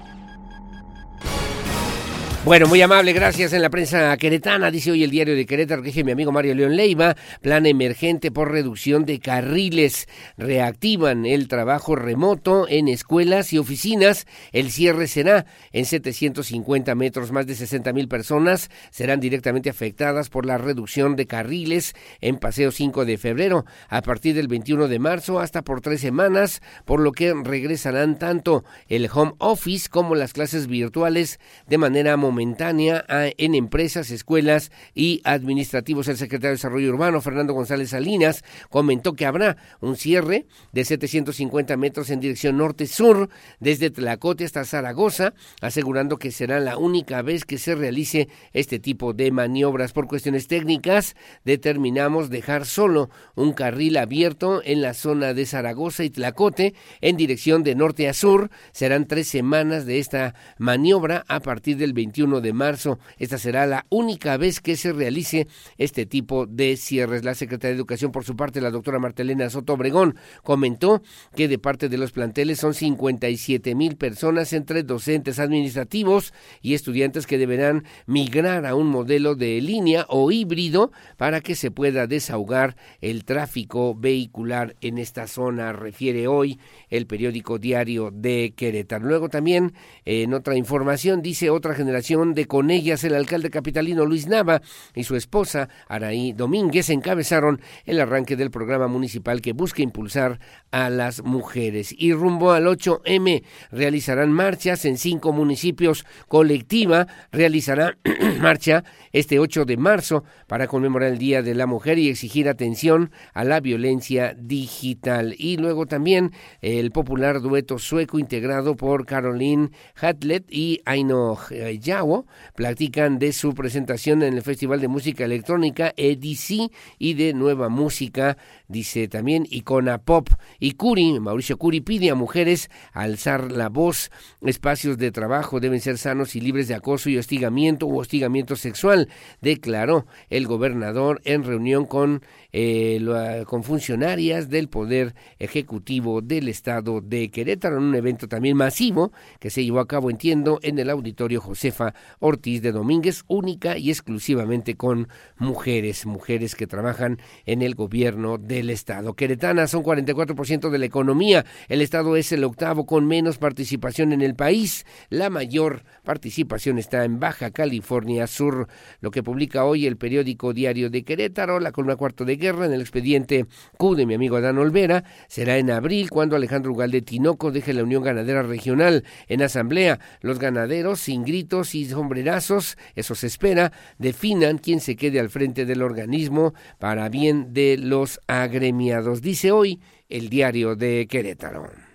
Bueno, 2.43 2.65
muy 2.65 2.81
amable, 2.81 3.13
gracias 3.13 3.53
en 3.53 3.61
la 3.61 3.69
prensa 3.69 4.17
queretana, 4.17 4.71
dice 4.71 4.89
hoy 4.89 5.03
el 5.03 5.11
diario 5.11 5.35
de 5.35 5.45
Querétaro, 5.45 5.83
que 5.83 5.89
dice 5.89 6.03
mi 6.03 6.11
amigo 6.11 6.31
Mario 6.31 6.55
León 6.55 6.75
Leiva, 6.75 7.15
plan 7.39 7.67
emergente 7.67 8.31
por 8.31 8.51
reducción 8.51 9.05
de 9.05 9.19
carriles, 9.19 10.07
reactivan 10.37 11.27
el 11.27 11.47
trabajo 11.47 11.95
remoto 11.95 12.65
en 12.67 12.87
escuelas 12.87 13.53
y 13.53 13.59
oficinas, 13.59 14.25
el 14.53 14.71
cierre 14.71 15.07
será 15.07 15.45
en 15.71 15.85
750 15.85 16.95
metros, 16.95 17.31
más 17.31 17.45
de 17.45 17.53
60 17.53 17.93
mil 17.93 18.07
personas 18.07 18.71
serán 18.89 19.19
directamente 19.19 19.69
afectadas 19.69 20.29
por 20.29 20.47
la 20.47 20.57
reducción 20.57 21.15
de 21.15 21.27
carriles 21.27 21.93
en 22.21 22.37
Paseo 22.37 22.71
5 22.71 23.05
de 23.05 23.19
febrero, 23.19 23.65
a 23.87 24.01
partir 24.01 24.33
del 24.33 24.47
21 24.47 24.87
de 24.87 24.97
marzo 24.97 25.39
hasta 25.39 25.61
por 25.61 25.81
tres 25.81 26.01
semanas, 26.01 26.63
por 26.85 27.01
lo 27.01 27.11
que 27.11 27.35
regresarán 27.35 28.17
tanto 28.17 28.63
el 28.87 29.07
home 29.13 29.33
office 29.37 29.89
como 29.89 30.15
las 30.15 30.33
clases 30.33 30.65
virtuales 30.65 31.39
de 31.67 31.77
manera 31.77 32.17
momentánea 32.31 33.03
en 33.09 33.55
empresas, 33.55 34.09
escuelas 34.09 34.71
y 34.95 35.21
administrativos. 35.25 36.07
El 36.07 36.15
secretario 36.15 36.51
de 36.51 36.55
Desarrollo 36.55 36.89
Urbano, 36.89 37.19
Fernando 37.19 37.53
González 37.53 37.89
Salinas, 37.89 38.43
comentó 38.69 39.13
que 39.13 39.25
habrá 39.25 39.57
un 39.81 39.97
cierre 39.97 40.45
de 40.71 40.85
750 40.85 41.75
metros 41.75 42.09
en 42.09 42.21
dirección 42.21 42.55
norte-sur, 42.57 43.29
desde 43.59 43.89
Tlacote 43.89 44.45
hasta 44.45 44.63
Zaragoza, 44.63 45.33
asegurando 45.59 46.17
que 46.17 46.31
será 46.31 46.61
la 46.61 46.77
única 46.77 47.21
vez 47.21 47.43
que 47.43 47.57
se 47.57 47.75
realice 47.75 48.29
este 48.53 48.79
tipo 48.79 49.11
de 49.11 49.31
maniobras. 49.31 49.91
Por 49.91 50.07
cuestiones 50.07 50.47
técnicas, 50.47 51.17
determinamos 51.43 52.29
dejar 52.29 52.65
solo 52.65 53.09
un 53.35 53.51
carril 53.51 53.97
abierto 53.97 54.61
en 54.63 54.81
la 54.81 54.93
zona 54.93 55.33
de 55.33 55.45
Zaragoza 55.45 56.05
y 56.05 56.09
Tlacote 56.09 56.75
en 57.01 57.17
dirección 57.17 57.63
de 57.63 57.75
norte 57.75 58.07
a 58.07 58.13
sur. 58.13 58.49
Serán 58.71 59.05
tres 59.05 59.27
semanas 59.27 59.85
de 59.85 59.99
esta 59.99 60.33
maniobra 60.57 61.25
a 61.27 61.41
partir 61.41 61.75
del 61.75 61.91
21 61.91 62.20
de 62.21 62.53
marzo. 62.53 62.99
Esta 63.17 63.39
será 63.39 63.65
la 63.65 63.87
única 63.89 64.37
vez 64.37 64.61
que 64.61 64.75
se 64.75 64.93
realice 64.93 65.47
este 65.77 66.05
tipo 66.05 66.45
de 66.45 66.77
cierres. 66.77 67.23
La 67.23 67.33
secretaria 67.33 67.71
de 67.73 67.77
Educación, 67.77 68.11
por 68.11 68.23
su 68.23 68.35
parte, 68.35 68.61
la 68.61 68.69
doctora 68.69 68.99
Martelena 68.99 69.49
Soto 69.49 69.73
Obregón, 69.73 70.15
comentó 70.43 71.01
que 71.35 71.47
de 71.47 71.57
parte 71.57 71.89
de 71.89 71.97
los 71.97 72.11
planteles 72.11 72.59
son 72.59 72.75
57 72.75 73.73
mil 73.73 73.97
personas 73.97 74.53
entre 74.53 74.83
docentes 74.83 75.39
administrativos 75.39 76.31
y 76.61 76.75
estudiantes 76.75 77.25
que 77.25 77.39
deberán 77.39 77.85
migrar 78.05 78.67
a 78.67 78.75
un 78.75 78.87
modelo 78.87 79.33
de 79.33 79.59
línea 79.61 80.05
o 80.07 80.31
híbrido 80.31 80.91
para 81.17 81.41
que 81.41 81.55
se 81.55 81.71
pueda 81.71 82.05
desahogar 82.05 82.75
el 83.01 83.25
tráfico 83.25 83.95
vehicular 83.95 84.75
en 84.81 84.99
esta 84.99 85.25
zona, 85.25 85.73
refiere 85.73 86.27
hoy 86.27 86.59
el 86.89 87.07
periódico 87.07 87.57
diario 87.57 88.11
de 88.13 88.53
Querétaro. 88.55 89.07
Luego 89.07 89.27
también, 89.29 89.73
en 90.05 90.35
otra 90.35 90.55
información, 90.55 91.23
dice 91.23 91.49
otra 91.49 91.73
generación 91.73 92.10
de 92.11 92.45
Conellas, 92.45 93.05
el 93.05 93.15
alcalde 93.15 93.49
capitalino 93.49 94.05
Luis 94.05 94.27
Nava 94.27 94.61
y 94.93 95.05
su 95.05 95.15
esposa 95.15 95.69
Araí 95.87 96.33
Domínguez 96.33 96.89
encabezaron 96.89 97.61
el 97.85 98.01
arranque 98.01 98.35
del 98.35 98.51
programa 98.51 98.89
municipal 98.89 99.39
que 99.41 99.53
busca 99.53 99.81
impulsar 99.81 100.41
a 100.71 100.89
las 100.89 101.23
mujeres. 101.23 101.93
Y 101.97 102.13
rumbo 102.13 102.51
al 102.51 102.65
8M 102.65 103.43
realizarán 103.71 104.31
marchas 104.31 104.85
en 104.85 104.97
cinco 104.97 105.31
municipios. 105.33 106.05
Colectiva 106.27 107.07
realizará 107.31 107.97
marcha 108.39 108.83
este 109.11 109.39
8 109.39 109.65
de 109.65 109.77
marzo 109.77 110.23
para 110.47 110.67
conmemorar 110.67 111.11
el 111.11 111.17
Día 111.17 111.41
de 111.41 111.55
la 111.55 111.67
Mujer 111.67 111.99
y 111.99 112.09
exigir 112.09 112.47
atención 112.47 113.11
a 113.33 113.43
la 113.43 113.59
violencia 113.59 114.35
digital. 114.37 115.35
Y 115.37 115.57
luego 115.57 115.85
también 115.85 116.31
el 116.61 116.91
popular 116.91 117.41
dueto 117.41 117.77
sueco 117.77 118.19
integrado 118.19 118.75
por 118.75 119.05
Caroline 119.05 119.71
Hatlet 119.95 120.45
y 120.49 120.81
Aino 120.85 121.37
Yawo 121.79 122.25
platican 122.55 123.19
de 123.19 123.33
su 123.33 123.53
presentación 123.53 124.23
en 124.23 124.33
el 124.33 124.41
Festival 124.41 124.79
de 124.79 124.87
Música 124.87 125.25
Electrónica 125.25 125.93
EDC 125.97 126.71
y 126.97 127.13
de 127.13 127.33
nueva 127.33 127.69
música, 127.69 128.37
dice 128.67 129.07
también 129.07 129.45
Icona 129.49 129.97
Pop. 129.97 130.29
Y 130.63 130.73
Curi, 130.73 131.19
Mauricio 131.19 131.57
Curi, 131.57 131.81
pide 131.81 132.11
a 132.11 132.15
mujeres 132.15 132.69
alzar 132.93 133.51
la 133.51 133.67
voz. 133.67 134.11
Espacios 134.41 134.99
de 134.99 135.11
trabajo 135.11 135.59
deben 135.59 135.81
ser 135.81 135.97
sanos 135.97 136.35
y 136.35 136.39
libres 136.39 136.67
de 136.67 136.75
acoso 136.75 137.09
y 137.09 137.17
hostigamiento 137.17 137.87
u 137.87 137.99
hostigamiento 137.99 138.55
sexual, 138.55 139.09
declaró 139.41 140.05
el 140.29 140.45
gobernador 140.45 141.19
en 141.25 141.43
reunión 141.43 141.87
con, 141.87 142.21
eh, 142.53 143.43
con 143.45 143.63
funcionarias 143.63 144.49
del 144.49 144.67
Poder 144.67 145.15
Ejecutivo 145.39 146.21
del 146.21 146.47
Estado 146.47 147.01
de 147.01 147.29
Querétaro, 147.29 147.77
en 147.77 147.83
un 147.83 147.95
evento 147.95 148.27
también 148.27 148.57
masivo 148.57 149.11
que 149.39 149.49
se 149.49 149.63
llevó 149.63 149.79
a 149.79 149.87
cabo, 149.87 150.09
entiendo, 150.09 150.59
en 150.61 150.77
el 150.79 150.89
auditorio 150.89 151.41
Josefa 151.41 151.93
Ortiz 152.19 152.61
de 152.61 152.71
Domínguez, 152.71 153.23
única 153.27 153.77
y 153.77 153.89
exclusivamente 153.89 154.75
con 154.75 155.07
mujeres, 155.37 156.05
mujeres 156.05 156.55
que 156.55 156.67
trabajan 156.67 157.19
en 157.45 157.61
el 157.61 157.75
gobierno 157.75 158.37
del 158.37 158.69
Estado. 158.69 159.13
Queretana 159.13 159.67
son 159.67 159.83
44% 159.83 160.69
de 160.69 160.77
la 160.77 160.85
economía, 160.85 161.45
el 161.69 161.81
Estado 161.81 162.15
es 162.15 162.31
el 162.31 162.43
octavo 162.43 162.85
con 162.85 163.07
menos 163.07 163.37
participación 163.37 164.11
en 164.11 164.21
el 164.21 164.35
país, 164.35 164.85
la 165.09 165.29
mayor 165.29 165.83
participación 166.03 166.77
está 166.77 167.05
en 167.05 167.19
Baja 167.19 167.51
California 167.51 168.27
Sur, 168.27 168.67
lo 168.99 169.11
que 169.11 169.23
publica 169.23 169.65
hoy 169.65 169.85
el 169.85 169.97
periódico 169.97 170.53
Diario 170.53 170.89
de 170.89 171.03
Querétaro, 171.03 171.59
la 171.59 171.71
columna 171.71 171.95
cuarto 171.95 172.25
de 172.25 172.40
guerra 172.41 172.65
en 172.65 172.73
el 172.73 172.81
expediente 172.81 173.45
Q 173.77 173.95
de 173.95 174.05
mi 174.05 174.15
amigo 174.15 174.35
Adán 174.35 174.57
Olvera, 174.57 175.05
será 175.29 175.57
en 175.57 175.71
abril 175.71 176.09
cuando 176.09 176.35
Alejandro 176.35 176.73
Ugalde 176.73 177.01
Tinoco 177.01 177.51
deje 177.51 177.71
la 177.71 177.83
Unión 177.83 178.03
Ganadera 178.03 178.41
Regional 178.43 179.05
en 179.27 179.41
asamblea. 179.41 179.99
Los 180.19 180.39
ganaderos, 180.39 180.99
sin 180.99 181.23
gritos 181.23 181.75
y 181.75 181.85
sombrerazos, 181.85 182.77
eso 182.95 183.15
se 183.15 183.27
espera, 183.27 183.71
definan 183.97 184.57
quién 184.57 184.81
se 184.81 184.97
quede 184.97 185.21
al 185.21 185.29
frente 185.29 185.65
del 185.65 185.81
organismo 185.81 186.53
para 186.79 187.07
bien 187.07 187.53
de 187.53 187.77
los 187.77 188.19
agremiados, 188.27 189.21
dice 189.21 189.51
hoy 189.51 189.79
el 190.09 190.29
Diario 190.29 190.75
de 190.75 191.07
Querétaro. 191.09 191.90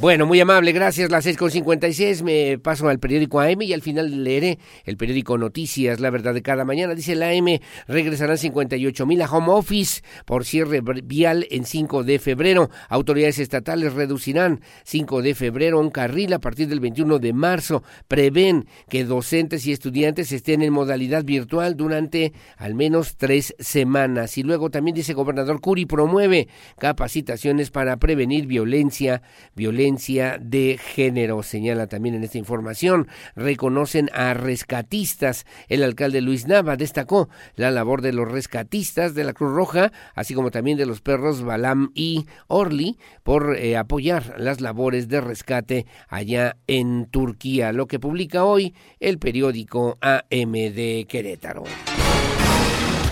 Bueno, 0.00 0.26
muy 0.26 0.38
amable, 0.38 0.70
gracias. 0.70 1.10
Las 1.10 1.26
6.56 1.26 2.22
me 2.22 2.56
paso 2.60 2.88
al 2.88 3.00
periódico 3.00 3.40
AM 3.40 3.62
y 3.62 3.72
al 3.72 3.82
final 3.82 4.22
leeré 4.22 4.60
el 4.84 4.96
periódico 4.96 5.36
Noticias, 5.36 5.98
la 5.98 6.10
verdad 6.10 6.34
de 6.34 6.42
cada 6.42 6.64
mañana. 6.64 6.94
Dice 6.94 7.16
la 7.16 7.30
AM, 7.30 7.58
regresarán 7.88 8.38
58 8.38 9.06
mil 9.06 9.20
a 9.22 9.28
home 9.28 9.48
office 9.50 10.02
por 10.24 10.44
cierre 10.44 10.82
vial 11.02 11.48
en 11.50 11.64
5 11.64 12.04
de 12.04 12.20
febrero. 12.20 12.70
Autoridades 12.88 13.40
estatales 13.40 13.92
reducirán 13.94 14.60
5 14.84 15.20
de 15.20 15.34
febrero 15.34 15.80
un 15.80 15.90
carril 15.90 16.32
a 16.32 16.38
partir 16.38 16.68
del 16.68 16.78
21 16.78 17.18
de 17.18 17.32
marzo. 17.32 17.82
Prevén 18.06 18.68
que 18.88 19.02
docentes 19.02 19.66
y 19.66 19.72
estudiantes 19.72 20.30
estén 20.30 20.62
en 20.62 20.72
modalidad 20.72 21.24
virtual 21.24 21.76
durante 21.76 22.32
al 22.56 22.76
menos 22.76 23.16
tres 23.16 23.52
semanas. 23.58 24.38
Y 24.38 24.44
luego 24.44 24.70
también 24.70 24.94
dice 24.94 25.12
gobernador 25.12 25.60
Curi 25.60 25.86
promueve 25.86 26.46
capacitaciones 26.78 27.72
para 27.72 27.96
prevenir 27.96 28.46
violencia, 28.46 29.22
violencia 29.56 29.87
de 29.96 30.78
género, 30.78 31.42
señala 31.42 31.86
también 31.86 32.14
en 32.14 32.22
esta 32.22 32.38
información. 32.38 33.08
Reconocen 33.34 34.10
a 34.12 34.34
rescatistas. 34.34 35.46
El 35.68 35.82
alcalde 35.82 36.20
Luis 36.20 36.46
Nava 36.46 36.76
destacó 36.76 37.28
la 37.56 37.70
labor 37.70 38.02
de 38.02 38.12
los 38.12 38.30
rescatistas 38.30 39.14
de 39.14 39.24
la 39.24 39.32
Cruz 39.32 39.54
Roja, 39.54 39.92
así 40.14 40.34
como 40.34 40.50
también 40.50 40.76
de 40.76 40.86
los 40.86 41.00
perros 41.00 41.42
Balam 41.42 41.90
y 41.94 42.26
Orly, 42.48 42.98
por 43.22 43.56
eh, 43.56 43.76
apoyar 43.76 44.34
las 44.38 44.60
labores 44.60 45.08
de 45.08 45.20
rescate 45.20 45.86
allá 46.08 46.56
en 46.66 47.06
Turquía, 47.06 47.72
lo 47.72 47.86
que 47.86 47.98
publica 47.98 48.44
hoy 48.44 48.74
el 49.00 49.18
periódico 49.18 49.98
AM 50.02 50.52
de 50.52 51.06
Querétaro. 51.08 51.64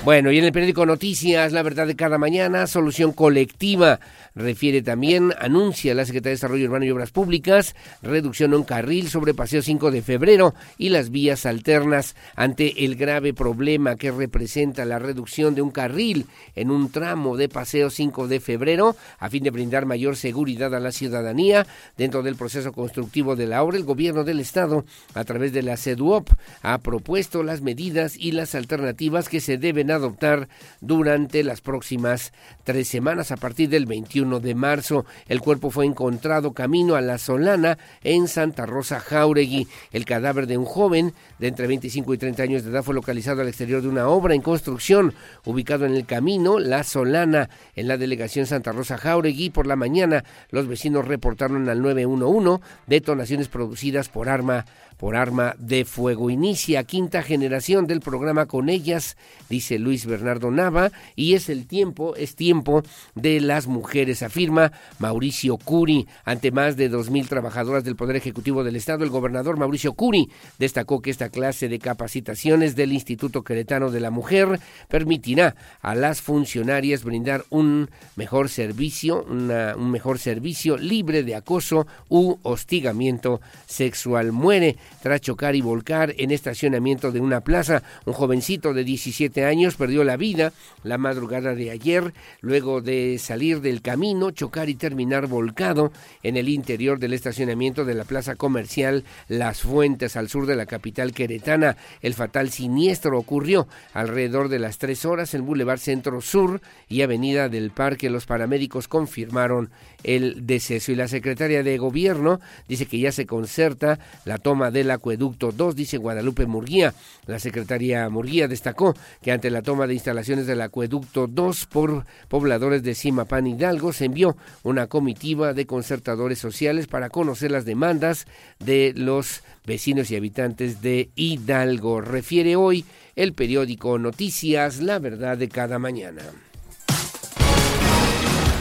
Bueno, 0.06 0.30
y 0.30 0.38
en 0.38 0.44
el 0.44 0.52
periódico 0.52 0.86
Noticias, 0.86 1.52
la 1.52 1.64
verdad 1.64 1.88
de 1.88 1.96
cada 1.96 2.16
mañana, 2.16 2.68
solución 2.68 3.10
colectiva 3.10 3.98
refiere 4.36 4.82
también, 4.82 5.32
anuncia 5.40 5.94
la 5.94 6.04
Secretaría 6.04 6.30
de 6.30 6.36
Desarrollo 6.36 6.66
Urbano 6.66 6.84
y 6.84 6.90
Obras 6.90 7.10
Públicas, 7.10 7.74
reducción 8.02 8.52
en 8.52 8.58
un 8.58 8.64
carril 8.64 9.08
sobre 9.08 9.34
Paseo 9.34 9.62
5 9.62 9.90
de 9.90 10.02
febrero 10.02 10.54
y 10.78 10.90
las 10.90 11.10
vías 11.10 11.44
alternas 11.46 12.14
ante 12.36 12.84
el 12.84 12.94
grave 12.94 13.34
problema 13.34 13.96
que 13.96 14.12
representa 14.12 14.84
la 14.84 15.00
reducción 15.00 15.56
de 15.56 15.62
un 15.62 15.70
carril 15.70 16.26
en 16.54 16.70
un 16.70 16.92
tramo 16.92 17.36
de 17.36 17.48
Paseo 17.48 17.90
5 17.90 18.28
de 18.28 18.38
febrero 18.38 18.94
a 19.18 19.30
fin 19.30 19.42
de 19.42 19.50
brindar 19.50 19.86
mayor 19.86 20.16
seguridad 20.16 20.72
a 20.74 20.80
la 20.80 20.92
ciudadanía 20.92 21.66
dentro 21.96 22.22
del 22.22 22.36
proceso 22.36 22.72
constructivo 22.72 23.34
de 23.34 23.46
la 23.46 23.64
obra. 23.64 23.78
El 23.78 23.84
gobierno 23.84 24.22
del 24.22 24.38
estado, 24.38 24.84
a 25.14 25.24
través 25.24 25.52
de 25.52 25.62
la 25.62 25.78
CEDUOP, 25.78 26.28
ha 26.62 26.78
propuesto 26.78 27.42
las 27.42 27.62
medidas 27.62 28.16
y 28.16 28.32
las 28.32 28.54
alternativas 28.54 29.30
que 29.30 29.40
se 29.40 29.56
deben 29.56 29.90
adoptar 29.96 30.48
durante 30.80 31.42
las 31.42 31.60
próximas 31.60 32.32
tres 32.64 32.88
semanas 32.88 33.32
a 33.32 33.36
partir 33.36 33.68
del 33.68 33.86
21 33.86 34.40
de 34.40 34.54
marzo. 34.54 35.04
El 35.28 35.40
cuerpo 35.40 35.70
fue 35.70 35.86
encontrado 35.86 36.52
camino 36.52 36.94
a 36.94 37.00
La 37.00 37.18
Solana 37.18 37.78
en 38.02 38.28
Santa 38.28 38.66
Rosa 38.66 39.00
Jauregui. 39.00 39.66
El 39.92 40.04
cadáver 40.04 40.46
de 40.46 40.58
un 40.58 40.64
joven 40.64 41.12
de 41.38 41.48
entre 41.48 41.66
25 41.66 42.14
y 42.14 42.18
30 42.18 42.42
años 42.42 42.64
de 42.64 42.70
edad 42.70 42.82
fue 42.82 42.94
localizado 42.94 43.40
al 43.40 43.48
exterior 43.48 43.82
de 43.82 43.88
una 43.88 44.08
obra 44.08 44.34
en 44.34 44.42
construcción 44.42 45.14
ubicado 45.44 45.86
en 45.86 45.94
el 45.94 46.06
camino 46.06 46.58
La 46.58 46.84
Solana 46.84 47.50
en 47.74 47.88
la 47.88 47.96
delegación 47.96 48.46
Santa 48.46 48.72
Rosa 48.72 48.98
Jauregui. 48.98 49.50
Por 49.50 49.66
la 49.66 49.76
mañana 49.76 50.24
los 50.50 50.66
vecinos 50.66 51.06
reportaron 51.06 51.68
al 51.68 51.82
911 51.82 52.62
detonaciones 52.86 53.48
producidas 53.48 54.08
por 54.08 54.28
arma 54.28 54.64
por 54.96 55.16
arma 55.16 55.54
de 55.58 55.84
fuego. 55.84 56.30
Inicia 56.30 56.84
quinta 56.84 57.22
generación 57.22 57.86
del 57.86 58.00
programa 58.00 58.46
con 58.46 58.68
ellas, 58.68 59.16
dice 59.48 59.78
Luis 59.78 60.06
Bernardo 60.06 60.50
Nava, 60.50 60.90
y 61.14 61.34
es 61.34 61.48
el 61.48 61.66
tiempo, 61.66 62.16
es 62.16 62.34
tiempo 62.36 62.82
de 63.14 63.40
las 63.40 63.66
mujeres, 63.66 64.22
afirma 64.22 64.72
Mauricio 64.98 65.56
Curi. 65.58 66.06
Ante 66.24 66.50
más 66.50 66.76
de 66.76 66.88
dos 66.88 67.10
mil 67.10 67.28
trabajadoras 67.28 67.84
del 67.84 67.96
Poder 67.96 68.16
Ejecutivo 68.16 68.64
del 68.64 68.76
Estado, 68.76 69.04
el 69.04 69.10
gobernador 69.10 69.56
Mauricio 69.56 69.94
Curi 69.94 70.30
destacó 70.58 71.02
que 71.02 71.10
esta 71.10 71.28
clase 71.28 71.68
de 71.68 71.78
capacitaciones 71.78 72.76
del 72.76 72.92
Instituto 72.92 73.42
Queretano 73.42 73.90
de 73.90 74.00
la 74.00 74.10
Mujer 74.10 74.60
permitirá 74.88 75.56
a 75.80 75.94
las 75.94 76.22
funcionarias 76.22 77.04
brindar 77.04 77.44
un 77.50 77.90
mejor 78.16 78.48
servicio, 78.48 79.24
un 79.24 79.90
mejor 79.90 80.18
servicio 80.18 80.76
libre 80.76 81.22
de 81.22 81.34
acoso 81.34 81.86
u 82.08 82.36
hostigamiento 82.42 83.40
sexual. 83.66 84.32
Muere 84.32 84.76
tras 85.02 85.20
chocar 85.20 85.54
y 85.54 85.60
volcar 85.60 86.14
en 86.18 86.30
estacionamiento 86.30 87.12
de 87.12 87.20
una 87.20 87.40
plaza. 87.40 87.82
Un 88.04 88.12
jovencito 88.12 88.74
de 88.74 88.84
17 88.84 89.44
años 89.44 89.76
perdió 89.76 90.04
la 90.04 90.16
vida 90.16 90.52
la 90.82 90.98
madrugada 90.98 91.54
de 91.54 91.70
ayer 91.70 92.12
luego 92.40 92.80
de 92.80 93.18
salir 93.18 93.60
del 93.60 93.82
camino, 93.82 94.30
chocar 94.30 94.68
y 94.68 94.74
terminar 94.74 95.26
volcado 95.26 95.92
en 96.22 96.36
el 96.36 96.48
interior 96.48 96.98
del 96.98 97.12
estacionamiento 97.12 97.84
de 97.84 97.94
la 97.94 98.04
plaza 98.04 98.34
comercial 98.34 99.04
Las 99.28 99.62
Fuentes 99.62 100.16
al 100.16 100.28
sur 100.28 100.46
de 100.46 100.56
la 100.56 100.66
capital 100.66 101.12
queretana. 101.12 101.76
El 102.02 102.14
fatal 102.14 102.50
siniestro 102.50 103.18
ocurrió 103.18 103.66
alrededor 103.92 104.48
de 104.48 104.58
las 104.58 104.78
tres 104.78 105.04
horas 105.04 105.34
en 105.34 105.46
Boulevard 105.46 105.78
Centro 105.78 106.20
Sur 106.20 106.60
y 106.88 107.02
Avenida 107.02 107.48
del 107.48 107.70
Parque. 107.70 108.10
Los 108.10 108.26
paramédicos 108.26 108.88
confirmaron 108.88 109.70
el 110.04 110.46
deceso 110.46 110.92
y 110.92 110.94
la 110.94 111.08
secretaria 111.08 111.62
de 111.62 111.78
Gobierno 111.78 112.40
dice 112.68 112.86
que 112.86 112.98
ya 112.98 113.12
se 113.12 113.26
concerta 113.26 113.98
la 114.24 114.38
toma 114.38 114.70
del 114.76 114.90
acueducto 114.90 115.52
2, 115.52 115.74
dice 115.74 115.96
Guadalupe 115.96 116.46
Murguía. 116.46 116.94
La 117.26 117.38
secretaria 117.38 118.08
Murguía 118.08 118.46
destacó 118.46 118.94
que 119.22 119.32
ante 119.32 119.50
la 119.50 119.62
toma 119.62 119.86
de 119.86 119.94
instalaciones 119.94 120.46
del 120.46 120.60
acueducto 120.60 121.26
2 121.26 121.66
por 121.66 122.04
pobladores 122.28 122.82
de 122.82 122.94
Simapán 122.94 123.46
Hidalgo 123.46 123.92
se 123.92 124.04
envió 124.04 124.36
una 124.62 124.86
comitiva 124.86 125.54
de 125.54 125.66
concertadores 125.66 126.38
sociales 126.38 126.86
para 126.86 127.10
conocer 127.10 127.50
las 127.50 127.64
demandas 127.64 128.26
de 128.58 128.92
los 128.94 129.42
vecinos 129.64 130.10
y 130.10 130.16
habitantes 130.16 130.82
de 130.82 131.10
Hidalgo. 131.14 132.00
Refiere 132.00 132.56
hoy 132.56 132.84
el 133.16 133.32
periódico 133.32 133.98
Noticias, 133.98 134.80
la 134.80 134.98
verdad 134.98 135.38
de 135.38 135.48
cada 135.48 135.78
mañana. 135.78 136.22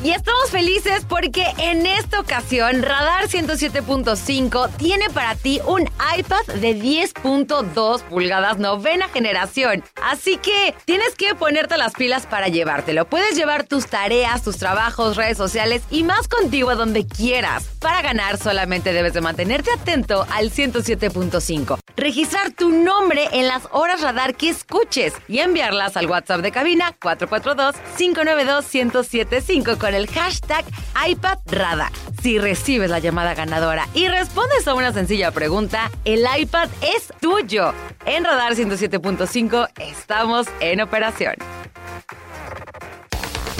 Y 0.00 0.10
estamos 0.10 0.50
felices 0.50 1.04
porque 1.08 1.44
en 1.58 1.84
esta 1.84 2.20
ocasión 2.20 2.82
Radar 2.82 3.26
107.5 3.26 4.70
tiene 4.76 5.10
para 5.10 5.34
ti 5.34 5.60
un 5.66 5.90
iPad 6.16 6.46
de 6.60 6.80
10.2 6.80 8.02
pulgadas 8.04 8.58
novena 8.58 9.08
generación. 9.08 9.82
Así 10.00 10.36
que 10.36 10.72
tienes 10.84 11.16
que 11.16 11.34
ponerte 11.34 11.76
las 11.76 11.94
pilas 11.94 12.26
para 12.26 12.46
llevártelo. 12.46 13.06
Puedes 13.06 13.34
llevar 13.34 13.66
tus 13.66 13.86
tareas, 13.86 14.44
tus 14.44 14.58
trabajos, 14.58 15.16
redes 15.16 15.36
sociales 15.36 15.82
y 15.90 16.04
más 16.04 16.28
contigo 16.28 16.70
a 16.70 16.76
donde 16.76 17.04
quieras. 17.04 17.64
Para 17.80 18.00
ganar 18.00 18.38
solamente 18.38 18.92
debes 18.92 19.14
de 19.14 19.20
mantenerte 19.20 19.72
atento 19.72 20.24
al 20.30 20.52
107.5. 20.52 21.76
Registrar 21.96 22.52
tu 22.52 22.70
nombre 22.70 23.26
en 23.32 23.48
las 23.48 23.64
horas 23.72 24.00
radar 24.00 24.36
que 24.36 24.50
escuches 24.50 25.12
y 25.26 25.40
enviarlas 25.40 25.96
al 25.96 26.06
WhatsApp 26.06 26.40
de 26.42 26.52
cabina 26.52 26.94
442 27.02 27.74
592 27.96 28.64
1075 28.72 29.87
con 29.88 29.94
el 29.94 30.06
hashtag 30.08 30.66
iPadRadar. 31.08 31.90
Si 32.20 32.38
recibes 32.38 32.90
la 32.90 32.98
llamada 32.98 33.32
ganadora 33.32 33.88
y 33.94 34.06
respondes 34.06 34.68
a 34.68 34.74
una 34.74 34.92
sencilla 34.92 35.30
pregunta, 35.30 35.90
el 36.04 36.26
iPad 36.38 36.68
es 36.82 37.10
tuyo. 37.22 37.72
En 38.04 38.22
Radar 38.22 38.52
107.5 38.52 39.66
estamos 39.80 40.46
en 40.60 40.82
operación. 40.82 41.36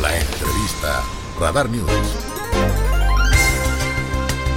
La 0.03 0.15
entrevista 0.19 1.03
Radar 1.41 1.71
News. 1.71 2.88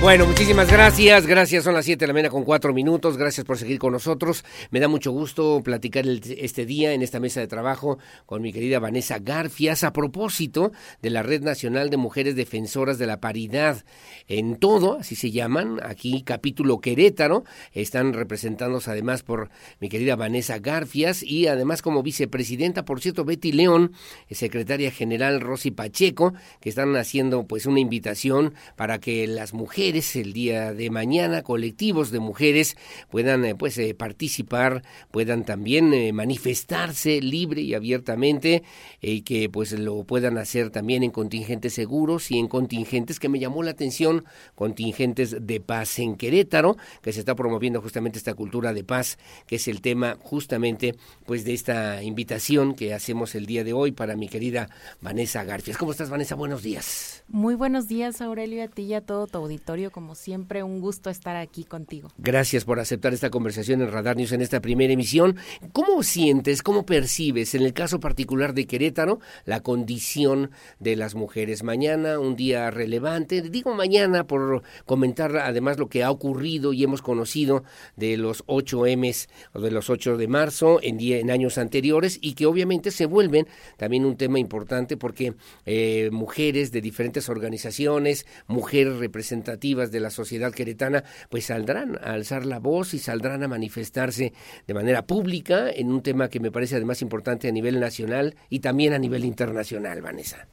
Bueno, 0.01 0.25
muchísimas 0.25 0.71
gracias. 0.71 1.27
Gracias, 1.27 1.63
son 1.63 1.75
las 1.75 1.85
7 1.85 1.99
de 1.99 2.07
la 2.07 2.13
mañana 2.13 2.31
con 2.31 2.43
4 2.43 2.73
minutos. 2.73 3.17
Gracias 3.17 3.45
por 3.45 3.59
seguir 3.59 3.77
con 3.77 3.93
nosotros. 3.93 4.43
Me 4.71 4.79
da 4.79 4.87
mucho 4.87 5.11
gusto 5.11 5.61
platicar 5.63 6.05
este 6.07 6.65
día 6.65 6.93
en 6.93 7.03
esta 7.03 7.19
mesa 7.19 7.39
de 7.39 7.45
trabajo 7.45 7.99
con 8.25 8.41
mi 8.41 8.51
querida 8.51 8.79
Vanessa 8.79 9.19
Garfias 9.19 9.83
a 9.83 9.93
propósito 9.93 10.71
de 11.03 11.11
la 11.11 11.21
Red 11.21 11.43
Nacional 11.43 11.91
de 11.91 11.97
Mujeres 11.97 12.35
Defensoras 12.35 12.97
de 12.97 13.05
la 13.05 13.19
Paridad. 13.19 13.85
En 14.27 14.55
todo, 14.55 14.97
así 14.99 15.15
se 15.15 15.29
llaman, 15.29 15.79
aquí 15.83 16.23
capítulo 16.23 16.81
Querétaro. 16.81 17.43
Están 17.71 18.13
representándose 18.13 18.89
además 18.89 19.21
por 19.21 19.51
mi 19.79 19.87
querida 19.87 20.15
Vanessa 20.15 20.57
Garfias 20.57 21.21
y 21.21 21.45
además 21.45 21.83
como 21.83 22.01
vicepresidenta, 22.01 22.85
por 22.85 23.01
cierto, 23.01 23.23
Betty 23.23 23.51
León, 23.51 23.93
secretaria 24.31 24.89
general 24.89 25.41
Rosy 25.41 25.69
Pacheco, 25.69 26.33
que 26.59 26.69
están 26.69 26.95
haciendo 26.95 27.45
pues 27.45 27.67
una 27.67 27.79
invitación 27.79 28.55
para 28.75 28.99
que 28.99 29.27
las 29.27 29.53
mujeres 29.53 29.90
el 29.91 30.31
día 30.31 30.73
de 30.73 30.89
mañana, 30.89 31.41
colectivos 31.41 32.11
de 32.11 32.19
mujeres 32.19 32.77
puedan 33.09 33.43
eh, 33.43 33.55
pues 33.55 33.77
eh, 33.77 33.93
participar, 33.93 34.83
puedan 35.11 35.43
también 35.43 35.93
eh, 35.93 36.13
manifestarse 36.13 37.21
libre 37.21 37.61
y 37.61 37.73
abiertamente 37.73 38.63
y 39.01 39.23
que 39.23 39.49
pues 39.49 39.73
lo 39.73 40.05
puedan 40.05 40.37
hacer 40.37 40.69
también 40.69 41.03
en 41.03 41.11
contingentes 41.11 41.73
seguros 41.73 42.31
y 42.31 42.39
en 42.39 42.47
contingentes 42.47 43.19
que 43.19 43.27
me 43.27 43.39
llamó 43.39 43.63
la 43.63 43.71
atención, 43.71 44.23
contingentes 44.55 45.35
de 45.41 45.59
paz 45.59 45.99
en 45.99 46.15
Querétaro, 46.15 46.77
que 47.01 47.11
se 47.11 47.19
está 47.19 47.35
promoviendo 47.35 47.81
justamente 47.81 48.17
esta 48.17 48.33
cultura 48.33 48.73
de 48.73 48.85
paz, 48.85 49.17
que 49.45 49.57
es 49.57 49.67
el 49.67 49.81
tema 49.81 50.17
justamente 50.21 50.95
pues 51.25 51.43
de 51.43 51.53
esta 51.53 52.01
invitación 52.01 52.75
que 52.75 52.93
hacemos 52.93 53.35
el 53.35 53.45
día 53.45 53.65
de 53.65 53.73
hoy 53.73 53.91
para 53.91 54.15
mi 54.15 54.29
querida 54.29 54.69
Vanessa 55.01 55.43
Garfias. 55.43 55.77
¿Cómo 55.77 55.91
estás 55.91 56.09
Vanessa? 56.09 56.35
Buenos 56.35 56.63
días. 56.63 57.25
Muy 57.27 57.55
buenos 57.55 57.89
días 57.89 58.21
Aurelio, 58.21 58.63
a 58.63 58.67
ti 58.69 58.83
y 58.83 58.93
a 58.93 59.01
todo 59.01 59.27
tu 59.27 59.37
auditorio 59.37 59.80
como 59.89 60.13
siempre, 60.13 60.61
un 60.61 60.81
gusto 60.81 61.09
estar 61.09 61.35
aquí 61.35 61.63
contigo. 61.63 62.09
Gracias 62.17 62.65
por 62.65 62.79
aceptar 62.79 63.13
esta 63.13 63.31
conversación 63.31 63.81
en 63.81 63.91
Radar 63.91 64.17
News 64.17 64.33
en 64.33 64.41
esta 64.41 64.61
primera 64.61 64.93
emisión. 64.93 65.37
¿Cómo 65.73 66.03
sientes, 66.03 66.61
cómo 66.61 66.85
percibes, 66.85 67.55
en 67.55 67.63
el 67.63 67.73
caso 67.73 67.99
particular 67.99 68.53
de 68.53 68.67
Querétaro, 68.67 69.19
la 69.45 69.61
condición 69.61 70.51
de 70.79 70.95
las 70.95 71.15
mujeres? 71.15 71.63
Mañana, 71.63 72.19
un 72.19 72.35
día 72.35 72.69
relevante, 72.69 73.41
digo 73.41 73.73
mañana 73.73 74.27
por 74.27 74.61
comentar 74.85 75.37
además 75.37 75.79
lo 75.79 75.87
que 75.87 76.03
ha 76.03 76.11
ocurrido 76.11 76.73
y 76.73 76.83
hemos 76.83 77.01
conocido 77.01 77.63
de 77.95 78.17
los 78.17 78.43
8 78.47 78.83
M's 78.97 79.29
o 79.53 79.61
de 79.61 79.71
los 79.71 79.89
8 79.89 80.17
de 80.17 80.27
marzo 80.27 80.79
en, 80.83 81.31
años 81.31 81.57
anteriores 81.57 82.19
y 82.21 82.33
que 82.33 82.45
obviamente 82.45 82.91
se 82.91 83.05
vuelven 83.05 83.47
también 83.77 84.05
un 84.05 84.17
tema 84.17 84.39
importante 84.39 84.97
porque 84.97 85.33
eh, 85.65 86.09
mujeres 86.11 86.71
de 86.71 86.81
diferentes 86.81 87.29
organizaciones, 87.29 88.25
mujeres 88.47 88.97
representativas, 88.97 89.60
de 89.61 89.99
la 89.99 90.09
sociedad 90.09 90.51
queretana, 90.51 91.03
pues 91.29 91.45
saldrán 91.45 91.97
a 91.97 92.13
alzar 92.13 92.45
la 92.45 92.59
voz 92.59 92.93
y 92.93 92.99
saldrán 92.99 93.43
a 93.43 93.47
manifestarse 93.47 94.33
de 94.67 94.73
manera 94.73 95.05
pública 95.05 95.69
en 95.69 95.91
un 95.91 96.01
tema 96.01 96.29
que 96.29 96.39
me 96.39 96.51
parece 96.51 96.75
además 96.75 97.01
importante 97.01 97.47
a 97.47 97.51
nivel 97.51 97.79
nacional 97.79 98.35
y 98.49 98.59
también 98.59 98.93
a 98.93 98.99
nivel 98.99 99.23
internacional, 99.23 100.01
Vanessa. 100.01 100.47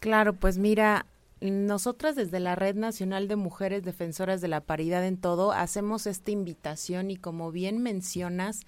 Claro, 0.00 0.34
pues 0.34 0.58
mira, 0.58 1.06
nosotras 1.40 2.16
desde 2.16 2.40
la 2.40 2.54
Red 2.54 2.76
Nacional 2.76 3.28
de 3.28 3.36
Mujeres 3.36 3.82
Defensoras 3.82 4.40
de 4.40 4.48
la 4.48 4.60
Paridad 4.60 5.04
en 5.06 5.16
Todo 5.16 5.52
hacemos 5.52 6.06
esta 6.06 6.30
invitación 6.30 7.10
y 7.10 7.16
como 7.16 7.52
bien 7.52 7.82
mencionas, 7.82 8.60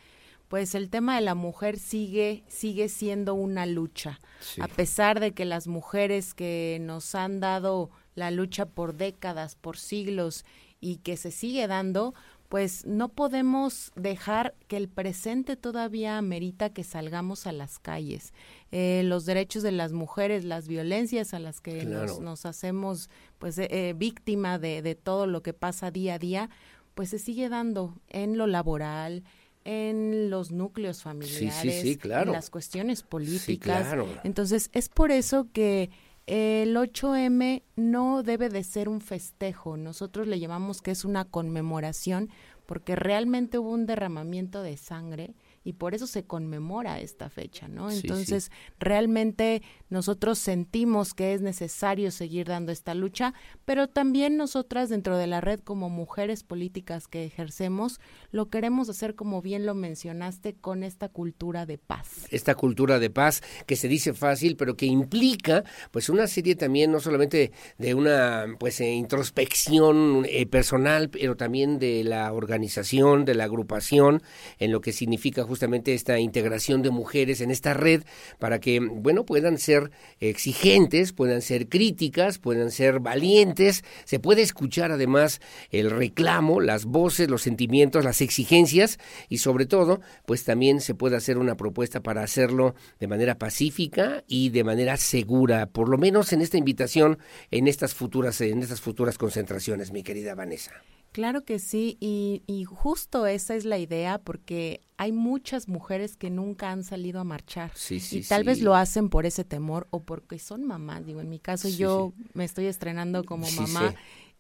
pues 0.49 0.75
el 0.75 0.91
tema 0.91 1.17
de 1.17 1.23
la 1.23 1.35
mujer 1.35 1.79
sigue 1.79 2.43
sigue 2.49 2.89
siendo 2.89 3.35
una 3.35 3.67
lucha. 3.67 4.19
A 4.61 4.69
pesar 4.69 5.21
de 5.21 5.33
que 5.33 5.45
las 5.45 5.67
mujeres 5.67 6.35
que 6.35 6.79
nos 6.81 7.15
han 7.15 7.41
dado 7.41 7.91
la 8.19 8.31
lucha 8.31 8.67
por 8.67 8.95
décadas, 8.95 9.55
por 9.55 9.79
siglos 9.79 10.45
y 10.81 10.97
que 10.97 11.17
se 11.17 11.31
sigue 11.31 11.67
dando, 11.67 12.15
pues 12.49 12.87
no 12.87 13.11
podemos 13.11 13.93
dejar 13.95 14.55
que 14.69 14.77
el 14.77 14.89
presente 14.89 15.57
todavía 15.57 16.19
amerita 16.19 16.71
que 16.71 16.83
salgamos 16.83 17.47
a 17.47 17.53
las 17.53 17.79
calles. 17.79 18.33
Eh, 18.73 19.03
los 19.05 19.27
derechos 19.27 19.63
de 19.63 19.73
las 19.73 19.93
mujeres, 19.93 20.45
las 20.45 20.67
violencias 20.67 21.35
a 21.35 21.39
las 21.39 21.61
que 21.61 21.85
nos, 21.85 22.47
hacemos 22.47 23.11
pues 23.39 23.59
eh, 23.59 23.69
eh, 23.71 23.95
víctima 23.97 24.59
de, 24.59 24.83
de 24.83 24.95
todo 24.95 25.27
lo 25.27 25.43
que 25.43 25.53
pasa 25.53 25.91
día 25.91 26.15
a 26.15 26.19
día, 26.19 26.51
pues 26.95 27.11
se 27.11 27.19
sigue 27.19 27.49
dando 27.49 27.95
en 28.09 28.39
lo 28.39 28.47
laboral, 28.47 29.25
en 29.65 30.31
los 30.31 30.51
núcleos 30.51 31.03
familiares, 31.03 31.99
en 32.03 32.33
las 32.33 32.49
cuestiones 32.49 33.03
políticas. 33.03 33.95
Entonces, 34.25 34.71
es 34.73 34.89
por 34.89 35.11
eso 35.11 35.49
que 35.53 35.91
el 36.29 36.77
8M 36.77 37.63
no 37.77 38.23
debe 38.23 38.51
de 38.51 38.63
ser 38.63 38.91
un 38.91 39.01
festejo, 39.01 39.79
nosotros 39.79 40.27
le 40.27 40.39
llamamos 40.39 40.83
que 40.83 40.91
es 40.91 41.07
una 41.07 41.25
conmemoración 41.25 42.29
porque 42.67 42.97
realmente 42.97 43.59
hubo 43.59 43.71
un 43.71 43.87
derramamiento 43.87 44.63
de 44.63 44.77
sangre 44.77 45.35
y 45.69 45.75
por 45.75 45.95
eso 45.95 46.07
se 46.07 46.25
conmemora 46.25 46.99
esta 46.99 47.29
fecha, 47.29 47.69
¿no? 47.69 47.91
Entonces, 47.91 48.51
realmente 48.79 49.61
nosotros 49.91 50.39
sentimos 50.39 51.13
que 51.13 51.35
es 51.35 51.43
necesario 51.43 52.11
seguir 52.11 52.47
dando 52.47 52.73
esta 52.73 52.95
lucha, 52.95 53.35
pero 53.67 53.87
también 53.87 54.39
nosotras 54.39 54.89
dentro 54.89 55.19
de 55.19 55.27
la 55.27 55.43
red 55.43 55.61
como 55.61 55.91
mujeres 55.91 56.43
políticas 56.43 57.07
que 57.07 57.27
ejercemos, 57.27 58.01
lo 58.31 58.49
queremos 58.49 58.89
hacer 58.89 59.15
como 59.15 59.43
bien 59.43 59.67
lo 59.67 59.75
mencionaste 59.75 60.55
con 60.55 60.85
esta 60.85 61.11
cultura 61.11 61.67
de 61.67 61.77
paz. 61.77 62.27
Esta 62.31 62.55
cultura 62.55 62.99
de 62.99 63.11
paz 63.11 63.43
que 63.67 63.77
se 63.77 63.89
dice 63.89 64.15
fácil, 64.15 64.57
pero 64.57 64.75
que 64.75 64.87
implica 64.87 65.65
pues 65.91 66.09
una 66.09 66.29
serie 66.29 66.57
también 66.57 66.93
no 66.93 67.01
solamente 67.01 67.53
de 67.77 67.95
una 67.95 68.47
pues 68.59 68.81
eh, 68.81 68.91
introspección 68.91 70.25
eh, 70.31 70.47
personal, 70.47 71.11
pero 71.11 71.37
también 71.37 71.79
de 71.79 72.05
la 72.05 72.33
organización, 72.33 73.27
de 73.27 73.35
la 73.35 73.45
agrupación 73.45 74.23
en 74.59 74.73
lo 74.73 74.81
que 74.81 74.95
significa 74.95 75.43
justamente 75.43 75.58
justamente 75.59 75.93
esta 75.93 76.21
integración 76.21 76.83
de 76.83 76.93
mujeres 76.93 77.41
en 77.41 77.51
esta 77.51 77.75
red 77.75 78.05
para 78.39 78.61
que, 78.61 78.79
bueno, 78.79 79.25
puedan 79.25 79.59
ser 79.59 79.91
exigentes, 80.21 81.13
puedan 81.13 81.43
ser 81.43 81.69
críticas, 81.69 82.39
puedan 82.39 82.71
ser 82.71 83.01
valientes, 83.01 83.83
se 84.05 84.21
puede 84.21 84.43
escuchar 84.43 84.93
además 84.93 85.41
el 85.73 85.91
reclamo, 85.91 86.61
las 86.61 86.85
voces, 86.85 87.29
los 87.29 87.43
sentimientos, 87.43 88.05
las 88.05 88.21
exigencias 88.21 89.01
y 89.29 89.39
sobre 89.39 89.67
todo, 89.67 90.01
pues 90.27 90.45
también 90.45 90.81
se 90.81 90.95
puede 90.95 91.17
hacer 91.17 91.39
una 91.39 91.57
propuesta 91.57 92.05
para 92.05 92.23
hacerlo 92.23 92.77
de 93.01 93.09
manera 93.09 93.37
pacífica 93.37 94.23
y 94.29 94.51
de 94.51 94.63
manera 94.63 94.97
segura, 94.97 95.67
por 95.67 95.89
lo 95.89 95.99
menos 95.99 96.33
en 96.33 96.41
esta 96.41 96.57
invitación, 96.57 97.19
en 97.51 97.67
estas 97.67 97.95
futuras, 97.95 98.41
en 98.43 98.63
estas 98.63 98.81
futuras 98.81 99.19
concentraciones, 99.19 99.91
mi 99.91 100.05
querida 100.05 100.37
Vanessa. 100.37 100.71
Claro 101.13 101.45
que 101.45 101.59
sí, 101.59 101.97
y, 102.01 102.43
y, 102.47 102.65
justo 102.65 103.27
esa 103.27 103.55
es 103.55 103.65
la 103.65 103.79
idea, 103.79 104.19
porque 104.19 104.83
hay 104.99 105.11
muchas 105.13 105.67
mujeres 105.67 106.17
que 106.17 106.31
nunca 106.31 106.71
han 106.71 106.85
salido 106.85 107.21
a 107.21 107.25
marchar 107.25 107.73
sí, 107.75 107.99
sí, 107.99 108.19
y 108.19 108.23
tal 108.23 108.45
vez 108.45 108.61
lo 108.61 108.75
hacen 108.75 109.09
por 109.09 109.25
ese 109.27 109.45
temor 109.45 109.87
o 109.91 110.01
porque 110.03 110.39
son 110.39 110.65
mamás. 110.65 111.07
Digo, 111.07 111.21
en 111.21 111.31
mi 111.31 111.39
caso 111.39 111.69
yo 111.69 112.13
me 112.35 112.45
estoy 112.45 112.67
estrenando 112.67 113.25
como 113.25 113.51
mamá 113.53 113.95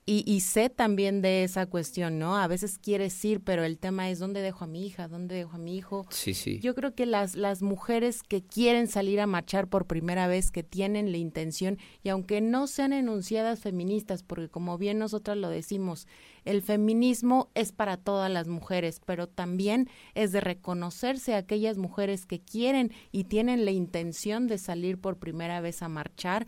y, 0.08 0.24
y, 0.26 0.40
sé 0.40 0.70
también 0.70 1.20
de 1.20 1.44
esa 1.44 1.66
cuestión, 1.66 2.18
¿no? 2.18 2.38
A 2.38 2.46
veces 2.46 2.78
quieres 2.78 3.22
ir, 3.26 3.42
pero 3.42 3.62
el 3.62 3.78
tema 3.78 4.08
es 4.08 4.18
dónde 4.18 4.40
dejo 4.40 4.64
a 4.64 4.66
mi 4.66 4.86
hija, 4.86 5.06
dónde 5.06 5.34
dejo 5.34 5.56
a 5.56 5.58
mi 5.58 5.76
hijo. 5.76 6.06
Sí, 6.08 6.32
sí. 6.32 6.60
Yo 6.60 6.74
creo 6.74 6.94
que 6.94 7.04
las, 7.04 7.34
las 7.34 7.60
mujeres 7.60 8.22
que 8.22 8.42
quieren 8.42 8.88
salir 8.88 9.20
a 9.20 9.26
marchar 9.26 9.68
por 9.68 9.86
primera 9.86 10.26
vez, 10.26 10.50
que 10.50 10.62
tienen 10.62 11.12
la 11.12 11.18
intención, 11.18 11.76
y 12.02 12.08
aunque 12.08 12.40
no 12.40 12.68
sean 12.68 12.94
enunciadas 12.94 13.60
feministas, 13.60 14.22
porque 14.22 14.48
como 14.48 14.78
bien 14.78 14.98
nosotras 14.98 15.36
lo 15.36 15.50
decimos, 15.50 16.06
el 16.46 16.62
feminismo 16.62 17.50
es 17.54 17.72
para 17.72 17.98
todas 17.98 18.30
las 18.30 18.48
mujeres, 18.48 19.02
pero 19.04 19.26
también 19.26 19.90
es 20.14 20.32
de 20.32 20.40
reconocerse 20.40 21.34
a 21.34 21.38
aquellas 21.38 21.76
mujeres 21.76 22.24
que 22.24 22.40
quieren 22.40 22.92
y 23.12 23.24
tienen 23.24 23.66
la 23.66 23.72
intención 23.72 24.46
de 24.46 24.56
salir 24.56 24.98
por 24.98 25.18
primera 25.18 25.60
vez 25.60 25.82
a 25.82 25.88
marchar 25.90 26.46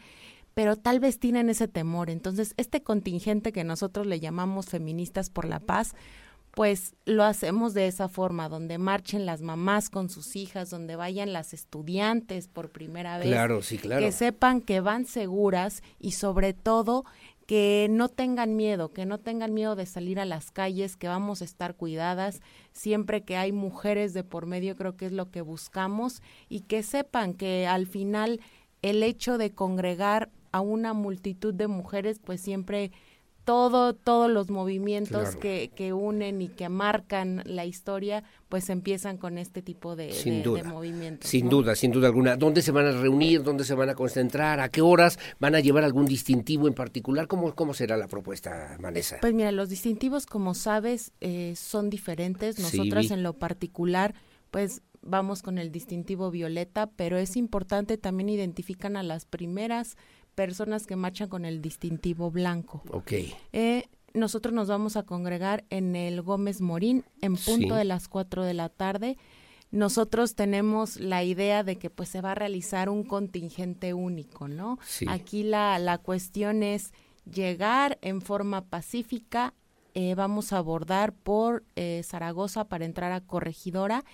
pero 0.54 0.76
tal 0.76 1.00
vez 1.00 1.18
tienen 1.18 1.48
ese 1.50 1.68
temor. 1.68 2.10
Entonces, 2.10 2.54
este 2.56 2.82
contingente 2.82 3.52
que 3.52 3.64
nosotros 3.64 4.06
le 4.06 4.20
llamamos 4.20 4.66
feministas 4.66 5.30
por 5.30 5.44
la 5.44 5.60
paz, 5.60 5.94
pues 6.52 6.94
lo 7.04 7.24
hacemos 7.24 7.74
de 7.74 7.86
esa 7.86 8.08
forma, 8.08 8.48
donde 8.48 8.78
marchen 8.78 9.24
las 9.24 9.40
mamás 9.40 9.88
con 9.88 10.08
sus 10.08 10.34
hijas, 10.34 10.70
donde 10.70 10.96
vayan 10.96 11.32
las 11.32 11.54
estudiantes 11.54 12.48
por 12.48 12.70
primera 12.70 13.18
vez, 13.18 13.28
claro, 13.28 13.62
sí, 13.62 13.78
claro. 13.78 14.04
que 14.04 14.12
sepan 14.12 14.60
que 14.60 14.80
van 14.80 15.06
seguras 15.06 15.82
y 15.98 16.12
sobre 16.12 16.52
todo 16.52 17.04
que 17.46 17.88
no 17.90 18.08
tengan 18.08 18.54
miedo, 18.54 18.92
que 18.92 19.06
no 19.06 19.18
tengan 19.18 19.54
miedo 19.54 19.74
de 19.74 19.86
salir 19.86 20.20
a 20.20 20.24
las 20.24 20.52
calles, 20.52 20.96
que 20.96 21.08
vamos 21.08 21.42
a 21.42 21.44
estar 21.44 21.74
cuidadas 21.74 22.40
siempre 22.72 23.24
que 23.24 23.36
hay 23.36 23.50
mujeres 23.50 24.14
de 24.14 24.22
por 24.22 24.46
medio, 24.46 24.76
creo 24.76 24.96
que 24.96 25.06
es 25.06 25.12
lo 25.12 25.30
que 25.30 25.40
buscamos 25.40 26.22
y 26.48 26.60
que 26.60 26.84
sepan 26.84 27.34
que 27.34 27.66
al 27.66 27.86
final 27.86 28.40
el 28.82 29.02
hecho 29.02 29.36
de 29.36 29.50
congregar 29.50 30.30
a 30.52 30.60
una 30.60 30.92
multitud 30.92 31.54
de 31.54 31.68
mujeres, 31.68 32.20
pues 32.24 32.40
siempre 32.40 32.92
todo, 33.44 33.94
todos 33.94 34.30
los 34.30 34.50
movimientos 34.50 35.34
que, 35.34 35.70
que, 35.74 35.92
unen 35.92 36.40
y 36.42 36.48
que 36.48 36.68
marcan 36.68 37.42
la 37.46 37.64
historia, 37.64 38.22
pues 38.48 38.70
empiezan 38.70 39.16
con 39.16 39.38
este 39.38 39.62
tipo 39.62 39.96
de, 39.96 40.12
movimientos. 40.66 41.28
Sin 41.28 41.48
duda, 41.48 41.74
sin 41.74 41.90
duda 41.90 42.08
alguna. 42.08 42.36
¿Dónde 42.36 42.62
se 42.62 42.70
van 42.70 42.86
a 42.86 42.92
reunir? 42.92 43.42
¿Dónde 43.42 43.64
se 43.64 43.74
van 43.74 43.88
a 43.88 43.94
concentrar? 43.94 44.60
¿A 44.60 44.68
qué 44.68 44.82
horas? 44.82 45.18
¿Van 45.38 45.54
a 45.54 45.60
llevar 45.60 45.84
algún 45.84 46.06
distintivo 46.06 46.68
en 46.68 46.74
particular? 46.74 47.26
¿Cómo, 47.26 47.54
cómo 47.54 47.74
será 47.74 47.96
la 47.96 48.08
propuesta, 48.08 48.76
Vanessa? 48.80 49.18
Pues 49.20 49.34
mira, 49.34 49.50
los 49.52 49.68
distintivos, 49.68 50.26
como 50.26 50.54
sabes, 50.54 51.12
eh, 51.20 51.54
son 51.56 51.90
diferentes. 51.90 52.58
Nosotras 52.58 53.10
en 53.10 53.22
lo 53.22 53.32
particular, 53.32 54.14
pues 54.50 54.82
vamos 55.02 55.42
con 55.42 55.58
el 55.58 55.72
distintivo 55.72 56.30
violeta, 56.30 56.88
pero 56.88 57.16
es 57.16 57.36
importante 57.36 57.96
también 57.96 58.28
identifican 58.28 58.96
a 58.96 59.02
las 59.02 59.24
primeras 59.24 59.96
personas 60.34 60.86
que 60.86 60.96
marchan 60.96 61.28
con 61.28 61.44
el 61.44 61.60
distintivo 61.62 62.30
blanco. 62.30 62.82
Ok. 62.90 63.12
Eh, 63.52 63.84
nosotros 64.12 64.52
nos 64.54 64.68
vamos 64.68 64.96
a 64.96 65.04
congregar 65.04 65.64
en 65.70 65.94
el 65.94 66.22
Gómez 66.22 66.60
Morín 66.60 67.04
en 67.20 67.36
punto 67.36 67.74
de 67.74 67.84
las 67.84 68.08
4 68.08 68.44
de 68.44 68.54
la 68.54 68.68
tarde. 68.68 69.16
Nosotros 69.70 70.34
tenemos 70.34 70.96
la 70.96 71.22
idea 71.22 71.62
de 71.62 71.76
que 71.76 71.90
pues 71.90 72.08
se 72.08 72.20
va 72.20 72.32
a 72.32 72.34
realizar 72.34 72.88
un 72.88 73.04
contingente 73.04 73.94
único, 73.94 74.48
¿no? 74.48 74.78
Aquí 75.06 75.44
la, 75.44 75.78
la 75.78 75.98
cuestión 75.98 76.64
es 76.64 76.92
llegar 77.24 77.98
en 78.02 78.20
forma 78.20 78.62
pacífica, 78.62 79.54
eh, 79.94 80.14
vamos 80.14 80.52
a 80.52 80.58
abordar 80.58 81.12
por 81.12 81.64
eh, 81.76 82.02
Zaragoza 82.04 82.64
para 82.64 82.84
entrar 82.84 83.12
a 83.12 83.20
Corregidora 83.20 84.04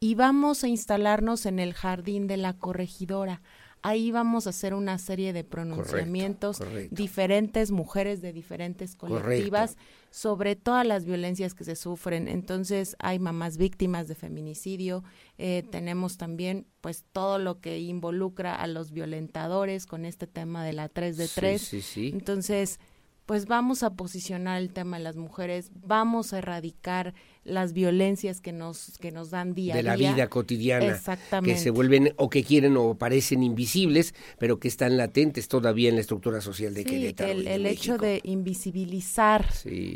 y 0.00 0.14
vamos 0.14 0.64
a 0.64 0.68
instalarnos 0.68 1.46
en 1.46 1.58
el 1.58 1.74
jardín 1.74 2.26
de 2.26 2.36
la 2.36 2.52
Corregidora 2.52 3.40
ahí 3.84 4.10
vamos 4.10 4.46
a 4.46 4.50
hacer 4.50 4.72
una 4.72 4.96
serie 4.96 5.34
de 5.34 5.44
pronunciamientos, 5.44 6.58
diferentes 6.90 7.70
mujeres 7.70 8.22
de 8.22 8.32
diferentes 8.32 8.96
colectivas 8.96 9.76
sobre 10.10 10.56
todas 10.56 10.86
las 10.86 11.04
violencias 11.04 11.52
que 11.52 11.64
se 11.64 11.76
sufren. 11.76 12.26
Entonces 12.26 12.96
hay 12.98 13.18
mamás 13.18 13.58
víctimas 13.58 14.08
de 14.08 14.14
feminicidio, 14.14 15.04
eh, 15.36 15.64
tenemos 15.70 16.16
también 16.16 16.66
pues 16.80 17.04
todo 17.12 17.38
lo 17.38 17.60
que 17.60 17.78
involucra 17.78 18.54
a 18.54 18.66
los 18.68 18.90
violentadores 18.90 19.84
con 19.84 20.06
este 20.06 20.26
tema 20.26 20.64
de 20.64 20.72
la 20.72 20.88
3 20.88 21.18
de 21.18 21.28
3. 21.28 21.60
Sí, 21.60 21.82
sí, 21.82 22.10
Entonces 22.14 22.80
pues 23.26 23.44
vamos 23.44 23.82
a 23.82 23.96
posicionar 23.96 24.62
el 24.62 24.72
tema 24.72 24.96
de 24.96 25.04
las 25.04 25.16
mujeres, 25.16 25.70
vamos 25.74 26.32
a 26.32 26.38
erradicar 26.38 27.12
las 27.44 27.72
violencias 27.72 28.40
que 28.40 28.52
nos 28.52 28.98
que 28.98 29.12
nos 29.12 29.30
dan 29.30 29.54
día 29.54 29.74
a 29.74 29.76
día. 29.76 29.92
De 29.92 29.98
la 29.98 30.12
vida 30.12 30.28
cotidiana. 30.28 30.86
Exactamente. 30.86 31.54
Que 31.54 31.60
se 31.60 31.70
vuelven 31.70 32.14
o 32.16 32.30
que 32.30 32.42
quieren 32.42 32.76
o 32.76 32.94
parecen 32.94 33.42
invisibles, 33.42 34.14
pero 34.38 34.58
que 34.58 34.68
están 34.68 34.96
latentes 34.96 35.48
todavía 35.48 35.88
en 35.88 35.96
la 35.96 36.00
estructura 36.00 36.40
social 36.40 36.74
de 36.74 36.82
sí, 36.82 36.88
Querétaro. 36.88 37.30
El, 37.30 37.46
el 37.46 37.66
hecho 37.66 37.98
de 37.98 38.20
invisibilizar 38.24 39.46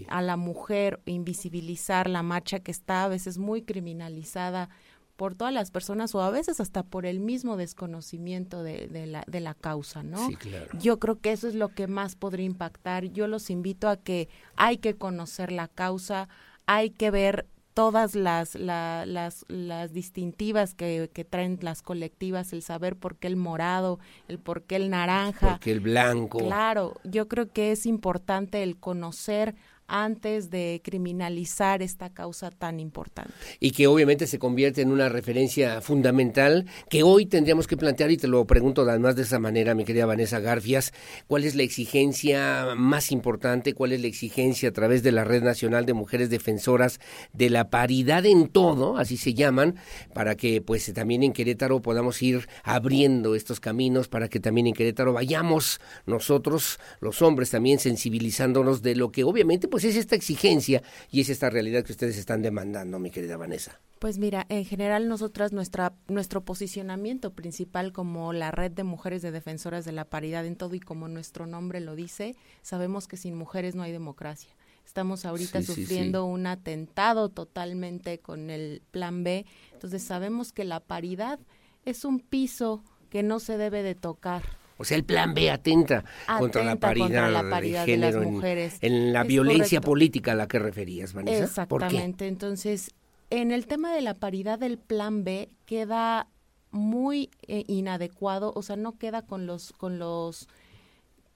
a 0.09 0.23
la 0.23 0.37
mujer, 0.37 1.01
invisibilizar 1.07 2.09
la 2.09 2.23
marcha 2.23 2.61
que 2.61 2.71
está 2.71 3.05
a 3.05 3.09
veces 3.09 3.39
muy 3.39 3.63
criminalizada 3.63 4.69
por 5.17 5.35
todas 5.35 5.53
las 5.53 5.73
personas 5.73 6.15
o 6.15 6.23
a 6.23 6.31
veces 6.31 6.61
hasta 6.61 6.85
por 6.85 7.05
el 7.05 7.19
mismo 7.19 7.57
desconocimiento 7.57 8.63
de, 8.63 8.87
de, 8.87 9.07
la, 9.07 9.25
de 9.27 9.41
la 9.41 9.55
causa, 9.55 10.05
¿no? 10.05 10.29
Sí, 10.29 10.37
claro. 10.37 10.79
Yo 10.79 11.01
creo 11.01 11.19
que 11.19 11.33
eso 11.33 11.49
es 11.49 11.57
lo 11.57 11.71
que 11.71 11.89
más 11.89 12.15
podría 12.15 12.47
impactar. 12.47 13.07
Yo 13.07 13.27
los 13.27 13.51
invito 13.51 13.89
a 13.89 13.97
que 13.97 14.29
hay 14.55 14.79
que 14.79 14.95
conocer 14.95 15.51
la 15.51 15.67
causa, 15.67 16.29
hay 16.69 16.91
que 16.91 17.11
ver 17.11 17.47
todas 17.73 18.15
las, 18.15 18.55
las, 18.57 19.47
las 19.49 19.93
distintivas 19.93 20.75
que, 20.75 21.11
que, 21.15 21.25
traen 21.25 21.59
las 21.63 21.81
colectivas, 21.81 22.53
el 22.53 22.63
saber 22.63 22.95
por 22.95 23.17
qué 23.17 23.27
el 23.27 23.37
morado, 23.37 23.99
el 24.27 24.39
por 24.39 24.65
qué 24.65 24.77
el 24.77 24.91
naranja. 24.91 25.53
Por 25.53 25.61
qué 25.61 25.73
el 25.73 25.81
blanco. 25.81 26.39
Claro, 26.39 26.95
yo 27.05 27.27
creo 27.27 27.51
que 27.51 27.73
es 27.73 27.87
importante 27.87 28.63
el 28.63 28.77
conocer 28.77 29.55
antes 29.89 30.51
de 30.51 30.81
criminalizar 30.85 31.83
esta 31.83 32.11
causa 32.11 32.51
tan 32.51 32.79
importante. 32.79 33.33
Y 33.59 33.73
que 33.73 33.87
obviamente 33.87 34.27
se 34.27 34.39
convierte 34.39 34.83
en 34.83 34.93
una 34.93 35.09
referencia 35.09 35.81
fundamental 35.81 36.67
que 36.89 37.03
hoy 37.03 37.27
tendríamos 37.27 37.67
que 37.67 37.77
plantear, 37.77 38.11
y 38.11 38.17
te 38.17 38.29
lo 38.29 38.47
pregunto 38.47 38.83
además 38.83 39.17
de 39.17 39.23
esa 39.23 39.39
manera, 39.39 39.75
mi 39.75 39.85
querida 39.85 40.07
Vanessa 40.07 40.41
Garfias, 40.41 40.93
¿cuál 41.27 41.45
es 41.45 41.55
la 41.55 41.63
exigencia 41.63 42.75
más 42.77 43.11
importante? 43.11 43.75
¿Cuál 43.75 43.93
es 43.93 44.01
la 44.01 44.07
exigencia 44.07 44.69
a 44.69 44.73
través 44.73 45.03
de 45.03 45.13
la 45.13 45.25
Red 45.25 45.43
Nacional 45.43 45.87
de 45.87 45.95
Mujeres 45.95 46.31
Defensoras 46.31 47.01
de 47.33 47.51
la 47.51 47.71
Paridad 47.71 48.27
en 48.27 48.49
todo, 48.49 48.99
así 48.99 49.17
se 49.17 49.35
llaman, 49.35 49.77
para 50.15 50.37
que 50.37 50.61
pues 50.61 50.93
también 50.93 51.23
en 51.23 51.33
Querétaro 51.33 51.81
podamos 51.81 52.23
ir 52.23 52.49
abriendo 52.63 53.35
estos 53.35 53.61
caminos, 53.61 54.09
para 54.09 54.29
que 54.29 54.41
también 54.41 54.67
en 54.67 54.75
Querétaro 54.75 55.13
vayamos 55.13 55.81
nosotros, 56.07 56.79
los 57.01 57.23
hombres, 57.23 57.51
también 57.51 57.79
sensibilizándonos 57.79 58.83
de 58.83 58.95
lo 58.95 59.11
que 59.11 59.25
obviamente 59.25 59.69
pues 59.69 59.78
es 59.85 59.97
esta 59.97 60.17
exigencia 60.17 60.83
y 61.11 61.21
es 61.21 61.29
esta 61.29 61.51
realidad 61.51 61.85
que 61.85 61.93
ustedes 61.93 62.17
están 62.17 62.43
demandando, 62.43 62.99
mi 62.99 63.11
querida 63.11 63.37
Vanessa. 63.37 63.81
Pues 63.99 64.19
mira, 64.19 64.47
en 64.49 64.65
general 64.65 65.09
nosotras 65.09 65.53
nuestra 65.53 65.93
nuestro 66.07 66.45
posicionamiento 66.45 67.33
principal 67.33 67.93
como 67.93 68.33
la 68.33 68.53
red 68.53 68.71
de 68.71 68.85
mujeres 68.85 69.23
de 69.23 69.33
defensoras 69.33 69.85
de 69.85 69.93
la 69.93 70.05
paridad 70.05 70.47
en 70.47 70.55
todo 70.55 70.75
y 70.77 70.81
como 70.81 71.09
nuestro 71.09 71.47
nombre 71.47 71.81
lo 71.81 71.97
dice, 71.97 72.37
sabemos 72.63 73.09
que 73.09 73.17
sin 73.17 73.35
mujeres 73.35 73.75
no 73.75 73.83
hay 73.83 73.91
democracia. 73.91 74.51
Estamos 74.87 75.27
ahorita 75.27 75.63
sufriendo 75.63 76.25
un 76.25 76.47
atentado 76.47 77.29
totalmente 77.29 78.21
con 78.21 78.51
el 78.51 78.83
plan 78.91 79.23
B, 79.23 79.45
entonces 79.73 80.03
sabemos 80.03 80.53
que 80.53 80.65
la 80.65 80.81
paridad 80.81 81.41
es 81.85 82.05
un 82.05 82.21
piso 82.21 82.83
que 83.11 83.23
no 83.23 83.41
se 83.41 83.59
debe 83.59 83.83
de 83.83 83.95
tocar. 83.95 84.43
O 84.79 84.85
sea, 84.85 84.97
el 84.97 85.05
plan 85.05 85.35
B 85.35 85.51
atenta, 85.51 86.05
contra 86.39 86.65
la 86.65 86.77
paridad, 86.77 87.51
de, 87.61 87.85
género 87.85 88.21
las 88.21 88.31
mujeres. 88.31 88.79
En, 88.81 89.13
la 89.13 89.25
violencia 89.25 89.81
política 89.81 90.33
a 90.33 90.35
la 90.37 90.47
que 90.47 90.59
referías, 90.59 91.13
Vanessa. 91.13 91.45
Exactamente. 91.45 92.29
Entonces, 92.29 92.95
en 93.31 93.51
el 93.51 93.67
tema 93.67 93.93
de 93.93 94.01
la 94.03 94.15
paridad 94.15 94.59
del 94.59 94.79
plan 94.79 95.25
B 95.25 95.51
queda 95.67 96.29
muy 96.71 97.31
eh, 97.47 97.65
inadecuado, 97.67 98.53
o 98.55 98.63
sea, 98.63 98.77
no 98.77 98.99
queda 98.99 99.23
con 99.23 99.47
los 99.47 99.73
con 99.73 99.99
los 99.99 100.49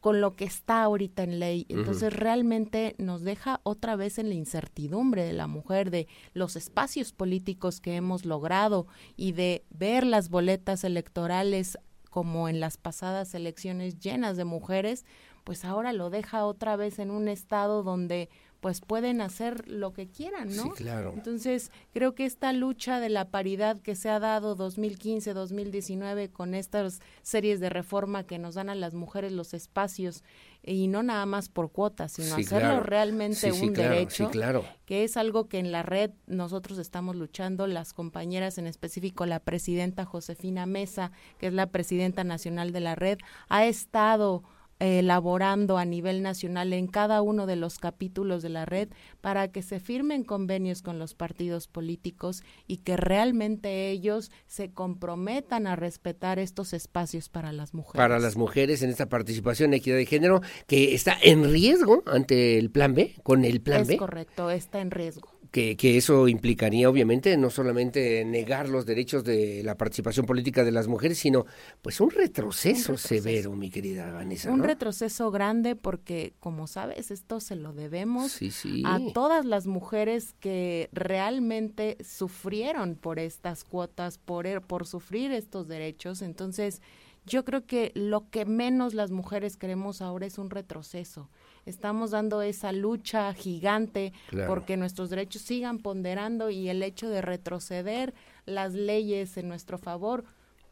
con 0.01 0.21
lo 0.21 0.35
que 0.35 0.45
está 0.45 0.83
ahorita 0.83 1.23
en 1.23 1.39
ley. 1.39 1.65
Entonces 1.69 2.13
realmente 2.13 2.97
nos 2.99 3.23
deja 3.23 3.61
otra 3.63 3.95
vez 3.95 4.19
en 4.19 4.31
la 4.31 4.35
incertidumbre 4.35 5.25
de 5.25 5.33
la 5.33 5.47
mujer, 5.47 5.93
de 5.93 6.09
los 6.35 6.57
espacios 6.57 7.13
políticos 7.13 7.81
que 7.81 7.95
hemos 7.95 8.25
logrado 8.25 8.89
y 9.17 9.31
de 9.31 9.65
ver 9.71 10.05
las 10.05 10.29
boletas 10.29 10.83
electorales 10.83 11.79
como 12.13 12.51
en 12.51 12.61
las 12.61 12.77
pasadas 12.77 13.35
elecciones 13.35 13.99
llenas 13.99 14.37
de 14.37 14.45
mujeres, 14.45 15.07
pues 15.45 15.65
ahora 15.65 15.95
lo 15.95 16.11
deja 16.11 16.45
otra 16.45 16.77
vez 16.77 16.99
en 16.99 17.11
un 17.11 17.27
estado 17.27 17.83
donde 17.83 18.29
pues 18.61 18.81
pueden 18.81 19.23
hacer 19.23 19.67
lo 19.67 19.95
que 19.95 20.09
quieran, 20.09 20.55
¿no? 20.55 20.65
Sí, 20.65 20.71
claro. 20.77 21.15
Entonces, 21.17 21.73
creo 21.93 22.15
que 22.15 22.27
esta 22.27 22.53
lucha 22.53 23.01
de 23.01 23.09
la 23.09 23.31
paridad 23.31 23.81
que 23.81 23.97
se 23.97 24.11
ha 24.11 24.21
dado 24.21 24.55
2015, 24.55 25.33
2019 25.33 26.29
con 26.29 26.55
estas 26.55 27.01
series 27.23 27.61
de 27.61 27.71
reforma 27.71 28.25
que 28.25 28.39
nos 28.39 28.55
dan 28.55 28.69
a 28.69 28.75
las 28.75 28.93
mujeres 28.93 29.33
los 29.33 29.55
espacios 29.55 30.23
y 30.65 30.87
no 30.87 31.03
nada 31.03 31.27
más 31.27 31.49
por 31.49 31.73
cuotas, 31.73 32.13
sino 32.13 32.37
hacerlo 32.37 32.81
realmente 32.81 33.51
un 33.53 33.73
derecho, 33.73 34.31
claro. 34.31 34.65
que 34.85 35.03
es 35.03 35.17
algo 35.17 35.49
que 35.49 35.59
en 35.59 35.73
la 35.73 35.83
red 35.83 36.11
nosotros 36.27 36.79
estamos 36.79 37.17
luchando, 37.17 37.67
las 37.67 37.93
compañeras 37.93 38.59
en 38.59 38.67
específico 38.67 39.27
la 39.27 39.41
presidenta 39.41 40.05
Josefina 40.05 40.67
Mesa, 40.67 41.11
que 41.39 41.49
es 41.49 41.53
la 41.53 41.67
presidenta 41.67 42.23
nacional 42.23 42.73
de 42.73 42.81
la 42.81 42.95
red, 42.95 43.19
ha 43.49 43.67
estado 43.67 44.45
elaborando 44.83 45.79
a 45.79 45.85
nivel 45.85 46.23
nacional 46.23 46.73
en 46.73 46.87
cada 46.87 47.23
uno 47.23 47.47
de 47.47 47.57
los 47.57 47.79
capítulos 47.79 48.43
de 48.43 48.49
la 48.49 48.65
red 48.65 48.89
para 49.21 49.49
que 49.49 49.63
se 49.63 49.81
firmen 49.81 50.25
convenios 50.25 50.83
con 50.83 50.99
los 50.99 51.15
partidos 51.15 51.69
políticos 51.69 52.43
y 52.67 52.79
que 52.79 52.97
realmente 52.97 53.91
ellos 53.91 54.31
se 54.47 54.71
comprometan 54.71 55.67
a 55.67 55.77
respetar 55.77 56.39
estos 56.39 56.73
espacios 56.73 57.29
para 57.29 57.53
las 57.53 57.75
mujeres. 57.75 57.97
Para 57.97 58.19
las 58.19 58.37
mujeres 58.37 58.83
en 58.83 58.91
esta 58.91 59.09
participación 59.09 59.71
en 59.71 59.75
equidad 59.75 59.97
de 59.97 60.07
género 60.07 60.41
que 60.67 60.95
está 60.95 61.17
en 61.23 61.51
riesgo 61.51 62.03
ante 62.07 62.59
el 62.59 62.71
plan 62.71 62.95
B, 62.95 63.15
con 63.23 63.45
el 63.45 63.61
plan 63.61 63.87
B. 63.87 63.95
Es 63.95 63.99
correcto, 63.99 64.51
está 64.51 64.81
en 64.81 64.91
riesgo 64.91 65.32
que, 65.53 65.77
que, 65.77 65.99
eso 65.99 66.29
implicaría 66.29 66.89
obviamente 66.89 67.37
no 67.37 67.51
solamente 67.51 68.25
negar 68.25 68.71
los 68.71 68.87
derechos 68.87 69.23
de 69.23 69.63
la 69.63 69.77
participación 69.77 70.25
política 70.25 70.65
de 70.65 70.73
las 70.73 70.89
mujeres, 70.89 71.19
sino 71.19 71.45
pues 71.83 72.01
un 72.01 72.11
retroceso, 72.11 72.97
severo, 72.97 73.53
mi 73.53 73.71
querida 73.71 74.11
Vanessa. 74.11 74.51
Un 74.51 74.63
retroceso 74.63 75.31
grande 75.31 75.77
porque, 75.77 76.33
como 76.41 76.67
sabes, 76.67 77.11
esto 77.11 77.39
se 77.39 77.55
lo 77.55 77.75
debemos 77.75 78.41
a 78.85 78.99
todas 79.13 79.45
las 79.45 79.67
mujeres 79.67 80.35
que 80.41 80.89
realmente 80.93 81.99
sufrieron 82.03 82.97
por 82.97 83.19
estas 83.19 83.65
cuotas, 83.65 84.17
por, 84.17 84.47
er, 84.47 84.63
por 84.63 84.87
sufrir 84.87 85.33
estos 85.33 85.69
derechos. 85.69 86.23
Entonces, 86.23 86.81
yo 87.27 87.45
creo 87.45 87.67
que 87.67 87.93
lo 87.95 88.31
que 88.31 88.47
menos 88.47 88.95
las 88.95 89.11
mujeres 89.11 89.59
queremos 89.59 90.01
ahora 90.01 90.27
es 90.27 90.39
un 90.39 90.51
retroceso 90.51 91.29
estamos 91.67 92.11
dando 92.11 92.43
esa 92.43 92.73
lucha 92.73 93.33
gigante 93.35 94.13
porque 94.47 94.77
nuestros 94.77 95.11
derechos 95.11 95.43
sigan 95.43 95.79
ponderando 95.79 96.51
y 96.51 96.69
el 96.69 96.83
hecho 96.83 97.09
de 97.09 97.23
retroceder 97.23 98.15
las 98.47 98.73
leyes 98.75 99.37
en 99.37 99.49
nuestro 99.49 99.79
favor 99.79 100.25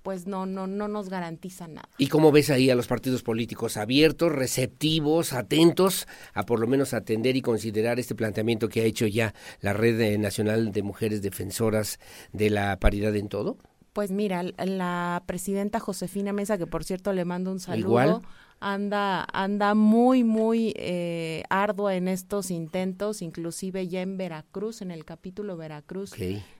pues 0.03 0.27
no, 0.27 0.47
no, 0.47 0.67
no 0.67 0.89
nos 0.89 1.09
garantiza 1.09 1.69
nada. 1.69 1.89
¿Y 1.99 2.09
cómo 2.09 2.33
ves 2.33 2.51
ahí 2.51 2.71
a 2.71 2.75
los 2.75 2.87
partidos 2.87 3.23
políticos 3.23 3.77
abiertos, 3.77 4.33
receptivos, 4.33 5.33
atentos 5.33 6.09
a 6.33 6.47
por 6.47 6.59
lo 6.59 6.67
menos 6.67 6.95
atender 6.95 7.37
y 7.37 7.43
considerar 7.43 8.01
este 8.01 8.15
planteamiento 8.15 8.69
que 8.69 8.81
ha 8.81 8.85
hecho 8.85 9.07
ya 9.07 9.35
la 9.61 9.73
Red 9.73 10.19
Nacional 10.19 10.73
de 10.73 10.83
Mujeres 10.83 11.23
Defensoras 11.23 11.99
de 12.33 12.51
la 12.51 12.79
Paridad 12.79 13.15
en 13.15 13.29
todo? 13.29 13.59
Pues 13.93 14.11
mira, 14.11 14.43
la 14.43 15.23
presidenta 15.27 15.81
Josefina 15.81 16.33
Mesa, 16.33 16.57
que 16.57 16.67
por 16.67 16.85
cierto 16.85 17.13
le 17.13 17.25
mando 17.25 17.51
un 17.51 17.61
saludo 17.61 18.23
anda, 18.61 19.27
anda 19.33 19.75
muy, 19.75 20.23
muy 20.23 20.75
eh, 20.77 21.43
ardua 21.49 21.97
en 21.97 22.09
estos 22.09 22.51
intentos, 22.51 23.23
inclusive 23.23 23.89
ya 23.89 24.03
en 24.03 24.19
Veracruz, 24.19 24.83
en 24.83 24.91
el 24.91 25.05
capítulo 25.05 25.57
Veracruz. 25.57 26.15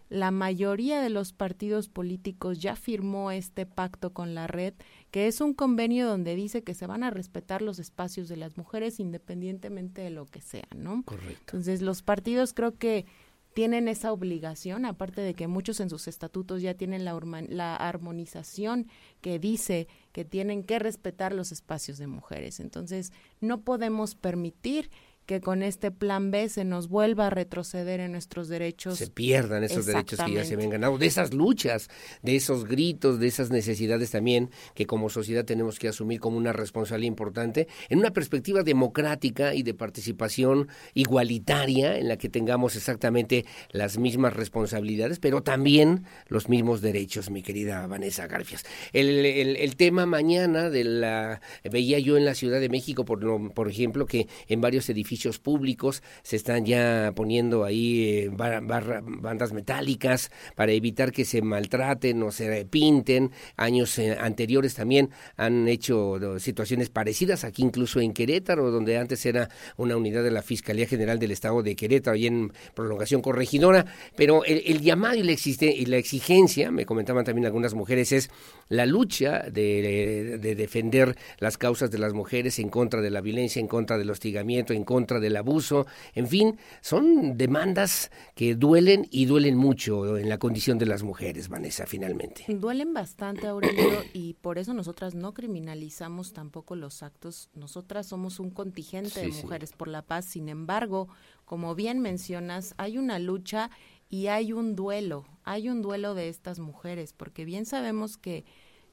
La 0.09 0.33
mayoría 0.33 1.01
de 1.01 1.09
los 1.09 1.33
partidos 1.33 1.89
políticos 1.89 2.59
ya 2.59 2.75
firmó 2.75 3.31
este 3.31 3.65
pacto 3.65 4.13
con 4.13 4.35
la 4.35 4.49
red, 4.49 4.75
que 5.13 5.29
es 5.29 5.41
un 5.41 5.55
convenio 5.55 6.09
donde 6.09 6.35
dice 6.35 6.65
que 6.65 6.75
se 6.75 6.89
van 6.89 7.05
a 7.05 7.11
respetar 7.11 7.63
los 7.63 7.79
espacios 7.79 8.29
de 8.29 8.37
las 8.37 8.57
mujeres 8.57 8.99
independientemente 8.99 10.01
de 10.01 10.11
lo 10.11 10.27
que 10.27 10.41
sea, 10.41 10.67
¿no? 10.75 11.05
Correcto. 11.05 11.39
Entonces, 11.47 11.81
los 11.81 12.03
partidos 12.03 12.55
creo 12.55 12.77
que 12.77 13.07
tienen 13.53 13.89
esa 13.89 14.13
obligación, 14.13 14.85
aparte 14.85 15.21
de 15.21 15.35
que 15.35 15.49
muchos 15.49 15.81
en 15.81 15.91
sus 15.91 16.09
estatutos 16.09 16.63
ya 16.63 16.75
tienen 16.75 17.05
la, 17.05 17.19
la, 17.49 17.77
armonización 17.77 18.87
que 19.21 19.39
dice 19.39 19.89
que 20.13 20.25
tienen 20.25 20.63
que 20.63 20.79
respetar 20.79 21.33
los 21.33 21.53
espacios 21.53 21.99
de 21.99 22.07
mujeres. 22.07 22.61
Entonces, 22.61 23.13
no 23.41 23.63
podemos 23.63 24.15
permitir 24.15 24.91
que 25.31 25.41
con 25.41 25.63
este 25.63 25.93
plan 25.93 26.33
B 26.33 26.49
se 26.49 26.65
nos 26.65 26.89
vuelva 26.89 27.29
a 27.29 27.31
retroceder 27.31 28.01
en 28.01 28.11
nuestros 28.11 28.49
derechos. 28.49 28.99
Se 28.99 29.07
pierdan 29.07 29.63
esos 29.63 29.87
derechos 29.87 30.19
que 30.19 30.33
ya 30.33 30.45
se 30.45 30.57
ven 30.57 30.71
ganados, 30.71 30.99
de 30.99 31.07
esas 31.07 31.33
luchas, 31.33 31.89
de 32.23 32.35
esos 32.35 32.65
gritos, 32.65 33.21
de 33.21 33.29
esas 33.29 33.53
necesidades 33.53 34.11
también 34.11 34.51
que 34.75 34.87
como 34.87 35.09
sociedad 35.09 35.45
tenemos 35.45 35.79
que 35.79 35.87
asumir 35.87 36.19
como 36.19 36.37
una 36.37 36.53
responsabilidad 36.53 37.07
importante, 37.07 37.69
en 37.89 38.01
una 38.01 38.11
perspectiva 38.11 38.65
democrática 38.65 39.55
y 39.55 39.63
de 39.63 39.73
participación 39.73 40.67
igualitaria, 40.95 41.97
en 41.97 42.09
la 42.09 42.17
que 42.17 42.29
tengamos 42.29 42.75
exactamente 42.75 43.47
las 43.71 43.99
mismas 43.99 44.35
responsabilidades, 44.35 45.21
pero 45.21 45.45
también 45.45 46.07
los 46.27 46.49
mismos 46.49 46.81
derechos, 46.81 47.31
mi 47.31 47.45
querida 47.45 47.87
Vanessa 47.87 48.27
Garfias. 48.27 48.65
El, 48.93 49.25
el, 49.25 49.77
tema 49.77 50.07
mañana 50.07 50.71
de 50.71 50.83
la, 50.83 51.41
veía 51.71 52.01
yo 52.01 52.17
en 52.17 52.25
la 52.25 52.35
Ciudad 52.35 52.59
de 52.59 52.69
México, 52.69 53.05
por, 53.05 53.55
por 53.55 53.69
ejemplo, 53.69 54.07
que 54.07 54.27
en 54.49 54.61
varios 54.61 54.91
edificios 54.91 55.20
públicos 55.39 56.03
se 56.23 56.37
están 56.37 56.65
ya 56.65 57.13
poniendo 57.15 57.65
ahí 57.65 58.05
eh, 58.05 58.31
bandas 58.31 59.53
metálicas 59.53 60.31
para 60.55 60.73
evitar 60.73 61.13
que 61.13 61.25
se 61.25 61.43
maltraten 61.43 62.23
o 62.23 62.31
se 62.31 62.65
pinten. 62.65 63.31
Años 63.57 63.99
eh, 63.99 64.17
anteriores 64.19 64.75
también 64.75 65.11
han 65.37 65.69
hecho 65.69 66.19
situaciones 66.39 66.91
parecidas, 66.91 67.45
aquí 67.45 67.63
incluso 67.63 68.01
en 68.01 68.13
Querétaro, 68.13 68.71
donde 68.71 68.99
antes 68.99 69.25
era 69.27 69.49
una 69.77 69.97
unidad 69.97 70.23
de 70.23 70.31
la 70.31 70.43
Fiscalía 70.43 70.87
General 70.87 71.19
del 71.19 71.31
Estado 71.31 71.63
de 71.63 71.77
Querétaro, 71.77 72.17
y 72.17 72.27
en 72.27 72.53
prolongación 72.75 73.23
corregidora, 73.23 73.87
pero 74.17 74.45
el, 74.45 74.81
llamado 74.81 75.17
y 75.17 75.23
la, 75.23 75.33
y 75.33 75.85
la 75.87 75.97
exigencia, 75.97 76.71
me 76.71 76.87
comentaban 76.87 77.25
también 77.25 77.47
algunas 77.47 77.75
mujeres, 77.75 78.13
es 78.13 78.31
la 78.69 78.87
lucha 78.87 79.45
de, 79.51 80.39
de 80.41 80.55
defender 80.55 81.17
las 81.39 81.59
causas 81.59 81.91
de 81.91 81.99
las 81.99 82.13
mujeres 82.13 82.59
en 82.59 82.69
contra 82.69 83.01
de 83.01 83.11
la 83.11 83.21
violencia, 83.21 83.61
en 83.61 83.69
contra 83.69 83.99
del 83.99 84.11
hostigamiento, 84.11 84.73
en 84.73 84.85
contra 84.85 85.00
contra 85.01 85.19
del 85.19 85.37
abuso, 85.37 85.87
en 86.15 86.29
fin, 86.29 86.59
son 86.83 87.39
demandas 87.39 88.11
que 88.35 88.55
duelen 88.55 89.07
y 89.11 89.25
duelen 89.25 89.57
mucho 89.57 90.19
en 90.19 90.29
la 90.29 90.37
condición 90.37 90.77
de 90.77 90.85
las 90.85 91.03
mujeres, 91.03 91.49
Vanessa, 91.49 91.87
finalmente. 91.87 92.45
Duelen 92.49 92.93
bastante, 92.93 93.47
Aurelio, 93.47 94.03
y 94.13 94.35
por 94.35 94.59
eso 94.59 94.75
nosotras 94.75 95.15
no 95.15 95.33
criminalizamos 95.33 96.35
tampoco 96.35 96.77
los 96.77 97.03
actos. 97.03 97.49
Nosotras 97.55 98.07
somos 98.07 98.41
un 98.41 98.51
contingente 98.51 99.21
de 99.21 99.29
mujeres 99.29 99.73
por 99.73 99.89
la 99.89 100.03
paz, 100.03 100.27
sin 100.27 100.51
embargo, 100.51 101.09
como 101.47 101.75
bien 101.75 102.01
mencionas, 102.01 102.75
hay 102.77 102.99
una 102.99 103.19
lucha 103.19 103.71
y 104.11 104.27
hay 104.27 104.53
un 104.53 104.77
duelo, 104.77 105.25
hay 105.45 105.71
un 105.71 105.81
duelo 105.81 106.15
de 106.15 106.29
estas 106.29 106.59
mujeres, 106.59 107.15
porque 107.15 107.47
bien 107.47 107.65
sabemos 107.65 108.19
que 108.19 108.45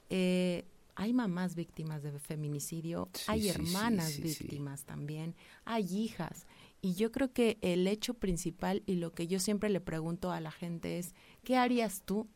eh, 0.09 0.65
hay 0.97 1.13
mamás 1.13 1.53
víctimas 1.53 2.01
de 2.01 2.17
feminicidio, 2.17 3.07
hay 3.27 3.49
hermanas 3.49 4.19
víctimas 4.19 4.83
también, 4.83 5.35
hay 5.63 5.85
hijas. 5.95 6.47
Y 6.81 6.95
yo 6.95 7.11
creo 7.11 7.31
que 7.31 7.59
el 7.61 7.85
hecho 7.85 8.15
principal 8.15 8.81
y 8.87 8.95
lo 8.95 9.13
que 9.13 9.27
yo 9.27 9.39
siempre 9.39 9.69
le 9.69 9.79
pregunto 9.79 10.31
a 10.31 10.41
la 10.41 10.49
gente 10.49 10.97
es, 10.97 11.13
¿qué 11.43 11.55
harías 11.55 12.01
tú 12.03 12.27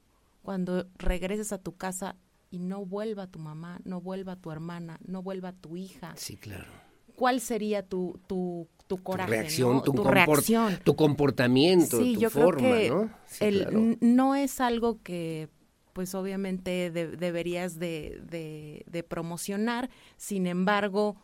cuando 0.44 0.88
regreses 0.96 1.52
a 1.52 1.58
tu 1.58 1.76
casa 1.76 2.18
y 2.52 2.60
no 2.60 2.86
vuelva 2.86 3.26
tu 3.26 3.40
mamá, 3.40 3.82
no 3.84 4.00
vuelva 4.00 4.36
tu 4.36 4.52
hermana, 4.52 5.00
no 5.04 5.24
vuelva 5.24 5.54
tu 5.54 5.76
hija? 5.76 6.14
Sí, 6.16 6.38
claro. 6.38 6.70
¿Cuál 7.16 7.42
sería 7.42 7.82
tu, 7.82 8.20
tu, 8.28 8.68
tu 8.86 9.02
coraje, 9.02 9.32
reacción, 9.32 9.82
tu, 9.82 10.04
reacción. 10.04 10.80
tu 10.84 10.96
comportamiento, 10.96 12.00
sí, 12.00 12.14
tu 12.14 12.20
yo 12.20 12.30
forma, 12.30 12.60
creo 12.60 12.78
que 12.78 12.90
¿no? 12.90 13.10
el, 13.40 13.98
no 14.02 14.36
es 14.36 14.62
algo 14.62 15.02
que 15.02 15.50
pues 15.94 16.16
obviamente 16.16 16.92
deberías 16.92 17.80
de, 17.80 18.22
de, 18.24 18.84
de, 18.88 19.04
promocionar, 19.04 19.90
sin 20.18 20.48
embargo, 20.48 21.16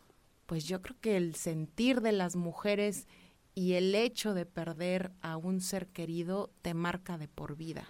pues 0.45 0.65
yo 0.65 0.81
creo 0.81 0.97
que 0.99 1.17
el 1.17 1.35
sentir 1.35 2.01
de 2.01 2.11
las 2.11 2.35
mujeres 2.35 3.07
y 3.53 3.73
el 3.73 3.95
hecho 3.95 4.33
de 4.33 4.45
perder 4.45 5.11
a 5.21 5.37
un 5.37 5.61
ser 5.61 5.87
querido 5.87 6.51
te 6.61 6.73
marca 6.73 7.17
de 7.17 7.27
por 7.27 7.55
vida. 7.55 7.87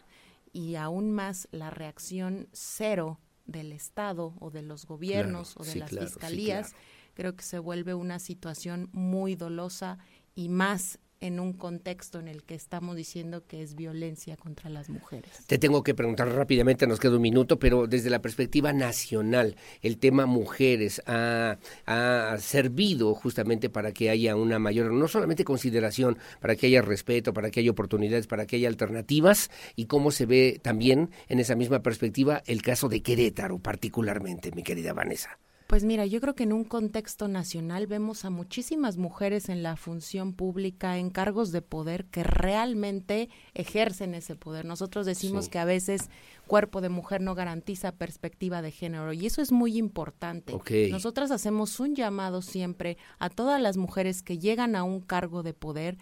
Y 0.54 0.76
aún 0.76 1.12
más 1.12 1.48
la 1.52 1.70
reacción 1.70 2.48
cero 2.54 3.20
del 3.46 3.72
Estado 3.72 4.34
o 4.40 4.50
de 4.50 4.62
los 4.62 4.86
gobiernos 4.86 5.56
o 5.58 5.64
de 5.64 5.76
las 5.76 5.90
fiscalías 5.90 6.74
creo 7.18 7.36
que 7.36 7.44
se 7.44 7.58
vuelve 7.58 7.96
una 7.96 8.20
situación 8.20 8.90
muy 8.92 9.36
dolosa 9.36 9.98
y 10.36 10.50
más 10.50 11.00
en 11.22 11.40
un 11.40 11.54
contexto 11.54 12.20
en 12.20 12.28
el 12.28 12.44
que 12.44 12.56
estamos 12.56 12.96
diciendo 12.96 13.44
que 13.48 13.62
es 13.62 13.76
violencia 13.76 14.38
contra 14.38 14.70
las 14.70 14.90
mujeres. 14.90 15.32
Te 15.48 15.58
tengo 15.58 15.84
que 15.84 15.96
preguntar 15.96 16.30
rápidamente, 16.30 16.88
nos 16.88 17.00
queda 17.00 17.16
un 17.16 17.22
minuto, 17.22 17.60
pero 17.60 17.88
desde 17.88 18.10
la 18.10 18.22
perspectiva 18.22 18.74
nacional, 18.74 19.56
el 19.82 19.98
tema 19.98 20.26
mujeres 20.26 21.02
ha, 21.06 21.58
ha, 21.86 22.38
servido 22.40 23.14
justamente 23.16 23.70
para 23.70 23.92
que 23.92 24.10
haya 24.10 24.36
una 24.36 24.60
mayor, 24.60 24.92
no 24.92 25.08
solamente 25.08 25.44
consideración, 25.44 26.18
para 26.40 26.56
que 26.56 26.68
haya 26.68 26.82
respeto, 26.82 27.34
para 27.34 27.50
que 27.52 27.62
haya 27.62 27.72
oportunidades, 27.72 28.28
para 28.28 28.46
que 28.46 28.58
haya 28.58 28.68
alternativas, 28.68 29.50
y 29.76 29.86
cómo 29.86 30.12
se 30.12 30.26
ve 30.26 30.60
también 30.62 31.10
en 31.30 31.40
esa 31.40 31.56
misma 31.56 31.82
perspectiva 31.82 32.44
el 32.46 32.62
caso 32.62 32.90
de 32.90 33.02
Querétaro 33.02 33.60
particularmente, 33.60 34.52
mi 34.52 34.64
querida 34.64 34.94
Vanessa. 34.94 35.40
Pues 35.68 35.84
mira, 35.84 36.06
yo 36.06 36.22
creo 36.22 36.34
que 36.34 36.44
en 36.44 36.54
un 36.54 36.64
contexto 36.64 37.28
nacional 37.28 37.88
vemos 37.88 38.24
a 38.24 38.30
muchísimas 38.30 38.96
mujeres 38.96 39.50
en 39.50 39.64
la 39.64 39.76
función 39.76 40.32
pública, 40.32 40.98
en 40.98 41.10
cargos 41.10 41.52
de 41.52 41.62
poder, 41.62 42.06
que 42.06 42.24
realmente 42.24 43.28
ejercen 43.54 44.16
ese 44.16 44.38
poder. 44.38 44.64
Nosotros 44.64 45.06
decimos 45.06 45.50
que 45.50 45.60
a 45.60 45.66
veces 45.66 46.10
cuerpo 46.48 46.80
de 46.80 46.88
mujer 46.88 47.20
no 47.20 47.36
garantiza 47.36 47.92
perspectiva 47.92 48.62
de 48.62 48.72
género 48.72 49.12
y 49.12 49.26
eso 49.26 49.42
es 49.42 49.52
muy 49.52 49.78
importante. 49.78 50.54
Nosotras 50.90 51.32
hacemos 51.32 51.78
un 51.82 51.96
llamado 51.96 52.42
siempre 52.42 52.98
a 53.20 53.30
todas 53.30 53.62
las 53.62 53.76
mujeres 53.76 54.24
que 54.24 54.40
llegan 54.40 54.74
a 54.74 54.84
un 54.84 55.02
cargo 55.02 55.44
de 55.44 55.54
poder 55.54 55.98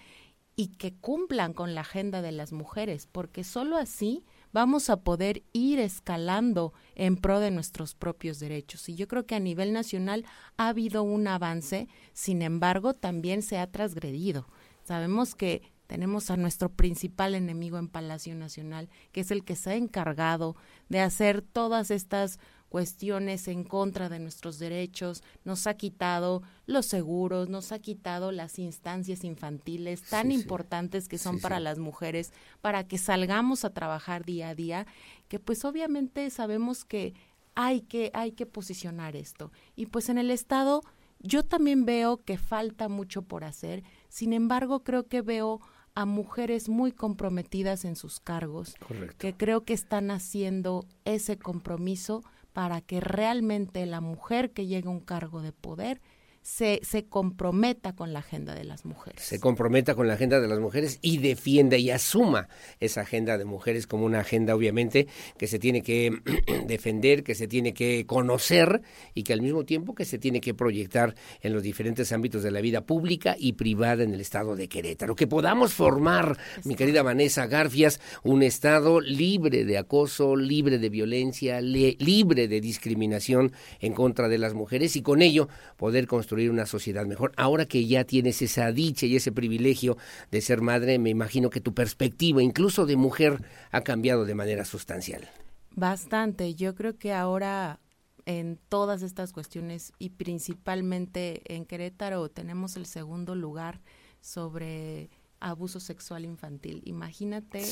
y 0.56 0.68
que 0.78 0.94
cumplan 0.94 1.54
con 1.54 1.74
la 1.74 1.82
agenda 1.82 2.22
de 2.22 2.32
las 2.32 2.54
mujeres, 2.54 3.08
porque 3.12 3.44
solo 3.44 3.78
así 3.78 4.24
vamos 4.56 4.90
a 4.90 5.02
poder 5.02 5.44
ir 5.52 5.80
escalando 5.80 6.73
en 6.95 7.18
pro 7.18 7.41
de 7.41 7.52
nuestros 7.52 7.94
propios 7.94 8.40
derechos. 8.40 8.88
Y 8.88 8.95
yo 8.95 9.06
creo 9.06 9.26
que 9.26 9.36
a 9.36 9.40
nivel 9.41 9.73
nacional 9.73 10.23
ha 10.56 10.69
habido 10.69 11.03
un 11.03 11.27
avance, 11.27 11.90
sin 12.14 12.41
embargo, 12.41 12.94
también 12.94 13.41
se 13.41 13.57
ha 13.57 13.69
transgredido. 13.69 14.48
Sabemos 14.86 15.36
que 15.36 15.73
tenemos 15.88 16.32
a 16.32 16.38
nuestro 16.38 16.69
principal 16.69 17.36
enemigo 17.36 17.77
en 17.77 17.90
Palacio 17.90 18.34
Nacional, 18.34 18.90
que 19.11 19.22
es 19.22 19.32
el 19.32 19.44
que 19.44 19.57
se 19.57 19.72
ha 19.72 19.76
encargado 19.76 20.56
de 20.88 21.02
hacer 21.02 21.41
todas 21.41 21.91
estas 21.91 22.40
cuestiones 22.76 23.48
en 23.48 23.64
contra 23.64 24.10
de 24.10 24.20
nuestros 24.20 24.60
derechos, 24.60 25.24
nos 25.46 25.66
ha 25.66 25.76
quitado 25.76 26.44
los 26.66 26.86
seguros, 26.86 27.48
nos 27.48 27.72
ha 27.72 27.80
quitado 27.80 28.34
las 28.34 28.60
instancias 28.60 29.24
infantiles 29.24 30.02
tan 30.02 30.30
importantes 30.30 31.08
que 31.08 31.18
son 31.18 31.40
para 31.40 31.62
las 31.62 31.80
mujeres, 31.80 32.34
para 32.60 32.86
que 32.86 32.98
salgamos 32.98 33.64
a 33.64 33.70
trabajar 33.70 34.26
día 34.26 34.50
a 34.50 34.56
día, 34.56 34.88
que 35.30 35.40
pues 35.40 35.64
obviamente 35.64 36.30
sabemos 36.30 36.84
que 36.84 37.14
hay 37.56 37.80
que, 37.80 38.12
hay 38.14 38.34
que 38.34 38.46
posicionar 38.46 39.16
esto. 39.16 39.54
Y 39.78 39.86
pues 39.86 40.10
en 40.10 40.18
el 40.18 40.30
Estado 40.30 40.82
yo 41.20 41.44
también 41.44 41.86
veo 41.86 42.26
que 42.26 42.38
falta 42.38 42.90
mucho 42.90 43.22
por 43.22 43.46
hacer, 43.46 43.86
sin 44.10 44.34
embargo 44.34 44.84
creo 44.84 45.08
que 45.08 45.22
veo 45.22 45.62
a 45.94 46.06
mujeres 46.06 46.68
muy 46.68 46.92
comprometidas 46.92 47.86
en 47.86 47.96
sus 47.96 48.20
cargos, 48.20 48.76
que 49.18 49.34
creo 49.34 49.64
que 49.64 49.72
están 49.72 50.12
haciendo 50.12 50.86
ese 51.06 51.38
compromiso 51.38 52.22
para 52.56 52.80
que 52.80 53.02
realmente 53.02 53.86
la 53.86 53.99
mujer 53.99 54.53
que 54.53 54.65
llegue 54.65 54.88
a 54.88 54.91
un 54.91 55.02
cargo 55.02 55.41
de 55.41 55.52
poder 55.52 55.99
se, 56.46 56.80
se 56.84 57.06
comprometa 57.06 57.96
con 57.96 58.14
la 58.14 58.20
agenda 58.20 58.54
de 58.54 58.64
las 58.66 58.86
mujeres. 58.86 59.20
Se 59.24 59.40
comprometa 59.40 59.96
con 59.96 60.08
la 60.08 60.14
agenda 60.14 60.40
de 60.40 60.48
las 60.48 60.60
mujeres 60.60 61.00
y 61.02 61.18
defienda 61.18 61.76
y 61.76 61.90
asuma 61.90 62.50
esa 62.80 63.02
agenda 63.02 63.40
de 63.40 63.46
mujeres 63.46 63.88
como 63.88 64.06
una 64.06 64.20
agenda 64.20 64.56
obviamente 64.56 65.08
que 65.40 65.48
se 65.48 65.58
tiene 65.58 65.82
que 65.82 66.12
defender, 66.68 67.24
que 67.24 67.34
se 67.34 67.48
tiene 67.48 67.74
que 67.74 68.06
conocer 68.06 68.84
y 69.16 69.24
que 69.24 69.34
al 69.34 69.42
mismo 69.42 69.66
tiempo 69.66 69.96
que 69.96 70.06
se 70.06 70.20
tiene 70.20 70.40
que 70.40 70.54
proyectar 70.54 71.16
en 71.42 71.52
los 71.52 71.64
diferentes 71.64 72.12
ámbitos 72.12 72.44
de 72.44 72.52
la 72.52 72.62
vida 72.62 72.82
pública 72.86 73.36
y 73.40 73.54
privada 73.54 74.04
en 74.04 74.14
el 74.14 74.22
estado 74.22 74.56
de 74.56 74.70
Querétaro. 74.70 75.16
Que 75.16 75.26
podamos 75.26 75.74
formar, 75.74 76.38
mi 76.64 76.76
querida 76.76 77.02
Vanessa 77.02 77.48
Garfias, 77.48 78.00
un 78.22 78.44
estado 78.44 79.02
libre 79.02 79.66
de 79.66 79.80
acoso, 79.80 80.36
libre 80.36 80.78
de 80.78 80.90
violencia, 80.90 81.60
libre 81.60 82.48
de 82.48 82.62
discriminación 82.62 83.52
en 83.80 83.94
contra 83.94 84.28
de 84.30 84.38
las 84.38 84.54
mujeres 84.54 84.96
y 84.96 85.02
con 85.02 85.24
ello 85.24 85.50
poder 85.76 86.06
construir 86.06 86.35
una 86.49 86.66
sociedad 86.66 87.06
mejor. 87.06 87.32
Ahora 87.38 87.66
que 87.66 87.86
ya 87.88 88.03
tienes 88.03 88.41
esa 88.41 88.72
dicha 88.72 89.06
y 89.06 89.16
ese 89.16 89.32
privilegio 89.32 89.98
de 90.32 90.41
ser 90.41 90.62
madre, 90.62 90.99
me 90.99 91.10
imagino 91.10 91.49
que 91.49 91.62
tu 91.62 91.74
perspectiva, 91.74 92.44
incluso 92.44 92.86
de 92.86 92.95
mujer, 92.95 93.44
ha 93.72 93.82
cambiado 93.82 94.26
de 94.26 94.36
manera 94.36 94.66
sustancial. 94.66 95.30
Bastante. 95.72 96.56
Yo 96.56 96.76
creo 96.76 96.98
que 96.98 97.14
ahora 97.14 97.80
en 98.26 98.60
todas 98.70 99.02
estas 99.02 99.34
cuestiones 99.34 99.94
y 99.99 100.10
principalmente 100.12 101.41
en 101.53 101.66
Querétaro 101.66 102.30
tenemos 102.30 102.76
el 102.76 102.86
segundo 102.86 103.36
lugar 103.36 103.82
sobre 104.22 105.10
abuso 105.40 105.80
sexual 105.80 106.26
infantil. 106.26 106.82
Imagínate 106.86 107.64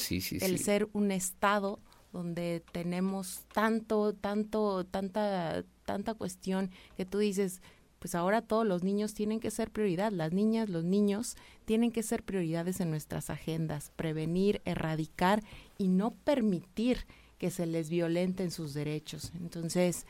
el 0.42 0.60
ser 0.60 0.90
un 0.94 1.12
estado 1.12 1.80
donde 2.12 2.64
tenemos 2.72 3.42
tanto, 3.54 4.14
tanto, 4.14 4.86
tanta, 4.86 5.66
tanta 5.84 6.14
cuestión 6.14 6.70
que 6.96 7.06
tú 7.06 7.18
dices, 7.18 7.62
pues 8.04 8.16
ahora 8.16 8.42
todos 8.42 8.68
los 8.68 8.84
niños 8.84 9.14
tienen 9.14 9.40
que 9.40 9.50
ser 9.50 9.72
prioridad, 9.72 10.12
las 10.12 10.34
niñas, 10.34 10.68
los 10.68 10.84
niños 10.84 11.38
tienen 11.64 11.90
que 11.90 12.04
ser 12.04 12.22
prioridades 12.22 12.82
en 12.82 12.90
nuestras 12.90 13.30
agendas, 13.30 13.94
prevenir, 13.96 14.62
erradicar 14.66 15.42
y 15.78 15.88
no 15.88 16.12
permitir 16.12 17.06
que 17.38 17.50
se 17.50 17.66
les 17.66 17.90
violenten 17.90 18.52
sus 18.52 18.74
derechos. 18.74 19.32
Entonces, 19.40 20.06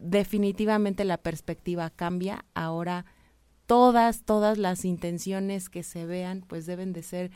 definitivamente 0.00 1.04
la 1.04 1.18
perspectiva 1.18 1.90
cambia. 1.90 2.46
Ahora 2.54 3.04
todas, 3.66 4.22
todas 4.22 4.56
las 4.56 4.86
intenciones 4.86 5.68
que 5.68 5.82
se 5.82 6.06
vean, 6.06 6.46
pues 6.48 6.64
deben 6.64 6.94
de 6.94 7.02
ser 7.02 7.30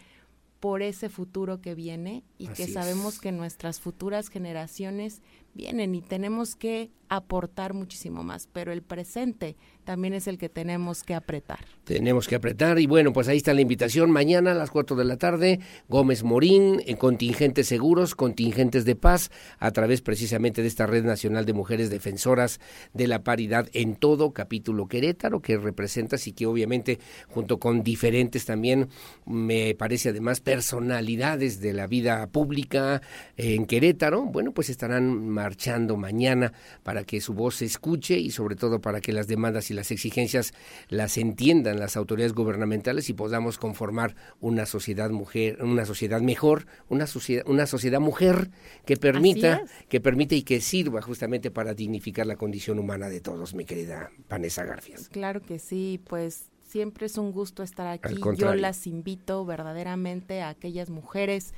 por 0.59 0.81
ese 0.81 1.11
futuro 1.11 1.61
que 1.61 1.75
viene 1.75 2.25
y 2.39 2.49
que 2.49 2.67
sabemos 2.67 3.21
que 3.21 3.31
nuestras 3.31 3.79
futuras 3.79 4.31
generaciones 4.31 5.21
vienen 5.55 5.95
y 5.95 6.03
tenemos 6.03 6.57
que 6.57 6.91
aportar 7.09 7.75
muchísimo 7.75 8.23
más, 8.23 8.47
pero 8.47 8.73
el 8.73 8.83
presente 8.83 9.57
también 9.91 10.15
es 10.15 10.29
el 10.29 10.39
que 10.39 10.49
tenemos 10.49 11.03
que 11.03 11.15
apretar. 11.15 11.59
Tenemos 11.83 12.29
que 12.29 12.37
apretar 12.37 12.79
y 12.79 12.87
bueno, 12.87 13.13
pues 13.13 13.27
ahí 13.27 13.39
está 13.39 13.53
la 13.55 13.61
invitación. 13.61 14.13
Mañana 14.13 14.53
a 14.53 14.55
las 14.55 14.71
4 14.71 14.95
de 14.95 15.05
la 15.05 15.17
tarde, 15.17 15.59
Gómez 15.89 16.23
Morín, 16.23 16.81
en 16.87 16.97
Contingentes 16.97 17.67
Seguros, 17.67 18.15
Contingentes 18.15 18.85
de 18.85 18.95
Paz, 18.95 19.33
a 19.59 19.73
través 19.73 20.01
precisamente 20.01 20.63
de 20.63 20.69
esta 20.69 20.87
Red 20.87 21.03
Nacional 21.03 21.45
de 21.45 21.55
Mujeres 21.55 21.91
Defensoras 21.91 22.61
de 22.95 23.09
la 23.09 23.25
Paridad 23.25 23.69
en 23.73 23.97
todo 23.97 24.33
capítulo 24.33 24.87
Querétaro, 24.87 25.43
que 25.43 25.57
representas 25.57 26.29
y 26.29 26.35
que 26.35 26.47
obviamente 26.47 27.01
junto 27.27 27.59
con 27.59 27.83
diferentes 27.83 28.45
también, 28.45 28.91
me 29.27 29.75
parece 29.75 30.11
además, 30.11 30.41
personalidades 30.41 31.61
de 31.61 31.73
la 31.73 31.89
vida 31.89 32.29
pública 32.29 33.03
en 33.37 33.67
Querétaro, 33.67 34.23
bueno, 34.27 34.53
pues 34.53 34.71
estarán 34.71 35.29
marchando 35.29 35.97
mañana 35.97 36.53
para 36.85 37.03
que 37.03 37.21
su 37.21 37.35
voz 37.35 37.57
se 37.57 37.65
escuche 37.65 38.21
y 38.21 38.31
sobre 38.31 38.55
todo 38.55 38.81
para 38.81 39.01
que 39.01 39.13
las 39.13 39.27
demandas 39.27 39.73
y 39.73 39.75
las 39.75 39.80
exigencias 39.91 40.53
las 40.89 41.17
entiendan 41.17 41.79
las 41.79 41.97
autoridades 41.97 42.33
gubernamentales 42.33 43.09
y 43.09 43.15
podamos 43.15 43.59
conformar 43.59 44.15
una 44.41 44.67
sociedad 44.67 45.11
mujer, 45.11 45.63
una 45.63 45.85
sociedad 45.87 46.21
mejor, 46.21 46.67
una 46.89 47.07
sociedad, 47.07 47.45
una 47.47 47.67
sociedad 47.67 48.01
mujer 48.01 48.51
que 48.85 48.97
permita, 48.97 49.63
que 49.89 50.01
permita 50.01 50.35
y 50.35 50.43
que 50.43 50.61
sirva 50.61 51.03
justamente 51.03 51.51
para 51.51 51.75
dignificar 51.75 52.27
la 52.27 52.37
condición 52.37 52.79
humana 52.79 53.09
de 53.09 53.21
todos, 53.21 53.55
mi 53.55 53.65
querida 53.65 54.11
Vanessa 54.29 54.65
Garfias. 54.65 55.09
Claro 55.09 55.41
que 55.41 55.59
sí, 55.59 56.01
pues 56.07 56.51
siempre 56.67 57.07
es 57.07 57.19
un 57.19 57.33
gusto 57.33 57.63
estar 57.63 57.87
aquí. 57.87 58.15
Yo 58.37 58.55
las 58.55 58.87
invito 58.87 59.45
verdaderamente 59.45 60.43
a 60.43 60.51
aquellas 60.51 60.91
mujeres 60.91 61.53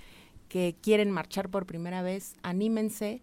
que 0.48 0.76
quieren 0.80 1.10
marchar 1.10 1.48
por 1.48 1.66
primera 1.66 2.02
vez, 2.02 2.34
anímense, 2.42 3.22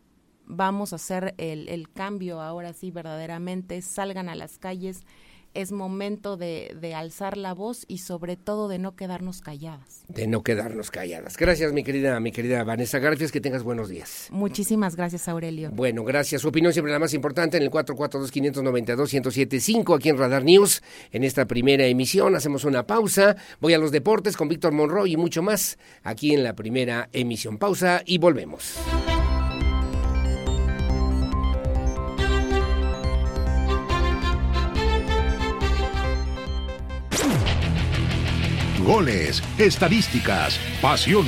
vamos 0.50 0.92
a 0.92 0.98
hacer 0.98 1.36
el, 1.38 1.70
el 1.70 1.90
cambio 1.90 2.42
ahora 2.42 2.74
sí 2.74 2.92
verdaderamente, 2.92 3.82
salgan 3.82 4.28
a 4.28 4.36
las 4.36 4.58
calles 4.58 5.06
es 5.54 5.72
momento 5.72 6.36
de, 6.38 6.76
de, 6.80 6.94
alzar 6.94 7.36
la 7.38 7.54
voz 7.54 7.86
y 7.88 7.98
sobre 8.00 8.36
todo 8.38 8.68
de 8.68 8.78
no 8.80 8.96
quedarnos 8.96 9.42
calladas. 9.42 10.04
De 10.08 10.28
no 10.28 10.44
quedarnos 10.44 10.92
calladas. 10.92 11.38
Gracias, 11.38 11.74
mi 11.74 11.84
querida, 11.84 12.20
mi 12.20 12.32
querida 12.32 12.64
Vanessa 12.64 13.00
Garfias, 13.00 13.32
que 13.32 13.42
tengas 13.42 13.64
buenos 13.64 13.90
días. 13.90 14.28
Muchísimas 14.32 14.96
gracias, 14.96 15.28
Aurelio. 15.28 15.72
Bueno, 15.72 16.04
gracias. 16.04 16.42
Su 16.42 16.50
opinión 16.50 16.72
siempre 16.74 16.92
la 16.92 17.00
más 17.00 17.16
importante 17.16 17.58
en 17.58 17.64
el 17.64 17.72
442-592-1075 17.72 19.96
aquí 19.96 20.10
en 20.10 20.18
Radar 20.18 20.44
News. 20.44 20.84
En 21.12 21.24
esta 21.24 21.46
primera 21.46 21.86
emisión 21.86 22.36
hacemos 22.36 22.64
una 22.64 22.86
pausa. 22.86 23.36
Voy 23.60 23.74
a 23.74 23.80
los 23.80 23.92
deportes 23.92 24.38
con 24.38 24.48
Víctor 24.48 24.74
Monroy 24.74 25.14
y 25.14 25.18
mucho 25.18 25.42
más 25.42 25.80
aquí 26.04 26.34
en 26.34 26.44
la 26.44 26.54
primera 26.54 27.10
emisión. 27.12 27.58
Pausa 27.58 28.04
y 28.06 28.20
volvemos. 28.20 28.78
Goles, 38.90 39.44
estadísticas, 39.60 40.60
pasión, 40.82 41.28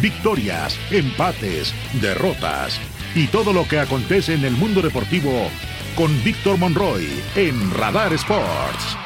victorias, 0.00 0.78
empates, 0.92 1.74
derrotas 2.00 2.78
y 3.16 3.26
todo 3.26 3.52
lo 3.52 3.66
que 3.66 3.80
acontece 3.80 4.34
en 4.34 4.44
el 4.44 4.52
mundo 4.52 4.82
deportivo 4.82 5.50
con 5.96 6.22
Víctor 6.22 6.58
Monroy 6.58 7.08
en 7.34 7.72
Radar 7.72 8.12
Sports. 8.12 8.96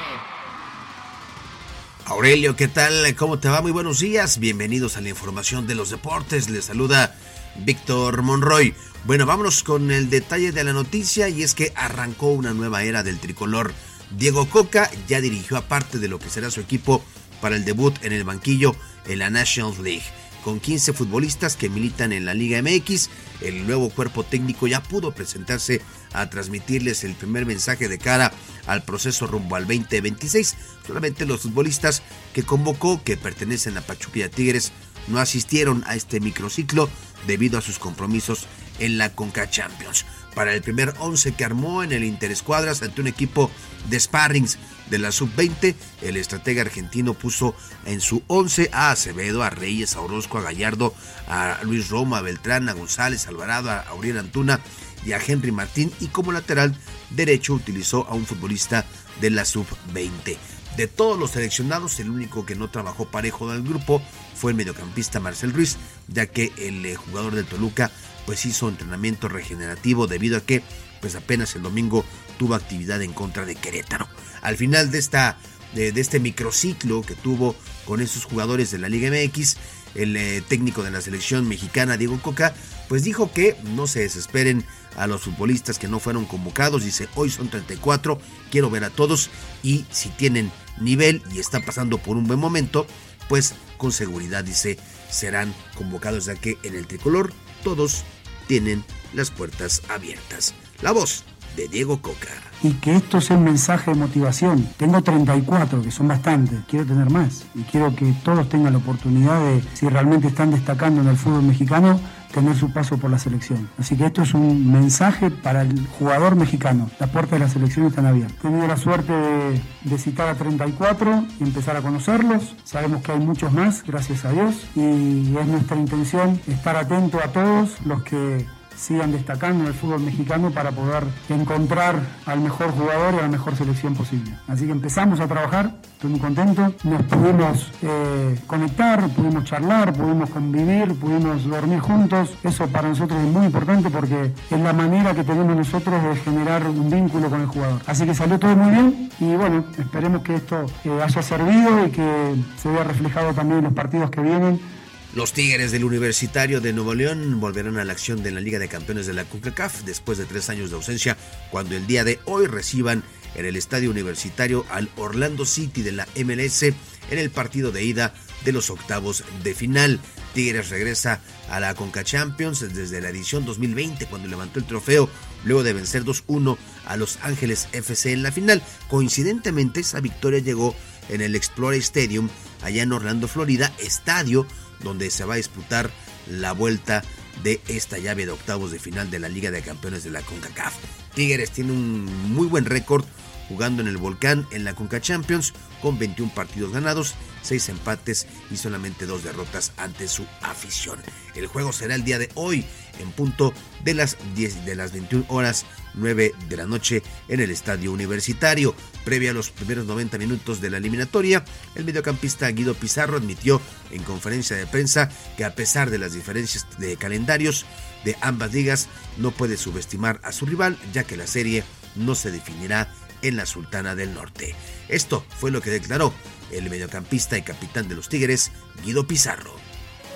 Aurelio, 2.04 2.54
¿qué 2.54 2.68
tal? 2.68 3.16
¿Cómo 3.16 3.38
te 3.38 3.48
va? 3.48 3.62
Muy 3.62 3.72
buenos 3.72 4.00
días. 4.00 4.40
Bienvenidos 4.40 4.98
a 4.98 5.00
la 5.00 5.08
información 5.08 5.66
de 5.66 5.74
los 5.74 5.88
deportes. 5.88 6.50
Les 6.50 6.66
saluda 6.66 7.16
Víctor 7.64 8.20
Monroy. 8.20 8.74
Bueno, 9.06 9.24
vámonos 9.24 9.62
con 9.62 9.90
el 9.90 10.10
detalle 10.10 10.52
de 10.52 10.64
la 10.64 10.74
noticia 10.74 11.30
y 11.30 11.42
es 11.42 11.54
que 11.54 11.72
arrancó 11.74 12.28
una 12.28 12.52
nueva 12.52 12.82
era 12.82 13.02
del 13.02 13.18
tricolor. 13.18 13.72
Diego 14.10 14.50
Coca 14.50 14.90
ya 15.08 15.22
dirigió 15.22 15.56
aparte 15.56 15.98
de 15.98 16.08
lo 16.08 16.18
que 16.18 16.28
será 16.28 16.50
su 16.50 16.60
equipo 16.60 17.02
para 17.40 17.56
el 17.56 17.64
debut 17.64 17.94
en 18.02 18.12
el 18.12 18.24
banquillo 18.24 18.74
en 19.06 19.18
la 19.20 19.30
National 19.30 19.74
League. 19.82 20.04
Con 20.46 20.60
15 20.60 20.92
futbolistas 20.92 21.56
que 21.56 21.68
militan 21.68 22.12
en 22.12 22.24
la 22.24 22.32
Liga 22.32 22.62
MX, 22.62 23.10
el 23.40 23.66
nuevo 23.66 23.90
cuerpo 23.90 24.22
técnico 24.22 24.68
ya 24.68 24.80
pudo 24.80 25.12
presentarse 25.12 25.82
a 26.12 26.30
transmitirles 26.30 27.02
el 27.02 27.14
primer 27.14 27.46
mensaje 27.46 27.88
de 27.88 27.98
cara 27.98 28.32
al 28.66 28.84
proceso 28.84 29.26
rumbo 29.26 29.56
al 29.56 29.66
2026. 29.66 30.54
Solamente 30.86 31.26
los 31.26 31.40
futbolistas 31.40 32.02
que 32.32 32.44
convocó, 32.44 33.02
que 33.02 33.16
pertenecen 33.16 33.76
a 33.76 33.80
Pachuca 33.80 34.28
Tigres, 34.28 34.70
no 35.08 35.18
asistieron 35.18 35.82
a 35.88 35.96
este 35.96 36.20
microciclo 36.20 36.88
debido 37.26 37.58
a 37.58 37.62
sus 37.62 37.80
compromisos 37.80 38.46
en 38.78 38.98
la 38.98 39.12
Conca 39.12 39.50
Champions. 39.50 40.04
Para 40.34 40.54
el 40.54 40.62
primer 40.62 40.94
11 40.98 41.34
que 41.34 41.44
armó 41.44 41.82
en 41.82 41.92
el 41.92 42.04
Interescuadras 42.04 42.82
ante 42.82 43.00
un 43.00 43.08
equipo 43.08 43.50
de 43.88 43.98
sparrings 43.98 44.58
de 44.90 44.98
la 44.98 45.12
sub-20, 45.12 45.74
el 46.02 46.16
estratega 46.16 46.62
argentino 46.62 47.14
puso 47.14 47.54
en 47.84 48.00
su 48.00 48.22
11 48.26 48.70
a 48.72 48.90
Acevedo, 48.90 49.42
a 49.42 49.50
Reyes, 49.50 49.96
a 49.96 50.00
Orozco, 50.00 50.38
a 50.38 50.42
Gallardo, 50.42 50.94
a 51.28 51.58
Luis 51.62 51.88
Roma, 51.88 52.18
a 52.18 52.22
Beltrán, 52.22 52.68
a 52.68 52.72
González, 52.72 53.26
Alvarado, 53.26 53.70
a 53.70 53.80
Auriel 53.80 54.18
Antuna 54.18 54.60
y 55.04 55.12
a 55.12 55.20
Henry 55.24 55.52
Martín 55.52 55.92
y 56.00 56.08
como 56.08 56.32
lateral 56.32 56.76
derecho 57.10 57.54
utilizó 57.54 58.06
a 58.08 58.14
un 58.14 58.26
futbolista 58.26 58.84
de 59.20 59.30
la 59.30 59.44
sub-20. 59.44 60.36
De 60.76 60.86
todos 60.86 61.18
los 61.18 61.30
seleccionados, 61.30 61.98
el 62.00 62.10
único 62.10 62.44
que 62.44 62.54
no 62.54 62.68
trabajó 62.68 63.06
parejo 63.06 63.50
del 63.50 63.62
grupo 63.62 64.02
fue 64.34 64.50
el 64.50 64.58
mediocampista 64.58 65.20
Marcel 65.20 65.54
Ruiz, 65.54 65.78
ya 66.08 66.26
que 66.26 66.52
el 66.58 66.84
eh, 66.84 66.96
jugador 66.96 67.34
del 67.34 67.46
Toluca 67.46 67.90
pues 68.26 68.44
hizo 68.44 68.68
entrenamiento 68.68 69.28
regenerativo 69.28 70.06
debido 70.06 70.36
a 70.36 70.40
que 70.40 70.62
pues 71.00 71.14
apenas 71.14 71.54
el 71.54 71.62
domingo 71.62 72.04
tuvo 72.38 72.54
actividad 72.54 73.02
en 73.02 73.12
contra 73.12 73.44
de 73.44 73.54
Querétaro. 73.54 74.08
Al 74.42 74.56
final 74.56 74.90
de, 74.90 74.98
esta, 74.98 75.38
de, 75.74 75.88
este 75.88 76.20
microciclo 76.20 77.02
que 77.02 77.14
tuvo 77.14 77.56
con 77.84 78.00
esos 78.00 78.24
jugadores 78.24 78.70
de 78.70 78.78
la 78.78 78.88
Liga 78.88 79.10
MX, 79.10 79.56
el 79.94 80.16
eh, 80.16 80.42
técnico 80.46 80.82
de 80.82 80.90
la 80.90 81.00
selección 81.00 81.48
mexicana, 81.48 81.96
Diego 81.96 82.20
Coca, 82.20 82.54
pues 82.88 83.02
dijo 83.04 83.32
que 83.32 83.56
no 83.74 83.86
se 83.86 84.00
desesperen 84.00 84.64
a 84.96 85.06
los 85.06 85.22
futbolistas 85.22 85.78
que 85.78 85.88
no 85.88 86.00
fueron 86.00 86.24
convocados. 86.24 86.84
Dice, 86.84 87.08
hoy 87.14 87.30
son 87.30 87.48
34, 87.48 88.18
quiero 88.50 88.70
ver 88.70 88.84
a 88.84 88.90
todos 88.90 89.30
y 89.62 89.84
si 89.90 90.08
tienen 90.10 90.50
nivel 90.78 91.22
y 91.32 91.38
están 91.38 91.64
pasando 91.64 91.98
por 91.98 92.16
un 92.16 92.26
buen 92.26 92.38
momento, 92.38 92.86
pues 93.28 93.54
con 93.78 93.92
seguridad, 93.92 94.44
dice, 94.44 94.78
serán 95.10 95.54
convocados 95.76 96.26
ya 96.26 96.34
que 96.34 96.58
en 96.62 96.74
el 96.74 96.86
tricolor 96.86 97.32
todos 97.62 98.04
tienen 98.46 98.84
las 99.12 99.30
puertas 99.30 99.82
abiertas. 99.88 100.54
La 100.82 100.92
voz 100.92 101.24
de 101.56 101.68
Diego 101.68 102.00
Coca. 102.02 102.28
Y 102.62 102.72
que 102.74 102.96
esto 102.96 103.20
sea 103.20 103.36
un 103.36 103.44
mensaje 103.44 103.92
de 103.92 103.96
motivación. 103.96 104.66
Tengo 104.76 105.02
34, 105.02 105.82
que 105.82 105.90
son 105.90 106.08
bastantes, 106.08 106.60
quiero 106.68 106.86
tener 106.86 107.10
más. 107.10 107.44
Y 107.54 107.62
quiero 107.62 107.94
que 107.94 108.12
todos 108.24 108.48
tengan 108.48 108.72
la 108.72 108.78
oportunidad 108.78 109.40
de, 109.40 109.62
si 109.74 109.88
realmente 109.88 110.28
están 110.28 110.50
destacando 110.50 111.00
en 111.00 111.08
el 111.08 111.16
fútbol 111.16 111.42
mexicano, 111.42 112.00
tener 112.32 112.54
su 112.56 112.72
paso 112.72 112.98
por 112.98 113.10
la 113.10 113.18
selección. 113.18 113.68
Así 113.78 113.96
que 113.96 114.06
esto 114.06 114.22
es 114.22 114.34
un 114.34 114.70
mensaje 114.70 115.30
para 115.30 115.62
el 115.62 115.86
jugador 115.98 116.36
mexicano. 116.36 116.90
Las 116.98 117.08
puertas 117.10 117.32
de 117.32 117.38
la 117.38 117.48
selección 117.48 117.86
están 117.86 118.06
abiertas. 118.06 118.36
He 118.38 118.42
tenido 118.42 118.66
la 118.66 118.76
suerte 118.76 119.12
de, 119.12 119.60
de, 119.84 119.98
citar 119.98 120.28
a 120.28 120.34
34 120.34 121.24
y 121.40 121.44
empezar 121.44 121.76
a 121.76 121.82
conocerlos. 121.82 122.54
Sabemos 122.64 123.02
que 123.02 123.12
hay 123.12 123.20
muchos 123.20 123.52
más, 123.52 123.82
gracias 123.84 124.24
a 124.24 124.32
Dios. 124.32 124.54
Y 124.74 125.34
es 125.36 125.46
nuestra 125.46 125.76
intención 125.76 126.40
estar 126.46 126.76
atento 126.76 127.18
a 127.22 127.28
todos 127.28 127.80
los 127.86 128.02
que 128.02 128.44
sigan 128.76 129.12
destacando 129.12 129.64
en 129.64 129.68
el 129.68 129.74
fútbol 129.74 130.00
mexicano 130.00 130.50
para 130.50 130.70
poder 130.70 131.04
encontrar 131.28 132.00
al 132.26 132.40
mejor 132.40 132.70
jugador 132.72 133.14
y 133.14 133.18
a 133.18 133.22
la 133.22 133.28
mejor 133.28 133.56
selección 133.56 133.94
posible. 133.94 134.32
Así 134.46 134.66
que 134.66 134.72
empezamos 134.72 135.20
a 135.20 135.26
trabajar, 135.26 135.72
estoy 135.92 136.10
muy 136.10 136.20
contento, 136.20 136.72
nos 136.84 137.02
pudimos 137.04 137.72
eh, 137.82 138.38
conectar, 138.46 139.08
pudimos 139.10 139.44
charlar, 139.44 139.92
pudimos 139.92 140.30
convivir, 140.30 140.94
pudimos 140.98 141.44
dormir 141.44 141.80
juntos, 141.80 142.34
eso 142.42 142.66
para 142.68 142.88
nosotros 142.88 143.18
es 143.20 143.32
muy 143.32 143.46
importante 143.46 143.90
porque 143.90 144.32
es 144.50 144.60
la 144.60 144.72
manera 144.72 145.14
que 145.14 145.24
tenemos 145.24 145.56
nosotros 145.56 146.02
de 146.02 146.16
generar 146.16 146.66
un 146.68 146.90
vínculo 146.90 147.30
con 147.30 147.40
el 147.40 147.46
jugador. 147.46 147.80
Así 147.86 148.04
que 148.04 148.14
salió 148.14 148.38
todo 148.38 148.54
muy 148.56 148.70
bien 148.70 149.10
y 149.20 149.34
bueno, 149.36 149.64
esperemos 149.78 150.22
que 150.22 150.36
esto 150.36 150.66
eh, 150.84 151.00
haya 151.02 151.22
servido 151.22 151.86
y 151.86 151.90
que 151.90 152.34
se 152.56 152.68
vea 152.70 152.84
reflejado 152.84 153.32
también 153.32 153.58
en 153.58 153.64
los 153.64 153.74
partidos 153.74 154.10
que 154.10 154.20
vienen 154.20 154.75
los 155.16 155.32
Tigres 155.32 155.72
del 155.72 155.84
Universitario 155.84 156.60
de 156.60 156.74
Nuevo 156.74 156.94
León 156.94 157.40
volverán 157.40 157.78
a 157.78 157.86
la 157.86 157.94
acción 157.94 158.22
de 158.22 158.30
la 158.30 158.38
Liga 158.38 158.58
de 158.58 158.68
Campeones 158.68 159.06
de 159.06 159.14
la 159.14 159.24
CONCACAF 159.24 159.80
después 159.84 160.18
de 160.18 160.26
tres 160.26 160.50
años 160.50 160.68
de 160.68 160.76
ausencia, 160.76 161.16
cuando 161.50 161.74
el 161.74 161.86
día 161.86 162.04
de 162.04 162.20
hoy 162.26 162.46
reciban 162.46 163.02
en 163.34 163.46
el 163.46 163.56
Estadio 163.56 163.90
Universitario 163.90 164.66
al 164.68 164.90
Orlando 164.96 165.46
City 165.46 165.80
de 165.80 165.92
la 165.92 166.06
MLS 166.22 166.64
en 166.64 166.74
el 167.18 167.30
partido 167.30 167.72
de 167.72 167.82
ida 167.82 168.12
de 168.44 168.52
los 168.52 168.68
octavos 168.68 169.24
de 169.42 169.54
final. 169.54 170.00
Tigres 170.34 170.68
regresa 170.68 171.22
a 171.48 171.60
la 171.60 171.74
Conca 171.74 172.04
Champions 172.04 172.60
desde 172.74 173.00
la 173.00 173.08
edición 173.08 173.46
2020 173.46 174.04
cuando 174.08 174.28
levantó 174.28 174.58
el 174.58 174.66
trofeo 174.66 175.08
luego 175.44 175.62
de 175.62 175.72
vencer 175.72 176.04
2-1 176.04 176.58
a 176.84 176.98
Los 176.98 177.18
Ángeles 177.22 177.68
FC 177.72 178.12
en 178.12 178.22
la 178.22 178.32
final. 178.32 178.62
Coincidentemente 178.88 179.80
esa 179.80 180.00
victoria 180.00 180.40
llegó 180.40 180.76
en 181.08 181.22
el 181.22 181.34
Explorer 181.34 181.80
Stadium 181.80 182.28
allá 182.62 182.82
en 182.82 182.92
Orlando, 182.92 183.28
Florida, 183.28 183.72
estadio 183.78 184.46
donde 184.80 185.10
se 185.10 185.24
va 185.24 185.34
a 185.34 185.38
disputar 185.38 185.90
la 186.28 186.52
vuelta 186.52 187.02
de 187.42 187.60
esta 187.68 187.98
llave 187.98 188.26
de 188.26 188.32
octavos 188.32 188.72
de 188.72 188.78
final 188.78 189.10
de 189.10 189.18
la 189.18 189.28
Liga 189.28 189.50
de 189.50 189.62
Campeones 189.62 190.04
de 190.04 190.10
la 190.10 190.22
CONCACAF. 190.22 190.74
Tigres 191.14 191.50
tiene 191.50 191.72
un 191.72 192.04
muy 192.32 192.46
buen 192.46 192.64
récord 192.64 193.04
jugando 193.48 193.82
en 193.82 193.88
el 193.88 193.96
Volcán 193.96 194.46
en 194.50 194.64
la 194.64 194.74
Conca 194.74 195.00
Champions 195.00 195.52
con 195.80 195.98
21 195.98 196.32
partidos 196.34 196.72
ganados, 196.72 197.14
6 197.42 197.68
empates 197.70 198.26
y 198.50 198.56
solamente 198.56 199.06
2 199.06 199.22
derrotas 199.22 199.72
ante 199.76 200.08
su 200.08 200.26
afición. 200.42 200.98
El 201.34 201.46
juego 201.46 201.72
será 201.72 201.94
el 201.94 202.04
día 202.04 202.18
de 202.18 202.30
hoy 202.34 202.64
en 203.00 203.10
punto 203.12 203.52
de 203.84 203.94
las 203.94 204.16
10 204.34 204.64
de 204.64 204.74
las 204.74 204.92
21 204.92 205.24
horas 205.28 205.66
9 205.94 206.34
de 206.48 206.56
la 206.56 206.66
noche 206.66 207.02
en 207.28 207.40
el 207.40 207.50
estadio 207.50 207.92
universitario. 207.92 208.74
Previa 209.04 209.30
a 209.30 209.34
los 209.34 209.50
primeros 209.50 209.86
90 209.86 210.18
minutos 210.18 210.60
de 210.60 210.70
la 210.70 210.78
eliminatoria, 210.78 211.44
el 211.74 211.84
mediocampista 211.84 212.48
Guido 212.50 212.74
Pizarro 212.74 213.16
admitió 213.16 213.60
en 213.90 214.02
conferencia 214.02 214.56
de 214.56 214.66
prensa 214.66 215.10
que 215.36 215.44
a 215.44 215.54
pesar 215.54 215.90
de 215.90 215.98
las 215.98 216.12
diferencias 216.12 216.66
de 216.78 216.96
calendarios 216.96 217.66
de 218.04 218.16
ambas 218.20 218.52
ligas, 218.52 218.88
no 219.16 219.32
puede 219.32 219.56
subestimar 219.56 220.20
a 220.22 220.32
su 220.32 220.46
rival, 220.46 220.78
ya 220.92 221.04
que 221.04 221.16
la 221.16 221.26
serie 221.26 221.64
no 221.96 222.14
se 222.14 222.30
definirá 222.30 222.92
en 223.22 223.36
la 223.36 223.46
Sultana 223.46 223.94
del 223.94 224.14
Norte. 224.14 224.54
Esto 224.88 225.24
fue 225.38 225.50
lo 225.50 225.60
que 225.60 225.70
declaró 225.70 226.12
el 226.52 226.70
mediocampista 226.70 227.36
y 227.36 227.42
capitán 227.42 227.88
de 227.88 227.96
los 227.96 228.08
Tigres, 228.08 228.52
Guido 228.84 229.06
Pizarro. 229.06 229.65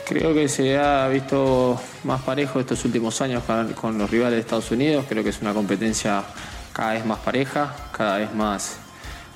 Creo 0.07 0.35
que 0.35 0.49
se 0.49 0.77
ha 0.77 1.09
visto 1.09 1.81
más 2.05 2.21
parejo 2.23 2.59
estos 2.59 2.85
últimos 2.85 3.21
años 3.21 3.43
con 3.75 3.97
los 3.97 4.11
rivales 4.11 4.35
de 4.35 4.41
Estados 4.41 4.71
Unidos. 4.71 5.05
Creo 5.09 5.23
que 5.23 5.31
es 5.31 5.41
una 5.41 5.55
competencia 5.55 6.25
cada 6.73 6.95
vez 6.95 7.07
más 7.07 7.19
pareja, 7.21 7.75
cada 7.93 8.19
vez 8.19 8.35
más, 8.35 8.79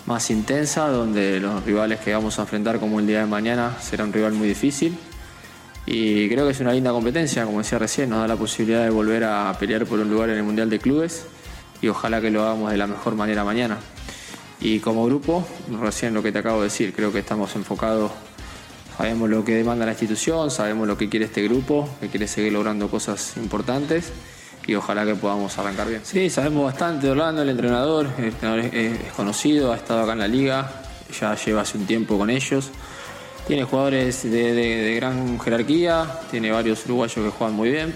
más 0.07 0.31
intensa, 0.31 0.89
donde 0.89 1.39
los 1.41 1.65
rivales 1.65 2.01
que 2.01 2.13
vamos 2.13 2.39
a 2.39 2.43
enfrentar 2.43 2.81
como 2.81 2.99
el 2.99 3.07
día 3.07 3.21
de 3.21 3.27
mañana 3.27 3.77
será 3.81 4.05
un 4.05 4.13
rival 4.13 4.33
muy 4.33 4.49
difícil. 4.49 4.99
Y 5.87 6.29
creo 6.29 6.47
que 6.47 6.53
es 6.53 6.61
una 6.61 6.73
linda 6.73 6.91
competencia, 6.91 7.45
como 7.45 7.59
decía 7.59 7.79
recién, 7.79 8.11
nos 8.11 8.21
da 8.21 8.29
la 8.29 8.37
posibilidad 8.37 8.83
de 8.83 8.91
volver 8.91 9.25
a 9.25 9.55
pelear 9.59 9.85
por 9.85 10.01
un 10.01 10.11
lugar 10.11 10.31
en 10.31 10.39
el 10.39 10.43
Mundial 10.43 10.71
de 10.71 10.79
Clubes 10.79 11.27
y 11.83 11.89
ojalá 11.89 12.21
que 12.21 12.31
lo 12.31 12.43
hagamos 12.43 12.71
de 12.71 12.79
la 12.79 12.87
mejor 12.87 13.15
manera 13.15 13.45
mañana. 13.45 13.79
Y 14.61 14.81
como 14.81 15.05
grupo, 15.05 15.47
recién 15.81 16.15
lo 16.15 16.23
que 16.23 16.33
te 16.33 16.39
acabo 16.39 16.59
de 16.59 16.65
decir, 16.65 16.95
creo 16.95 17.13
que 17.13 17.19
estamos 17.19 17.55
enfocados 17.55 18.11
Sabemos 18.97 19.29
lo 19.29 19.45
que 19.45 19.57
demanda 19.57 19.85
la 19.85 19.93
institución, 19.93 20.51
sabemos 20.53 20.87
lo 20.87 20.97
que 20.97 21.09
quiere 21.09 21.27
este 21.27 21.43
grupo, 21.43 21.89
que 22.01 22.09
quiere 22.09 22.29
seguir 22.29 22.53
logrando 22.53 22.89
cosas 22.89 23.37
importantes 23.37 24.13
y 24.67 24.75
ojalá 24.77 25.05
que 25.05 25.17
podamos 25.17 25.59
arrancar 25.59 25.89
bien. 25.89 26.03
Sí, 26.05 26.31
sabemos 26.31 26.65
bastante 26.65 27.07
de 27.07 27.13
Orlando, 27.13 27.43
el 27.43 27.49
entrenador, 27.49 28.09
el 28.19 28.27
entrenador 28.27 28.61
es, 28.73 29.13
conocido, 29.13 29.73
ha 29.73 29.77
estado 29.77 30.03
acá 30.03 30.13
en 30.13 30.21
la 30.21 30.29
liga, 30.29 30.83
ya 31.21 31.35
lleva 31.35 31.63
hace 31.63 31.77
un 31.77 31.87
tiempo 31.87 32.17
con 32.17 32.31
ellos. 32.31 32.71
Tiene 33.49 33.65
jugadores 33.65 34.23
de, 34.23 34.95
gran 34.97 35.41
jerarquía, 35.41 36.21
tiene 36.31 36.53
varios 36.53 36.85
uruguayos 36.87 37.17
que 37.17 37.31
juegan 37.31 37.57
muy 37.57 37.71
bien. 37.71 37.95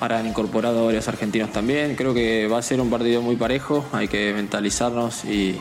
Ahora 0.00 0.18
han 0.18 0.26
incorporado 0.26 0.86
varios 0.86 1.06
argentinos 1.08 1.52
también. 1.52 1.94
Creo 1.94 2.14
que 2.14 2.48
va 2.48 2.58
a 2.58 2.62
ser 2.62 2.80
un 2.80 2.90
partido 2.90 3.22
muy 3.22 3.36
parejo, 3.36 3.84
hay 3.92 4.08
que 4.08 4.32
mentalizarnos 4.32 5.24
y, 5.24 5.60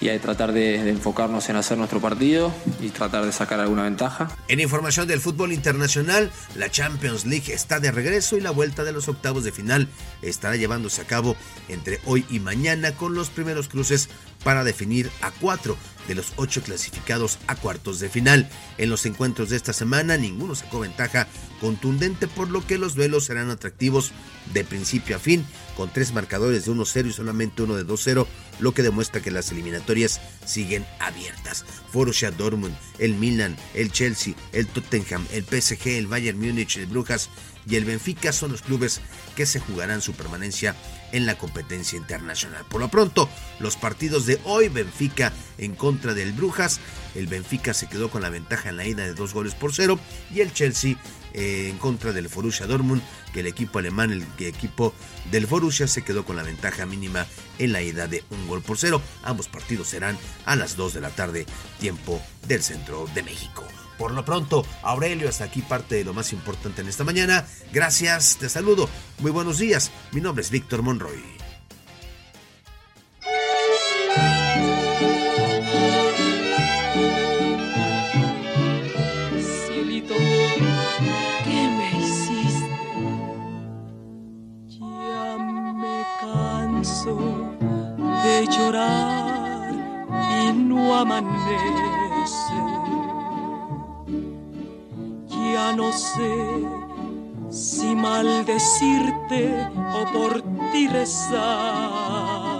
y 0.00 0.06
que 0.06 0.18
tratar 0.18 0.52
de, 0.52 0.88
enfocarnos 0.88 1.48
en 1.48 1.56
hacer 1.56 1.76
nuestro 1.76 2.00
partido 2.00 2.52
y 2.80 2.88
tratar 2.88 3.24
de 3.26 3.32
sacar 3.32 3.60
alguna 3.60 3.82
ventaja. 3.82 4.28
En 4.48 4.60
información 4.60 5.06
del 5.06 5.20
fútbol 5.20 5.52
internacional, 5.52 6.30
la 6.56 6.70
Champions 6.70 7.26
League 7.26 7.52
está 7.52 7.80
de 7.80 7.90
regreso 7.90 8.36
y 8.36 8.40
la 8.40 8.50
vuelta 8.50 8.84
de 8.84 8.92
los 8.92 9.08
octavos 9.08 9.44
de 9.44 9.52
final 9.52 9.88
estará 10.22 10.56
llevándose 10.56 11.02
a 11.02 11.06
cabo 11.06 11.36
entre 11.68 12.00
hoy 12.06 12.24
y 12.30 12.40
mañana 12.40 12.92
con 12.92 13.14
los 13.14 13.30
primeros 13.30 13.68
cruces 13.68 14.08
para 14.42 14.64
definir 14.64 15.10
a 15.20 15.30
cuatro 15.30 15.76
de 16.10 16.16
los 16.16 16.32
ocho 16.34 16.60
clasificados 16.60 17.38
a 17.46 17.54
cuartos 17.54 18.00
de 18.00 18.08
final. 18.08 18.48
En 18.78 18.90
los 18.90 19.06
encuentros 19.06 19.48
de 19.48 19.56
esta 19.56 19.72
semana 19.72 20.16
ninguno 20.16 20.56
sacó 20.56 20.80
ventaja 20.80 21.28
contundente 21.60 22.26
por 22.26 22.50
lo 22.50 22.66
que 22.66 22.78
los 22.78 22.96
duelos 22.96 23.26
serán 23.26 23.48
atractivos 23.48 24.10
de 24.52 24.64
principio 24.64 25.14
a 25.14 25.18
fin 25.20 25.46
con 25.76 25.92
tres 25.92 26.12
marcadores 26.12 26.64
de 26.64 26.72
1-0 26.72 27.06
y 27.06 27.12
solamente 27.12 27.62
uno 27.62 27.76
de 27.76 27.86
2-0 27.86 28.26
lo 28.58 28.74
que 28.74 28.82
demuestra 28.82 29.22
que 29.22 29.30
las 29.30 29.52
eliminatorias 29.52 30.20
siguen 30.44 30.84
abiertas. 30.98 31.64
Borussia 31.92 32.32
Dortmund, 32.32 32.74
el 32.98 33.14
Milan, 33.14 33.56
el 33.74 33.92
Chelsea, 33.92 34.34
el 34.50 34.66
Tottenham, 34.66 35.24
el 35.30 35.44
PSG, 35.44 35.90
el 35.90 36.08
Bayern 36.08 36.40
Múnich, 36.40 36.76
el 36.76 36.86
Brujas 36.86 37.30
y 37.68 37.76
el 37.76 37.84
Benfica 37.84 38.32
son 38.32 38.50
los 38.50 38.62
clubes 38.62 39.00
que 39.36 39.46
se 39.46 39.60
jugarán 39.60 40.02
su 40.02 40.12
permanencia 40.14 40.74
en 41.12 41.26
la 41.26 41.36
competencia 41.36 41.96
internacional. 41.98 42.64
Por 42.68 42.80
lo 42.80 42.88
pronto, 42.88 43.28
los 43.58 43.76
partidos 43.76 44.26
de 44.26 44.40
hoy, 44.44 44.68
Benfica 44.68 45.32
en 45.58 45.74
contra 45.74 46.14
del 46.14 46.32
Brujas, 46.32 46.80
el 47.14 47.26
Benfica 47.26 47.74
se 47.74 47.88
quedó 47.88 48.10
con 48.10 48.22
la 48.22 48.30
ventaja 48.30 48.68
en 48.68 48.76
la 48.76 48.86
ida 48.86 49.04
de 49.04 49.14
dos 49.14 49.34
goles 49.34 49.54
por 49.54 49.74
cero 49.74 49.98
y 50.32 50.40
el 50.40 50.52
Chelsea 50.52 50.96
eh, 51.32 51.68
en 51.70 51.78
contra 51.78 52.12
del 52.12 52.28
Borussia 52.28 52.66
Dortmund, 52.66 53.02
que 53.32 53.40
el 53.40 53.46
equipo 53.46 53.78
alemán, 53.78 54.10
el 54.10 54.24
equipo 54.44 54.92
del 55.30 55.46
Borussia 55.46 55.86
se 55.86 56.02
quedó 56.02 56.24
con 56.24 56.36
la 56.36 56.42
ventaja 56.42 56.86
mínima 56.86 57.26
en 57.58 57.72
la 57.72 57.82
ida 57.82 58.08
de 58.08 58.24
un 58.30 58.48
gol 58.48 58.62
por 58.62 58.78
cero. 58.78 59.00
Ambos 59.22 59.48
partidos 59.48 59.88
serán 59.88 60.18
a 60.44 60.56
las 60.56 60.76
2 60.76 60.94
de 60.94 61.00
la 61.00 61.10
tarde, 61.10 61.46
tiempo 61.78 62.20
del 62.46 62.62
centro 62.62 63.06
de 63.14 63.22
México. 63.22 63.64
Por 64.00 64.12
lo 64.12 64.24
pronto, 64.24 64.64
Aurelio, 64.82 65.28
hasta 65.28 65.44
aquí 65.44 65.60
parte 65.60 65.96
de 65.96 66.04
lo 66.04 66.14
más 66.14 66.32
importante 66.32 66.80
en 66.80 66.88
esta 66.88 67.04
mañana. 67.04 67.44
Gracias, 67.70 68.38
te 68.38 68.48
saludo. 68.48 68.88
Muy 69.18 69.30
buenos 69.30 69.58
días. 69.58 69.92
Mi 70.12 70.22
nombre 70.22 70.40
es 70.40 70.50
Víctor 70.50 70.80
Monroy. 70.80 71.22
Cielito, 79.66 80.14
¿qué 81.44 81.68
me 81.76 81.98
hiciste? 82.00 82.70
Ya 84.78 85.36
me 85.76 86.06
canso 86.22 87.18
de 88.24 88.46
llorar 88.46 89.74
y 90.40 90.52
no 90.54 90.96
amanece 90.96 91.79
ya 95.52 95.72
no 95.72 95.92
sé 95.92 96.36
si 97.50 97.94
maldecirte 97.94 99.68
o 99.94 100.12
por 100.12 100.42
ti 100.72 100.88
rezar. 100.88 102.50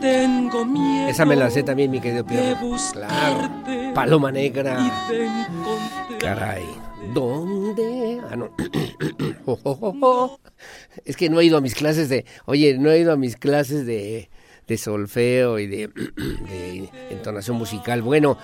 Tengo 0.00 0.64
miedo. 0.64 1.08
Esa 1.08 1.24
me 1.24 1.36
la 1.36 1.50
sé 1.50 1.62
también, 1.62 1.90
mi 1.90 2.00
querido 2.00 2.24
Pierre. 2.24 2.56
Claro. 2.92 3.50
Paloma 3.94 4.32
negra. 4.32 4.78
Caray. 6.18 6.64
¿Dónde? 7.14 8.20
Ah, 8.30 8.36
no. 8.36 8.50
Oh, 9.46 9.58
oh, 9.64 9.94
oh, 10.02 10.40
es 11.04 11.16
que 11.16 11.28
no 11.28 11.40
he 11.40 11.44
ido 11.44 11.56
a 11.56 11.60
mis 11.60 11.74
clases 11.74 12.08
de. 12.08 12.24
Oye, 12.44 12.78
no 12.78 12.90
he 12.90 13.00
ido 13.00 13.10
a 13.10 13.16
mis 13.16 13.36
clases 13.36 13.84
de, 13.84 14.28
de 14.68 14.78
solfeo 14.78 15.58
y 15.58 15.66
de, 15.66 15.88
de 15.88 16.88
entonación 17.10 17.56
musical. 17.56 18.02
Bueno, 18.02 18.38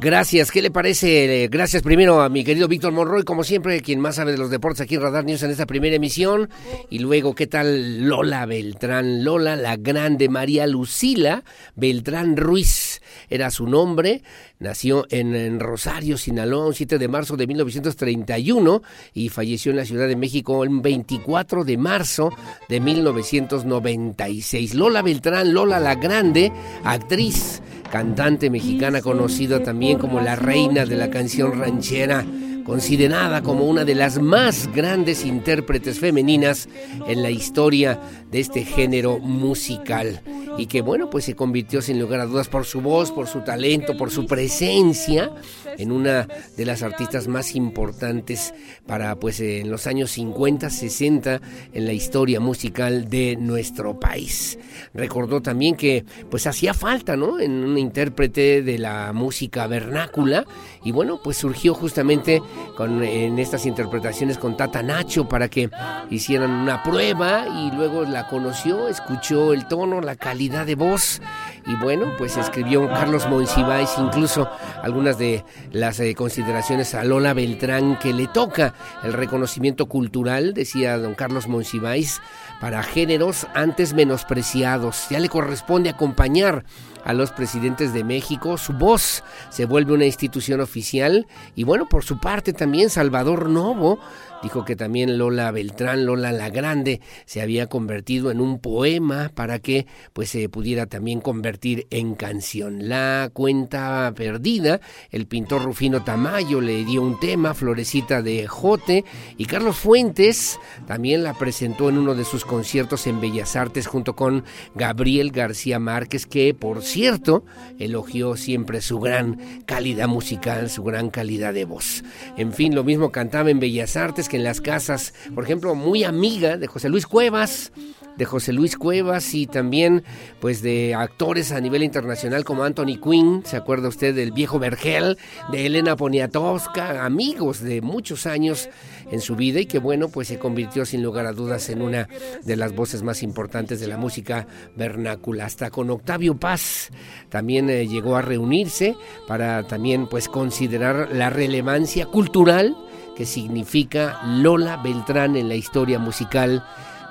Gracias, 0.00 0.50
¿qué 0.50 0.62
le 0.62 0.70
parece? 0.70 1.46
Gracias 1.52 1.82
primero 1.82 2.22
a 2.22 2.30
mi 2.30 2.42
querido 2.42 2.68
Víctor 2.68 2.90
Monroy, 2.90 3.22
como 3.22 3.44
siempre, 3.44 3.82
quien 3.82 4.00
más 4.00 4.14
sabe 4.14 4.32
de 4.32 4.38
los 4.38 4.48
deportes 4.48 4.80
aquí 4.80 4.94
en 4.94 5.02
Radar 5.02 5.26
News 5.26 5.42
en 5.42 5.50
esta 5.50 5.66
primera 5.66 5.94
emisión. 5.94 6.48
Y 6.88 7.00
luego, 7.00 7.34
¿qué 7.34 7.46
tal 7.46 8.08
Lola 8.08 8.46
Beltrán? 8.46 9.24
Lola, 9.24 9.56
la 9.56 9.76
grande 9.76 10.30
María 10.30 10.66
Lucila 10.66 11.44
Beltrán 11.76 12.38
Ruiz 12.38 13.02
era 13.28 13.50
su 13.50 13.66
nombre. 13.66 14.22
Nació 14.58 15.04
en, 15.10 15.60
Rosario, 15.60 16.16
Sinaloa, 16.16 16.68
un 16.68 16.74
7 16.74 16.96
de 16.96 17.08
marzo 17.08 17.36
de 17.36 17.46
1931 17.46 18.82
y 19.12 19.28
falleció 19.28 19.70
en 19.70 19.76
la 19.76 19.84
Ciudad 19.84 20.08
de 20.08 20.16
México 20.16 20.64
el 20.64 20.80
24 20.80 21.62
de 21.64 21.76
marzo 21.76 22.30
de 22.70 22.80
1996. 22.80 24.74
Lola 24.74 25.02
Beltrán, 25.02 25.52
Lola 25.52 25.78
la 25.78 25.94
Grande, 25.96 26.50
actriz 26.84 27.60
cantante 27.90 28.50
mexicana 28.50 29.02
conocida 29.02 29.62
también 29.62 29.98
como 29.98 30.20
la 30.20 30.36
reina 30.36 30.84
de 30.86 30.96
la 30.96 31.10
canción 31.10 31.58
ranchera, 31.58 32.24
considerada 32.70 33.42
como 33.42 33.64
una 33.64 33.84
de 33.84 33.96
las 33.96 34.20
más 34.22 34.72
grandes 34.72 35.24
intérpretes 35.24 35.98
femeninas 35.98 36.68
en 37.08 37.20
la 37.20 37.28
historia 37.28 37.98
de 38.30 38.38
este 38.38 38.64
género 38.64 39.18
musical 39.18 40.22
y 40.56 40.66
que 40.66 40.80
bueno 40.80 41.10
pues 41.10 41.24
se 41.24 41.34
convirtió 41.34 41.82
sin 41.82 41.98
lugar 41.98 42.20
a 42.20 42.26
dudas 42.26 42.48
por 42.48 42.64
su 42.64 42.80
voz, 42.80 43.10
por 43.10 43.26
su 43.26 43.40
talento, 43.40 43.96
por 43.96 44.12
su 44.12 44.26
presencia 44.26 45.32
en 45.78 45.90
una 45.90 46.28
de 46.56 46.64
las 46.64 46.82
artistas 46.82 47.26
más 47.26 47.54
importantes 47.56 48.54
para 48.86 49.16
pues 49.16 49.40
en 49.40 49.70
los 49.70 49.86
años 49.86 50.10
50, 50.12 50.70
60 50.70 51.40
en 51.72 51.86
la 51.86 51.92
historia 51.92 52.38
musical 52.38 53.08
de 53.08 53.36
nuestro 53.36 53.98
país. 53.98 54.58
Recordó 54.94 55.40
también 55.40 55.74
que 55.74 56.04
pues 56.30 56.46
hacía 56.46 56.74
falta, 56.74 57.16
¿no? 57.16 57.40
En 57.40 57.52
un 57.52 57.78
intérprete 57.78 58.62
de 58.62 58.78
la 58.78 59.12
música 59.12 59.66
vernácula 59.66 60.44
y 60.84 60.92
bueno, 60.92 61.20
pues 61.22 61.36
surgió 61.38 61.74
justamente 61.74 62.42
con 62.76 63.02
en 63.02 63.38
estas 63.38 63.66
interpretaciones 63.66 64.38
con 64.38 64.56
Tata 64.56 64.82
Nacho 64.82 65.28
para 65.28 65.48
que 65.48 65.70
hicieran 66.10 66.50
una 66.50 66.82
prueba 66.82 67.46
y 67.46 67.70
luego 67.76 68.04
la 68.04 68.26
conoció, 68.28 68.88
escuchó 68.88 69.52
el 69.52 69.66
tono, 69.66 70.00
la 70.00 70.16
calidad 70.16 70.66
de 70.66 70.74
voz 70.74 71.20
y 71.66 71.74
bueno, 71.76 72.12
pues 72.16 72.36
escribió 72.36 72.88
Carlos 72.88 73.28
Monsiváis 73.28 73.90
incluso 73.98 74.48
algunas 74.82 75.18
de 75.18 75.44
las 75.72 76.00
eh, 76.00 76.14
consideraciones 76.14 76.94
a 76.94 77.04
Lola 77.04 77.34
Beltrán 77.34 77.98
que 77.98 78.12
le 78.12 78.26
toca 78.26 78.74
el 79.02 79.12
reconocimiento 79.12 79.86
cultural, 79.86 80.54
decía 80.54 80.98
don 80.98 81.14
Carlos 81.14 81.48
Monsiváis, 81.48 82.20
para 82.60 82.82
géneros 82.82 83.46
antes 83.54 83.94
menospreciados. 83.94 85.08
Ya 85.10 85.18
le 85.18 85.28
corresponde 85.28 85.90
acompañar 85.90 86.64
a 87.04 87.12
los 87.12 87.30
presidentes 87.32 87.92
de 87.92 88.04
México. 88.04 88.58
Su 88.58 88.72
voz 88.72 89.22
se 89.50 89.64
vuelve 89.64 89.92
una 89.92 90.06
institución 90.06 90.60
oficial 90.60 91.26
y 91.54 91.64
bueno, 91.64 91.88
por 91.88 92.04
su 92.04 92.18
parte 92.18 92.52
también 92.52 92.90
Salvador 92.90 93.48
Novo 93.48 93.98
Dijo 94.42 94.64
que 94.64 94.74
también 94.74 95.18
Lola 95.18 95.50
Beltrán, 95.50 96.06
Lola 96.06 96.32
la 96.32 96.48
Grande, 96.48 97.00
se 97.26 97.42
había 97.42 97.66
convertido 97.66 98.30
en 98.30 98.40
un 98.40 98.58
poema 98.58 99.30
para 99.34 99.58
que 99.58 99.86
pues 100.14 100.30
se 100.30 100.48
pudiera 100.48 100.86
también 100.86 101.20
convertir 101.20 101.86
en 101.90 102.14
canción. 102.14 102.88
La 102.88 103.30
cuenta 103.34 104.12
perdida, 104.16 104.80
el 105.10 105.26
pintor 105.26 105.64
Rufino 105.64 106.04
Tamayo 106.04 106.62
le 106.62 106.84
dio 106.86 107.02
un 107.02 107.20
tema, 107.20 107.52
Florecita 107.52 108.22
de 108.22 108.46
Jote, 108.46 109.04
y 109.36 109.44
Carlos 109.44 109.76
Fuentes 109.76 110.58
también 110.86 111.22
la 111.22 111.34
presentó 111.34 111.90
en 111.90 111.98
uno 111.98 112.14
de 112.14 112.24
sus 112.24 112.46
conciertos 112.46 113.06
en 113.06 113.20
Bellas 113.20 113.56
Artes 113.56 113.86
junto 113.86 114.16
con 114.16 114.44
Gabriel 114.74 115.32
García 115.32 115.78
Márquez, 115.78 116.26
que 116.26 116.54
por 116.54 116.82
cierto 116.82 117.44
elogió 117.78 118.36
siempre 118.36 118.80
su 118.80 119.00
gran 119.00 119.38
calidad 119.66 120.08
musical, 120.08 120.70
su 120.70 120.82
gran 120.82 121.10
calidad 121.10 121.52
de 121.52 121.66
voz. 121.66 122.02
En 122.38 122.54
fin, 122.54 122.74
lo 122.74 122.84
mismo 122.84 123.12
cantaba 123.12 123.50
en 123.50 123.60
Bellas 123.60 123.96
Artes 123.96 124.29
que 124.30 124.36
en 124.36 124.44
las 124.44 124.60
casas, 124.60 125.12
por 125.34 125.44
ejemplo, 125.44 125.74
muy 125.74 126.04
amiga 126.04 126.56
de 126.56 126.68
José 126.68 126.88
Luis 126.88 127.04
Cuevas, 127.04 127.72
de 128.16 128.24
José 128.24 128.52
Luis 128.52 128.76
Cuevas 128.76 129.34
y 129.34 129.46
también 129.46 130.04
pues 130.40 130.62
de 130.62 130.94
actores 130.94 131.52
a 131.52 131.60
nivel 131.60 131.82
internacional 131.82 132.44
como 132.44 132.62
Anthony 132.64 133.00
Quinn, 133.02 133.42
¿se 133.44 133.56
acuerda 133.56 133.88
usted 133.88 134.14
del 134.14 134.30
viejo 134.30 134.58
Vergel, 134.58 135.18
de 135.50 135.66
Elena 135.66 135.96
Poniatowska, 135.96 137.04
amigos 137.04 137.60
de 137.60 137.80
muchos 137.80 138.26
años 138.26 138.68
en 139.10 139.20
su 139.20 139.34
vida 139.34 139.60
y 139.60 139.66
que 139.66 139.78
bueno, 139.78 140.08
pues 140.08 140.28
se 140.28 140.38
convirtió 140.38 140.84
sin 140.84 141.02
lugar 141.02 141.26
a 141.26 141.32
dudas 141.32 141.68
en 141.70 141.82
una 141.82 142.08
de 142.44 142.56
las 142.56 142.74
voces 142.74 143.02
más 143.02 143.22
importantes 143.24 143.80
de 143.80 143.88
la 143.88 143.96
música 143.96 144.46
vernácula. 144.76 145.46
Hasta 145.46 145.70
con 145.70 145.90
Octavio 145.90 146.38
Paz 146.38 146.90
también 147.30 147.68
eh, 147.68 147.88
llegó 147.88 148.16
a 148.16 148.22
reunirse 148.22 148.96
para 149.26 149.64
también 149.64 150.08
pues 150.08 150.28
considerar 150.28 151.08
la 151.12 151.30
relevancia 151.30 152.06
cultural 152.06 152.76
que 153.20 153.26
significa 153.26 154.18
Lola 154.24 154.78
Beltrán 154.78 155.36
en 155.36 155.50
la 155.50 155.54
historia 155.54 155.98
musical 155.98 156.64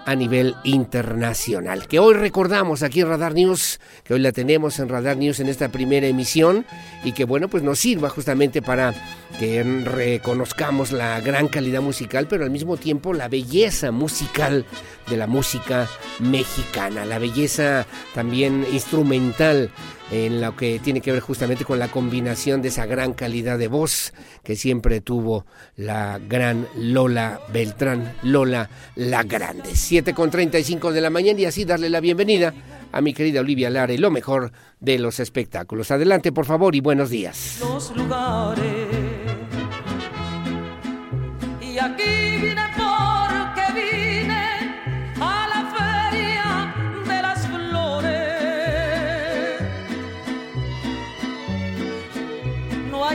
a 0.07 0.15
nivel 0.15 0.55
internacional. 0.63 1.87
Que 1.87 1.99
hoy 1.99 2.15
recordamos 2.15 2.81
aquí 2.81 3.01
en 3.01 3.09
Radar 3.09 3.35
News, 3.35 3.79
que 4.03 4.15
hoy 4.15 4.19
la 4.19 4.31
tenemos 4.31 4.79
en 4.79 4.89
Radar 4.89 5.17
News 5.17 5.39
en 5.39 5.49
esta 5.49 5.69
primera 5.69 6.07
emisión 6.07 6.65
y 7.03 7.11
que 7.11 7.25
bueno, 7.25 7.47
pues 7.47 7.61
nos 7.61 7.77
sirva 7.77 8.09
justamente 8.09 8.63
para 8.63 8.95
que 9.37 9.63
reconozcamos 9.63 10.91
la 10.91 11.21
gran 11.21 11.47
calidad 11.47 11.83
musical, 11.83 12.25
pero 12.27 12.43
al 12.43 12.49
mismo 12.49 12.77
tiempo 12.77 13.13
la 13.13 13.27
belleza 13.27 13.91
musical 13.91 14.65
de 15.11 15.15
la 15.15 15.27
música 15.27 15.87
mexicana, 16.17 17.05
la 17.05 17.19
belleza 17.19 17.85
también 18.15 18.65
instrumental 18.73 19.69
en 20.11 20.41
lo 20.41 20.55
que 20.55 20.79
tiene 20.79 21.01
que 21.01 21.11
ver 21.11 21.21
justamente 21.21 21.65
con 21.65 21.79
la 21.79 21.89
combinación 21.89 22.61
de 22.61 22.69
esa 22.69 22.85
gran 22.85 23.13
calidad 23.13 23.57
de 23.57 23.67
voz 23.67 24.13
que 24.43 24.55
siempre 24.55 25.01
tuvo 25.01 25.45
la 25.75 26.19
gran 26.19 26.67
Lola 26.75 27.39
Beltrán, 27.51 28.13
Lola 28.23 28.69
la 28.95 29.23
Grande. 29.23 29.69
7 29.73 30.13
con 30.13 30.29
35 30.29 30.91
de 30.91 31.01
la 31.01 31.09
mañana 31.09 31.39
y 31.39 31.45
así 31.45 31.65
darle 31.65 31.89
la 31.89 31.99
bienvenida 31.99 32.53
a 32.91 33.01
mi 33.01 33.13
querida 33.13 33.41
Olivia 33.41 33.69
Lara 33.69 33.93
y 33.93 33.97
lo 33.97 34.09
mejor 34.09 34.51
de 34.79 34.97
los 34.99 35.19
espectáculos. 35.19 35.91
Adelante, 35.91 36.31
por 36.31 36.45
favor, 36.45 36.75
y 36.75 36.81
buenos 36.81 37.09
días. 37.09 37.57
Los 37.59 37.95
lugares. 37.95 38.88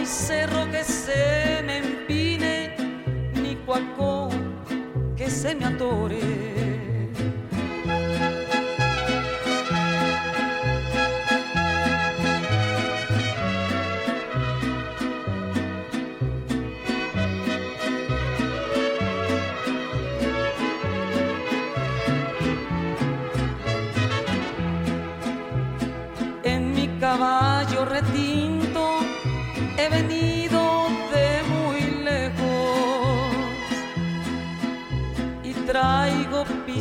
Cerro 0.06 0.70
que 0.70 0.84
se 0.84 1.62
me 1.64 1.78
empine, 1.78 2.76
ni 3.34 3.56
cuaco 3.64 4.28
que 5.16 5.30
se 5.30 5.54
me 5.54 5.64
atore. 5.64 6.33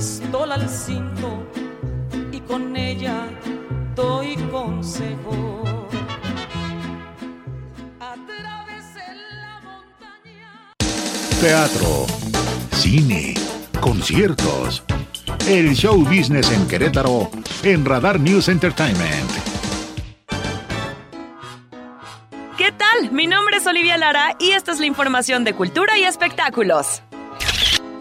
Pistola 0.04 0.56
al 0.56 0.70
cinto 0.70 1.48
y 2.30 2.42
con 2.42 2.76
ella 2.76 3.26
doy 3.96 4.36
consejo. 4.52 5.64
Teatro, 11.40 12.06
cine, 12.74 13.34
conciertos. 13.80 14.84
El 15.48 15.74
show 15.74 15.98
business 16.04 16.52
en 16.52 16.68
Querétaro 16.68 17.30
en 17.64 17.86
Radar 17.86 18.20
News 18.20 18.50
Entertainment. 18.50 19.32
¿Qué 22.58 22.74
tal? 22.74 23.12
Mi 23.14 23.28
nombre 23.28 23.58
es 23.58 23.68
Olivia 23.68 23.98
Lara 23.98 24.36
y 24.38 24.52
esta 24.52 24.74
es 24.74 24.80
la 24.82 24.86
información 24.86 25.46
de 25.46 25.54
cultura 25.54 25.98
y 25.98 26.04
espectáculos. 26.04 27.04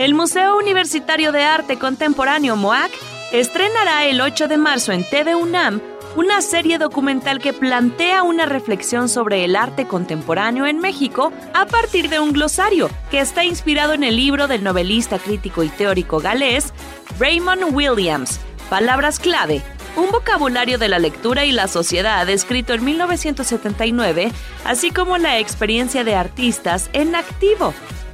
El 0.02 0.14
Museo 0.14 0.56
Universitario 0.56 1.30
de 1.30 1.44
Arte 1.44 1.78
Contemporáneo 1.78 2.56
MOAC 2.56 2.90
estrenará 3.30 4.04
el 4.06 4.20
8 4.20 4.48
de 4.48 4.58
marzo 4.58 4.90
en 4.90 5.08
TV 5.08 5.36
UNAM 5.36 5.80
una 6.16 6.42
serie 6.42 6.78
documental 6.78 7.38
que 7.38 7.52
plantea 7.52 8.24
una 8.24 8.44
reflexión 8.44 9.08
sobre 9.08 9.44
el 9.44 9.54
arte 9.54 9.86
contemporáneo 9.86 10.66
en 10.66 10.80
México 10.80 11.32
a 11.54 11.66
partir 11.66 12.08
de 12.08 12.18
un 12.18 12.32
glosario 12.32 12.90
que 13.12 13.20
está 13.20 13.44
inspirado 13.44 13.92
en 13.92 14.02
el 14.02 14.16
libro 14.16 14.48
del 14.48 14.64
novelista 14.64 15.20
crítico 15.20 15.62
y 15.62 15.68
teórico 15.68 16.18
galés 16.18 16.74
Raymond 17.20 17.72
Williams, 17.72 18.40
Palabras 18.68 19.20
clave, 19.20 19.62
un 19.94 20.10
vocabulario 20.10 20.78
de 20.78 20.88
la 20.88 20.98
lectura 20.98 21.44
y 21.44 21.52
la 21.52 21.68
sociedad 21.68 22.28
escrito 22.28 22.72
en 22.72 22.84
1979, 22.84 24.32
así 24.64 24.90
como 24.90 25.16
la 25.16 25.38
experiencia 25.38 26.02
de 26.02 26.16
artistas 26.16 26.90
en 26.92 27.14
activo. 27.14 27.72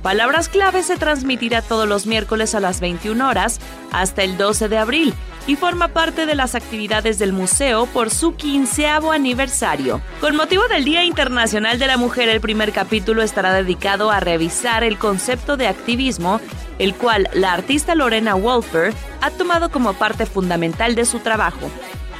Palabras 0.09 0.49
clave 0.49 0.83
se 0.83 0.97
transmitirá 0.97 1.61
todos 1.61 1.87
los 1.87 2.07
miércoles 2.07 2.55
a 2.55 2.61
las 2.61 2.81
21 2.81 3.29
horas 3.29 3.61
hasta 3.93 4.23
el 4.23 4.39
12 4.39 4.71
de 4.71 4.79
abril 4.79 5.13
y 5.47 5.55
forma 5.55 5.89
parte 5.89 6.25
de 6.25 6.35
las 6.35 6.55
actividades 6.55 7.19
del 7.19 7.35
museo 7.35 7.85
por 7.85 8.09
su 8.09 8.35
quinceavo 8.35 9.13
aniversario. 9.13 10.01
Con 10.23 10.35
motivo 10.35 10.67
del 10.67 10.87
Día 10.87 11.05
Internacional 11.05 11.79
de 11.79 11.89
la 11.89 11.99
Mujer, 11.99 12.31
el 12.31 12.41
primer 12.41 12.73
capítulo 12.73 13.21
estará 13.21 13.53
dedicado 13.53 14.11
a 14.11 14.19
revisar 14.19 14.83
el 14.83 14.97
concepto 14.97 15.59
de 15.59 15.69
activismo, 15.69 16.41
el 16.79 16.95
cual 16.95 17.29
la 17.35 17.53
artista 17.53 17.95
Lorena 17.95 18.35
Wolfer 18.35 18.95
ha 19.21 19.31
tomado 19.31 19.71
como 19.71 19.93
parte 19.93 20.25
fundamental 20.25 20.95
de 20.95 21.05
su 21.05 21.19
trabajo. 21.19 21.71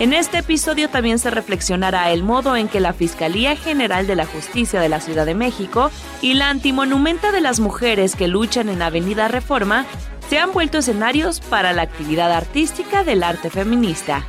En 0.01 0.13
este 0.13 0.39
episodio 0.39 0.89
también 0.89 1.19
se 1.19 1.29
reflexionará 1.29 2.13
el 2.13 2.23
modo 2.23 2.55
en 2.55 2.69
que 2.69 2.79
la 2.79 2.93
Fiscalía 2.93 3.57
General 3.57 4.07
de 4.07 4.15
la 4.15 4.27
Justicia 4.27 4.81
de 4.81 4.89
la 4.89 5.01
Ciudad 5.01 5.27
de 5.27 5.35
México 5.35 5.91
y 6.23 6.35
la 6.35 6.51
Antimonumenta 6.51 7.33
de 7.33 7.41
las 7.41 7.59
Mujeres 7.59 8.15
que 8.15 8.29
luchan 8.29 8.69
en 8.69 8.81
Avenida 8.81 9.27
Reforma 9.27 9.87
se 10.31 10.39
han 10.39 10.53
vuelto 10.53 10.79
escenarios 10.79 11.41
para 11.41 11.73
la 11.73 11.83
actividad 11.83 12.31
artística 12.31 13.03
del 13.03 13.25
arte 13.25 13.51
feminista. 13.51 14.25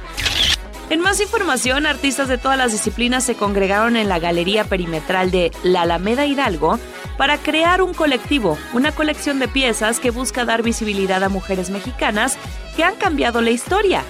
En 0.89 1.01
más 1.01 1.21
información, 1.21 1.85
artistas 1.85 2.29
de 2.29 2.39
todas 2.39 2.57
las 2.57 2.71
disciplinas 2.71 3.23
se 3.23 3.35
congregaron 3.35 3.95
en 3.95 4.09
la 4.09 4.17
galería 4.17 4.63
perimetral 4.63 5.29
de 5.29 5.51
La 5.61 5.83
Alameda 5.83 6.25
Hidalgo 6.25 6.79
para 7.15 7.37
crear 7.37 7.83
un 7.83 7.93
colectivo, 7.93 8.57
una 8.73 8.91
colección 8.91 9.37
de 9.37 9.47
piezas 9.47 9.99
que 9.99 10.09
busca 10.09 10.45
dar 10.45 10.63
visibilidad 10.63 11.23
a 11.23 11.29
mujeres 11.29 11.69
mexicanas 11.69 12.37
que 12.75 12.83
han 12.83 12.95
cambiado 12.95 13.41
la 13.41 13.51
historia. 13.51 14.03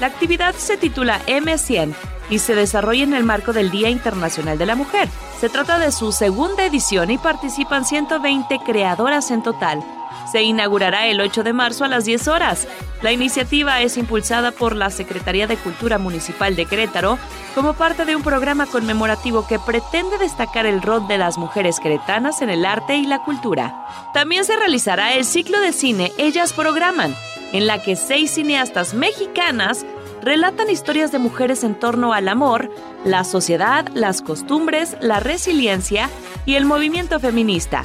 La 0.00 0.06
actividad 0.06 0.54
se 0.54 0.76
titula 0.76 1.20
M100 1.26 1.94
y 2.28 2.38
se 2.38 2.54
desarrolla 2.54 3.04
en 3.04 3.14
el 3.14 3.24
marco 3.24 3.52
del 3.52 3.70
Día 3.70 3.88
Internacional 3.88 4.58
de 4.58 4.66
la 4.66 4.74
Mujer. 4.74 5.08
Se 5.40 5.48
trata 5.48 5.78
de 5.78 5.92
su 5.92 6.12
segunda 6.12 6.64
edición 6.64 7.10
y 7.10 7.18
participan 7.18 7.84
120 7.84 8.58
creadoras 8.64 9.30
en 9.30 9.42
total, 9.42 9.82
se 10.30 10.42
inaugurará 10.42 11.06
el 11.06 11.20
8 11.20 11.44
de 11.44 11.52
marzo 11.52 11.84
a 11.84 11.88
las 11.88 12.04
10 12.04 12.28
horas. 12.28 12.66
La 13.02 13.12
iniciativa 13.12 13.80
es 13.80 13.96
impulsada 13.96 14.50
por 14.50 14.74
la 14.74 14.90
Secretaría 14.90 15.46
de 15.46 15.56
Cultura 15.56 15.98
Municipal 15.98 16.56
de 16.56 16.66
Querétaro 16.66 17.18
como 17.54 17.74
parte 17.74 18.04
de 18.04 18.16
un 18.16 18.22
programa 18.22 18.66
conmemorativo 18.66 19.46
que 19.46 19.58
pretende 19.58 20.18
destacar 20.18 20.66
el 20.66 20.82
rol 20.82 21.06
de 21.06 21.18
las 21.18 21.38
mujeres 21.38 21.78
queretanas 21.80 22.42
en 22.42 22.50
el 22.50 22.66
arte 22.66 22.96
y 22.96 23.06
la 23.06 23.20
cultura. 23.20 23.86
También 24.12 24.44
se 24.44 24.56
realizará 24.56 25.14
el 25.14 25.24
ciclo 25.24 25.60
de 25.60 25.72
cine 25.72 26.12
Ellas 26.18 26.52
Programan, 26.52 27.14
en 27.52 27.66
la 27.66 27.82
que 27.82 27.96
seis 27.96 28.32
cineastas 28.32 28.94
mexicanas 28.94 29.84
relatan 30.22 30.70
historias 30.70 31.12
de 31.12 31.18
mujeres 31.18 31.64
en 31.64 31.74
torno 31.74 32.12
al 32.12 32.28
amor, 32.28 32.70
la 33.04 33.24
sociedad, 33.24 33.86
las 33.94 34.22
costumbres, 34.22 34.96
la 35.00 35.20
resiliencia 35.20 36.10
y 36.44 36.54
el 36.54 36.64
movimiento 36.64 37.20
feminista 37.20 37.84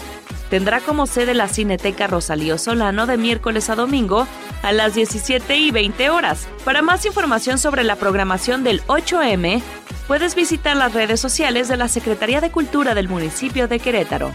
tendrá 0.52 0.82
como 0.82 1.08
sede 1.08 1.34
la 1.34 1.48
Cineteca 1.48 2.08
Rosalío 2.08 2.58
Solano 2.58 3.08
de 3.08 3.16
miércoles 3.16 3.70
a 3.70 3.76
domingo 3.76 4.28
a 4.64 4.74
las 4.74 4.94
17 4.94 5.56
y 5.56 5.72
20 5.72 6.10
horas. 6.10 6.46
Para 6.66 6.82
más 6.82 7.06
información 7.06 7.58
sobre 7.58 7.86
la 7.86 7.96
programación 7.96 8.66
del 8.66 8.84
8M, 8.88 9.62
puedes 10.08 10.36
visitar 10.36 10.76
las 10.76 10.94
redes 10.94 11.22
sociales 11.22 11.70
de 11.70 11.78
la 11.78 11.88
Secretaría 11.88 12.42
de 12.42 12.52
Cultura 12.52 12.94
del 12.94 13.08
municipio 13.08 13.70
de 13.70 13.80
Querétaro. 13.80 14.34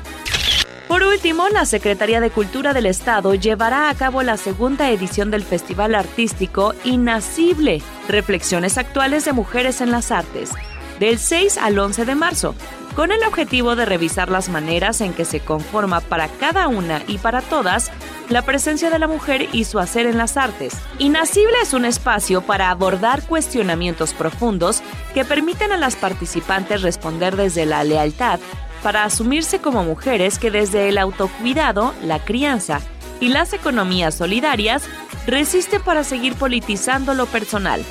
Por 0.89 1.03
último, 1.03 1.49
la 1.49 1.65
Secretaría 1.65 2.21
de 2.21 2.31
Cultura 2.31 2.73
del 2.73 2.87
Estado 2.87 3.35
llevará 3.35 3.91
a 3.91 3.95
cabo 3.95 4.23
la 4.23 4.37
segunda 4.37 4.89
edición 4.91 5.33
del 5.33 5.43
Festival 5.43 5.97
Artístico 5.97 6.75
Inacible, 6.85 7.83
Reflexiones 8.09 8.79
Actuales 8.79 9.25
de 9.25 9.33
Mujeres 9.33 9.81
en 9.81 9.91
las 9.91 10.13
Artes, 10.13 10.53
del 11.01 11.19
6 11.19 11.59
al 11.59 11.77
11 11.77 12.05
de 12.05 12.15
marzo, 12.15 12.55
con 12.95 13.11
el 13.11 13.23
objetivo 13.25 13.75
de 13.75 13.85
revisar 13.85 14.31
las 14.31 14.49
maneras 14.49 15.01
en 15.01 15.13
que 15.13 15.25
se 15.25 15.41
conforma 15.41 16.01
para 16.01 16.29
cada 16.29 16.69
una 16.69 17.03
y 17.09 17.19
para 17.19 17.43
todas 17.43 17.91
la 18.29 18.43
presencia 18.43 18.89
de 18.89 19.01
la 19.01 19.09
mujer 19.09 19.49
y 19.53 19.65
su 19.65 19.81
hacer 19.81 20.07
en 20.07 20.17
las 20.17 20.37
artes. 20.37 20.75
Inacible 21.01 21.57
es 21.63 21.75
un 21.75 21.85
espacio 21.85 22.43
para 22.43 22.71
abordar 22.71 23.23
cuestionamientos 23.27 24.15
profundos 24.15 24.83
que 25.15 25.25
permiten 25.25 25.73
a 25.73 25.77
las 25.77 25.97
participantes 25.97 26.83
responder 26.83 27.35
desde 27.35 27.67
la 27.67 27.83
lealtad 27.83 28.39
para 28.87 29.03
asumirse 29.03 29.59
como 29.59 29.83
mujeres 29.83 30.39
que 30.39 30.53
desde 30.53 30.89
el 30.89 30.99
autocuidado, 30.99 31.93
la 32.05 32.25
crianza 32.25 32.81
y 33.19 33.31
las 33.31 33.53
economías 33.53 34.15
solidarias 34.15 34.85
resisten 35.27 35.83
para 35.83 36.05
seguir 36.05 36.37
politizando 36.37 37.13
lo 37.13 37.27
personal 37.27 37.85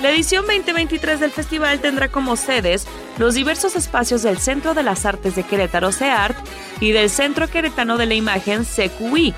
la 0.00 0.10
edición 0.10 0.46
2023 0.46 1.18
del 1.18 1.32
festival 1.32 1.80
tendrá 1.80 2.08
como 2.08 2.36
sedes 2.36 2.86
los 3.18 3.34
diversos 3.34 3.74
espacios 3.74 4.22
del 4.22 4.38
Centro 4.38 4.72
de 4.72 4.84
las 4.84 5.04
Artes 5.04 5.34
de 5.34 5.42
Querétaro 5.42 5.90
CEART 5.90 6.36
y 6.80 6.92
del 6.92 7.10
Centro 7.10 7.48
Queretano 7.48 7.98
de 7.98 8.06
la 8.06 8.14
Imagen 8.14 8.64
CQI, 8.64 9.34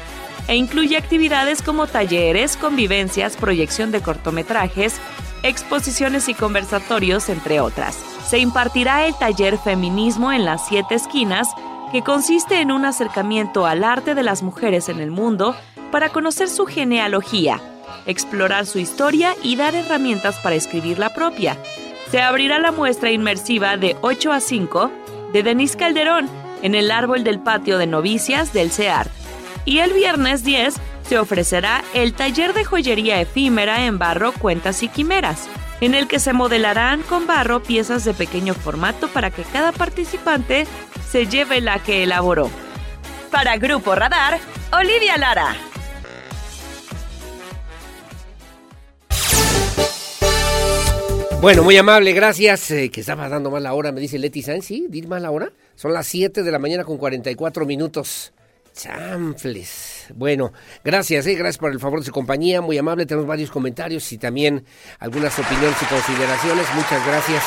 e 0.47 0.55
incluye 0.55 0.97
actividades 0.97 1.63
como 1.63 1.87
talleres, 1.89 2.57
convivencias, 2.57 3.37
proyección 3.37 3.91
de 3.91 4.03
cortometrajes, 4.03 5.01
exposiciones 5.43 6.29
y 6.29 6.35
conversatorios, 6.35 7.29
entre 7.29 7.59
otras. 7.59 8.12
Se 8.33 8.39
impartirá 8.39 9.05
el 9.05 9.15
taller 9.15 9.59
Feminismo 9.59 10.33
en 10.33 10.47
las 10.47 10.67
Siete 10.67 10.95
Esquinas, 10.95 11.49
que 11.93 12.01
consiste 12.01 12.63
en 12.63 12.73
un 12.73 12.87
acercamiento 12.87 13.67
al 13.67 13.85
arte 13.85 14.15
de 14.15 14.23
las 14.23 14.43
mujeres 14.43 14.89
en 14.89 15.01
el 15.01 15.11
mundo 15.11 15.55
para 15.91 16.09
conocer 16.09 16.49
su 16.49 16.65
genealogía 16.65 17.61
explorar 18.07 18.65
su 18.65 18.79
historia 18.79 19.35
y 19.43 19.57
dar 19.57 19.75
herramientas 19.75 20.39
para 20.39 20.57
escribir 20.57 20.99
la 20.99 21.11
propia. 21.11 21.59
Se 22.11 22.23
abrirá 22.23 22.59
la 22.59 22.73
muestra 22.73 23.11
inmersiva 23.11 23.77
de 23.77 23.99
8 24.01 24.33
a 24.33 24.41
5 24.41 24.91
de 25.35 25.43
Denise 25.43 25.77
Calderón 25.77 26.27
en 26.63 26.75
el 26.75 26.91
árbol 26.91 27.25
del 27.25 27.39
patio 27.39 27.77
de 27.77 27.87
novicias 27.87 28.55
del 28.55 28.71
CEAR. 28.71 29.11
Y 29.67 29.81
el 29.81 29.93
viernes 29.93 30.43
10 30.43 30.77
se 31.07 31.19
ofrecerá 31.19 31.85
el 31.93 32.15
taller 32.15 32.55
de 32.55 32.65
joyería 32.65 33.21
efímera 33.21 33.85
en 33.85 33.99
barro 33.99 34.33
Cuentas 34.33 34.83
y 34.83 34.89
Quimeras, 34.89 35.51
en 35.83 35.95
el 35.95 36.07
que 36.07 36.21
se 36.21 36.33
modelarán 36.33 37.03
con 37.03 37.27
barro 37.27 37.61
piezas 37.61 38.05
de 38.05 38.15
pequeño 38.15 38.55
formato 38.55 39.09
para 39.09 39.33
que 39.33 39.43
cada 39.43 39.73
participante 39.73 40.65
se 41.11 41.27
lleve 41.27 41.61
la 41.61 41.83
que 41.83 42.05
elaboró. 42.05 42.49
Para 43.33 43.57
Grupo 43.57 43.97
Radar, 43.97 44.39
Olivia 44.73 45.19
Lara. 45.19 45.57
Bueno, 51.41 51.65
muy 51.65 51.77
amable, 51.77 52.13
gracias. 52.13 52.71
Eh, 52.71 52.89
que 52.91 53.01
estaba 53.01 53.29
dando 53.29 53.51
mal 53.51 53.65
la 53.65 53.75
hora, 53.75 53.91
me 53.91 54.01
dice 54.01 54.21
Leti 54.21 54.43
Sainz. 54.43 54.65
Sí, 54.65 54.87
dir 54.89 55.09
mal 55.09 55.23
la 55.23 55.33
hora. 55.33 55.51
Son 55.75 55.93
las 55.93 56.07
7 56.07 56.45
de 56.45 56.53
la 56.53 56.61
mañana 56.61 56.85
con 56.85 56.97
44 56.97 57.67
minutos. 57.67 58.33
Chanfles. 58.73 59.92
Bueno, 60.15 60.53
gracias, 60.85 61.27
eh, 61.27 61.35
gracias 61.35 61.59
por 61.59 61.73
el 61.73 61.81
favor 61.81 62.01
de 62.01 62.07
su 62.07 62.13
compañía. 62.13 62.61
Muy 62.61 62.79
amable, 62.79 63.07
tenemos 63.07 63.27
varios 63.27 63.51
comentarios 63.51 64.13
y 64.13 64.19
también 64.19 64.65
algunas 64.99 65.39
opiniones 65.39 65.77
y 65.83 65.85
consideraciones. 65.87 66.67
Muchas 66.75 67.07
gracias. 67.07 67.43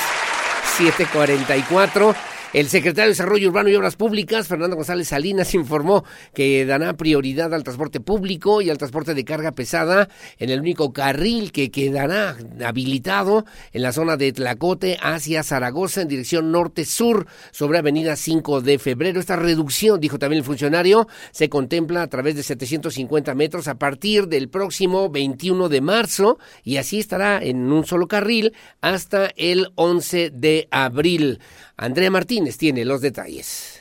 744. 0.77 2.34
El 2.55 2.69
secretario 2.69 3.07
de 3.07 3.09
Desarrollo 3.09 3.49
Urbano 3.49 3.67
y 3.67 3.75
Obras 3.75 3.97
Públicas, 3.97 4.47
Fernando 4.47 4.77
González 4.77 5.09
Salinas, 5.09 5.53
informó 5.55 6.05
que 6.33 6.65
dará 6.65 6.93
prioridad 6.93 7.53
al 7.53 7.65
transporte 7.65 7.99
público 7.99 8.61
y 8.61 8.69
al 8.69 8.77
transporte 8.77 9.13
de 9.13 9.25
carga 9.25 9.51
pesada 9.51 10.07
en 10.37 10.49
el 10.49 10.61
único 10.61 10.93
carril 10.93 11.51
que 11.51 11.69
quedará 11.69 12.37
habilitado 12.65 13.43
en 13.73 13.81
la 13.81 13.91
zona 13.91 14.15
de 14.15 14.31
Tlacote 14.31 14.97
hacia 15.03 15.43
Zaragoza 15.43 16.01
en 16.01 16.07
dirección 16.07 16.53
norte-sur 16.53 17.27
sobre 17.51 17.79
Avenida 17.79 18.15
5 18.15 18.61
de 18.61 18.79
Febrero. 18.79 19.19
Esta 19.19 19.35
reducción, 19.35 19.99
dijo 19.99 20.17
también 20.17 20.39
el 20.39 20.45
funcionario, 20.45 21.09
se 21.33 21.49
contempla 21.49 22.03
a 22.03 22.07
través 22.07 22.37
de 22.37 22.43
750 22.43 23.35
metros 23.35 23.67
a 23.67 23.75
partir 23.75 24.29
del 24.29 24.47
próximo 24.47 25.09
21 25.09 25.67
de 25.67 25.81
marzo 25.81 26.39
y 26.63 26.77
así 26.77 26.99
estará 26.99 27.37
en 27.43 27.69
un 27.69 27.85
solo 27.85 28.07
carril 28.07 28.53
hasta 28.79 29.25
el 29.35 29.73
11 29.75 30.29
de 30.29 30.69
abril. 30.71 31.41
Andrea 31.77 32.09
Martínez 32.09 32.57
tiene 32.57 32.85
los 32.85 33.01
detalles 33.01 33.74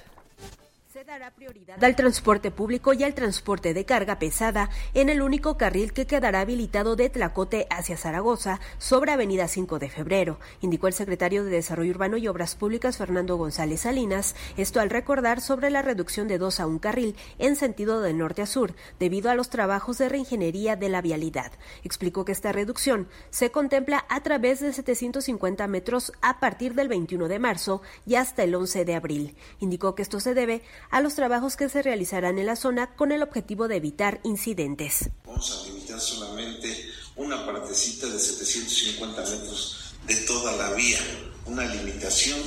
dará 1.15 1.31
prioridad 1.31 1.83
al 1.85 1.95
transporte 1.95 2.51
público 2.51 2.93
y 2.93 3.05
al 3.05 3.15
transporte 3.15 3.73
de 3.73 3.85
carga 3.85 4.19
pesada 4.19 4.69
en 4.95 5.09
el 5.09 5.23
único 5.23 5.57
carril 5.57 5.93
que 5.93 6.09
quedará 6.09 6.41
habilitado 6.41 6.97
de 6.97 7.09
Tlacote 7.09 7.69
hacia 7.71 7.97
Zaragoza 7.97 8.59
sobre 8.79 9.13
Avenida 9.13 9.47
5 9.47 9.79
de 9.79 9.89
Febrero, 9.89 10.41
indicó 10.61 10.89
el 10.89 10.93
secretario 10.93 11.45
de 11.45 11.53
Desarrollo 11.53 11.93
Urbano 11.93 12.17
y 12.17 12.27
Obras 12.27 12.57
Públicas 12.57 12.97
Fernando 12.97 13.37
González 13.37 13.83
Salinas, 13.83 14.35
esto 14.57 14.81
al 14.81 14.91
recordar 14.91 15.41
sobre 15.41 15.71
la 15.71 15.83
reducción 15.83 16.27
de 16.27 16.39
dos 16.39 16.59
a 16.59 16.67
un 16.67 16.81
carril 16.81 17.15
en 17.39 17.55
sentido 17.55 18.01
de 18.01 18.13
norte 18.13 18.43
a 18.43 18.47
sur 18.47 18.75
debido 18.99 19.31
a 19.31 19.37
los 19.37 19.51
trabajos 19.51 19.99
de 19.99 20.09
reingeniería 20.09 20.75
de 20.75 20.89
la 20.89 21.01
vialidad. 21.01 21.53
Explicó 21.85 22.25
que 22.25 22.33
esta 22.33 22.51
reducción 22.51 23.07
se 23.31 23.53
contempla 23.53 24.05
a 24.09 24.21
través 24.25 24.59
de 24.59 24.73
750 24.73 25.69
metros 25.69 26.13
a 26.23 26.41
partir 26.41 26.75
del 26.75 26.89
21 26.89 27.29
de 27.29 27.39
marzo 27.39 27.83
y 28.05 28.17
hasta 28.17 28.43
el 28.43 28.53
11 28.57 28.85
de 28.85 28.95
abril. 28.97 29.37
Indicó 29.61 29.95
que 29.95 30.03
esto 30.03 30.19
se 30.19 30.35
debe 30.35 30.63
a 30.91 31.04
los 31.05 31.15
trabajos 31.15 31.57
que 31.57 31.69
se 31.69 31.83
realizarán 31.83 32.39
en 32.39 32.47
la 32.47 32.57
zona 32.57 32.97
con 32.97 33.13
el 33.13 33.23
objetivo 33.23 33.69
de 33.69 33.77
evitar 33.77 34.21
incidentes. 34.25 35.11
Vamos 35.27 35.51
a 35.51 35.69
limitar 35.69 36.01
solamente 36.01 36.91
una 37.15 37.45
partecita 37.45 38.07
de 38.07 38.19
750 38.19 39.21
metros 39.21 39.95
de 40.07 40.17
toda 40.17 40.57
la 40.57 40.73
vía, 40.73 40.99
una 41.45 41.67
limitación 41.67 42.41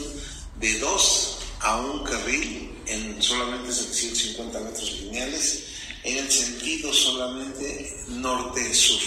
de 0.59 0.79
dos 0.79 1.37
a 1.59 1.79
un 1.79 2.03
carril 2.03 2.75
en 2.87 3.21
solamente 3.21 3.71
750 3.71 4.59
metros 4.59 5.01
lineales 5.01 5.63
en 6.03 6.17
el 6.17 6.31
sentido 6.31 6.91
solamente 6.91 8.05
norte-sur. 8.07 9.01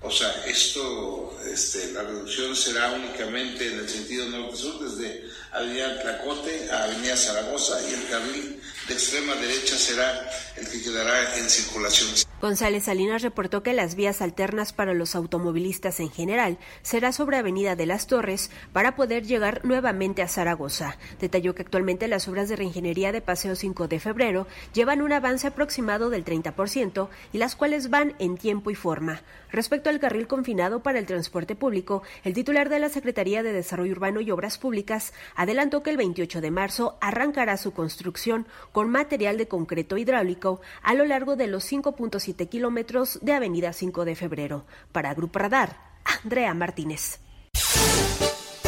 O 0.00 0.10
sea, 0.10 0.30
esto, 0.46 1.38
este, 1.52 1.92
la 1.92 2.02
reducción 2.02 2.56
será 2.56 2.92
únicamente 2.92 3.72
en 3.72 3.80
el 3.80 3.88
sentido 3.88 4.26
norte-sur, 4.28 4.88
desde 4.88 5.24
Avenida 5.52 6.00
Tlacote 6.00 6.70
a 6.70 6.84
Avenida 6.84 7.16
Zaragoza 7.16 7.78
y 7.90 7.94
el 7.94 8.08
carril 8.08 8.60
de 8.88 8.94
extrema 8.94 9.34
derecha 9.34 9.76
será 9.76 10.30
el 10.56 10.68
que 10.68 10.82
quedará 10.82 11.36
en 11.38 11.48
circulación. 11.50 12.10
González 12.40 12.84
Salinas 12.84 13.22
reportó 13.22 13.62
que 13.62 13.72
las 13.72 13.94
vías 13.94 14.22
alternas 14.22 14.72
para 14.72 14.94
los 14.94 15.16
automovilistas 15.16 16.00
en 16.00 16.10
general 16.10 16.58
será 16.82 17.12
sobre 17.12 17.38
Avenida 17.38 17.74
de 17.74 17.86
las 17.86 18.06
Torres 18.06 18.50
para 18.72 18.94
poder 18.94 19.24
llegar 19.24 19.64
nuevamente 19.64 20.22
a 20.22 20.28
Zaragoza. 20.28 20.98
Detalló 21.18 21.54
que 21.54 21.62
actualmente 21.62 22.08
las 22.08 22.28
obras 22.28 22.48
de 22.48 22.56
reingeniería 22.56 23.10
de 23.10 23.22
Paseo 23.22 23.56
5 23.56 23.88
de 23.88 24.00
febrero 24.00 24.46
llevan 24.74 25.02
un 25.02 25.12
avance 25.12 25.46
aproximado 25.46 26.10
del 26.10 26.24
30% 26.24 27.08
y 27.32 27.38
las 27.38 27.56
cuales 27.56 27.90
van 27.90 28.14
en 28.18 28.36
tiempo 28.36 28.70
y 28.70 28.74
forma. 28.74 29.22
Respecto 29.50 29.90
al 29.90 29.98
carril 30.00 30.26
confinado 30.26 30.82
para 30.82 30.98
el 30.98 31.06
transporte 31.06 31.56
público, 31.56 32.02
el 32.24 32.34
titular 32.34 32.68
de 32.68 32.78
la 32.78 32.90
Secretaría 32.90 33.42
de 33.42 33.52
Desarrollo 33.52 33.92
Urbano 33.92 34.20
y 34.20 34.30
Obras 34.30 34.58
Públicas 34.58 35.12
adelantó 35.34 35.82
que 35.82 35.90
el 35.90 35.96
28 35.96 36.40
de 36.40 36.50
marzo 36.50 36.98
arrancará 37.00 37.56
su 37.56 37.72
construcción 37.72 38.46
con 38.76 38.90
material 38.90 39.38
de 39.38 39.48
concreto 39.48 39.96
hidráulico 39.96 40.60
a 40.82 40.92
lo 40.92 41.06
largo 41.06 41.34
de 41.34 41.46
los 41.46 41.64
5.7 41.72 42.46
kilómetros 42.46 43.18
de 43.22 43.32
Avenida 43.32 43.72
5 43.72 44.04
de 44.04 44.14
Febrero. 44.14 44.66
Para 44.92 45.14
Grupo 45.14 45.38
Radar, 45.38 45.78
Andrea 46.22 46.52
Martínez. 46.52 47.18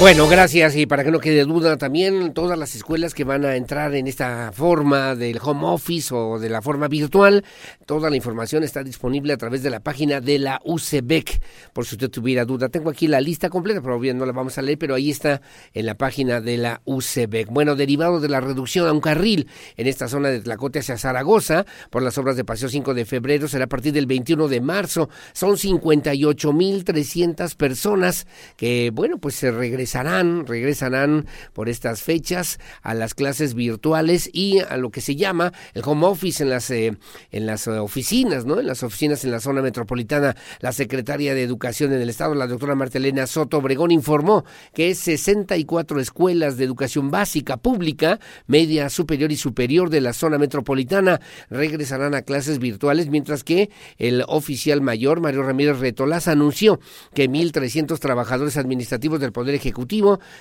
Bueno, 0.01 0.29
gracias. 0.29 0.77
Y 0.77 0.87
para 0.87 1.03
que 1.03 1.11
no 1.11 1.19
quede 1.19 1.45
duda, 1.45 1.77
también 1.77 2.33
todas 2.33 2.57
las 2.57 2.77
escuelas 2.77 3.15
que 3.15 3.25
van 3.25 3.45
a 3.45 3.57
entrar 3.57 3.97
en 3.97 4.07
esta 4.07 4.53
forma 4.53 5.17
del 5.17 5.41
home 5.43 5.63
office 5.65 6.15
o 6.15 6.39
de 6.39 6.49
la 6.49 6.63
forma 6.63 6.87
virtual, 6.87 7.45
toda 7.85 8.09
la 8.09 8.15
información 8.15 8.63
está 8.63 8.85
disponible 8.85 9.33
a 9.33 9.37
través 9.37 9.65
de 9.65 9.71
la 9.71 9.81
página 9.81 10.21
de 10.21 10.39
la 10.39 10.61
UCBEC. 10.65 11.43
Por 11.73 11.85
si 11.85 11.97
usted 11.97 12.11
tuviera 12.11 12.45
duda, 12.45 12.69
tengo 12.69 12.91
aquí 12.91 13.09
la 13.09 13.21
lista 13.21 13.51
completa, 13.51 13.83
pero 13.83 13.99
bien 13.99 14.19
no 14.19 14.25
la 14.25 14.31
vamos 14.31 14.57
a 14.57 14.63
leer, 14.63 14.79
pero 14.79 14.95
ahí 14.95 15.11
está 15.11 15.43
en 15.75 15.85
la 15.85 15.97
página 15.97 16.41
de 16.41 16.59
la 16.59 16.81
UCBEC. 16.85 17.49
Bueno, 17.49 17.75
derivado 17.75 18.21
de 18.21 18.29
la 18.29 18.41
reducción 18.41 18.87
a 18.87 18.93
un 18.93 19.01
carril 19.01 19.49
en 19.77 19.89
esta 19.89 20.07
zona 20.07 20.29
de 20.29 20.41
Tlacote 20.41 20.79
hacia 20.79 20.97
Zaragoza 20.97 21.67
por 21.91 22.03
las 22.03 22.17
obras 22.19 22.37
de 22.37 22.45
Paseo 22.45 22.69
5 22.69 22.95
de 22.95 23.05
febrero, 23.05 23.49
será 23.49 23.65
a 23.65 23.69
partir 23.69 23.93
del 23.93 24.07
21 24.07 24.47
de 24.47 24.61
marzo. 24.61 25.11
Son 25.33 25.57
58.300 25.57 27.57
personas 27.57 28.29
que, 28.57 28.93
bueno, 28.95 29.19
pues 29.19 29.35
se 29.35 29.51
regresan 29.51 29.88
regresarán, 29.89 30.47
regresarán 30.47 31.27
por 31.55 31.71
estas 31.71 32.03
fechas 32.03 32.59
a 32.83 32.93
las 32.93 33.15
clases 33.15 33.55
virtuales 33.55 34.29
y 34.31 34.59
a 34.59 34.77
lo 34.77 34.91
que 34.91 35.01
se 35.01 35.17
llama 35.17 35.55
el 35.73 35.83
home 35.85 36.07
office 36.07 36.43
en 36.43 36.51
las, 36.51 36.71
eh, 36.71 36.99
en 37.31 37.47
las 37.47 37.67
oficinas, 37.69 38.45
¿no? 38.45 38.61
En 38.61 38.67
las 38.67 38.83
oficinas 38.83 39.25
en 39.25 39.31
la 39.31 39.41
zona 39.41 39.63
metropolitana. 39.63 40.37
La 40.61 40.73
secretaria 40.73 41.35
de 41.35 41.43
Educación 41.43 41.95
en 41.95 42.03
el 42.03 42.11
Estado, 42.11 42.35
la 42.35 42.47
doctora 42.47 42.75
Martelena 42.75 43.27
Soto 43.27 43.59
Obregón, 43.59 43.91
informó 43.91 44.45
que 44.75 44.95
64 44.95 46.01
escuelas 46.01 46.59
de 46.59 46.65
educación 46.65 47.11
básica 47.11 47.57
pública, 47.57 48.21
media, 48.47 48.91
superior 48.91 49.33
y 49.33 49.37
superior 49.37 49.89
de 49.89 50.03
la 50.03 50.13
zona 50.13 50.37
metropolitana 50.37 51.21
regresarán 51.49 52.15
a 52.15 52.23
clases 52.23 52.59
virtuales, 52.59 53.09
mientras 53.09 53.43
que 53.43 53.71
el 53.97 54.23
oficial 54.29 54.83
mayor, 54.83 55.23
Mario 55.23 55.45
Ramírez 55.45 55.79
Retolas, 55.79 56.29
anunció 56.29 56.79
que 57.15 57.31
1.300 57.31 57.99
trabajadores 57.99 58.59
administrativos 58.59 59.19
del 59.21 59.33
Poder 59.33 59.55
Ejecutivo 59.55 59.78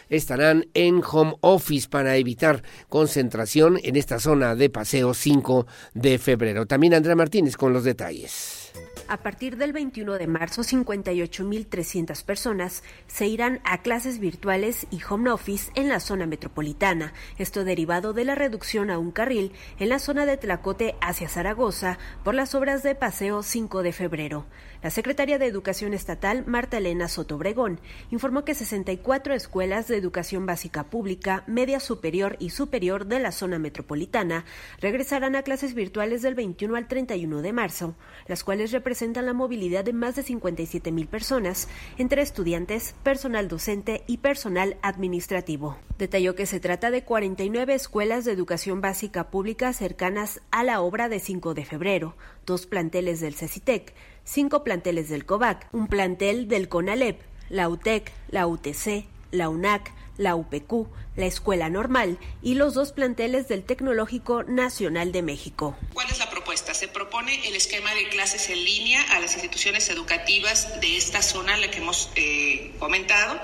estarán 0.09 0.67
en 0.73 1.01
home 1.03 1.35
office 1.41 1.87
para 1.89 2.15
evitar 2.15 2.63
concentración 2.89 3.79
en 3.83 3.95
esta 3.95 4.19
zona 4.19 4.55
de 4.55 4.69
paseo 4.69 5.13
5 5.13 5.67
de 5.93 6.17
febrero. 6.17 6.65
También 6.65 6.93
Andrea 6.93 7.15
Martínez 7.15 7.57
con 7.57 7.73
los 7.73 7.83
detalles. 7.83 8.73
A 9.09 9.17
partir 9.17 9.55
del 9.55 9.71
21 9.71 10.17
de 10.17 10.27
marzo, 10.27 10.63
58.300 10.63 12.25
personas 12.25 12.83
se 13.07 13.25
irán 13.25 13.61
a 13.63 13.81
clases 13.81 14.19
virtuales 14.19 14.85
y 14.91 14.99
home 15.09 15.31
office 15.31 15.71
en 15.75 15.87
la 15.87 16.01
zona 16.01 16.25
metropolitana, 16.25 17.13
esto 17.37 17.63
derivado 17.63 18.11
de 18.11 18.25
la 18.25 18.35
reducción 18.35 18.89
a 18.89 18.99
un 18.99 19.11
carril 19.11 19.53
en 19.79 19.89
la 19.89 19.99
zona 19.99 20.25
de 20.25 20.35
Tlacote 20.35 20.95
hacia 20.99 21.29
Zaragoza 21.29 21.97
por 22.25 22.35
las 22.35 22.53
obras 22.53 22.83
de 22.83 22.95
Paseo 22.95 23.43
5 23.43 23.81
de 23.81 23.93
febrero. 23.93 24.45
La 24.83 24.91
secretaria 24.91 25.39
de 25.39 25.47
Educación 25.47 25.93
Estatal, 25.93 26.45
Marta 26.45 26.77
Elena 26.77 27.07
Soto 27.07 27.35
Obregón, 27.35 27.79
informó 28.11 28.45
que 28.45 28.53
64 28.53 29.33
escuelas 29.33 29.87
de 29.87 29.97
educación 29.97 30.45
básica 30.45 30.83
pública, 30.83 31.43
media 31.47 31.79
superior 31.79 32.35
y 32.39 32.51
superior 32.51 33.07
de 33.07 33.19
la 33.19 33.31
zona 33.31 33.57
metropolitana 33.57 34.45
regresarán 34.79 35.35
a 35.35 35.41
clases 35.41 35.73
virtuales 35.73 36.21
del 36.21 36.35
21 36.35 36.75
al 36.75 36.87
31 36.87 37.41
de 37.41 37.53
marzo, 37.53 37.95
las 38.27 38.43
cuales 38.43 38.71
representan 38.71 39.25
la 39.25 39.33
movilidad 39.33 39.83
de 39.83 39.93
más 39.93 40.15
de 40.15 40.23
57 40.23 40.91
mil 40.91 41.07
personas, 41.07 41.67
entre 41.97 42.21
estudiantes, 42.21 42.93
personal 43.03 43.47
docente 43.47 44.03
y 44.05 44.17
personal 44.17 44.77
administrativo. 44.81 45.77
Detalló 45.97 46.35
que 46.35 46.45
se 46.45 46.59
trata 46.59 46.91
de 46.91 47.03
49 47.03 47.73
escuelas 47.73 48.23
de 48.23 48.31
educación 48.31 48.81
básica 48.81 49.31
pública 49.31 49.73
cercanas 49.73 50.41
a 50.51 50.63
la 50.63 50.81
obra 50.81 51.09
de 51.09 51.19
5 51.19 51.55
de 51.55 51.65
febrero, 51.65 52.15
dos 52.45 52.67
planteles 52.67 53.19
del 53.19 53.33
CECITEC, 53.33 53.95
cinco 54.27 54.63
planteles 54.63 55.09
del 55.09 55.25
COVAC, 55.25 55.67
un 55.71 55.87
plantel 55.87 56.47
del 56.47 56.67
CONALEP, 56.67 57.21
la 57.49 57.69
UTEC, 57.69 58.11
la 58.29 58.45
UTC, 58.45 59.05
la 59.31 59.49
UNAC, 59.49 59.93
la 60.17 60.35
UPQ, 60.35 60.87
la 61.15 61.25
Escuela 61.25 61.69
Normal 61.69 62.19
y 62.41 62.55
los 62.55 62.73
dos 62.73 62.91
planteles 62.91 63.47
del 63.47 63.63
Tecnológico 63.63 64.43
Nacional 64.43 65.11
de 65.11 65.21
México. 65.21 65.75
¿Cuál 65.93 66.09
es 66.09 66.19
la 66.19 66.29
propuesta? 66.29 66.73
Se 66.73 66.87
propone 66.87 67.47
el 67.47 67.55
esquema 67.55 67.93
de 67.93 68.09
clases 68.09 68.49
en 68.49 68.63
línea 68.63 69.01
a 69.13 69.19
las 69.19 69.33
instituciones 69.33 69.89
educativas 69.89 70.79
de 70.81 70.97
esta 70.97 71.21
zona, 71.21 71.57
la 71.57 71.71
que 71.71 71.77
hemos 71.77 72.09
eh, 72.15 72.73
comentado 72.79 73.39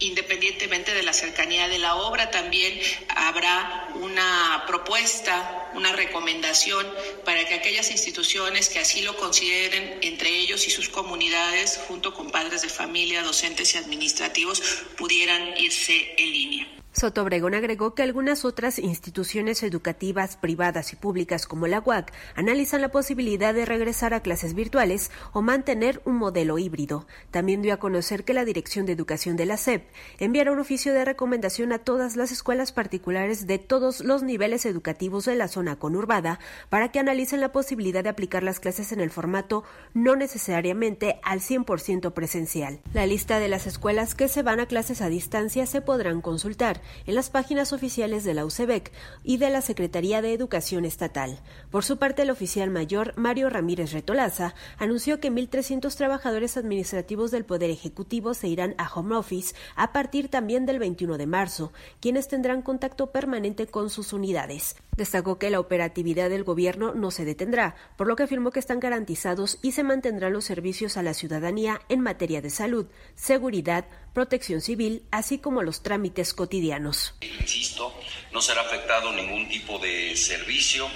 independientemente 0.00 0.94
de 0.94 1.02
la 1.02 1.12
cercanía 1.12 1.68
de 1.68 1.78
la 1.78 1.94
obra, 1.96 2.30
también 2.30 2.80
habrá 3.08 3.88
una 3.94 4.64
propuesta, 4.66 5.70
una 5.74 5.92
recomendación 5.92 6.86
para 7.24 7.46
que 7.46 7.54
aquellas 7.54 7.90
instituciones 7.90 8.68
que 8.68 8.80
así 8.80 9.02
lo 9.02 9.16
consideren, 9.16 9.98
entre 10.02 10.30
ellos 10.30 10.66
y 10.66 10.70
sus 10.70 10.88
comunidades, 10.88 11.80
junto 11.86 12.12
con 12.14 12.30
padres 12.30 12.62
de 12.62 12.68
familia, 12.68 13.22
docentes 13.22 13.74
y 13.74 13.78
administrativos, 13.78 14.60
pudieran 14.96 15.56
irse 15.58 16.14
en 16.16 16.32
línea. 16.32 16.79
Soto 16.92 17.22
Obregón 17.22 17.54
agregó 17.54 17.94
que 17.94 18.02
algunas 18.02 18.44
otras 18.44 18.80
instituciones 18.80 19.62
educativas 19.62 20.36
privadas 20.36 20.92
y 20.92 20.96
públicas 20.96 21.46
como 21.46 21.68
la 21.68 21.78
UAC 21.78 22.12
analizan 22.34 22.80
la 22.80 22.90
posibilidad 22.90 23.54
de 23.54 23.64
regresar 23.64 24.12
a 24.12 24.20
clases 24.20 24.54
virtuales 24.54 25.12
o 25.32 25.40
mantener 25.40 26.02
un 26.04 26.16
modelo 26.16 26.58
híbrido. 26.58 27.06
También 27.30 27.62
dio 27.62 27.74
a 27.74 27.76
conocer 27.76 28.24
que 28.24 28.34
la 28.34 28.44
Dirección 28.44 28.86
de 28.86 28.92
Educación 28.92 29.36
de 29.36 29.46
la 29.46 29.56
SEP 29.56 29.84
enviará 30.18 30.50
un 30.50 30.58
oficio 30.58 30.92
de 30.92 31.04
recomendación 31.04 31.72
a 31.72 31.78
todas 31.78 32.16
las 32.16 32.32
escuelas 32.32 32.72
particulares 32.72 33.46
de 33.46 33.58
todos 33.58 34.00
los 34.00 34.24
niveles 34.24 34.66
educativos 34.66 35.26
de 35.26 35.36
la 35.36 35.46
zona 35.46 35.76
conurbada 35.76 36.40
para 36.70 36.90
que 36.90 36.98
analicen 36.98 37.40
la 37.40 37.52
posibilidad 37.52 38.02
de 38.02 38.10
aplicar 38.10 38.42
las 38.42 38.58
clases 38.58 38.90
en 38.90 39.00
el 39.00 39.12
formato 39.12 39.62
no 39.94 40.16
necesariamente 40.16 41.20
al 41.22 41.38
100% 41.38 42.12
presencial. 42.12 42.80
La 42.94 43.06
lista 43.06 43.38
de 43.38 43.48
las 43.48 43.68
escuelas 43.68 44.16
que 44.16 44.26
se 44.26 44.42
van 44.42 44.58
a 44.58 44.66
clases 44.66 45.02
a 45.02 45.08
distancia 45.08 45.66
se 45.66 45.80
podrán 45.80 46.20
consultar 46.20 46.79
en 47.06 47.14
las 47.14 47.30
páginas 47.30 47.72
oficiales 47.72 48.24
de 48.24 48.34
la 48.34 48.44
UCEBEC 48.44 48.92
y 49.24 49.36
de 49.36 49.50
la 49.50 49.60
Secretaría 49.60 50.22
de 50.22 50.32
Educación 50.32 50.84
Estatal. 50.84 51.38
Por 51.70 51.84
su 51.84 51.98
parte, 51.98 52.22
el 52.22 52.30
oficial 52.30 52.70
mayor 52.70 53.14
Mario 53.16 53.50
Ramírez 53.50 53.92
Retolaza 53.92 54.54
anunció 54.78 55.20
que 55.20 55.30
1.300 55.30 55.94
trabajadores 55.94 56.56
administrativos 56.56 57.30
del 57.30 57.44
Poder 57.44 57.70
Ejecutivo 57.70 58.34
se 58.34 58.48
irán 58.48 58.74
a 58.78 58.92
home 58.92 59.16
office 59.16 59.54
a 59.76 59.92
partir 59.92 60.28
también 60.28 60.66
del 60.66 60.78
21 60.78 61.18
de 61.18 61.26
marzo, 61.26 61.72
quienes 62.00 62.28
tendrán 62.28 62.62
contacto 62.62 63.10
permanente 63.10 63.66
con 63.66 63.90
sus 63.90 64.12
unidades. 64.12 64.76
Destacó 65.00 65.38
que 65.38 65.48
la 65.48 65.60
operatividad 65.60 66.28
del 66.28 66.44
gobierno 66.44 66.92
no 66.92 67.10
se 67.10 67.24
detendrá, 67.24 67.74
por 67.96 68.06
lo 68.06 68.16
que 68.16 68.24
afirmó 68.24 68.50
que 68.50 68.60
están 68.60 68.80
garantizados 68.80 69.58
y 69.62 69.72
se 69.72 69.82
mantendrán 69.82 70.34
los 70.34 70.44
servicios 70.44 70.98
a 70.98 71.02
la 71.02 71.14
ciudadanía 71.14 71.80
en 71.88 72.00
materia 72.00 72.42
de 72.42 72.50
salud, 72.50 72.86
seguridad, 73.14 73.86
protección 74.12 74.60
civil, 74.60 75.06
así 75.10 75.38
como 75.38 75.62
los 75.62 75.82
trámites 75.82 76.34
cotidianos. 76.34 77.14
Insisto, 77.22 77.94
no 78.30 78.42
será 78.42 78.60
afectado 78.60 79.10
ningún 79.12 79.48
tipo 79.48 79.78
de 79.78 80.14
servicio, 80.16 80.86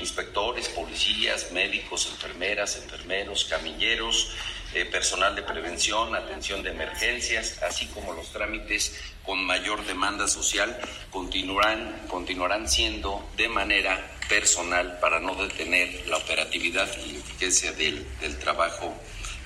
inspectores, 0.00 0.68
policías, 0.70 1.52
médicos, 1.52 2.08
enfermeras, 2.10 2.74
enfermeros, 2.82 3.44
camilleros, 3.44 4.32
eh, 4.74 4.84
personal 4.86 5.34
de 5.34 5.42
prevención, 5.42 6.14
atención 6.14 6.62
de 6.62 6.70
emergencias, 6.70 7.62
así 7.62 7.86
como 7.86 8.12
los 8.12 8.30
trámites 8.32 8.98
con 9.24 9.44
mayor 9.44 9.84
demanda 9.86 10.26
social, 10.26 10.78
continuarán, 11.10 12.06
continuarán 12.08 12.68
siendo 12.68 13.28
de 13.36 13.48
manera 13.48 14.12
personal 14.28 14.98
para 15.00 15.20
no 15.20 15.34
detener 15.34 16.06
la 16.08 16.16
operatividad 16.16 16.88
y 17.06 17.16
eficacia 17.16 17.72
del, 17.72 18.06
del 18.20 18.38
trabajo 18.38 18.94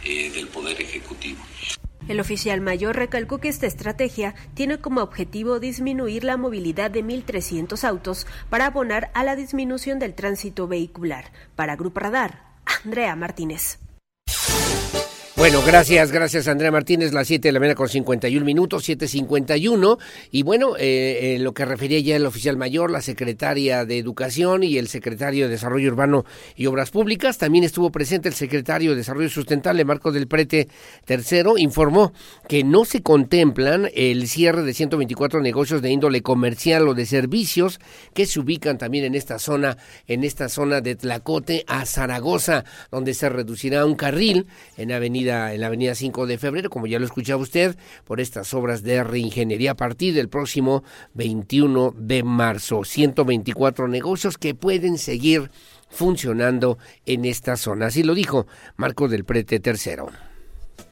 eh, 0.05 0.31
del 0.31 0.48
Poder 0.48 0.81
Ejecutivo. 0.81 1.44
El 2.09 2.20
oficial 2.20 2.61
mayor 2.61 2.94
recalcó 2.94 3.39
que 3.39 3.48
esta 3.48 3.66
estrategia 3.66 4.35
tiene 4.55 4.78
como 4.78 5.03
objetivo 5.03 5.59
disminuir 5.59 6.23
la 6.23 6.36
movilidad 6.36 6.90
de 6.90 7.05
1.300 7.05 7.82
autos 7.82 8.27
para 8.48 8.66
abonar 8.66 9.11
a 9.15 9.24
la 9.24 9.35
disminución 9.35 9.98
del 9.98 10.15
tránsito 10.15 10.69
vehicular. 10.69 11.32
Para 11.57 11.74
Grupo 11.74 11.98
Radar, 11.98 12.44
Andrea 12.85 13.16
Martínez. 13.16 13.81
Bueno, 15.36 15.60
gracias, 15.66 16.12
gracias 16.12 16.48
Andrea 16.48 16.72
Martínez, 16.72 17.12
las 17.12 17.26
7 17.26 17.48
de 17.48 17.52
la 17.52 17.60
mañana 17.60 17.74
con 17.74 17.90
51 17.90 18.42
minutos, 18.42 18.88
7.51. 18.88 19.98
Y 20.30 20.42
bueno, 20.42 20.78
eh, 20.78 21.34
eh, 21.34 21.38
lo 21.40 21.52
que 21.52 21.66
refería 21.66 22.00
ya 22.00 22.16
el 22.16 22.24
oficial 22.24 22.56
mayor, 22.56 22.90
la 22.90 23.02
secretaria 23.02 23.84
de 23.84 23.98
Educación 23.98 24.62
y 24.62 24.78
el 24.78 24.88
secretario 24.88 25.44
de 25.44 25.50
Desarrollo 25.50 25.90
Urbano 25.90 26.24
y 26.56 26.64
Obras 26.64 26.90
Públicas, 26.90 27.36
también 27.36 27.64
estuvo 27.64 27.92
presente 27.92 28.30
el 28.30 28.34
secretario 28.34 28.92
de 28.92 28.96
Desarrollo 28.96 29.28
Sustentable, 29.28 29.84
Marco 29.84 30.10
del 30.10 30.26
Prete 30.26 30.68
Tercero, 31.04 31.58
informó 31.58 32.14
que 32.48 32.64
no 32.64 32.86
se 32.86 33.02
contemplan 33.02 33.90
el 33.94 34.28
cierre 34.28 34.62
de 34.62 34.72
124 34.72 35.42
negocios 35.42 35.82
de 35.82 35.90
índole 35.90 36.22
comercial 36.22 36.88
o 36.88 36.94
de 36.94 37.04
servicios 37.04 37.78
que 38.14 38.24
se 38.24 38.40
ubican 38.40 38.78
también 38.78 39.04
en 39.04 39.14
esta 39.14 39.38
zona, 39.38 39.76
en 40.06 40.24
esta 40.24 40.48
zona 40.48 40.80
de 40.80 40.96
Tlacote 40.96 41.66
a 41.68 41.84
Zaragoza, 41.84 42.64
donde 42.90 43.12
se 43.12 43.28
reducirá 43.28 43.84
un 43.84 43.96
carril 43.96 44.46
en 44.78 44.92
Avenida 44.92 45.26
en 45.27 45.61
la 45.61 45.66
avenida 45.66 45.94
5 45.94 46.27
de 46.27 46.39
febrero, 46.39 46.70
como 46.70 46.86
ya 46.86 46.98
lo 46.98 47.05
escuchaba 47.05 47.43
usted, 47.43 47.77
por 48.05 48.20
estas 48.20 48.53
obras 48.55 48.82
de 48.82 49.03
reingeniería 49.05 49.73
a 49.73 49.77
partir 49.77 50.15
del 50.15 50.28
próximo 50.28 50.85
21 51.15 51.94
de 51.97 52.23
marzo. 52.23 52.85
124 52.85 53.89
negocios 53.89 54.39
que 54.39 54.55
pueden 54.55 54.98
seguir 54.98 55.51
funcionando 55.89 56.78
en 57.05 57.24
esta 57.24 57.57
zona. 57.57 57.86
Así 57.86 58.03
lo 58.03 58.15
dijo 58.15 58.47
Marco 58.77 59.09
del 59.09 59.24
Prete 59.24 59.61
tercero. 59.61 60.11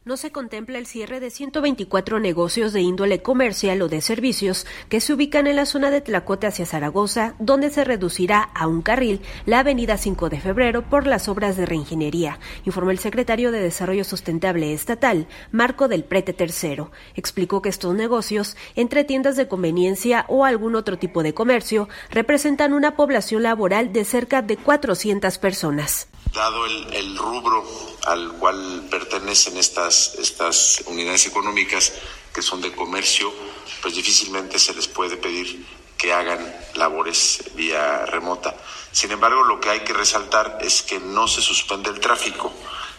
No 0.04 0.18
se 0.18 0.30
contempla 0.30 0.76
el 0.76 0.86
cierre 0.86 1.18
de 1.18 1.30
124 1.30 2.20
negocios 2.20 2.74
de 2.74 2.82
índole 2.82 3.22
comercial 3.22 3.80
o 3.80 3.88
de 3.88 4.02
servicios 4.02 4.66
que 4.90 5.00
se 5.00 5.14
ubican 5.14 5.46
en 5.46 5.56
la 5.56 5.64
zona 5.64 5.90
de 5.90 6.02
Tlacote 6.02 6.46
hacia 6.46 6.66
Zaragoza, 6.66 7.34
donde 7.38 7.70
se 7.70 7.84
reducirá 7.84 8.42
a 8.42 8.66
un 8.66 8.82
carril 8.82 9.22
la 9.46 9.60
avenida 9.60 9.96
5 9.96 10.28
de 10.28 10.40
febrero 10.40 10.82
por 10.82 11.06
las 11.06 11.26
obras 11.28 11.56
de 11.56 11.64
reingeniería, 11.64 12.38
informó 12.66 12.90
el 12.90 12.98
secretario 12.98 13.50
de 13.50 13.60
Desarrollo 13.60 14.04
Sustentable 14.04 14.74
Estatal, 14.74 15.26
Marco 15.52 15.88
del 15.88 16.04
Prete 16.04 16.34
Tercero. 16.34 16.92
Explicó 17.14 17.62
que 17.62 17.70
estos 17.70 17.94
negocios, 17.94 18.58
entre 18.76 19.04
tiendas 19.04 19.36
de 19.36 19.48
conveniencia 19.48 20.26
o 20.28 20.44
algún 20.44 20.74
otro 20.74 20.98
tipo 20.98 21.22
de 21.22 21.32
comercio, 21.32 21.88
representan 22.10 22.74
una 22.74 22.94
población 22.94 23.42
laboral 23.42 23.94
de 23.94 24.04
cerca 24.04 24.42
de 24.42 24.58
400 24.58 25.38
personas 25.38 26.08
dado 26.34 26.66
el, 26.66 27.16
rubro 27.16 27.64
al 28.06 28.32
cual 28.32 28.86
pertenecen 28.90 29.56
estas, 29.56 30.16
estas 30.16 30.82
unidades 30.86 31.26
económicas 31.26 31.92
que 32.34 32.42
son 32.42 32.60
de 32.60 32.72
comercio, 32.72 33.32
pues 33.80 33.94
difícilmente 33.94 34.58
se 34.58 34.74
les 34.74 34.88
puede 34.88 35.16
pedir 35.16 35.64
que 35.96 36.12
hagan 36.12 36.54
labores 36.74 37.44
vía 37.54 38.04
remota. 38.06 38.54
Sin 38.90 39.12
embargo, 39.12 39.44
lo 39.44 39.60
que 39.60 39.70
hay 39.70 39.80
que 39.80 39.92
resaltar 39.92 40.58
es 40.60 40.82
que 40.82 40.98
no 40.98 41.28
se 41.28 41.40
suspende 41.40 41.90
el 41.90 42.00
tráfico. 42.00 42.52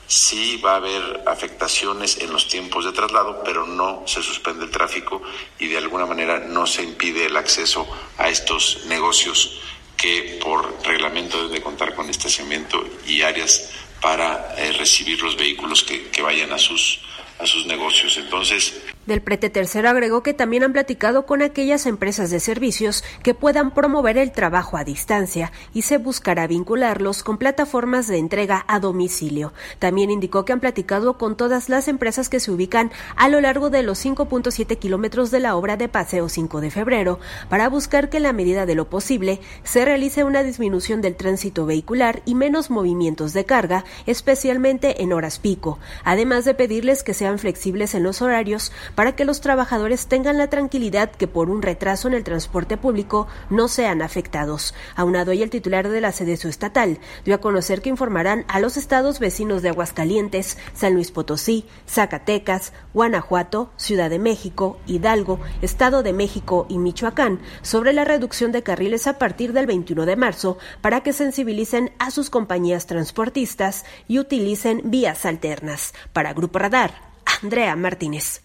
Sí 0.08 0.58
va 0.58 0.74
a 0.74 0.78
haber 0.78 1.24
afectaciones 1.28 2.20
en 2.20 2.32
los 2.32 2.48
tiempos 2.48 2.86
de 2.86 2.94
traslado, 2.94 3.44
pero 3.44 3.66
no 3.66 4.04
se 4.06 4.24
suspende 4.24 4.64
el 4.64 4.72
tráfico 4.72 5.22
y 5.60 5.68
de 5.68 5.78
alguna 5.78 6.06
manera 6.06 6.40
no 6.40 6.68
se 6.68 6.84
impide 6.84 7.26
el 7.26 7.36
acceso 7.36 7.88
a 8.18 8.30
estos 8.30 8.86
negocios 8.86 9.60
que 9.98 10.40
por 10.42 10.86
reglamento 10.86 11.38
deben 11.38 11.54
de 11.54 11.62
contar 11.62 11.96
con 11.96 12.10
estacionamiento 12.10 12.84
y 13.08 13.22
áreas 13.22 13.72
para 14.02 14.56
eh, 14.58 14.72
recibir 14.74 15.22
los 15.22 15.36
vehículos 15.36 15.84
que, 15.84 16.10
que 16.10 16.22
vayan 16.22 16.52
a 16.52 16.58
sus, 16.58 17.00
a 17.40 17.46
sus 17.46 17.66
negocios. 17.66 18.18
Entonces, 18.18 18.82
del 19.06 19.22
prete 19.22 19.50
tercero 19.50 19.90
agregó 19.90 20.24
que 20.24 20.34
también 20.34 20.64
han 20.64 20.74
platicado 20.74 21.26
con 21.26 21.42
aquellas 21.42 21.86
empresas 21.86 22.32
de 22.32 22.40
servicios 22.40 23.04
que 23.24 23.34
puedan 23.34 23.72
promover 23.72 24.18
el 24.18 24.32
trabajo 24.32 24.78
a 24.78 24.84
distancia 24.84 25.52
y 25.74 25.84
se 25.84 25.98
buscará 25.98 26.48
vincularlos 26.48 27.24
con 27.24 27.38
plataformas 27.38 28.08
de 28.08 28.18
entrega 28.18 28.66
a 28.68 28.80
domicilio. 28.80 29.54
También 29.80 30.12
indicó 30.12 30.46
que 30.46 30.54
han 30.54 30.60
platicado 30.60 31.18
con 31.18 31.38
todas 31.38 31.70
las 31.70 31.88
empresas 31.88 32.30
que 32.30 32.40
se 32.40 32.52
ubican 32.52 32.92
a 33.16 33.30
lo 33.30 33.42
largo 33.42 33.70
de 33.70 33.84
los 33.84 34.04
5.7 34.04 34.78
kilómetros 34.78 35.32
de 35.32 35.40
la 35.40 35.56
obra 35.56 35.78
de 35.78 35.88
Paseo 35.88 36.30
5 36.30 36.62
de 36.62 36.72
febrero 36.72 37.20
para 37.50 37.70
buscar 37.70 38.10
que 38.10 38.18
en 38.18 38.24
la 38.24 38.34
medida 38.34 38.66
de 38.66 38.76
lo 38.76 38.90
posible 38.90 39.40
se 39.64 39.86
realice 39.86 40.24
una 40.24 40.44
disminución 40.44 41.02
del 41.02 41.16
tránsito 41.16 41.66
vehicular 41.66 42.22
y 42.26 42.36
menos 42.36 42.70
movimientos 42.70 43.34
de 43.34 43.46
carga, 43.46 43.86
especialmente 44.06 45.04
en 45.04 45.14
horas 45.14 45.40
pico, 45.40 45.80
además 46.04 46.46
de 46.46 46.54
pedirles 46.54 47.04
que 47.04 47.14
sean 47.14 47.40
flexibles 47.40 47.96
en 47.96 48.04
los 48.04 48.22
horarios 48.22 48.72
para 48.96 49.16
que 49.16 49.26
los 49.26 49.42
trabajadores 49.42 50.08
tengan 50.08 50.38
la 50.38 50.50
tranquilidad 50.50 51.12
que 51.12 51.28
por 51.28 51.50
un 51.50 51.62
retraso 51.62 52.08
en 52.08 52.14
el 52.14 52.24
transporte 52.24 52.78
público 52.78 53.28
no 53.50 53.68
sean 53.68 54.02
afectados. 54.02 54.74
Aunado 54.96 55.34
y 55.34 55.44
el 55.44 55.50
titular 55.50 55.90
de 55.90 56.02
la 56.02 56.12
sede 56.12 56.34
estatal 56.34 57.00
dio 57.24 57.36
a 57.36 57.40
conocer 57.40 57.82
que 57.82 57.90
informarán 57.90 58.46
a 58.48 58.60
los 58.60 58.78
estados 58.78 59.20
vecinos 59.20 59.62
de 59.62 59.70
Aguascalientes, 59.70 60.58
San 60.74 60.94
Luis 60.94 61.12
Potosí, 61.12 61.66
Zacatecas, 61.88 62.74
Guanajuato, 62.94 63.72
Ciudad 63.78 64.10
de 64.10 64.20
México, 64.20 64.80
Hidalgo, 64.86 65.40
Estado 65.62 66.04
de 66.04 66.14
México 66.14 66.66
y 66.70 66.78
Michoacán 66.78 67.40
sobre 67.62 67.94
la 67.94 68.06
reducción 68.06 68.52
de 68.52 68.64
carriles 68.64 69.08
a 69.08 69.18
partir 69.18 69.54
del 69.54 69.66
21 69.66 70.06
de 70.06 70.16
marzo 70.16 70.58
para 70.82 71.02
que 71.02 71.14
sensibilicen 71.14 71.92
a 72.00 72.12
sus 72.12 72.30
compañías 72.30 72.86
transportistas 72.86 73.86
y 74.08 74.20
utilicen 74.20 74.82
vías 74.86 75.26
alternas. 75.26 75.94
Para 76.14 76.34
Grupo 76.34 76.60
Radar, 76.60 76.94
Andrea 77.42 77.76
Martínez. 77.76 78.45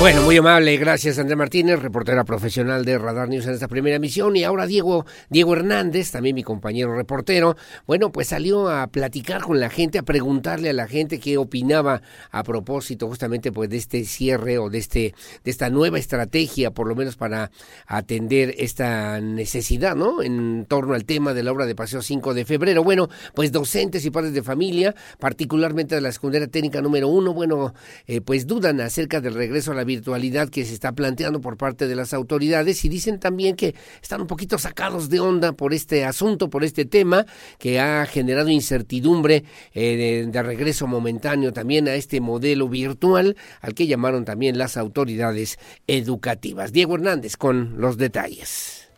Bueno, 0.00 0.22
muy 0.22 0.38
amable, 0.38 0.78
gracias 0.78 1.18
Andrea 1.18 1.36
Martínez, 1.36 1.78
reportera 1.78 2.24
profesional 2.24 2.86
de 2.86 2.96
Radar 2.96 3.28
News 3.28 3.44
en 3.44 3.52
esta 3.52 3.68
primera 3.68 3.96
emisión. 3.96 4.34
Y 4.34 4.44
ahora 4.44 4.66
Diego, 4.66 5.04
Diego 5.28 5.52
Hernández, 5.52 6.10
también 6.10 6.34
mi 6.34 6.42
compañero 6.42 6.96
reportero, 6.96 7.54
bueno, 7.86 8.10
pues 8.10 8.28
salió 8.28 8.70
a 8.70 8.86
platicar 8.86 9.42
con 9.42 9.60
la 9.60 9.68
gente, 9.68 9.98
a 9.98 10.02
preguntarle 10.02 10.70
a 10.70 10.72
la 10.72 10.88
gente 10.88 11.20
qué 11.20 11.36
opinaba 11.36 12.00
a 12.30 12.42
propósito 12.44 13.08
justamente 13.08 13.52
pues 13.52 13.68
de 13.68 13.76
este 13.76 14.04
cierre 14.04 14.56
o 14.56 14.70
de 14.70 14.78
este, 14.78 15.14
de 15.44 15.50
esta 15.50 15.68
nueva 15.68 15.98
estrategia, 15.98 16.70
por 16.70 16.88
lo 16.88 16.96
menos 16.96 17.16
para 17.16 17.50
atender 17.86 18.54
esta 18.56 19.20
necesidad, 19.20 19.96
¿no? 19.96 20.22
En 20.22 20.64
torno 20.64 20.94
al 20.94 21.04
tema 21.04 21.34
de 21.34 21.42
la 21.42 21.52
obra 21.52 21.66
de 21.66 21.74
Paseo 21.74 22.00
5 22.00 22.32
de 22.32 22.46
febrero. 22.46 22.82
Bueno, 22.82 23.10
pues 23.34 23.52
docentes 23.52 24.06
y 24.06 24.10
padres 24.10 24.32
de 24.32 24.42
familia, 24.42 24.94
particularmente 25.18 25.94
de 25.94 26.00
la 26.00 26.10
secundaria 26.10 26.48
técnica 26.48 26.80
número 26.80 27.08
uno, 27.08 27.34
bueno, 27.34 27.74
eh, 28.06 28.22
pues 28.22 28.46
dudan 28.46 28.80
acerca 28.80 29.20
del 29.20 29.34
regreso 29.34 29.72
a 29.72 29.74
la 29.74 29.89
virtualidad 29.90 30.48
que 30.48 30.64
se 30.64 30.72
está 30.72 30.92
planteando 30.92 31.40
por 31.40 31.56
parte 31.56 31.88
de 31.88 31.96
las 31.96 32.14
autoridades 32.14 32.84
y 32.84 32.88
dicen 32.88 33.18
también 33.18 33.56
que 33.56 33.74
están 34.00 34.20
un 34.20 34.28
poquito 34.28 34.56
sacados 34.56 35.08
de 35.08 35.18
onda 35.18 35.52
por 35.52 35.74
este 35.74 36.04
asunto, 36.04 36.48
por 36.48 36.62
este 36.62 36.84
tema 36.84 37.26
que 37.58 37.80
ha 37.80 38.06
generado 38.06 38.50
incertidumbre 38.50 39.42
eh, 39.74 40.28
de, 40.30 40.42
regreso 40.42 40.86
momentáneo 40.86 41.52
también 41.52 41.88
a 41.88 41.94
este 41.94 42.20
modelo 42.20 42.68
virtual 42.68 43.36
al 43.60 43.74
que 43.74 43.88
llamaron 43.88 44.24
también 44.24 44.58
las 44.58 44.76
autoridades 44.76 45.58
educativas. 45.86 46.72
Diego 46.72 46.94
Hernández 46.94 47.36
con 47.36 47.80
los 47.80 47.96
detalles. 47.96 48.88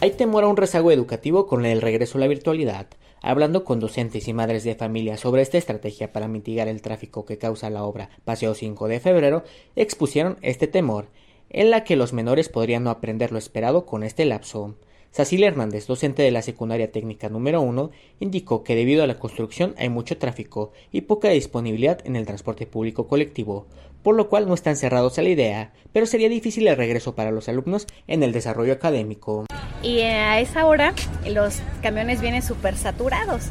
Hay 0.00 0.10
temor 0.10 0.44
a 0.44 0.48
un 0.48 0.56
rezago 0.56 0.90
educativo 0.90 1.46
con 1.46 1.64
el 1.64 1.80
regreso 1.80 2.18
a 2.18 2.20
la 2.20 2.26
virtualidad. 2.26 2.86
Hablando 3.22 3.64
con 3.64 3.80
docentes 3.80 4.28
y 4.28 4.32
madres 4.32 4.62
de 4.64 4.74
familia 4.74 5.16
sobre 5.16 5.42
esta 5.42 5.58
estrategia 5.58 6.12
para 6.12 6.28
mitigar 6.28 6.68
el 6.68 6.82
tráfico 6.82 7.24
que 7.24 7.38
causa 7.38 7.70
la 7.70 7.84
obra 7.84 8.10
Paseo 8.24 8.54
5 8.54 8.88
de 8.88 9.00
febrero, 9.00 9.42
expusieron 9.74 10.38
este 10.42 10.66
temor, 10.66 11.08
en 11.48 11.70
la 11.70 11.84
que 11.84 11.96
los 11.96 12.12
menores 12.12 12.48
podrían 12.48 12.84
no 12.84 12.90
aprender 12.90 13.32
lo 13.32 13.38
esperado 13.38 13.86
con 13.86 14.02
este 14.02 14.24
lapso. 14.24 14.76
Cecilia 15.10 15.48
Hernández, 15.48 15.86
docente 15.86 16.22
de 16.22 16.30
la 16.30 16.42
secundaria 16.42 16.92
técnica 16.92 17.30
número 17.30 17.62
1, 17.62 17.90
indicó 18.20 18.62
que 18.62 18.74
debido 18.74 19.02
a 19.02 19.06
la 19.06 19.18
construcción 19.18 19.74
hay 19.78 19.88
mucho 19.88 20.18
tráfico 20.18 20.72
y 20.92 21.02
poca 21.02 21.30
disponibilidad 21.30 22.00
en 22.04 22.16
el 22.16 22.26
transporte 22.26 22.66
público 22.66 23.06
colectivo, 23.06 23.66
por 24.06 24.14
lo 24.14 24.28
cual 24.28 24.46
no 24.46 24.54
están 24.54 24.76
cerrados 24.76 25.18
a 25.18 25.22
la 25.22 25.30
idea, 25.30 25.72
pero 25.92 26.06
sería 26.06 26.28
difícil 26.28 26.68
el 26.68 26.76
regreso 26.76 27.16
para 27.16 27.32
los 27.32 27.48
alumnos 27.48 27.88
en 28.06 28.22
el 28.22 28.30
desarrollo 28.30 28.72
académico. 28.72 29.46
Y 29.82 30.02
a 30.02 30.38
esa 30.38 30.64
hora 30.66 30.94
los 31.28 31.58
camiones 31.82 32.20
vienen 32.20 32.40
súper 32.40 32.76
saturados. 32.76 33.46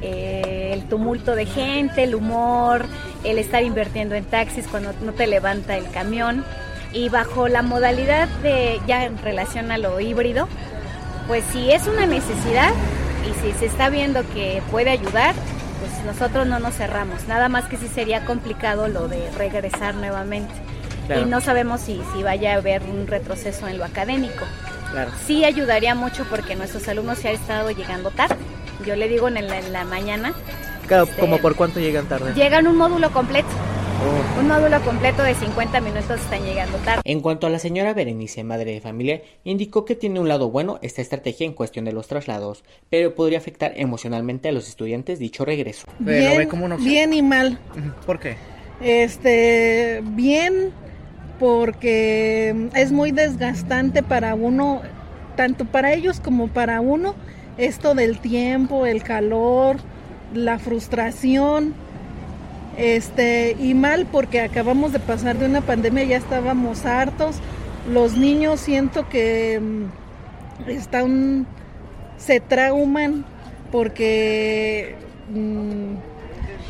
Eh, 0.00 0.70
el 0.72 0.88
tumulto 0.88 1.34
de 1.34 1.44
gente, 1.44 2.04
el 2.04 2.14
humor, 2.14 2.86
el 3.22 3.36
estar 3.36 3.62
invirtiendo 3.62 4.14
en 4.14 4.24
taxis 4.24 4.66
cuando 4.66 4.94
no 5.02 5.12
te 5.12 5.26
levanta 5.26 5.76
el 5.76 5.90
camión. 5.90 6.42
Y 6.94 7.10
bajo 7.10 7.48
la 7.48 7.60
modalidad 7.60 8.28
de, 8.42 8.80
ya 8.86 9.04
en 9.04 9.18
relación 9.18 9.70
a 9.70 9.76
lo 9.76 10.00
híbrido, 10.00 10.48
pues 11.26 11.44
si 11.52 11.70
es 11.70 11.86
una 11.86 12.06
necesidad 12.06 12.72
y 13.28 13.34
si 13.42 13.52
se 13.58 13.66
está 13.66 13.90
viendo 13.90 14.22
que 14.32 14.62
puede 14.70 14.88
ayudar, 14.88 15.34
nosotros 16.08 16.46
no 16.46 16.58
nos 16.58 16.74
cerramos. 16.74 17.28
Nada 17.28 17.50
más 17.50 17.66
que 17.66 17.76
si 17.76 17.86
sería 17.86 18.24
complicado 18.24 18.88
lo 18.88 19.08
de 19.08 19.30
regresar 19.32 19.94
nuevamente. 19.94 20.54
Y 21.14 21.26
no 21.26 21.40
sabemos 21.42 21.82
si, 21.82 22.00
si 22.14 22.22
vaya 22.22 22.54
a 22.54 22.56
haber 22.56 22.82
un 22.82 23.06
retroceso 23.06 23.68
en 23.68 23.76
lo 23.76 23.84
académico. 23.84 24.46
Claro. 24.90 25.10
Sí 25.26 25.44
ayudaría 25.44 25.94
mucho 25.94 26.24
porque 26.30 26.56
nuestros 26.56 26.88
alumnos 26.88 27.18
se 27.18 27.28
han 27.28 27.34
estado 27.34 27.70
llegando 27.70 28.10
tarde. 28.10 28.36
Yo 28.86 28.96
le 28.96 29.06
digo 29.08 29.28
en 29.28 29.72
la 29.72 29.84
mañana. 29.84 30.32
Claro, 30.88 31.04
este, 31.04 31.20
¿Como 31.20 31.38
por 31.38 31.54
cuánto 31.54 31.80
llegan 31.80 32.08
tarde? 32.08 32.32
Llegan 32.34 32.66
un 32.66 32.76
módulo 32.76 33.12
completo. 33.12 33.48
Un 34.38 34.48
módulo 34.48 34.80
completo 34.82 35.22
de 35.22 35.34
50 35.34 35.80
minutos 35.80 36.20
están 36.20 36.42
llegando 36.44 36.78
tarde. 36.78 37.02
En 37.04 37.20
cuanto 37.20 37.46
a 37.46 37.50
la 37.50 37.58
señora 37.58 37.92
Berenice, 37.92 38.42
madre 38.44 38.72
de 38.72 38.80
familia, 38.80 39.22
indicó 39.44 39.84
que 39.84 39.96
tiene 39.96 40.20
un 40.20 40.28
lado 40.28 40.50
bueno 40.50 40.78
esta 40.82 41.02
estrategia 41.02 41.46
en 41.46 41.52
cuestión 41.52 41.84
de 41.84 41.92
los 41.92 42.06
traslados, 42.06 42.62
pero 42.90 43.14
podría 43.14 43.38
afectar 43.38 43.72
emocionalmente 43.76 44.48
a 44.48 44.52
los 44.52 44.68
estudiantes 44.68 45.18
dicho 45.18 45.44
regreso. 45.44 45.86
Bien, 45.98 46.48
bien 46.78 47.12
y 47.12 47.22
mal. 47.22 47.58
¿Por 48.06 48.20
qué? 48.20 48.36
Este, 48.80 50.00
bien 50.04 50.72
porque 51.38 52.68
es 52.74 52.92
muy 52.92 53.10
desgastante 53.10 54.02
para 54.02 54.34
uno, 54.34 54.80
tanto 55.36 55.64
para 55.64 55.92
ellos 55.92 56.20
como 56.20 56.48
para 56.48 56.80
uno, 56.80 57.14
esto 57.58 57.94
del 57.94 58.20
tiempo, 58.20 58.86
el 58.86 59.02
calor, 59.02 59.78
la 60.34 60.58
frustración 60.58 61.74
este, 62.76 63.56
y 63.58 63.74
mal 63.74 64.06
porque 64.06 64.40
acabamos 64.40 64.92
de 64.92 65.00
pasar 65.00 65.38
de 65.38 65.46
una 65.46 65.60
pandemia, 65.60 66.04
ya 66.04 66.16
estábamos 66.16 66.86
hartos. 66.86 67.36
Los 67.90 68.16
niños 68.16 68.60
siento 68.60 69.08
que 69.08 69.60
mm, 69.60 70.70
están, 70.70 71.46
se 72.18 72.40
trauman 72.40 73.24
porque 73.72 74.94
mm, 75.34 75.94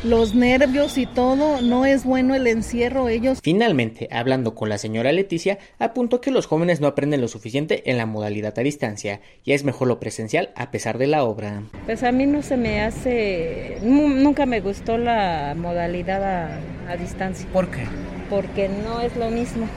los 0.03 0.33
nervios 0.33 0.97
y 0.97 1.05
todo, 1.05 1.61
no 1.61 1.85
es 1.85 2.05
bueno 2.05 2.35
el 2.35 2.47
encierro, 2.47 3.09
ellos. 3.09 3.39
Finalmente, 3.43 4.07
hablando 4.11 4.55
con 4.55 4.69
la 4.69 4.77
señora 4.77 5.11
Leticia, 5.11 5.59
apuntó 5.77 6.21
que 6.21 6.31
los 6.31 6.45
jóvenes 6.45 6.79
no 6.79 6.87
aprenden 6.87 7.21
lo 7.21 7.27
suficiente 7.27 7.89
en 7.89 7.97
la 7.97 8.05
modalidad 8.05 8.57
a 8.57 8.61
distancia, 8.61 9.21
y 9.43 9.51
es 9.51 9.63
mejor 9.63 9.87
lo 9.87 9.99
presencial 9.99 10.51
a 10.55 10.71
pesar 10.71 10.97
de 10.97 11.07
la 11.07 11.23
obra. 11.23 11.63
Pues 11.85 12.03
a 12.03 12.11
mí 12.11 12.25
no 12.25 12.41
se 12.41 12.57
me 12.57 12.81
hace, 12.81 13.77
nunca 13.81 14.45
me 14.45 14.61
gustó 14.61 14.97
la 14.97 15.53
modalidad 15.57 16.23
a, 16.23 16.59
a 16.89 16.97
distancia. 16.97 17.47
¿Por 17.51 17.69
qué? 17.69 17.83
Porque 18.29 18.69
no 18.69 19.01
es 19.01 19.15
lo 19.17 19.29
mismo 19.29 19.67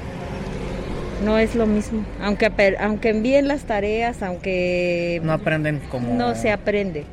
no 1.24 1.38
es 1.38 1.54
lo 1.54 1.66
mismo. 1.66 2.04
Aunque, 2.20 2.50
aunque 2.80 3.10
envíen 3.10 3.46
las 3.46 3.62
tareas, 3.62 4.22
aunque... 4.24 5.20
No 5.22 5.32
aprenden 5.32 5.80
como... 5.88 6.12
No 6.14 6.34
se 6.34 6.50
aprende. 6.50 7.04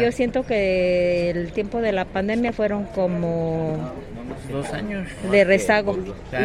Yo 0.00 0.12
siento 0.12 0.44
que 0.44 1.30
el 1.30 1.52
tiempo 1.52 1.80
de 1.80 1.92
la 1.92 2.04
pandemia 2.04 2.52
fueron 2.52 2.84
como 2.84 3.76
dos 4.50 4.72
años 4.72 5.08
de 5.30 5.44
rezago. 5.44 5.96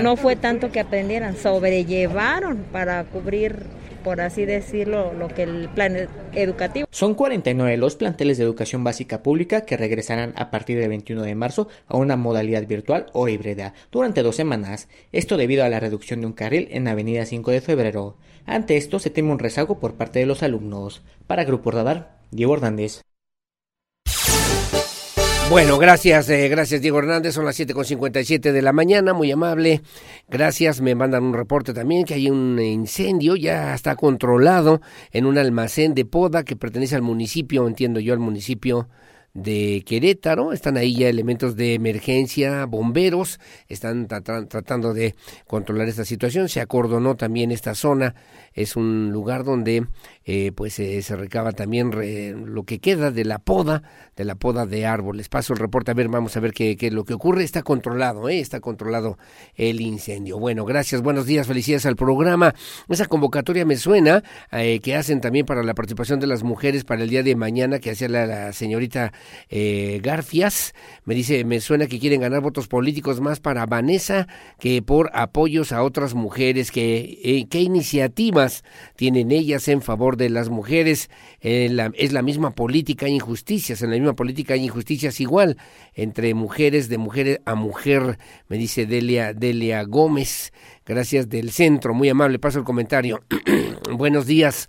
No 0.01 0.15
fue 0.15 0.35
tanto 0.35 0.71
que 0.71 0.79
aprendieran, 0.79 1.37
sobrellevaron 1.37 2.65
para 2.71 3.03
cubrir 3.05 3.65
por 4.03 4.21
así 4.21 4.45
decirlo, 4.45 5.13
lo 5.13 5.27
que 5.27 5.43
el 5.43 5.69
plan 5.69 5.95
educativo. 6.33 6.87
Son 6.91 7.13
49 7.13 7.77
los 7.77 7.95
planteles 7.95 8.37
de 8.37 8.43
educación 8.43 8.83
básica 8.83 9.23
pública 9.23 9.61
que 9.61 9.77
regresarán 9.77 10.33
a 10.35 10.51
partir 10.51 10.79
del 10.79 10.89
21 10.89 11.23
de 11.23 11.35
marzo 11.35 11.67
a 11.87 11.97
una 11.97 12.15
modalidad 12.15 12.65
virtual 12.67 13.07
o 13.13 13.27
híbrida 13.27 13.73
durante 13.91 14.23
dos 14.23 14.35
semanas, 14.35 14.89
esto 15.11 15.37
debido 15.37 15.63
a 15.63 15.69
la 15.69 15.79
reducción 15.79 16.21
de 16.21 16.27
un 16.27 16.33
carril 16.33 16.67
en 16.71 16.87
Avenida 16.87 17.25
5 17.25 17.51
de 17.51 17.61
Febrero. 17.61 18.17
Ante 18.45 18.77
esto 18.77 18.99
se 18.99 19.09
teme 19.11 19.31
un 19.31 19.39
rezago 19.39 19.79
por 19.79 19.95
parte 19.95 20.19
de 20.19 20.25
los 20.25 20.43
alumnos. 20.43 21.03
Para 21.27 21.43
Grupo 21.43 21.71
Radar, 21.71 22.17
Diego 22.31 22.55
Hernández. 22.55 23.01
Bueno, 25.51 25.77
gracias, 25.77 26.29
eh, 26.29 26.47
gracias 26.47 26.81
Diego 26.81 26.99
Hernández, 26.99 27.33
son 27.33 27.43
las 27.43 27.59
7.57 27.59 28.53
de 28.53 28.61
la 28.61 28.71
mañana, 28.71 29.13
muy 29.13 29.29
amable, 29.33 29.81
gracias, 30.29 30.79
me 30.79 30.95
mandan 30.95 31.25
un 31.25 31.33
reporte 31.33 31.73
también 31.73 32.05
que 32.05 32.13
hay 32.13 32.29
un 32.29 32.57
incendio, 32.57 33.35
ya 33.35 33.73
está 33.73 33.97
controlado 33.97 34.79
en 35.11 35.25
un 35.25 35.37
almacén 35.37 35.93
de 35.93 36.05
poda 36.05 36.45
que 36.45 36.55
pertenece 36.55 36.95
al 36.95 37.01
municipio, 37.01 37.67
entiendo 37.67 37.99
yo, 37.99 38.13
al 38.13 38.19
municipio 38.19 38.87
de 39.33 39.83
Querétaro. 39.85 40.53
Están 40.53 40.77
ahí 40.77 40.95
ya 40.95 41.09
elementos 41.09 41.55
de 41.55 41.73
emergencia, 41.73 42.65
bomberos, 42.65 43.39
están 43.67 44.07
tratando 44.07 44.93
de 44.93 45.15
controlar 45.47 45.87
esta 45.87 46.05
situación. 46.05 46.49
Se 46.49 46.61
acordonó 46.61 47.15
también 47.15 47.51
esta 47.51 47.75
zona. 47.75 48.15
Es 48.53 48.75
un 48.75 49.11
lugar 49.11 49.43
donde 49.43 49.87
eh, 50.25 50.51
pues 50.55 50.79
eh, 50.79 51.01
se 51.01 51.15
recaba 51.15 51.51
también 51.51 51.91
lo 52.45 52.63
que 52.63 52.79
queda 52.79 53.11
de 53.11 53.25
la 53.25 53.39
poda, 53.39 53.83
de 54.15 54.25
la 54.25 54.35
poda 54.35 54.65
de 54.65 54.85
árboles. 54.85 55.29
Paso 55.29 55.53
el 55.53 55.59
reporte, 55.59 55.91
a 55.91 55.93
ver, 55.93 56.09
vamos 56.09 56.37
a 56.37 56.39
ver 56.39 56.53
qué, 56.53 56.77
qué 56.77 56.91
lo 56.91 57.05
que 57.05 57.13
ocurre. 57.13 57.43
Está 57.43 57.63
controlado, 57.63 58.29
¿eh? 58.29 58.39
está 58.39 58.59
controlado 58.59 59.17
el 59.55 59.81
incendio. 59.81 60.39
Bueno, 60.39 60.65
gracias, 60.65 61.01
buenos 61.01 61.25
días, 61.25 61.47
felicidades 61.47 61.85
al 61.85 61.95
programa. 61.95 62.53
Esa 62.89 63.07
convocatoria 63.07 63.65
me 63.65 63.77
suena 63.77 64.23
eh, 64.51 64.79
que 64.81 64.95
hacen 64.95 65.21
también 65.21 65.45
para 65.45 65.63
la 65.63 65.73
participación 65.73 66.19
de 66.19 66.27
las 66.27 66.43
mujeres 66.43 66.83
para 66.83 67.03
el 67.03 67.09
día 67.09 67.23
de 67.23 67.35
mañana 67.35 67.79
que 67.79 67.91
hacía 67.91 68.09
la, 68.09 68.25
la 68.25 68.53
señorita 68.53 69.13
eh, 69.49 69.99
Garfias. 70.03 70.73
Me 71.03 71.15
dice, 71.15 71.43
me 71.45 71.59
suena 71.59 71.87
que 71.87 71.99
quieren 71.99 72.21
ganar 72.21 72.41
votos 72.41 72.67
políticos 72.67 73.21
más 73.21 73.39
para 73.39 73.65
Vanessa 73.65 74.27
que 74.59 74.81
por 74.81 75.09
apoyos 75.13 75.71
a 75.71 75.83
otras 75.83 76.13
mujeres. 76.13 76.71
Que, 76.71 77.19
eh, 77.23 77.47
¿Qué 77.49 77.61
iniciativas 77.61 78.63
tienen 78.95 79.31
ellas 79.31 79.67
en 79.67 79.81
favor 79.81 80.10
de 80.17 80.29
las 80.29 80.49
mujeres? 80.49 81.09
Eh, 81.39 81.75
es 81.95 82.11
la 82.11 82.21
misma 82.21 82.51
política 82.51 83.05
e 83.05 83.09
injusticias. 83.09 83.81
En 83.81 83.89
la 83.89 83.97
misma 83.97 84.15
política 84.15 84.55
e 84.55 84.57
injusticias 84.57 85.19
igual 85.19 85.57
entre 85.93 86.33
mujeres, 86.33 86.89
de 86.89 86.97
mujer 86.97 87.41
a 87.45 87.55
mujer, 87.55 88.17
me 88.47 88.57
dice 88.57 88.85
Delia, 88.85 89.33
Delia 89.33 89.83
Gómez. 89.83 90.53
Gracias 90.85 91.29
del 91.29 91.51
centro, 91.51 91.93
muy 91.93 92.09
amable. 92.09 92.39
Paso 92.39 92.59
el 92.59 92.65
comentario. 92.65 93.23
Buenos 93.91 94.25
días. 94.25 94.67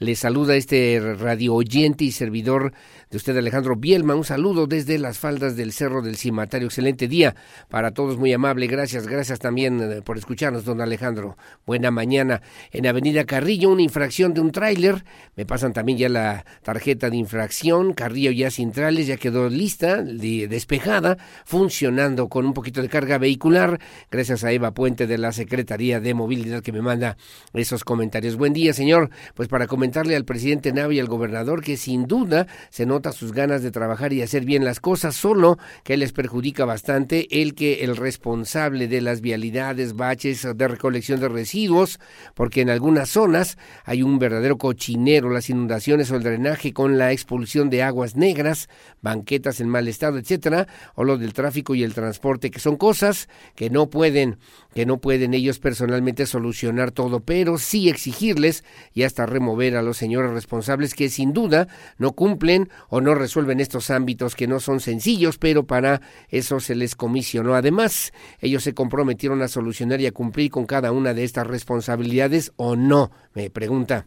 Le 0.00 0.14
saluda 0.14 0.56
este 0.56 0.98
radio 1.18 1.54
oyente 1.54 2.04
y 2.04 2.10
servidor 2.10 2.72
de 3.10 3.16
usted 3.16 3.36
Alejandro 3.36 3.74
Bielma. 3.74 4.14
Un 4.14 4.24
saludo 4.24 4.68
desde 4.68 4.96
las 4.98 5.18
faldas 5.18 5.56
del 5.56 5.72
Cerro 5.72 6.00
del 6.00 6.16
Cimatario. 6.16 6.68
Excelente 6.68 7.08
día 7.08 7.34
para 7.68 7.90
todos, 7.90 8.16
muy 8.16 8.32
amable. 8.32 8.68
Gracias, 8.68 9.08
gracias 9.08 9.40
también 9.40 9.80
eh, 9.80 10.02
por 10.02 10.16
escucharnos, 10.16 10.64
don 10.64 10.80
Alejandro. 10.80 11.36
Buena 11.66 11.90
mañana. 11.90 12.40
En 12.70 12.86
Avenida 12.86 13.24
Carrillo, 13.24 13.70
una 13.70 13.82
infracción 13.82 14.32
de 14.32 14.40
un 14.40 14.52
tráiler. 14.52 15.04
Me 15.34 15.44
pasan 15.44 15.72
también 15.72 15.98
ya 15.98 16.08
la 16.08 16.44
tarjeta 16.62 17.10
de 17.10 17.16
infracción. 17.16 17.94
Carrillo 17.94 18.30
ya 18.30 18.50
sin 18.50 18.70
ya 18.72 19.16
quedó 19.16 19.48
lista, 19.48 20.02
despejada, 20.02 21.18
funcionando 21.44 22.28
con 22.28 22.46
un 22.46 22.54
poquito 22.54 22.80
de 22.80 22.88
carga 22.88 23.18
vehicular. 23.18 23.80
Gracias 24.10 24.44
a 24.44 24.52
Eva 24.52 24.72
Puente 24.72 25.08
de 25.08 25.18
la 25.18 25.32
Secretaría 25.32 25.98
de 25.98 26.14
Movilidad 26.14 26.62
que 26.62 26.70
me 26.70 26.80
manda 26.80 27.16
esos 27.52 27.82
comentarios. 27.82 28.36
Buen 28.36 28.52
día, 28.52 28.72
señor. 28.72 29.10
Pues 29.34 29.48
para 29.48 29.66
comentarle 29.66 30.14
al 30.14 30.24
presidente 30.24 30.72
Navi 30.72 30.96
y 30.96 31.00
al 31.00 31.08
gobernador 31.08 31.62
que 31.62 31.76
sin 31.76 32.06
duda 32.06 32.46
se 32.70 32.86
nota 32.86 32.99
sus 33.12 33.32
ganas 33.32 33.62
de 33.62 33.70
trabajar 33.70 34.12
y 34.12 34.22
hacer 34.22 34.44
bien 34.44 34.64
las 34.64 34.80
cosas, 34.80 35.16
solo 35.16 35.58
que 35.82 35.96
les 35.96 36.12
perjudica 36.12 36.64
bastante 36.64 37.42
el 37.42 37.54
que 37.54 37.84
el 37.84 37.96
responsable 37.96 38.88
de 38.88 39.00
las 39.00 39.20
vialidades, 39.20 39.94
baches 39.94 40.46
de 40.54 40.68
recolección 40.68 41.20
de 41.20 41.28
residuos, 41.28 41.98
porque 42.34 42.60
en 42.60 42.70
algunas 42.70 43.08
zonas 43.08 43.58
hay 43.84 44.02
un 44.02 44.18
verdadero 44.18 44.58
cochinero, 44.58 45.30
las 45.30 45.50
inundaciones 45.50 46.10
o 46.10 46.16
el 46.16 46.22
drenaje 46.22 46.72
con 46.72 46.98
la 46.98 47.12
expulsión 47.12 47.70
de 47.70 47.82
aguas 47.82 48.16
negras, 48.16 48.68
banquetas 49.02 49.60
en 49.60 49.68
mal 49.68 49.88
estado, 49.88 50.18
etcétera, 50.18 50.66
o 50.94 51.04
lo 51.04 51.18
del 51.18 51.32
tráfico 51.32 51.74
y 51.74 51.82
el 51.82 51.94
transporte, 51.94 52.50
que 52.50 52.60
son 52.60 52.76
cosas 52.76 53.28
que 53.54 53.70
no 53.70 53.90
pueden, 53.90 54.38
que 54.74 54.86
no 54.86 54.98
pueden 54.98 55.34
ellos 55.34 55.58
personalmente 55.58 56.26
solucionar 56.26 56.90
todo, 56.90 57.20
pero 57.20 57.58
sí 57.58 57.88
exigirles 57.88 58.64
y 58.92 59.02
hasta 59.02 59.26
remover 59.26 59.76
a 59.76 59.82
los 59.82 59.96
señores 59.96 60.32
responsables 60.32 60.94
que 60.94 61.08
sin 61.08 61.32
duda 61.32 61.68
no 61.98 62.12
cumplen 62.12 62.68
o 62.88 63.00
no 63.00 63.14
resuelven 63.14 63.60
estos 63.60 63.90
ámbitos 63.90 64.34
que 64.34 64.46
no 64.46 64.60
son 64.60 64.80
sencillos, 64.80 65.38
pero 65.38 65.66
para 65.66 66.00
eso 66.28 66.60
se 66.60 66.74
les 66.74 66.94
comisionó. 66.94 67.54
Además, 67.54 68.12
ellos 68.40 68.62
se 68.62 68.74
comprometieron 68.74 69.42
a 69.42 69.48
solucionar 69.48 70.00
y 70.00 70.06
a 70.06 70.12
cumplir 70.12 70.50
con 70.50 70.66
cada 70.66 70.92
una 70.92 71.14
de 71.14 71.24
estas 71.24 71.46
responsabilidades 71.46 72.52
o 72.56 72.76
no, 72.76 73.10
me 73.34 73.50
pregunta. 73.50 74.06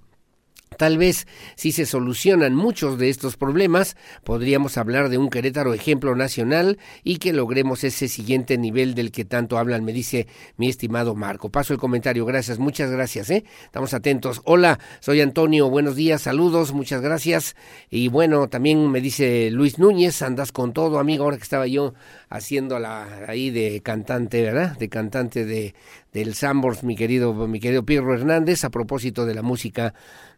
Tal 0.74 0.98
vez 0.98 1.28
si 1.56 1.72
se 1.72 1.86
solucionan 1.86 2.56
muchos 2.56 2.98
de 2.98 3.10
estos 3.10 3.38
problemas, 3.38 3.96
podríamos 4.24 4.78
hablar 4.78 5.10
de 5.10 5.18
un 5.18 5.30
Querétaro 5.30 5.74
ejemplo 5.74 6.16
nacional 6.16 6.78
y 7.04 7.18
que 7.18 7.34
logremos 7.34 7.84
ese 7.84 8.08
siguiente 8.08 8.58
nivel 8.58 8.96
del 8.96 9.12
que 9.12 9.26
tanto 9.26 9.58
hablan, 9.58 9.84
me 9.84 9.94
dice 9.94 10.28
mi 10.58 10.70
estimado 10.70 11.16
Marco. 11.16 11.50
Paso 11.50 11.74
el 11.74 11.80
comentario, 11.80 12.26
gracias, 12.26 12.60
muchas 12.60 12.92
gracias, 12.92 13.30
¿eh? 13.30 13.44
Estamos 13.64 13.94
atentos. 13.94 14.42
Hola, 14.46 14.80
soy 15.00 15.22
Antonio, 15.22 15.70
buenos 15.70 15.96
días, 15.96 16.22
saludos, 16.22 16.74
muchas 16.74 17.02
gracias. 17.02 17.56
Y 17.90 18.08
bueno, 18.08 18.48
también 18.50 18.90
me 18.90 19.02
dice 19.02 19.50
Luis 19.52 19.80
Núñez, 19.80 20.22
andas 20.22 20.52
con 20.52 20.74
todo, 20.74 21.00
amigo, 21.00 21.24
ahora 21.24 21.38
que 21.38 21.44
estaba 21.44 21.68
yo 21.68 21.94
haciendo 22.30 22.80
la 22.80 23.26
ahí 23.28 23.52
de 23.52 23.82
cantante, 23.82 24.42
¿verdad? 24.42 24.78
De 24.78 24.90
cantante 24.90 25.46
de 25.46 25.76
del 26.14 26.36
Sambors, 26.36 26.84
mi 26.84 26.96
querido 26.96 27.34
mi 27.48 27.60
querido 27.60 27.84
Pirro 27.84 28.14
Hernández, 28.14 28.64
a 28.64 28.70
propósito 28.70 29.26
de 29.26 29.34
la 29.34 29.42
música 29.42 29.94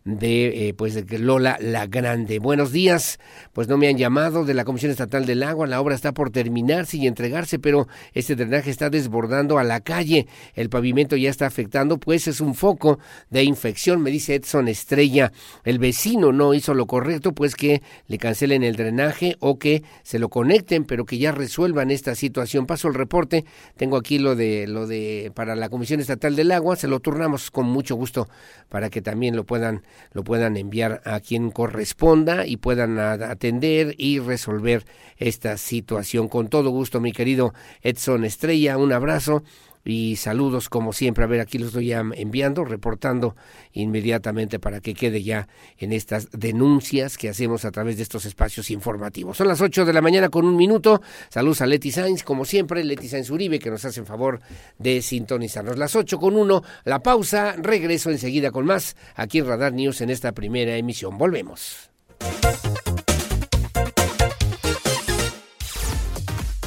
de 0.06 0.70
eh, 0.70 0.74
pues 0.76 0.94
de 0.94 1.18
Lola 1.18 1.58
la 1.60 1.88
Grande. 1.88 2.38
Buenos 2.38 2.72
días, 2.72 3.20
pues 3.54 3.68
no 3.68 3.76
me 3.76 3.88
han 3.88 3.98
llamado 3.98 4.46
de 4.46 4.54
la 4.54 4.64
Comisión 4.64 4.92
Estatal 4.92 5.26
del 5.26 5.42
Agua, 5.42 5.66
la 5.66 5.82
obra 5.82 5.96
está 5.96 6.14
por 6.14 6.30
terminarse 6.30 6.98
y 6.98 7.08
entregarse, 7.08 7.58
pero 7.58 7.88
este 8.14 8.36
drenaje 8.36 8.70
está 8.70 8.92
desbordando 8.92 9.58
a 9.58 9.64
la 9.64 9.80
calle, 9.80 10.28
el 10.54 10.70
pavimento 10.70 11.16
ya 11.16 11.32
está 11.32 11.48
afectando, 11.48 11.98
pues 11.98 12.28
es 12.28 12.40
un 12.40 12.54
foco 12.54 13.00
de 13.32 13.44
infección, 13.44 14.00
me 14.04 14.12
dice 14.12 14.36
Edson 14.36 14.68
Estrella. 14.68 15.32
El 15.64 15.80
vecino 15.80 16.32
no 16.32 16.54
hizo 16.54 16.76
lo 16.76 16.86
correcto, 16.86 17.32
pues 17.32 17.56
que 17.56 17.82
le 18.08 18.20
cancelen 18.20 18.64
el 18.64 18.76
drenaje 18.76 19.38
o 19.40 19.58
que 19.58 19.82
se 20.04 20.20
lo 20.20 20.30
conecten, 20.30 20.86
pero 20.86 21.06
que 21.06 21.18
ya 21.18 21.32
resuelvan 21.32 21.90
esta 21.90 22.14
situación. 22.14 22.68
Paso 22.68 22.88
el 22.90 22.94
reporte, 22.94 23.44
tengo 23.76 23.98
aquí 23.98 24.20
lo 24.20 24.36
de 24.36 24.68
lo 24.68 24.86
de 24.86 25.32
para 25.34 25.56
la 25.56 25.70
Comisión 25.70 26.00
Estatal 26.00 26.36
del 26.36 26.52
Agua, 26.52 26.76
se 26.76 26.88
lo 26.88 27.00
turnamos 27.00 27.50
con 27.50 27.66
mucho 27.66 27.96
gusto 27.96 28.28
para 28.70 28.92
que 28.92 29.02
también 29.02 29.36
lo 29.36 29.46
puedan 29.46 29.82
lo 30.12 30.24
puedan 30.24 30.58
enviar 30.58 31.02
a 31.06 31.20
quien 31.20 31.52
corresponda 31.52 32.46
y 32.46 32.58
puedan 32.58 33.00
atender 33.00 33.96
y 33.98 34.20
resolver 34.20 34.86
esta 35.18 35.58
situación. 35.58 36.28
Con 36.28 36.48
todo 36.48 36.70
gusto, 36.70 37.00
mi 37.00 37.12
querido 37.12 37.54
Edson 37.82 38.26
Estrella, 38.26 38.78
un 38.78 38.94
abrazo 38.94 39.44
y 39.86 40.16
saludos 40.16 40.68
como 40.68 40.92
siempre. 40.92 41.24
A 41.24 41.28
ver, 41.28 41.40
aquí 41.40 41.60
los 41.60 41.68
estoy 41.68 41.94
enviando, 41.94 42.66
reportando 42.66 43.36
inmediatamente 43.72 44.60
para 44.60 44.82
que 44.82 44.96
quede 44.96 45.24
ya 45.24 45.48
en 45.78 45.94
estas 45.94 46.30
denuncias 46.32 47.18
que 47.18 47.30
hacemos 47.30 47.64
a 47.64 47.72
través 47.72 47.98
de 47.98 48.04
estos 48.04 48.26
espacios 48.26 48.72
informativos. 48.72 49.38
Son 49.38 49.48
las 49.48 49.62
8 49.62 49.86
de 49.86 49.94
la 49.94 50.02
mañana 50.02 50.30
con 50.30 50.46
un 50.46 50.58
minuto. 50.58 51.02
Saludos 51.30 51.62
a 51.62 51.68
Leti 51.68 51.92
Sainz, 51.92 52.24
como 52.24 52.44
siempre, 52.46 52.84
Leti 52.84 53.08
Sainz 53.08 53.30
Uribe, 53.30 53.60
que 53.60 53.70
nos 53.70 53.86
hace 53.86 54.00
en 54.00 54.08
favor 54.08 54.42
de 54.80 55.02
sintonizarnos. 55.04 55.78
Las 55.78 55.96
8 55.96 56.18
con 56.18 56.36
uno, 56.36 56.64
la 56.84 57.00
pausa, 57.00 57.56
regreso 57.58 58.10
enseguida 58.10 58.52
con 58.52 58.66
más 58.66 58.96
aquí 59.16 59.40
en 59.40 59.48
Radar 59.48 59.74
News 59.74 60.02
en 60.02 60.10
esta 60.10 60.32
primera 60.32 60.76
emisión. 60.76 61.18
Volvemos. 61.18 61.92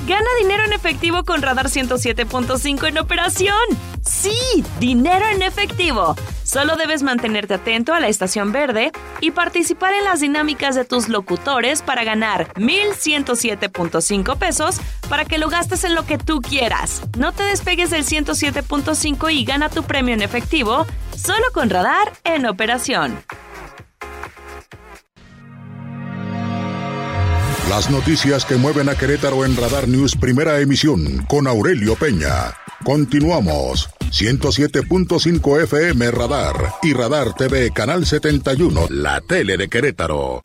Gana 0.08 0.30
dinero 0.40 0.64
en 0.64 0.72
efectivo 0.72 1.22
con 1.22 1.42
Radar 1.42 1.66
107.5 1.66 2.88
en 2.88 2.96
operación. 2.96 3.58
Sí, 4.02 4.32
dinero 4.80 5.26
en 5.26 5.42
efectivo. 5.42 6.16
Solo 6.44 6.76
debes 6.76 7.02
mantenerte 7.02 7.52
atento 7.52 7.92
a 7.92 8.00
la 8.00 8.08
estación 8.08 8.50
verde 8.50 8.90
y 9.20 9.32
participar 9.32 9.92
en 9.92 10.04
las 10.04 10.20
dinámicas 10.20 10.74
de 10.74 10.86
tus 10.86 11.10
locutores 11.10 11.82
para 11.82 12.04
ganar 12.04 12.54
1.107.5 12.54 14.38
pesos 14.38 14.80
para 15.10 15.26
que 15.26 15.36
lo 15.36 15.50
gastes 15.50 15.84
en 15.84 15.94
lo 15.94 16.06
que 16.06 16.16
tú 16.16 16.40
quieras. 16.40 17.02
No 17.18 17.32
te 17.32 17.42
despegues 17.42 17.90
del 17.90 18.06
107.5 18.06 19.30
y 19.30 19.44
gana 19.44 19.68
tu 19.68 19.82
premio 19.82 20.14
en 20.14 20.22
efectivo 20.22 20.86
solo 21.14 21.44
con 21.52 21.68
Radar 21.68 22.14
en 22.24 22.46
operación. 22.46 23.22
Las 27.68 27.90
noticias 27.90 28.46
que 28.46 28.56
mueven 28.56 28.88
a 28.88 28.94
Querétaro 28.94 29.44
en 29.44 29.54
Radar 29.54 29.88
News 29.88 30.16
Primera 30.16 30.58
Emisión 30.58 31.26
con 31.28 31.46
Aurelio 31.46 31.96
Peña. 31.96 32.54
Continuamos. 32.82 33.90
107.5 34.10 35.62
FM 35.64 36.10
Radar 36.10 36.54
y 36.82 36.94
Radar 36.94 37.34
TV 37.34 37.70
Canal 37.70 38.06
71, 38.06 38.86
la 38.88 39.20
tele 39.20 39.58
de 39.58 39.68
Querétaro. 39.68 40.40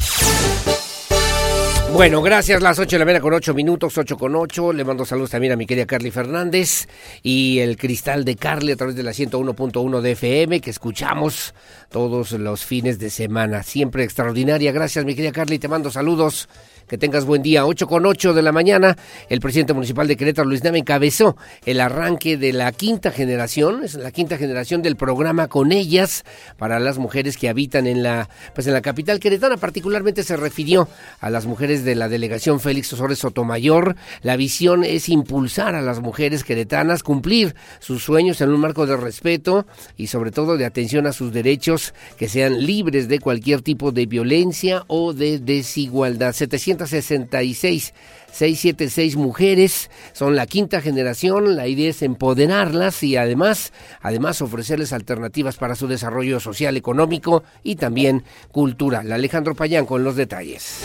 Bueno, 1.94 2.24
gracias. 2.24 2.60
Las 2.64 2.80
8 2.80 2.96
de 2.96 3.00
la 3.00 3.06
mañana 3.06 3.22
con 3.22 3.34
8 3.34 3.54
minutos, 3.54 3.96
8 3.98 4.18
con 4.18 4.36
8. 4.36 4.74
Le 4.74 4.84
mando 4.84 5.06
saludos 5.06 5.30
también 5.30 5.54
a 5.54 5.56
mi 5.56 5.68
querida 5.68 5.86
Carly 5.86 6.10
Fernández 6.10 6.88
y 7.22 7.60
el 7.60 7.78
cristal 7.78 8.26
de 8.26 8.36
Carly 8.36 8.72
a 8.72 8.76
través 8.76 8.96
de 8.96 9.04
la 9.04 9.12
101.1 9.12 10.02
de 10.02 10.12
FM 10.14 10.60
que 10.60 10.72
escuchamos 10.72 11.54
todos 11.90 12.32
los 12.32 12.66
fines 12.66 12.98
de 12.98 13.12
semana. 13.12 13.62
Siempre 13.62 14.04
extraordinaria. 14.04 14.72
Gracias, 14.72 15.06
mi 15.06 15.14
querida 15.14 15.32
Carly. 15.32 15.60
Te 15.60 15.68
mando 15.68 15.92
saludos. 15.92 16.50
Que 16.88 16.98
tengas 16.98 17.26
buen 17.26 17.42
día. 17.42 17.66
8 17.66 17.88
con 17.88 18.06
8 18.06 18.34
de 18.34 18.42
la 18.42 18.52
mañana, 18.52 18.98
el 19.30 19.40
presidente 19.40 19.74
municipal 19.74 20.08
de 20.08 20.18
Querétaro, 20.18 20.48
Luis 20.48 20.64
Nava, 20.64 20.78
encabezó 20.78 21.38
el 21.66 21.80
arranque 21.80 22.38
de 22.38 22.54
la 22.54 22.72
quinta 22.72 23.12
generación, 23.12 23.84
es 23.84 23.96
la 23.96 24.12
quinta 24.12 24.38
generación 24.38 24.82
del 24.82 24.96
programa 24.96 25.48
Con 25.48 25.72
Ellas 25.72 26.24
para 26.58 26.80
las 26.80 26.98
mujeres 26.98 27.38
que 27.38 27.50
habitan 27.50 27.88
en 27.88 28.04
la, 28.04 28.30
pues 28.54 28.68
en 28.68 28.74
la 28.74 28.82
capital 28.82 29.20
queretana. 29.20 29.58
Particularmente 29.58 30.24
se 30.24 30.38
refirió 30.38 30.88
a 31.20 31.30
las 31.30 31.46
mujeres 31.46 31.86
de 31.86 31.96
la 31.96 32.10
delegación 32.10 32.60
Félix 32.60 32.92
Osores 32.94 33.20
Sotomayor. 33.20 33.96
La 34.22 34.36
visión 34.36 34.84
es 34.84 35.10
impulsar 35.10 35.76
a 35.76 35.82
las 35.82 36.00
mujeres 36.02 36.44
queretanas, 36.44 37.04
cumplir 37.04 37.56
sus 37.80 38.04
sueños 38.04 38.42
en 38.42 38.50
un 38.50 38.60
marco 38.60 38.86
de 38.86 38.98
respeto 38.98 39.66
y 39.98 40.08
sobre 40.08 40.32
todo 40.32 40.58
de 40.58 40.66
atención 40.66 41.08
a 41.08 41.14
sus 41.14 41.32
derechos 41.32 41.94
que 42.18 42.28
sean 42.28 42.66
libres 42.66 43.08
de 43.08 43.20
cualquier 43.20 43.62
tipo 43.62 43.92
de 43.92 44.06
violencia 44.06 44.84
o 44.88 45.14
de 45.14 45.40
desigualdad. 45.40 46.34
766 46.78 47.94
676 48.32 49.16
mujeres, 49.16 49.92
son 50.12 50.36
la 50.36 50.48
quinta 50.48 50.82
generación, 50.82 51.56
la 51.56 51.68
idea 51.68 51.92
es 51.92 52.02
empoderarlas 52.02 53.04
y 53.04 53.16
además, 53.16 53.72
además 54.02 54.42
ofrecerles 54.42 54.92
alternativas 54.92 55.58
para 55.58 55.76
su 55.76 55.88
desarrollo 55.88 56.40
social, 56.40 56.76
económico 56.76 57.44
y 57.62 57.76
también 57.76 58.24
cultural. 58.52 59.12
Alejandro 59.12 59.54
Payán 59.54 59.86
con 59.86 60.04
los 60.04 60.16
detalles. 60.16 60.82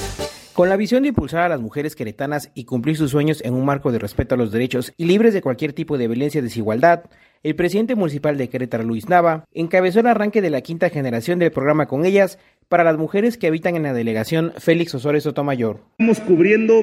Con 0.53 0.69
la 0.69 0.77
visión 0.77 1.05
de 1.05 1.11
impulsar 1.11 1.43
a 1.43 1.49
las 1.49 1.61
mujeres 1.61 1.95
queretanas 1.95 2.51
y 2.53 2.65
cumplir 2.65 2.97
sus 2.97 3.13
sueños 3.13 3.41
en 3.45 3.55
un 3.55 3.65
marco 3.65 3.93
de 3.93 4.01
respeto 4.01 4.35
a 4.35 4.39
los 4.39 4.51
derechos 4.51 4.93
y 4.97 5.05
libres 5.05 5.33
de 5.33 5.41
cualquier 5.41 5.73
tipo 5.73 5.97
de 5.97 6.09
violencia 6.09 6.41
y 6.41 6.43
desigualdad, 6.43 7.05
el 7.43 7.55
presidente 7.55 7.95
municipal 7.95 8.37
de 8.37 8.49
Querétaro, 8.49 8.85
Luis 8.85 9.09
Nava, 9.09 9.45
encabezó 9.55 10.01
el 10.01 10.07
arranque 10.07 10.43
de 10.43 10.51
la 10.51 10.61
quinta 10.61 10.91
generación 10.91 11.39
del 11.39 11.53
programa 11.53 11.87
Con 11.87 12.05
Ellas 12.05 12.39
para 12.69 12.85
las 12.85 12.99
mujeres 12.99 13.39
que 13.39 13.47
habitan 13.47 13.77
en 13.77 13.85
la 13.85 13.93
delegación 13.93 14.53
Félix 14.59 14.95
Osores 14.95 15.23
Sotomayor. 15.23 15.81
Estamos 15.99 16.21
cubriendo 16.21 16.83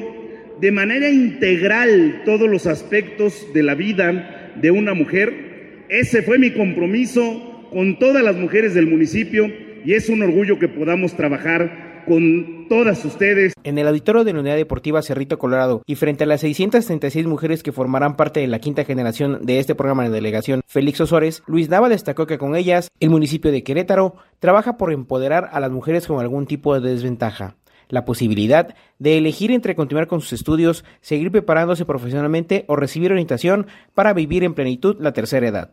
de 0.59 0.71
manera 0.71 1.09
integral 1.09 2.21
todos 2.25 2.49
los 2.49 2.65
aspectos 2.65 3.47
de 3.53 3.63
la 3.63 3.75
vida 3.75 4.51
de 4.55 4.71
una 4.71 4.93
mujer. 4.93 5.85
Ese 5.89 6.21
fue 6.21 6.39
mi 6.39 6.51
compromiso 6.51 7.67
con 7.71 7.99
todas 7.99 8.23
las 8.23 8.35
mujeres 8.35 8.73
del 8.73 8.87
municipio 8.87 9.51
y 9.83 9.93
es 9.93 10.09
un 10.09 10.23
orgullo 10.23 10.57
que 10.57 10.67
podamos 10.67 11.15
trabajar 11.15 11.84
con 12.05 12.67
todas 12.69 13.03
ustedes. 13.05 13.53
En 13.63 13.77
el 13.77 13.87
auditorio 13.87 14.23
de 14.23 14.33
la 14.33 14.39
Unidad 14.39 14.55
Deportiva 14.55 15.01
Cerrito 15.01 15.37
Colorado 15.37 15.81
y 15.85 15.95
frente 15.95 16.23
a 16.23 16.27
las 16.27 16.41
636 16.41 17.25
mujeres 17.27 17.63
que 17.63 17.71
formarán 17.71 18.15
parte 18.15 18.39
de 18.39 18.47
la 18.47 18.59
quinta 18.59 18.85
generación 18.85 19.39
de 19.45 19.59
este 19.59 19.75
programa 19.75 20.03
de 20.03 20.09
delegación 20.09 20.61
Félix 20.67 21.01
Osores, 21.01 21.43
Luis 21.47 21.69
Nava 21.69 21.89
destacó 21.89 22.27
que 22.27 22.37
con 22.37 22.55
ellas 22.55 22.89
el 22.99 23.09
municipio 23.09 23.51
de 23.51 23.63
Querétaro 23.63 24.15
trabaja 24.39 24.77
por 24.77 24.91
empoderar 24.91 25.49
a 25.51 25.59
las 25.59 25.71
mujeres 25.71 26.07
con 26.07 26.19
algún 26.19 26.45
tipo 26.47 26.79
de 26.79 26.89
desventaja 26.89 27.55
la 27.89 28.05
posibilidad 28.05 28.75
de 28.99 29.17
elegir 29.17 29.51
entre 29.51 29.75
continuar 29.75 30.07
con 30.07 30.21
sus 30.21 30.33
estudios, 30.33 30.85
seguir 31.01 31.31
preparándose 31.31 31.85
profesionalmente 31.85 32.65
o 32.67 32.75
recibir 32.75 33.11
orientación 33.11 33.67
para 33.93 34.13
vivir 34.13 34.43
en 34.43 34.53
plenitud 34.53 34.97
la 34.99 35.13
tercera 35.13 35.47
edad. 35.47 35.71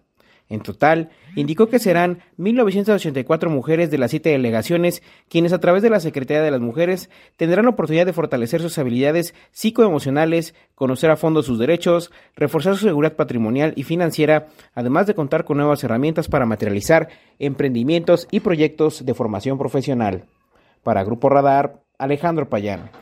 En 0.53 0.61
total, 0.61 1.09
indicó 1.35 1.71
que 1.71 1.79
serán 1.79 2.19
1.984 2.37 3.49
mujeres 3.49 3.91
de 3.91 3.97
las 3.97 4.11
siete 4.11 4.29
delegaciones 4.29 5.03
quienes 5.31 5.55
a 5.55 5.61
través 5.61 5.83
de 5.83 5.89
la 5.89 5.99
Secretaría 5.99 6.43
de 6.43 6.51
las 6.51 6.61
Mujeres 6.61 7.09
tendrán 7.39 7.65
la 7.65 7.71
oportunidad 7.71 8.05
de 8.05 8.13
fortalecer 8.13 8.61
sus 8.61 8.77
habilidades 8.77 9.35
psicoemocionales, 9.51 10.55
conocer 10.75 11.11
a 11.11 11.17
fondo 11.17 11.43
sus 11.43 11.59
derechos, 11.59 12.13
reforzar 12.37 12.77
su 12.77 12.85
seguridad 12.85 13.17
patrimonial 13.17 13.73
y 13.77 13.85
financiera, 13.85 14.49
además 14.75 15.07
de 15.07 15.15
contar 15.15 15.47
con 15.47 15.57
nuevas 15.57 15.83
herramientas 15.85 16.29
para 16.29 16.45
materializar 16.45 17.09
emprendimientos 17.39 18.29
y 18.31 18.41
proyectos 18.41 19.07
de 19.07 19.15
formación 19.15 19.57
profesional. 19.57 20.27
Para 20.83 21.03
Grupo 21.03 21.31
Radar, 21.31 21.81
Alejandro 21.97 22.51
Payán. 22.51 23.02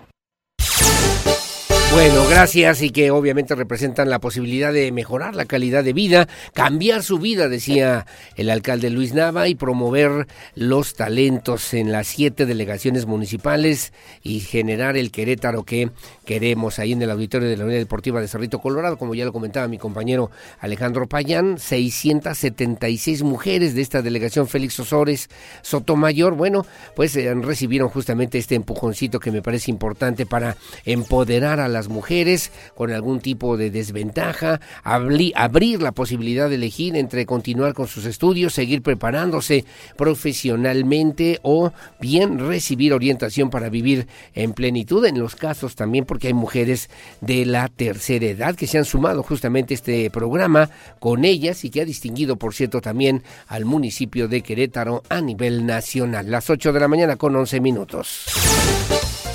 Bueno, 1.92 2.24
gracias 2.30 2.82
y 2.82 2.90
que 2.90 3.10
obviamente 3.10 3.56
representan 3.56 4.10
la 4.10 4.20
posibilidad 4.20 4.72
de 4.72 4.92
mejorar 4.92 5.34
la 5.34 5.46
calidad 5.46 5.82
de 5.82 5.92
vida, 5.92 6.28
cambiar 6.54 7.02
su 7.02 7.18
vida, 7.18 7.48
decía 7.48 8.06
el 8.36 8.48
alcalde 8.48 8.90
Luis 8.90 9.12
Nava, 9.12 9.48
y 9.48 9.56
promover 9.56 10.28
los 10.54 10.94
talentos 10.94 11.74
en 11.74 11.90
las 11.90 12.06
siete 12.06 12.46
delegaciones 12.46 13.06
municipales 13.06 13.92
y 14.22 14.38
generar 14.38 14.96
el 14.96 15.10
Querétaro 15.10 15.64
que 15.64 15.90
queremos. 16.24 16.78
Ahí 16.78 16.92
en 16.92 17.02
el 17.02 17.10
auditorio 17.10 17.48
de 17.48 17.56
la 17.56 17.64
Unidad 17.64 17.80
Deportiva 17.80 18.20
de 18.20 18.28
Cerrito 18.28 18.60
Colorado, 18.60 18.96
como 18.96 19.16
ya 19.16 19.24
lo 19.24 19.32
comentaba 19.32 19.66
mi 19.66 19.78
compañero 19.78 20.30
Alejandro 20.60 21.08
Payán, 21.08 21.58
676 21.58 23.24
mujeres 23.24 23.74
de 23.74 23.82
esta 23.82 24.00
delegación 24.00 24.46
Félix 24.46 24.78
Osores 24.78 25.28
Sotomayor, 25.62 26.34
bueno, 26.34 26.64
pues 26.94 27.16
eh, 27.16 27.34
recibieron 27.34 27.88
justamente 27.88 28.38
este 28.38 28.54
empujoncito 28.54 29.18
que 29.18 29.32
me 29.32 29.42
parece 29.42 29.72
importante 29.72 30.24
para 30.24 30.56
empoderar 30.84 31.58
a 31.58 31.66
la 31.66 31.79
las 31.80 31.88
mujeres 31.88 32.52
con 32.74 32.92
algún 32.92 33.20
tipo 33.20 33.56
de 33.56 33.70
desventaja, 33.70 34.60
abrir 34.84 35.80
la 35.80 35.92
posibilidad 35.92 36.50
de 36.50 36.56
elegir 36.56 36.94
entre 36.94 37.24
continuar 37.24 37.72
con 37.72 37.88
sus 37.88 38.04
estudios, 38.04 38.52
seguir 38.52 38.82
preparándose 38.82 39.64
profesionalmente 39.96 41.38
o 41.42 41.72
bien 41.98 42.38
recibir 42.38 42.92
orientación 42.92 43.48
para 43.48 43.70
vivir 43.70 44.08
en 44.34 44.52
plenitud, 44.52 45.06
en 45.06 45.18
los 45.18 45.36
casos 45.36 45.74
también 45.74 46.04
porque 46.04 46.26
hay 46.26 46.34
mujeres 46.34 46.90
de 47.22 47.46
la 47.46 47.68
tercera 47.68 48.26
edad 48.26 48.54
que 48.54 48.66
se 48.66 48.76
han 48.76 48.84
sumado 48.84 49.22
justamente 49.22 49.72
este 49.72 50.10
programa 50.10 50.68
con 50.98 51.24
ellas 51.24 51.64
y 51.64 51.70
que 51.70 51.80
ha 51.80 51.86
distinguido, 51.86 52.36
por 52.36 52.52
cierto, 52.52 52.82
también 52.82 53.22
al 53.46 53.64
municipio 53.64 54.28
de 54.28 54.42
Querétaro 54.42 55.02
a 55.08 55.22
nivel 55.22 55.64
nacional. 55.64 56.30
Las 56.30 56.50
8 56.50 56.74
de 56.74 56.80
la 56.80 56.88
mañana 56.88 57.16
con 57.16 57.34
11 57.34 57.58
minutos. 57.60 58.26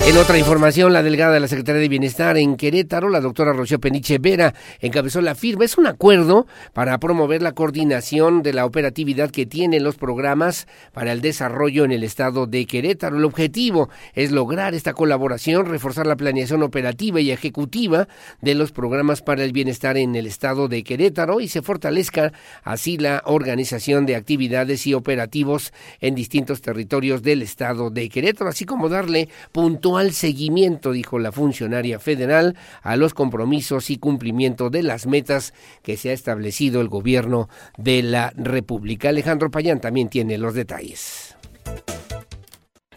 En 0.06 0.16
otra 0.18 0.38
información, 0.38 0.92
la 0.92 1.02
delegada 1.02 1.34
de 1.34 1.40
la 1.40 1.48
Secretaría 1.48 1.80
de 1.80 1.88
Bienestar 1.88 2.36
en 2.36 2.56
Querétaro, 2.56 3.08
la 3.08 3.20
doctora 3.20 3.52
Rocío 3.52 3.80
Peniche 3.80 4.18
Vera, 4.18 4.54
encabezó 4.78 5.20
la 5.20 5.34
firma. 5.34 5.64
Es 5.64 5.76
un 5.78 5.88
acuerdo 5.88 6.46
para 6.72 6.98
promover 6.98 7.42
la 7.42 7.50
coordinación 7.50 8.44
de 8.44 8.52
la 8.52 8.66
operatividad 8.66 9.32
que 9.32 9.46
tienen 9.46 9.82
los 9.82 9.96
programas 9.96 10.68
para 10.92 11.10
el 11.10 11.20
desarrollo 11.20 11.84
en 11.84 11.90
el 11.90 12.04
estado 12.04 12.46
de 12.46 12.66
Querétaro. 12.66 13.16
El 13.16 13.24
objetivo 13.24 13.90
es 14.14 14.30
lograr 14.30 14.74
esta 14.74 14.94
colaboración, 14.94 15.66
reforzar 15.66 16.06
la 16.06 16.14
planeación 16.14 16.62
operativa 16.62 17.20
y 17.20 17.32
ejecutiva 17.32 18.06
de 18.40 18.54
los 18.54 18.70
programas 18.70 19.22
para 19.22 19.42
el 19.42 19.50
bienestar 19.50 19.96
en 19.96 20.14
el 20.14 20.28
estado 20.28 20.68
de 20.68 20.84
Querétaro 20.84 21.40
y 21.40 21.48
se 21.48 21.62
fortalezca 21.62 22.32
así 22.62 22.96
la 22.96 23.24
organización 23.26 24.06
de 24.06 24.14
actividades 24.14 24.86
y 24.86 24.94
operativos 24.94 25.72
en 26.00 26.14
distintos 26.14 26.60
territorios 26.60 27.24
del 27.24 27.42
estado 27.42 27.90
de 27.90 28.08
Querétaro, 28.08 28.50
así 28.50 28.64
como 28.64 28.88
darle 28.88 29.28
puntual 29.50 29.95
al 29.98 30.12
seguimiento, 30.12 30.92
dijo 30.92 31.18
la 31.18 31.32
funcionaria 31.32 31.98
federal, 31.98 32.56
a 32.82 32.96
los 32.96 33.14
compromisos 33.14 33.90
y 33.90 33.98
cumplimiento 33.98 34.70
de 34.70 34.82
las 34.82 35.06
metas 35.06 35.54
que 35.82 35.96
se 35.96 36.10
ha 36.10 36.12
establecido 36.12 36.80
el 36.80 36.88
gobierno 36.88 37.48
de 37.76 38.02
la 38.02 38.32
República. 38.36 39.08
Alejandro 39.08 39.50
Payán 39.50 39.80
también 39.80 40.08
tiene 40.08 40.38
los 40.38 40.54
detalles. 40.54 41.36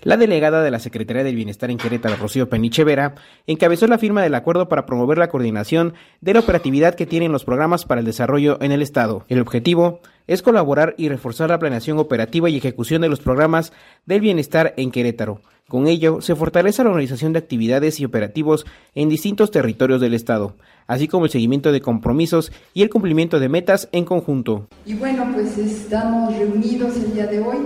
La 0.02 0.16
delegada 0.16 0.64
de 0.64 0.72
la 0.72 0.80
Secretaría 0.80 1.26
del 1.26 1.36
Bienestar 1.36 1.70
en 1.72 1.78
Querétaro, 1.78 2.16
Rocío 2.16 2.48
Peniche 2.48 2.86
Vera, 2.86 3.16
encabezó 3.48 3.86
la 3.86 3.98
firma 3.98 4.24
del 4.24 4.34
acuerdo 4.34 4.70
para 4.70 4.86
promover 4.86 5.18
la 5.18 5.28
coordinación 5.28 5.94
de 6.22 6.34
la 6.34 6.40
operatividad 6.40 6.96
que 6.96 7.06
tienen 7.06 7.34
los 7.34 7.44
programas 7.44 7.84
para 7.84 8.00
el 8.00 8.06
desarrollo 8.06 8.58
en 8.62 8.72
el 8.72 8.82
Estado. 8.82 9.26
El 9.28 9.42
objetivo 9.42 10.00
es 10.30 10.44
colaborar 10.44 10.94
y 10.96 11.10
reforzar 11.10 11.50
la 11.50 11.58
planeación 11.58 11.98
operativa 11.98 12.52
y 12.52 12.56
ejecución 12.56 13.02
de 13.02 13.10
los 13.10 13.20
programas 13.20 13.74
del 14.06 14.22
bienestar 14.22 14.76
en 14.78 14.92
Querétaro. 14.92 15.42
Con 15.68 15.88
ello, 15.88 16.22
se 16.22 16.36
fortalece 16.36 16.84
la 16.84 16.92
organización 16.92 17.34
de 17.34 17.40
actividades 17.40 18.00
y 18.00 18.06
operativos 18.06 18.68
en 18.94 19.10
distintos 19.10 19.50
territorios 19.50 20.00
del 20.00 20.14
Estado, 20.14 20.56
así 20.86 21.08
como 21.08 21.26
el 21.26 21.32
seguimiento 21.32 21.72
de 21.72 21.82
compromisos 21.82 22.52
y 22.76 22.84
el 22.84 22.92
cumplimiento 22.92 23.40
de 23.40 23.50
metas 23.50 23.90
en 23.92 24.06
conjunto. 24.06 24.68
Y 24.86 24.94
bueno, 24.94 25.28
pues 25.34 25.58
estamos 25.58 26.38
reunidos 26.38 26.96
el 26.98 27.14
día 27.16 27.26
de 27.26 27.40
hoy 27.40 27.58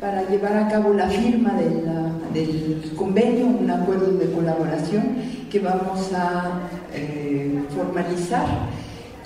para 0.00 0.26
llevar 0.26 0.56
a 0.56 0.68
cabo 0.68 0.94
la 0.94 1.08
firma 1.08 1.52
del 2.32 2.92
convenio, 2.96 3.46
un 3.46 3.70
acuerdo 3.70 4.12
de 4.12 4.32
colaboración 4.32 5.16
que 5.50 5.60
vamos 5.60 6.12
a 6.14 6.60
eh, 6.94 7.62
formalizar 7.74 8.46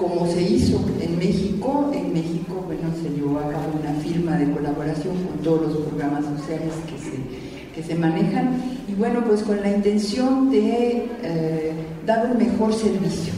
como 0.01 0.27
se 0.27 0.43
hizo 0.43 0.81
en 0.99 1.19
México. 1.19 1.91
En 1.93 2.15
México, 2.15 2.65
bueno, 2.67 2.89
se 3.03 3.11
llevó 3.11 3.39
a 3.39 3.43
cabo 3.43 3.79
una 3.79 3.93
firma 4.01 4.37
de 4.39 4.51
colaboración 4.51 5.15
con 5.25 5.39
todos 5.45 5.75
los 5.75 5.77
programas 5.89 6.25
sociales 6.25 6.73
que 6.87 6.99
se, 6.99 7.75
que 7.75 7.83
se 7.87 7.95
manejan 7.95 8.55
y 8.89 8.95
bueno, 8.95 9.23
pues 9.25 9.43
con 9.43 9.61
la 9.61 9.71
intención 9.71 10.51
de 10.51 11.07
eh, 11.23 11.73
dar 12.07 12.31
un 12.33 12.39
mejor 12.39 12.73
servicio, 12.73 13.35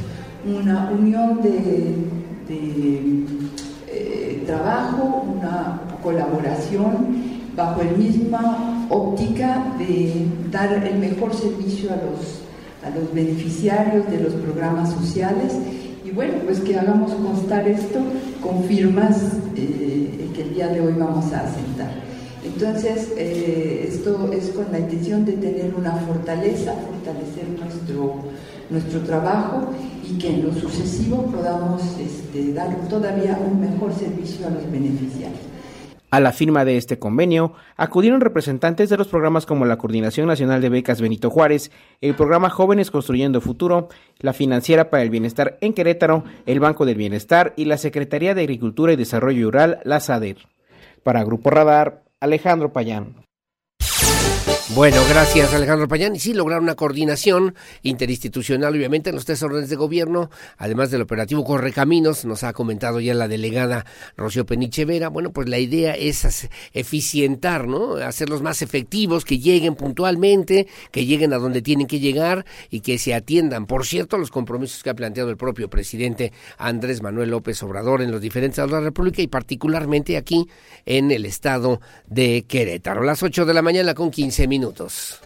una 0.46 0.90
unión 0.90 1.42
de, 1.42 1.94
eh, 3.88 4.42
trabajo, 4.46 5.24
una 5.36 5.80
colaboración 6.02 7.32
bajo 7.56 7.82
el 7.82 7.96
misma 7.96 8.86
óptica 8.88 9.64
de 9.78 10.26
dar 10.50 10.86
el 10.86 10.98
mejor 10.98 11.34
servicio 11.34 11.90
a 11.92 11.96
los, 11.96 12.40
a 12.84 12.98
los 12.98 13.12
beneficiarios 13.12 14.10
de 14.10 14.20
los 14.20 14.32
programas 14.34 14.92
sociales 14.92 15.52
y 16.12 16.14
bueno, 16.14 16.34
pues 16.44 16.60
que 16.60 16.78
hagamos 16.78 17.12
constar 17.14 17.66
esto 17.66 17.98
con 18.42 18.64
firmas 18.64 19.18
eh, 19.56 20.28
que 20.34 20.42
el 20.42 20.54
día 20.54 20.68
de 20.68 20.80
hoy 20.80 20.92
vamos 20.92 21.32
a 21.32 21.40
asentar. 21.40 21.90
Entonces, 22.44 23.12
eh, 23.16 23.88
esto 23.88 24.30
es 24.30 24.50
con 24.50 24.70
la 24.72 24.80
intención 24.80 25.24
de 25.24 25.32
tener 25.32 25.72
una 25.74 25.92
fortaleza, 25.92 26.74
fortalecer 26.74 27.48
nuestro, 27.58 28.16
nuestro 28.68 29.00
trabajo 29.00 29.70
y 30.04 30.18
que 30.18 30.28
en 30.28 30.46
lo 30.46 30.52
sucesivo 30.52 31.22
podamos 31.26 31.82
este, 31.98 32.52
dar 32.52 32.76
todavía 32.88 33.38
un 33.50 33.60
mejor 33.60 33.94
servicio 33.94 34.46
a 34.48 34.50
los 34.50 34.70
beneficiarios. 34.70 35.51
A 36.12 36.20
la 36.20 36.32
firma 36.32 36.66
de 36.66 36.76
este 36.76 36.98
convenio 36.98 37.54
acudieron 37.74 38.20
representantes 38.20 38.90
de 38.90 38.98
los 38.98 39.08
programas 39.08 39.46
como 39.46 39.64
la 39.64 39.78
Coordinación 39.78 40.26
Nacional 40.26 40.60
de 40.60 40.68
Becas 40.68 41.00
Benito 41.00 41.30
Juárez, 41.30 41.70
el 42.02 42.14
programa 42.14 42.50
Jóvenes 42.50 42.90
Construyendo 42.90 43.40
Futuro, 43.40 43.88
la 44.18 44.34
Financiera 44.34 44.90
para 44.90 45.02
el 45.04 45.08
Bienestar 45.08 45.56
en 45.62 45.72
Querétaro, 45.72 46.24
el 46.44 46.60
Banco 46.60 46.84
del 46.84 46.96
Bienestar 46.96 47.54
y 47.56 47.64
la 47.64 47.78
Secretaría 47.78 48.34
de 48.34 48.42
Agricultura 48.42 48.92
y 48.92 48.96
Desarrollo 48.96 49.46
Rural, 49.46 49.80
la 49.84 50.00
SADER. 50.00 50.36
Para 51.02 51.24
Grupo 51.24 51.48
Radar, 51.48 52.02
Alejandro 52.20 52.74
Payán. 52.74 53.14
Bueno, 54.68 54.96
gracias 55.08 55.52
Alejandro 55.52 55.88
Payán. 55.88 56.14
Y 56.14 56.20
sí, 56.20 56.32
lograr 56.32 56.60
una 56.60 56.76
coordinación 56.76 57.54
interinstitucional, 57.82 58.74
obviamente, 58.74 59.10
en 59.10 59.16
los 59.16 59.24
tres 59.24 59.42
órdenes 59.42 59.68
de 59.68 59.76
gobierno, 59.76 60.30
además 60.56 60.90
del 60.90 61.02
operativo 61.02 61.44
Correcaminos, 61.44 62.24
nos 62.24 62.44
ha 62.44 62.52
comentado 62.52 63.00
ya 63.00 63.12
la 63.12 63.26
delegada 63.28 63.84
Rocío 64.16 64.46
Peniche 64.46 64.84
Vera. 64.84 65.08
Bueno, 65.08 65.32
pues 65.32 65.48
la 65.48 65.58
idea 65.58 65.94
es 65.94 66.48
eficientar, 66.72 67.66
¿no? 67.66 67.96
Hacerlos 67.96 68.40
más 68.40 68.62
efectivos, 68.62 69.24
que 69.24 69.40
lleguen 69.40 69.74
puntualmente, 69.74 70.68
que 70.92 71.06
lleguen 71.06 71.32
a 71.32 71.38
donde 71.38 71.60
tienen 71.60 71.88
que 71.88 71.98
llegar 71.98 72.46
y 72.70 72.80
que 72.80 72.98
se 72.98 73.14
atiendan. 73.14 73.66
Por 73.66 73.84
cierto, 73.84 74.16
los 74.16 74.30
compromisos 74.30 74.82
que 74.82 74.90
ha 74.90 74.94
planteado 74.94 75.28
el 75.28 75.36
propio 75.36 75.68
presidente 75.68 76.32
Andrés 76.56 77.02
Manuel 77.02 77.30
López 77.30 77.62
Obrador 77.64 78.00
en 78.00 78.12
los 78.12 78.20
diferentes 78.20 78.54
estados 78.54 78.70
de 78.70 78.78
la 78.78 78.84
República 78.84 79.22
y 79.22 79.26
particularmente 79.26 80.16
aquí 80.16 80.48
en 80.86 81.10
el 81.10 81.26
estado 81.26 81.80
de 82.06 82.44
Querétaro. 82.46 83.02
Las 83.02 83.22
8 83.22 83.44
de 83.44 83.54
la 83.54 83.62
mañana 83.62 83.94
con 83.94 84.10
15 84.10 84.51
minutos. 84.52 85.18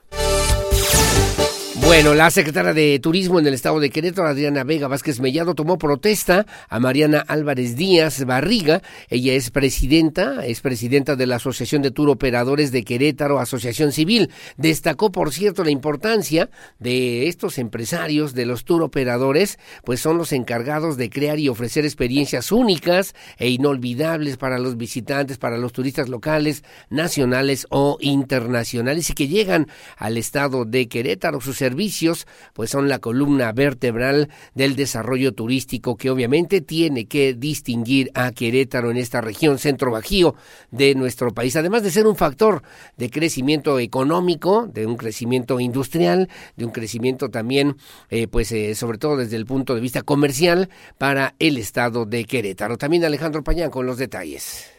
Bueno, 1.83 2.15
la 2.15 2.31
secretaria 2.31 2.75
de 2.75 2.99
Turismo 2.99 3.39
en 3.39 3.47
el 3.47 3.55
estado 3.55 3.79
de 3.79 3.91
Querétaro, 3.91 4.27
Adriana 4.27 4.65
Vega 4.65 4.89
Vázquez 4.89 5.21
Mellado, 5.21 5.55
tomó 5.55 5.79
protesta 5.79 6.45
a 6.69 6.81
Mariana 6.81 7.21
Álvarez 7.21 7.77
Díaz 7.77 8.25
Barriga. 8.25 8.83
Ella 9.09 9.35
es 9.35 9.51
presidenta, 9.51 10.45
es 10.45 10.61
presidenta 10.61 11.15
de 11.15 11.27
la 11.27 11.37
Asociación 11.37 11.83
de 11.83 11.93
Tour 11.93 12.11
Operadores 12.11 12.73
de 12.73 12.83
Querétaro, 12.83 13.39
Asociación 13.39 13.93
Civil. 13.93 14.31
Destacó, 14.57 15.13
por 15.13 15.33
cierto, 15.33 15.63
la 15.63 15.71
importancia 15.71 16.51
de 16.81 17.29
estos 17.29 17.57
empresarios, 17.57 18.35
de 18.35 18.47
los 18.47 18.65
tour 18.65 18.83
operadores, 18.83 19.59
pues 19.85 20.01
son 20.01 20.19
los 20.19 20.33
encargados 20.33 20.97
de 20.97 21.09
crear 21.09 21.39
y 21.39 21.49
ofrecer 21.49 21.85
experiencias 21.85 22.51
únicas 22.51 23.15
e 23.39 23.49
inolvidables 23.49 24.39
para 24.39 24.59
los 24.59 24.77
visitantes, 24.77 25.39
para 25.39 25.57
los 25.57 25.73
turistas 25.73 26.09
locales, 26.09 26.65
nacionales 26.91 27.67
o 27.71 27.97
internacionales 28.01 29.11
y 29.11 29.15
que 29.15 29.29
llegan 29.29 29.69
al 29.97 30.17
estado 30.17 30.65
de 30.65 30.89
Querétaro. 30.89 31.41
Servicios, 31.67 32.29
pues 32.53 32.71
son 32.71 32.89
la 32.89 33.01
columna 33.01 33.51
vertebral 33.51 34.29
del 34.55 34.77
desarrollo 34.77 35.33
turístico 35.33 35.97
que 35.97 36.11
obviamente 36.11 36.61
tiene 36.61 37.07
que 37.07 37.35
distinguir 37.35 38.13
a 38.15 38.31
Querétaro 38.31 38.93
en 38.93 38.99
esta 38.99 39.21
región 39.21 39.59
centro 39.59 39.91
bajío 39.91 40.37
de 40.71 40.95
nuestro 40.95 41.35
país, 41.35 41.57
además 41.57 41.83
de 41.83 41.91
ser 41.91 42.07
un 42.07 42.15
factor 42.15 42.63
de 42.97 43.11
crecimiento 43.11 43.81
económico, 43.81 44.69
de 44.73 44.87
un 44.87 44.97
crecimiento 44.97 45.59
industrial, 45.59 46.29
de 46.57 46.65
un 46.65 46.71
crecimiento 46.71 47.31
también, 47.31 47.77
eh, 48.11 48.29
pues 48.29 48.53
eh, 48.53 48.77
sobre 48.77 48.99
todo 48.99 49.17
desde 49.17 49.37
el 49.37 49.45
punto 49.45 49.75
de 49.75 49.81
vista 49.81 50.03
comercial 50.03 50.69
para 50.99 51.35
el 51.41 51.59
estado 51.59 52.05
de 52.05 52.25
Querétaro. 52.27 52.79
También 52.79 53.05
Alejandro 53.05 53.43
Pañán 53.43 53.71
con 53.71 53.87
los 53.87 53.99
detalles. 53.99 54.71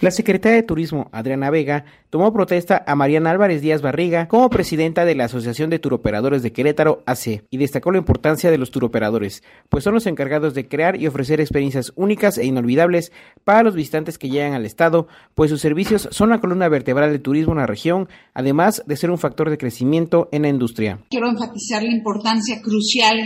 La 0.00 0.10
secretaria 0.10 0.56
de 0.56 0.62
Turismo, 0.64 1.08
Adriana 1.12 1.50
Vega, 1.50 1.84
tomó 2.10 2.32
protesta 2.32 2.82
a 2.86 2.94
Mariana 2.94 3.30
Álvarez 3.30 3.62
Díaz 3.62 3.80
Barriga 3.80 4.26
como 4.28 4.50
presidenta 4.50 5.04
de 5.04 5.14
la 5.14 5.24
Asociación 5.24 5.70
de 5.70 5.78
Turoperadores 5.78 6.42
de 6.42 6.52
Querétaro, 6.52 7.02
AC, 7.06 7.44
y 7.48 7.56
destacó 7.58 7.92
la 7.92 7.98
importancia 7.98 8.50
de 8.50 8.58
los 8.58 8.70
turoperadores, 8.70 9.42
pues 9.68 9.84
son 9.84 9.94
los 9.94 10.06
encargados 10.06 10.54
de 10.54 10.68
crear 10.68 11.00
y 11.00 11.06
ofrecer 11.06 11.40
experiencias 11.40 11.92
únicas 11.94 12.38
e 12.38 12.44
inolvidables 12.44 13.12
para 13.44 13.62
los 13.62 13.74
visitantes 13.74 14.18
que 14.18 14.28
llegan 14.28 14.54
al 14.54 14.66
Estado, 14.66 15.06
pues 15.34 15.50
sus 15.50 15.60
servicios 15.60 16.08
son 16.10 16.30
la 16.30 16.40
columna 16.40 16.68
vertebral 16.68 17.12
del 17.12 17.22
turismo 17.22 17.52
en 17.52 17.58
la 17.58 17.66
región, 17.66 18.08
además 18.34 18.82
de 18.86 18.96
ser 18.96 19.10
un 19.10 19.18
factor 19.18 19.48
de 19.48 19.58
crecimiento 19.58 20.28
en 20.32 20.42
la 20.42 20.48
industria. 20.48 21.00
Quiero 21.08 21.28
enfatizar 21.28 21.82
la 21.82 21.92
importancia 21.92 22.60
crucial 22.60 23.16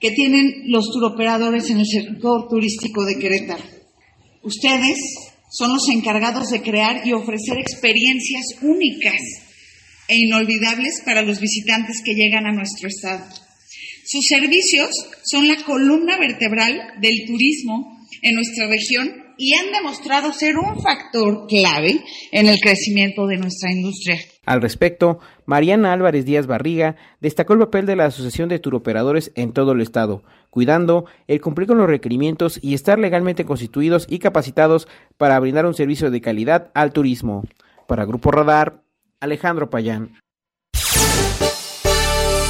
que 0.00 0.10
tienen 0.10 0.64
los 0.66 0.90
turoperadores 0.90 1.70
en 1.70 1.78
el 1.78 1.86
sector 1.86 2.48
turístico 2.48 3.04
de 3.04 3.18
Querétaro. 3.18 3.62
Ustedes 4.42 5.31
son 5.52 5.72
los 5.72 5.88
encargados 5.88 6.50
de 6.50 6.62
crear 6.62 7.06
y 7.06 7.12
ofrecer 7.12 7.58
experiencias 7.58 8.44
únicas 8.62 9.20
e 10.08 10.16
inolvidables 10.16 11.02
para 11.04 11.22
los 11.22 11.40
visitantes 11.40 12.02
que 12.04 12.14
llegan 12.14 12.46
a 12.46 12.52
nuestro 12.52 12.88
estado. 12.88 13.24
Sus 14.04 14.26
servicios 14.26 14.90
son 15.22 15.46
la 15.46 15.62
columna 15.64 16.18
vertebral 16.18 16.94
del 17.00 17.24
turismo 17.26 18.06
en 18.22 18.34
nuestra 18.34 18.66
región 18.66 19.22
y 19.38 19.54
han 19.54 19.72
demostrado 19.72 20.32
ser 20.32 20.56
un 20.56 20.82
factor 20.82 21.46
clave 21.46 22.00
en 22.30 22.46
el 22.46 22.58
crecimiento 22.60 23.26
de 23.26 23.38
nuestra 23.38 23.72
industria. 23.72 24.18
Al 24.44 24.60
respecto, 24.60 25.18
Mariana 25.46 25.92
Álvarez 25.92 26.24
Díaz 26.24 26.46
Barriga 26.46 26.96
destacó 27.20 27.54
el 27.54 27.60
papel 27.60 27.86
de 27.86 27.96
la 27.96 28.06
Asociación 28.06 28.48
de 28.48 28.58
Turoperadores 28.58 29.32
en 29.34 29.52
todo 29.52 29.72
el 29.72 29.80
estado, 29.80 30.22
cuidando 30.52 31.06
el 31.28 31.40
cumplir 31.40 31.66
con 31.66 31.78
los 31.78 31.86
requerimientos 31.86 32.60
y 32.62 32.74
estar 32.74 32.98
legalmente 32.98 33.46
constituidos 33.46 34.06
y 34.06 34.18
capacitados 34.18 34.86
para 35.16 35.40
brindar 35.40 35.64
un 35.64 35.72
servicio 35.72 36.10
de 36.10 36.20
calidad 36.20 36.70
al 36.74 36.92
turismo. 36.92 37.42
Para 37.88 38.04
Grupo 38.04 38.30
Radar, 38.30 38.82
Alejandro 39.18 39.70
Payán. 39.70 40.21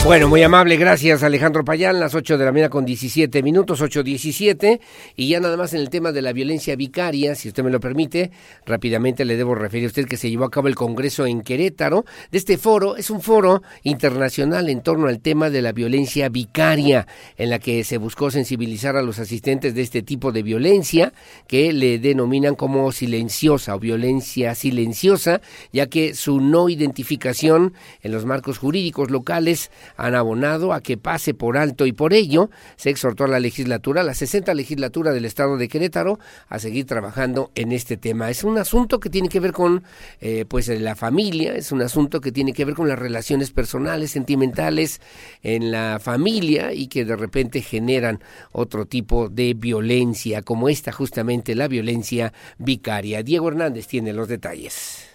Bueno, 0.05 0.27
muy 0.27 0.43
amable, 0.43 0.77
gracias 0.77 1.23
Alejandro 1.23 1.65
Payán, 1.65 2.01
las 2.01 2.16
8 2.16 2.37
de 2.37 2.45
la 2.45 2.51
mañana 2.51 2.70
con 2.70 2.85
17 2.85 3.41
minutos, 3.41 3.81
8.17, 3.81 4.81
y 5.15 5.29
ya 5.29 5.39
nada 5.39 5.57
más 5.57 5.74
en 5.74 5.81
el 5.81 5.91
tema 5.91 6.11
de 6.11 6.23
la 6.23 6.33
violencia 6.33 6.74
vicaria, 6.74 7.37
si 7.37 7.47
usted 7.47 7.62
me 7.62 7.70
lo 7.70 7.79
permite, 7.79 8.33
rápidamente 8.66 9.24
le 9.24 9.37
debo 9.37 9.55
referir 9.55 9.85
a 9.85 9.87
usted 9.87 10.07
que 10.07 10.16
se 10.16 10.29
llevó 10.29 10.45
a 10.45 10.51
cabo 10.51 10.66
el 10.66 10.74
Congreso 10.74 11.24
en 11.24 11.43
Querétaro, 11.43 12.05
de 12.33 12.39
este 12.39 12.59
foro, 12.59 12.97
es 12.97 13.11
un 13.11 13.20
foro 13.20 13.62
internacional 13.85 14.69
en 14.70 14.83
torno 14.83 15.07
al 15.07 15.20
tema 15.20 15.51
de 15.51 15.62
la 15.62 15.70
violencia 15.70 16.29
vicaria, 16.29 17.07
en 17.37 17.51
la 17.51 17.61
que 17.61 17.85
se 17.85 17.97
buscó 17.97 18.33
sensibilizar 18.33 18.97
a 18.97 19.03
los 19.03 19.20
asistentes 19.20 19.73
de 19.73 19.83
este 19.83 20.03
tipo 20.03 20.33
de 20.33 20.43
violencia, 20.43 21.12
que 21.47 21.73
le 21.73 22.01
denominan 22.01 22.57
como 22.57 22.91
silenciosa 22.91 23.77
o 23.77 23.79
violencia 23.79 24.57
silenciosa, 24.57 25.41
ya 25.73 25.87
que 25.87 26.15
su 26.15 26.41
no 26.41 26.69
identificación 26.69 27.74
en 28.03 28.11
los 28.11 28.24
marcos 28.24 28.59
jurídicos 28.59 29.12
locales 29.12 29.70
han 29.97 30.14
abonado 30.14 30.73
a 30.73 30.81
que 30.81 30.97
pase 30.97 31.35
por 31.35 31.56
alto 31.56 31.86
y 31.86 31.93
por 31.93 32.12
ello 32.12 32.51
se 32.77 32.90
exhortó 32.90 33.24
a 33.24 33.28
la 33.28 33.40
legislatura, 33.40 34.02
la 34.02 34.14
60 34.14 34.55
legislatura 34.55 35.12
del 35.12 35.24
estado 35.24 35.56
de 35.56 35.69
Querétaro, 35.69 36.19
a 36.48 36.59
seguir 36.59 36.86
trabajando 36.86 37.51
en 37.55 37.73
este 37.73 37.97
tema. 37.97 38.31
Es 38.31 38.44
un 38.44 38.59
asunto 38.59 39.01
que 39.01 39.10
tiene 39.10 39.28
que 39.28 39.40
ver 39.40 39.52
con 39.52 39.82
eh, 40.20 40.44
pues 40.48 40.69
la 40.69 40.97
familia, 40.97 41.55
es 41.55 41.73
un 41.73 41.82
asunto 41.82 42.20
que 42.20 42.32
tiene 42.32 42.52
que 42.52 42.64
ver 42.64 42.74
con 42.74 42.89
las 42.89 42.98
relaciones 42.98 43.51
personales, 43.51 44.10
sentimentales 44.10 45.01
en 45.43 45.70
la 45.70 45.98
familia 46.01 46.73
y 46.73 46.89
que 46.89 47.05
de 47.05 47.16
repente 47.16 47.62
generan 47.62 48.20
otro 48.52 48.86
tipo 48.86 49.28
de 49.28 49.55
violencia, 49.55 50.43
como 50.43 50.69
esta 50.69 50.93
justamente 50.93 51.55
la 51.55 51.69
violencia 51.69 52.32
vicaria. 52.59 53.23
Diego 53.23 53.48
Hernández 53.48 53.86
tiene 53.86 54.12
los 54.12 54.28
detalles. 54.28 55.11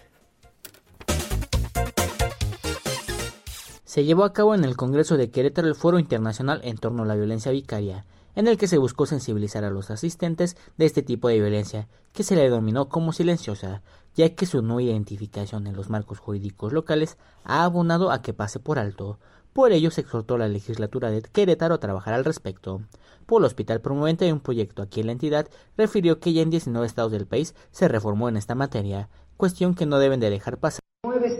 Se 3.88 4.04
llevó 4.04 4.24
a 4.24 4.34
cabo 4.34 4.54
en 4.54 4.64
el 4.64 4.76
Congreso 4.76 5.16
de 5.16 5.30
Querétaro 5.30 5.66
el 5.66 5.74
Foro 5.74 5.98
Internacional 5.98 6.60
en 6.62 6.76
torno 6.76 7.04
a 7.04 7.06
la 7.06 7.14
violencia 7.14 7.52
vicaria, 7.52 8.04
en 8.34 8.46
el 8.46 8.58
que 8.58 8.68
se 8.68 8.76
buscó 8.76 9.06
sensibilizar 9.06 9.64
a 9.64 9.70
los 9.70 9.90
asistentes 9.90 10.58
de 10.76 10.84
este 10.84 11.02
tipo 11.02 11.28
de 11.28 11.40
violencia, 11.40 11.88
que 12.12 12.22
se 12.22 12.36
le 12.36 12.42
denominó 12.42 12.90
como 12.90 13.14
silenciosa, 13.14 13.80
ya 14.14 14.28
que 14.34 14.44
su 14.44 14.60
no 14.60 14.78
identificación 14.78 15.66
en 15.66 15.74
los 15.74 15.88
marcos 15.88 16.18
jurídicos 16.18 16.74
locales 16.74 17.16
ha 17.44 17.64
abonado 17.64 18.10
a 18.10 18.20
que 18.20 18.34
pase 18.34 18.60
por 18.60 18.78
alto. 18.78 19.18
Por 19.54 19.72
ello 19.72 19.90
se 19.90 20.02
exhortó 20.02 20.34
a 20.34 20.38
la 20.40 20.48
legislatura 20.48 21.10
de 21.10 21.22
Querétaro 21.22 21.76
a 21.76 21.80
trabajar 21.80 22.12
al 22.12 22.26
respecto. 22.26 22.82
Por 23.24 23.40
el 23.40 23.46
hospital 23.46 23.80
promovente 23.80 24.26
de 24.26 24.34
un 24.34 24.40
proyecto 24.40 24.82
aquí 24.82 25.00
en 25.00 25.06
la 25.06 25.12
entidad 25.12 25.48
refirió 25.78 26.20
que 26.20 26.34
ya 26.34 26.42
en 26.42 26.50
19 26.50 26.86
estados 26.86 27.12
del 27.12 27.26
país 27.26 27.54
se 27.70 27.88
reformó 27.88 28.28
en 28.28 28.36
esta 28.36 28.54
materia, 28.54 29.08
cuestión 29.38 29.74
que 29.74 29.86
no 29.86 29.98
deben 29.98 30.20
de 30.20 30.28
dejar 30.28 30.58
pasar. 30.58 30.80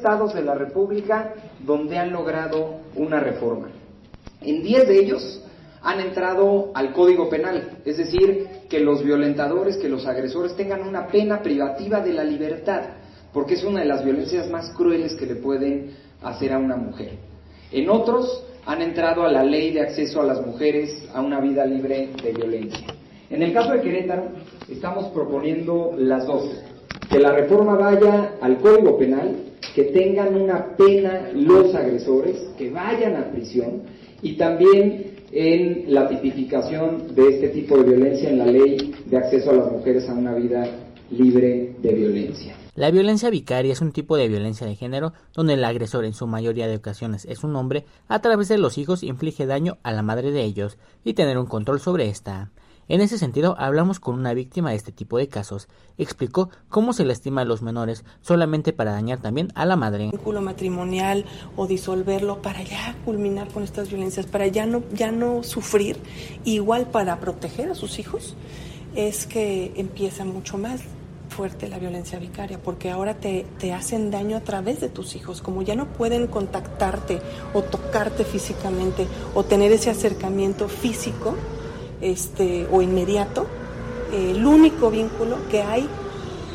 Estados 0.09 0.33
de 0.33 0.43
la 0.43 0.55
República 0.55 1.35
donde 1.61 1.99
han 1.99 2.13
logrado 2.13 2.81
una 2.95 3.21
reforma. 3.21 3.69
En 4.41 4.63
diez 4.63 4.89
de 4.89 5.01
ellos 5.01 5.45
han 5.83 6.01
entrado 6.01 6.71
al 6.73 6.95
Código 6.95 7.29
Penal, 7.29 7.81
es 7.85 7.99
decir, 7.99 8.49
que 8.71 8.81
los 8.81 9.05
violentadores, 9.05 9.77
que 9.77 9.91
los 9.91 10.07
agresores 10.07 10.57
tengan 10.57 10.89
una 10.89 11.09
pena 11.09 11.43
privativa 11.43 12.01
de 12.01 12.15
la 12.15 12.25
libertad, 12.25 12.85
porque 13.35 13.55
es 13.55 13.65
una 13.65 13.81
de 13.81 13.87
las 13.87 14.03
violencias 14.03 14.49
más 14.49 14.71
crueles 14.71 15.15
que 15.15 15.27
le 15.27 15.37
pueden 15.37 15.91
hacer 16.23 16.55
a 16.55 16.59
una 16.59 16.77
mujer. 16.77 17.19
En 17.71 17.91
otros 17.91 18.47
han 18.65 18.81
entrado 18.81 19.25
a 19.25 19.31
la 19.31 19.43
ley 19.43 19.73
de 19.75 19.83
acceso 19.83 20.23
a 20.23 20.25
las 20.25 20.41
mujeres 20.45 21.05
a 21.13 21.21
una 21.21 21.39
vida 21.39 21.67
libre 21.67 22.13
de 22.23 22.33
violencia. 22.33 22.87
En 23.29 23.43
el 23.43 23.53
caso 23.53 23.73
de 23.73 23.83
Querétaro, 23.83 24.29
estamos 24.71 25.09
proponiendo 25.09 25.93
las 25.99 26.27
dos. 26.27 26.51
Que 27.11 27.19
la 27.19 27.33
reforma 27.33 27.77
vaya 27.77 28.35
al 28.41 28.59
Código 28.59 28.99
Penal, 28.99 29.37
que 29.75 29.85
tengan 29.85 30.35
una 30.35 30.77
pena 30.77 31.31
los 31.35 31.75
agresores, 31.75 32.37
que 32.59 32.71
vayan 32.71 33.17
a 33.17 33.31
prisión 33.31 33.83
y 34.23 34.37
también 34.37 35.19
en 35.33 35.85
la 35.93 36.09
tipificación 36.09 37.15
de 37.15 37.29
este 37.29 37.49
tipo 37.49 37.77
de 37.79 37.85
violencia 37.85 38.31
en 38.31 38.39
la 38.39 38.47
ley 38.47 38.95
de 39.07 39.17
acceso 39.17 39.51
a 39.51 39.55
las 39.55 39.73
mujeres 39.73 40.09
a 40.09 40.15
una 40.15 40.35
vida 40.35 40.67
libre 41.11 41.75
de 41.81 41.93
violencia. 41.95 42.55
La 42.75 42.91
violencia 42.91 43.31
vicaria 43.31 43.73
es 43.73 43.81
un 43.81 43.93
tipo 43.93 44.17
de 44.17 44.29
violencia 44.29 44.67
de 44.67 44.77
género 44.77 45.13
donde 45.35 45.55
el 45.55 45.65
agresor 45.65 46.05
en 46.05 46.15
su 46.15 46.27
mayoría 46.27 46.69
de 46.69 46.77
ocasiones 46.77 47.25
es 47.25 47.43
un 47.43 47.57
hombre, 47.57 47.85
a 48.07 48.21
través 48.21 48.49
de 48.49 48.59
los 48.59 48.79
hijos 48.79 49.03
inflige 49.03 49.47
daño 49.47 49.79
a 49.83 49.93
la 49.93 50.03
madre 50.03 50.31
de 50.31 50.45
ellos 50.45 50.79
y 51.05 51.15
tener 51.15 51.39
un 51.39 51.47
control 51.47 51.81
sobre 51.81 52.09
esta. 52.09 52.51
En 52.89 53.03
ese 53.03 53.19
sentido, 53.19 53.55
hablamos 53.59 54.01
con 54.01 54.15
una 54.15 54.33
víctima 54.33 54.71
de 54.71 54.77
este 54.77 54.93
tipo 54.93 55.19
de 55.19 55.29
casos. 55.29 55.69
Explicó 55.99 56.49
cómo 56.71 56.95
se 56.95 57.05
le 57.05 57.13
estima 57.13 57.43
a 57.43 57.45
los 57.45 57.61
menores 57.61 58.03
solamente 58.23 58.73
para 58.73 58.93
dañar 58.93 59.21
también 59.21 59.53
a 59.55 59.67
la 59.67 59.77
madre. 59.77 60.11
Vínculo 60.11 60.41
matrimonial 60.41 61.27
o 61.57 61.67
disolverlo 61.67 62.41
para 62.41 62.63
ya 62.63 62.97
culminar 63.05 63.49
con 63.49 63.63
estas 63.63 63.91
violencias, 63.91 64.25
para 64.25 64.47
ya 64.47 64.65
no, 64.65 64.83
ya 64.95 65.13
no 65.13 65.43
sufrir, 65.43 65.99
igual 66.45 66.87
para 66.87 67.21
proteger 67.21 67.71
a 67.71 67.75
sus 67.75 67.99
hijos, 67.99 68.35
es 68.95 69.27
que 69.27 69.73
empieza 69.77 70.25
mucho 70.25 70.57
más 70.57 70.81
fuerte 71.29 71.69
la 71.69 71.79
violencia 71.79 72.19
vicaria, 72.19 72.59
porque 72.59 72.91
ahora 72.91 73.13
te, 73.13 73.45
te, 73.59 73.75
hacen 73.75 74.11
daño 74.11 74.39
a 74.39 74.41
través 74.41 74.81
de 74.81 74.89
tus 74.89 75.15
hijos, 75.15 75.43
como 75.43 75.61
ya 75.61 75.75
no 75.75 75.87
pueden 75.87 76.27
contactarte 76.27 77.21
o 77.53 77.63
tocarte 77.63 78.25
físicamente 78.25 79.07
o 79.35 79.45
tener 79.45 79.71
ese 79.73 79.91
acercamiento 79.91 80.69
físico, 80.69 81.37
este, 82.01 82.67
o 82.71 82.83
inmediato, 82.83 83.47
eh, 84.13 84.33
el 84.33 84.47
único 84.47 84.91
vínculo 84.91 85.37
que 85.51 85.63
hay 85.63 85.89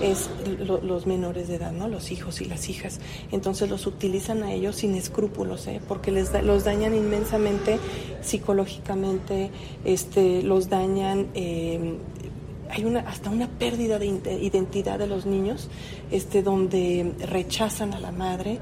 es 0.01 0.29
los 0.57 1.07
menores 1.07 1.47
de 1.47 1.55
edad, 1.55 1.71
¿no? 1.71 1.87
Los 1.87 2.11
hijos 2.11 2.41
y 2.41 2.45
las 2.45 2.67
hijas. 2.69 2.99
Entonces 3.31 3.69
los 3.69 3.87
utilizan 3.87 4.43
a 4.43 4.51
ellos 4.51 4.77
sin 4.77 4.95
escrúpulos, 4.95 5.67
¿eh? 5.67 5.79
Porque 5.87 6.11
les 6.11 6.31
los 6.43 6.63
dañan 6.65 6.93
inmensamente 6.95 7.79
psicológicamente, 8.21 9.49
este, 9.85 10.43
los 10.43 10.69
dañan 10.69 11.27
eh, 11.35 11.97
hay 12.73 12.85
una, 12.85 13.01
hasta 13.01 13.29
una 13.29 13.47
pérdida 13.47 13.99
de 13.99 14.07
identidad 14.41 14.97
de 14.97 15.05
los 15.05 15.27
niños, 15.27 15.69
este, 16.09 16.41
donde 16.41 17.13
rechazan 17.27 17.93
a 17.93 17.99
la 17.99 18.11
madre. 18.11 18.59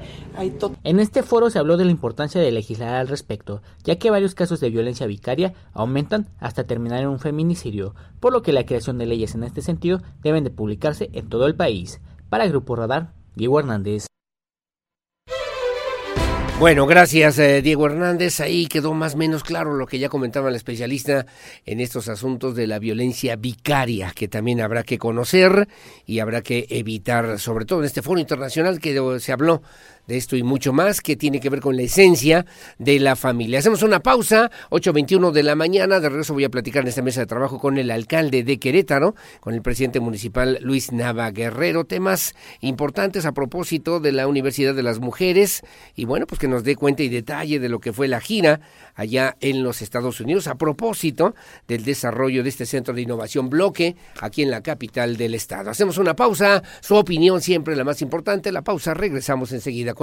En 0.84 1.00
este 1.00 1.22
foro 1.22 1.48
se 1.48 1.58
habló 1.58 1.78
de 1.78 1.86
la 1.86 1.90
importancia 1.90 2.38
de 2.40 2.50
legislar 2.50 2.94
al 2.94 3.08
respecto, 3.08 3.62
ya 3.84 3.96
que 3.96 4.10
varios 4.10 4.34
casos 4.34 4.60
de 4.60 4.68
violencia 4.68 5.06
vicaria 5.06 5.54
aumentan 5.72 6.28
hasta 6.38 6.64
terminar 6.64 7.00
en 7.00 7.08
un 7.08 7.20
feminicidio, 7.20 7.94
por 8.20 8.34
lo 8.34 8.42
que 8.42 8.52
la 8.52 8.66
creación 8.66 8.98
de 8.98 9.06
leyes 9.06 9.34
en 9.34 9.44
este 9.44 9.62
sentido 9.62 10.02
deben 10.22 10.44
de 10.44 10.50
publicarse 10.50 11.08
en 11.14 11.30
todo 11.30 11.46
el 11.46 11.54
país. 11.54 12.00
Para 12.28 12.46
Grupo 12.46 12.76
Radar, 12.76 13.14
Diego 13.34 13.60
Hernández. 13.60 14.06
Bueno, 16.58 16.86
gracias 16.86 17.40
eh, 17.40 17.60
Diego 17.60 17.86
Hernández. 17.86 18.38
Ahí 18.38 18.66
quedó 18.66 18.94
más 18.94 19.14
o 19.14 19.16
menos 19.16 19.42
claro 19.42 19.74
lo 19.74 19.86
que 19.86 19.98
ya 19.98 20.08
comentaba 20.08 20.48
el 20.48 20.54
especialista 20.54 21.26
en 21.66 21.80
estos 21.80 22.08
asuntos 22.08 22.54
de 22.54 22.68
la 22.68 22.78
violencia 22.78 23.34
vicaria, 23.34 24.12
que 24.14 24.28
también 24.28 24.60
habrá 24.60 24.84
que 24.84 24.96
conocer 24.96 25.66
y 26.06 26.20
habrá 26.20 26.42
que 26.42 26.66
evitar, 26.70 27.40
sobre 27.40 27.64
todo 27.64 27.80
en 27.80 27.86
este 27.86 28.00
foro 28.00 28.20
internacional 28.20 28.78
que 28.78 29.18
se 29.18 29.32
habló 29.32 29.62
esto 30.12 30.36
y 30.36 30.42
mucho 30.42 30.72
más 30.72 31.00
que 31.00 31.16
tiene 31.16 31.40
que 31.40 31.50
ver 31.50 31.60
con 31.60 31.76
la 31.76 31.82
esencia 31.82 32.46
de 32.78 32.98
la 33.00 33.16
familia. 33.16 33.58
Hacemos 33.58 33.82
una 33.82 34.00
pausa, 34.00 34.50
8.21 34.70 35.30
de 35.32 35.42
la 35.42 35.54
mañana, 35.54 36.00
de 36.00 36.08
regreso 36.08 36.34
voy 36.34 36.44
a 36.44 36.50
platicar 36.50 36.82
en 36.82 36.88
esta 36.88 37.02
mesa 37.02 37.20
de 37.20 37.26
trabajo 37.26 37.58
con 37.58 37.78
el 37.78 37.90
alcalde 37.90 38.42
de 38.44 38.58
Querétaro, 38.58 39.14
con 39.40 39.54
el 39.54 39.62
presidente 39.62 40.00
municipal 40.00 40.58
Luis 40.62 40.92
Nava 40.92 41.30
Guerrero, 41.30 41.84
temas 41.84 42.34
importantes 42.60 43.26
a 43.26 43.32
propósito 43.32 44.00
de 44.00 44.12
la 44.12 44.26
Universidad 44.26 44.74
de 44.74 44.82
las 44.82 45.00
Mujeres 45.00 45.62
y 45.94 46.04
bueno, 46.04 46.26
pues 46.26 46.38
que 46.38 46.48
nos 46.48 46.64
dé 46.64 46.76
cuenta 46.76 47.02
y 47.02 47.08
detalle 47.08 47.58
de 47.58 47.68
lo 47.68 47.80
que 47.80 47.92
fue 47.92 48.08
la 48.08 48.20
gira 48.20 48.60
allá 48.94 49.36
en 49.40 49.62
los 49.62 49.82
Estados 49.82 50.20
Unidos 50.20 50.46
a 50.46 50.56
propósito 50.56 51.34
del 51.68 51.84
desarrollo 51.84 52.42
de 52.42 52.48
este 52.48 52.66
centro 52.66 52.94
de 52.94 53.02
innovación 53.02 53.50
bloque 53.50 53.96
aquí 54.20 54.42
en 54.42 54.50
la 54.50 54.62
capital 54.62 55.16
del 55.16 55.34
estado. 55.34 55.70
Hacemos 55.70 55.98
una 55.98 56.14
pausa, 56.14 56.62
su 56.80 56.94
opinión 56.96 57.40
siempre 57.40 57.76
la 57.76 57.84
más 57.84 58.02
importante, 58.02 58.52
la 58.52 58.62
pausa, 58.62 58.94
regresamos 58.94 59.52
enseguida 59.52 59.94
con 59.94 60.01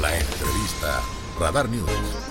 La 0.00 0.18
entrevista 0.18 1.02
Radar 1.38 1.68
News. 1.68 2.27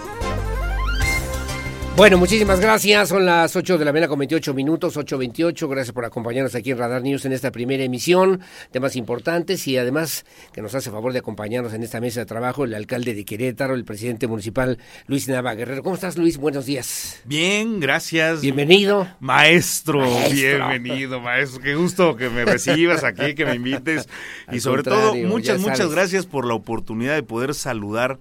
Bueno, 1.97 2.19
muchísimas 2.19 2.59
gracias. 2.59 3.09
Son 3.09 3.25
las 3.25 3.55
8 3.55 3.79
de 3.79 3.83
la 3.83 3.91
mañana 3.91 4.07
con 4.07 4.19
28 4.19 4.53
minutos, 4.53 4.95
8.28. 4.97 5.67
Gracias 5.67 5.91
por 5.91 6.05
acompañarnos 6.05 6.53
aquí 6.53 6.69
en 6.69 6.77
Radar 6.77 7.01
News 7.01 7.25
en 7.25 7.33
esta 7.33 7.51
primera 7.51 7.83
emisión. 7.83 8.39
Temas 8.69 8.95
importantes 8.95 9.67
y 9.67 9.79
además 9.79 10.23
que 10.53 10.61
nos 10.61 10.75
hace 10.75 10.91
favor 10.91 11.11
de 11.11 11.17
acompañarnos 11.17 11.73
en 11.73 11.81
esta 11.81 11.99
mesa 11.99 12.19
de 12.19 12.27
trabajo 12.27 12.65
el 12.65 12.75
alcalde 12.75 13.15
de 13.15 13.25
Querétaro, 13.25 13.73
el 13.73 13.83
presidente 13.83 14.27
municipal 14.27 14.77
Luis 15.07 15.27
Nava 15.27 15.55
Guerrero. 15.55 15.81
¿Cómo 15.81 15.95
estás, 15.95 16.17
Luis? 16.17 16.37
Buenos 16.37 16.67
días. 16.67 17.19
Bien, 17.25 17.79
gracias. 17.79 18.41
Bienvenido. 18.41 19.07
Maestro, 19.19 20.05
bienvenido, 20.31 21.19
maestro. 21.19 21.63
Qué 21.63 21.73
gusto 21.73 22.15
que 22.15 22.29
me 22.29 22.45
recibas 22.45 23.03
aquí, 23.03 23.33
que 23.33 23.43
me 23.43 23.55
invites. 23.55 24.07
y 24.51 24.59
sobre 24.59 24.83
todo, 24.83 25.15
muchas, 25.15 25.59
muchas 25.61 25.89
gracias 25.89 26.27
por 26.27 26.45
la 26.45 26.53
oportunidad 26.53 27.15
de 27.15 27.23
poder 27.23 27.55
saludar 27.55 28.19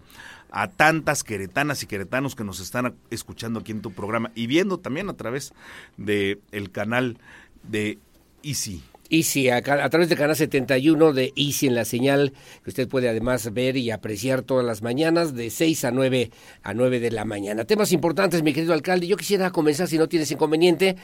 a 0.51 0.69
tantas 0.69 1.25
queretanas 1.25 1.83
y 1.83 1.87
queretanos 1.87 2.35
que 2.35 2.45
nos 2.45 2.61
están 2.61 2.95
escuchando 3.11 3.61
aquí 3.61 3.73
en 3.73 3.83
tu 3.83 3.93
programa 3.93 4.31
y 4.35 4.47
viendo 4.47 4.79
también 4.79 5.09
a 5.09 5.15
través 5.15 5.53
de 5.97 6.41
el 6.53 6.71
canal 6.71 7.19
de 7.63 7.99
Easy 8.43 8.83
Easy, 9.11 9.49
a, 9.49 9.57
a, 9.57 9.91
través 9.91 10.09
de 10.09 10.17
Canal 10.17 10.37
71 10.37 11.13
de 11.13 11.33
Easy 11.37 11.67
en 11.67 11.75
la 11.75 11.85
señal, 11.85 12.33
que 12.63 12.71
usted 12.71 12.89
puede 12.89 13.09
además 13.09 13.53
ver 13.53 13.77
y 13.77 13.91
apreciar 13.91 14.43
todas 14.43 14.65
las 14.65 14.83
mañanas 14.83 15.35
de 15.35 15.51
6 15.51 15.85
a 15.85 15.91
9 15.91 16.31
a 16.63 16.75
9 16.75 17.01
de 17.01 17.11
la 17.11 17.25
mañana. 17.25 17.65
Temas 17.65 17.93
importantes, 17.93 18.43
mi 18.43 18.53
querido 18.53 18.73
alcalde. 18.73 19.07
Yo 19.07 19.17
quisiera 19.17 19.51
comenzar, 19.51 19.89
si 19.89 19.99
no 19.99 20.09
tienes 20.09 20.31
inconveniente, 20.31 20.97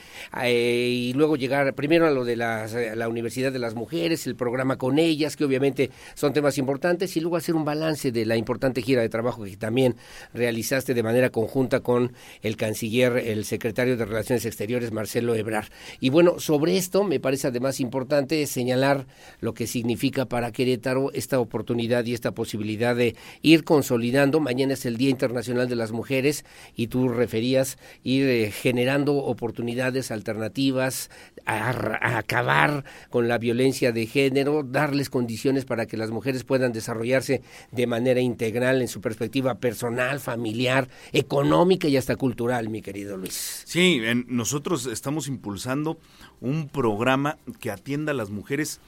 eh, 0.43 0.89
y 0.91 1.13
luego 1.13 1.35
llegar 1.35 1.73
primero 1.73 2.07
a 2.07 2.11
lo 2.11 2.25
de 2.25 2.35
las, 2.35 2.73
la 2.73 3.07
Universidad 3.07 3.51
de 3.51 3.59
las 3.59 3.75
Mujeres, 3.75 4.27
el 4.27 4.35
programa 4.35 4.77
con 4.77 4.99
ellas, 4.99 5.35
que 5.35 5.45
obviamente 5.45 5.89
son 6.13 6.33
temas 6.33 6.57
importantes, 6.57 7.15
y 7.17 7.21
luego 7.21 7.37
hacer 7.37 7.55
un 7.55 7.65
balance 7.65 8.11
de 8.11 8.25
la 8.25 8.35
importante 8.35 8.81
gira 8.81 9.01
de 9.01 9.09
trabajo 9.09 9.43
que 9.43 9.57
también 9.57 9.95
realizaste 10.33 10.93
de 10.93 11.03
manera 11.03 11.29
conjunta 11.29 11.79
con 11.79 12.13
el 12.41 12.57
canciller, 12.57 13.17
el 13.17 13.45
secretario 13.45 13.97
de 13.97 14.05
Relaciones 14.05 14.45
Exteriores, 14.45 14.91
Marcelo 14.91 15.35
Ebrar. 15.35 15.69
Y 15.99 16.09
bueno, 16.09 16.39
sobre 16.39 16.77
esto 16.77 17.03
me 17.03 17.19
parece 17.19 17.47
además 17.47 17.79
importante 17.79 17.92
importante 17.93 18.47
señalar 18.47 19.05
lo 19.39 19.53
que 19.53 19.67
significa 19.67 20.25
para 20.25 20.51
Querétaro 20.51 21.11
esta 21.13 21.39
oportunidad 21.39 22.03
y 22.05 22.15
esta 22.15 22.31
posibilidad 22.31 22.95
de 22.95 23.15
ir 23.43 23.63
consolidando. 23.63 24.39
Mañana 24.39 24.73
es 24.73 24.87
el 24.87 24.97
Día 24.97 25.11
Internacional 25.11 25.69
de 25.69 25.75
las 25.75 25.91
Mujeres 25.91 26.43
y 26.75 26.87
tú 26.87 27.07
referías 27.07 27.77
ir 28.01 28.25
eh, 28.27 28.51
generando 28.51 29.17
oportunidades 29.17 30.09
alternativas, 30.09 31.11
a, 31.45 31.69
a, 31.69 32.17
acabar 32.17 32.83
con 33.11 33.27
la 33.27 33.37
violencia 33.37 33.91
de 33.91 34.07
género, 34.07 34.63
darles 34.63 35.11
condiciones 35.11 35.65
para 35.65 35.85
que 35.85 35.95
las 35.95 36.09
mujeres 36.09 36.43
puedan 36.43 36.73
desarrollarse 36.73 37.43
de 37.71 37.85
manera 37.85 38.21
integral 38.21 38.81
en 38.81 38.87
su 38.87 39.01
perspectiva 39.01 39.53
personal, 39.59 40.19
familiar, 40.19 40.89
económica 41.11 41.87
y 41.87 41.97
hasta 41.97 42.15
cultural, 42.15 42.69
mi 42.69 42.81
querido 42.81 43.17
Luis. 43.17 43.61
Sí, 43.67 44.01
nosotros 44.27 44.87
estamos 44.87 45.27
impulsando 45.27 45.99
un 46.41 46.69
programa 46.69 47.37
que 47.59 47.71
atienda 47.83 48.13
a 48.13 48.15
las 48.15 48.29
mujeres 48.29 48.79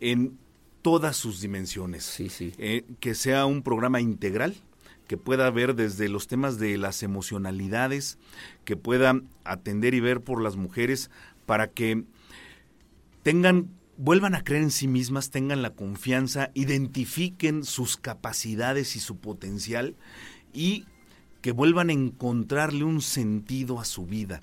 en 0.00 0.38
todas 0.82 1.16
sus 1.16 1.40
dimensiones. 1.40 2.04
Sí, 2.04 2.28
sí. 2.28 2.52
Eh, 2.58 2.84
que 3.00 3.16
sea 3.16 3.44
un 3.44 3.62
programa 3.62 4.00
integral, 4.00 4.54
que 5.08 5.16
pueda 5.16 5.50
ver 5.50 5.74
desde 5.74 6.08
los 6.08 6.28
temas 6.28 6.58
de 6.58 6.78
las 6.78 7.02
emocionalidades, 7.02 8.18
que 8.64 8.76
pueda 8.76 9.20
atender 9.44 9.94
y 9.94 10.00
ver 10.00 10.20
por 10.20 10.40
las 10.40 10.54
mujeres 10.54 11.10
para 11.44 11.68
que 11.68 12.04
tengan 13.24 13.68
vuelvan 13.96 14.34
a 14.34 14.44
creer 14.44 14.62
en 14.62 14.70
sí 14.70 14.86
mismas, 14.86 15.30
tengan 15.30 15.62
la 15.62 15.70
confianza, 15.70 16.50
identifiquen 16.54 17.64
sus 17.64 17.96
capacidades 17.96 18.94
y 18.94 19.00
su 19.00 19.16
potencial 19.16 19.96
y 20.52 20.84
que 21.40 21.52
vuelvan 21.52 21.90
a 21.90 21.94
encontrarle 21.94 22.84
un 22.84 23.00
sentido 23.00 23.80
a 23.80 23.84
su 23.84 24.04
vida, 24.06 24.42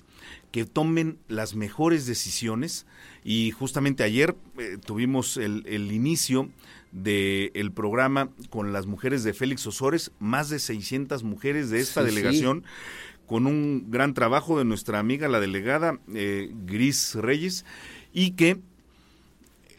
que 0.52 0.64
tomen 0.64 1.18
las 1.28 1.54
mejores 1.54 2.06
decisiones 2.06 2.86
y 3.24 3.50
justamente 3.50 4.02
ayer 4.04 4.36
eh, 4.58 4.78
tuvimos 4.84 5.36
el, 5.36 5.64
el 5.66 5.90
inicio 5.92 6.50
del 6.92 7.50
el 7.54 7.72
programa 7.72 8.28
con 8.50 8.72
las 8.72 8.86
mujeres 8.86 9.24
de 9.24 9.32
Félix 9.34 9.66
Osores, 9.66 10.12
más 10.20 10.48
de 10.48 10.58
600 10.60 11.24
mujeres 11.24 11.70
de 11.70 11.80
esta 11.80 12.00
Sí, 12.02 12.06
delegación. 12.06 12.62
sí. 12.64 13.26
con 13.26 13.46
un 13.46 13.90
gran 13.90 14.12
trabajo 14.14 14.58
de 14.58 14.64
nuestra 14.64 14.98
amiga 14.98 15.26
la 15.28 15.40
delegada 15.40 15.98
eh, 16.14 16.50
Gris 16.66 17.14
Reyes 17.16 17.64
y 18.12 18.32
que 18.32 18.60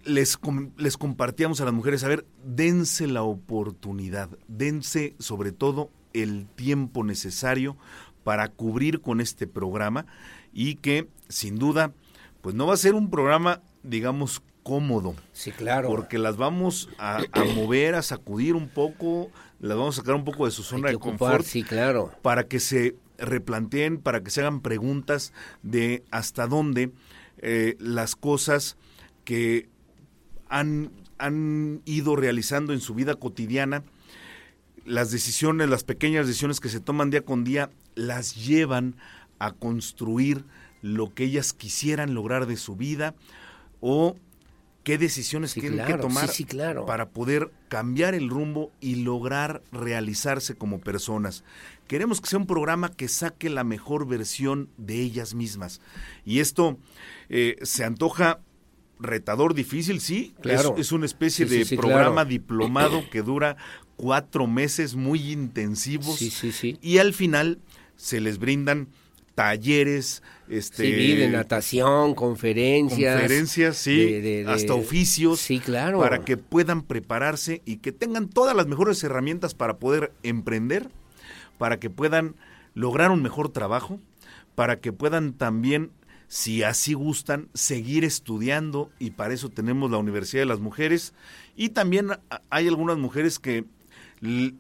les, 0.03 0.37
com- 0.37 0.71
les 0.77 0.97
compartíamos 0.97 1.61
a 1.61 1.65
las 1.65 1.73
mujeres, 1.73 2.03
a 2.03 2.07
ver, 2.07 2.25
dense 2.43 3.07
la 3.07 3.23
oportunidad, 3.23 4.29
dense 4.47 5.15
sobre 5.19 5.51
todo 5.51 5.89
el 6.13 6.47
tiempo 6.55 7.03
necesario 7.03 7.75
para 8.25 8.49
cubrir 8.49 9.01
con 9.01 9.21
este 9.21 9.45
programa 9.45 10.07
y 10.51 10.75
que 10.77 11.07
sin 11.29 11.59
duda, 11.59 11.93
pues 12.41 12.55
no 12.55 12.65
va 12.65 12.73
a 12.73 12.77
ser 12.77 12.95
un 12.95 13.11
programa, 13.11 13.61
digamos, 13.83 14.41
cómodo. 14.63 15.13
Sí, 15.31 15.51
claro. 15.51 15.87
Porque 15.89 16.17
las 16.17 16.35
vamos 16.35 16.89
a, 16.97 17.21
a 17.31 17.43
mover, 17.55 17.93
a 17.93 18.01
sacudir 18.01 18.55
un 18.55 18.67
poco, 18.67 19.29
las 19.59 19.77
vamos 19.77 19.99
a 19.99 20.01
sacar 20.01 20.15
un 20.15 20.25
poco 20.25 20.45
de 20.45 20.51
su 20.51 20.63
zona 20.63 20.89
de 20.89 20.95
ocupar, 20.95 21.17
confort. 21.17 21.45
sí, 21.45 21.61
claro. 21.61 22.11
Para 22.23 22.47
que 22.47 22.59
se 22.59 22.95
replanteen, 23.19 23.99
para 23.99 24.23
que 24.23 24.31
se 24.31 24.41
hagan 24.41 24.61
preguntas 24.61 25.31
de 25.61 26.03
hasta 26.09 26.47
dónde 26.47 26.91
eh, 27.37 27.75
las 27.79 28.15
cosas 28.15 28.75
que 29.23 29.69
han, 30.49 30.89
han 31.19 31.83
ido 31.85 32.15
realizando 32.15 32.73
en 32.73 32.79
su 32.79 32.95
vida 32.95 33.13
cotidiana, 33.13 33.83
las 34.85 35.11
decisiones, 35.11 35.69
las 35.69 35.83
pequeñas 35.83 36.27
decisiones 36.27 36.59
que 36.59 36.69
se 36.69 36.79
toman 36.79 37.09
día 37.09 37.21
con 37.23 37.43
día, 37.43 37.69
las 37.95 38.35
llevan 38.35 38.95
a 39.39 39.51
construir 39.51 40.45
lo 40.81 41.13
que 41.13 41.23
ellas 41.25 41.53
quisieran 41.53 42.13
lograr 42.13 42.45
de 42.45 42.57
su 42.57 42.75
vida 42.75 43.15
o 43.81 44.15
qué 44.83 44.97
decisiones 44.99 45.51
Sí, 45.51 45.61
tienen 45.61 45.79
claro, 45.79 45.95
que 45.95 46.01
tomar 46.01 46.27
sí, 46.27 46.35
sí, 46.35 46.45
claro. 46.45 46.85
para 46.85 47.09
poder 47.09 47.51
cambiar 47.69 48.13
el 48.13 48.29
rumbo 48.29 48.71
y 48.79 48.95
lograr 48.95 49.63
realizarse 49.71 50.53
como 50.55 50.79
personas. 50.79 51.43
Queremos 51.87 52.21
que 52.21 52.29
sea 52.29 52.39
un 52.39 52.45
programa 52.47 52.89
que 52.91 53.07
saque 53.07 53.49
la 53.49 53.63
mejor 53.63 54.07
versión 54.07 54.69
de 54.77 55.01
ellas 55.01 55.33
mismas. 55.33 55.81
Y 56.23 56.39
esto 56.39 56.77
eh, 57.29 57.55
se 57.63 57.83
antoja 57.83 58.41
retador, 58.99 59.53
difícil, 59.55 59.99
sí. 60.01 60.35
Claro. 60.41 60.75
Es, 60.75 60.87
es 60.87 60.91
una 60.91 61.05
especie 61.05 61.45
Sí, 61.47 61.51
sí, 61.51 61.57
de 61.59 61.65
sí, 61.65 61.75
programa 61.77 62.11
claro. 62.11 62.29
diplomado 62.29 63.09
que 63.09 63.21
dura 63.23 63.57
cuatro 63.95 64.47
meses 64.47 64.95
muy 64.95 65.31
intensivos. 65.31 66.17
Sí, 66.17 66.29
sí, 66.29 66.51
sí. 66.51 66.77
Y 66.81 66.97
al 66.99 67.13
final 67.13 67.59
se 67.95 68.19
les 68.21 68.37
brindan 68.39 68.87
talleres, 69.35 70.23
este, 70.47 70.83
Sí, 70.95 71.15
de 71.15 71.29
natación, 71.29 72.15
conferencias. 72.15 73.15
conferencias, 73.19 73.77
sí, 73.77 73.97
de- 73.97 74.21
de- 74.21 74.43
de- 74.45 74.51
hasta 74.51 74.73
oficios, 74.73 75.39
Sí, 75.39 75.59
claro. 75.59 75.99
para 75.99 76.23
que 76.23 76.37
puedan 76.37 76.81
prepararse 76.83 77.61
y 77.65 77.77
que 77.77 77.91
tengan 77.91 78.29
todas 78.29 78.55
las 78.55 78.67
mejores 78.67 79.03
herramientas 79.03 79.53
para 79.53 79.77
poder 79.77 80.13
emprender, 80.23 80.89
para 81.57 81.79
que 81.79 81.89
puedan 81.89 82.35
lograr 82.73 83.11
un 83.11 83.21
mejor 83.21 83.49
trabajo, 83.49 83.99
para 84.55 84.79
que 84.79 84.93
puedan 84.93 85.33
también, 85.33 85.91
si 86.29 86.63
así 86.63 86.93
gustan, 86.93 87.49
seguir 87.53 88.05
estudiando 88.05 88.89
y 88.99 89.11
para 89.11 89.33
eso 89.33 89.49
tenemos 89.49 89.91
la 89.91 89.97
Universidad 89.97 90.41
de 90.43 90.47
las 90.47 90.59
Mujeres 90.61 91.13
y 91.57 91.69
también 91.69 92.07
hay 92.49 92.67
algunas 92.69 92.97
mujeres 92.97 93.37
que 93.39 93.65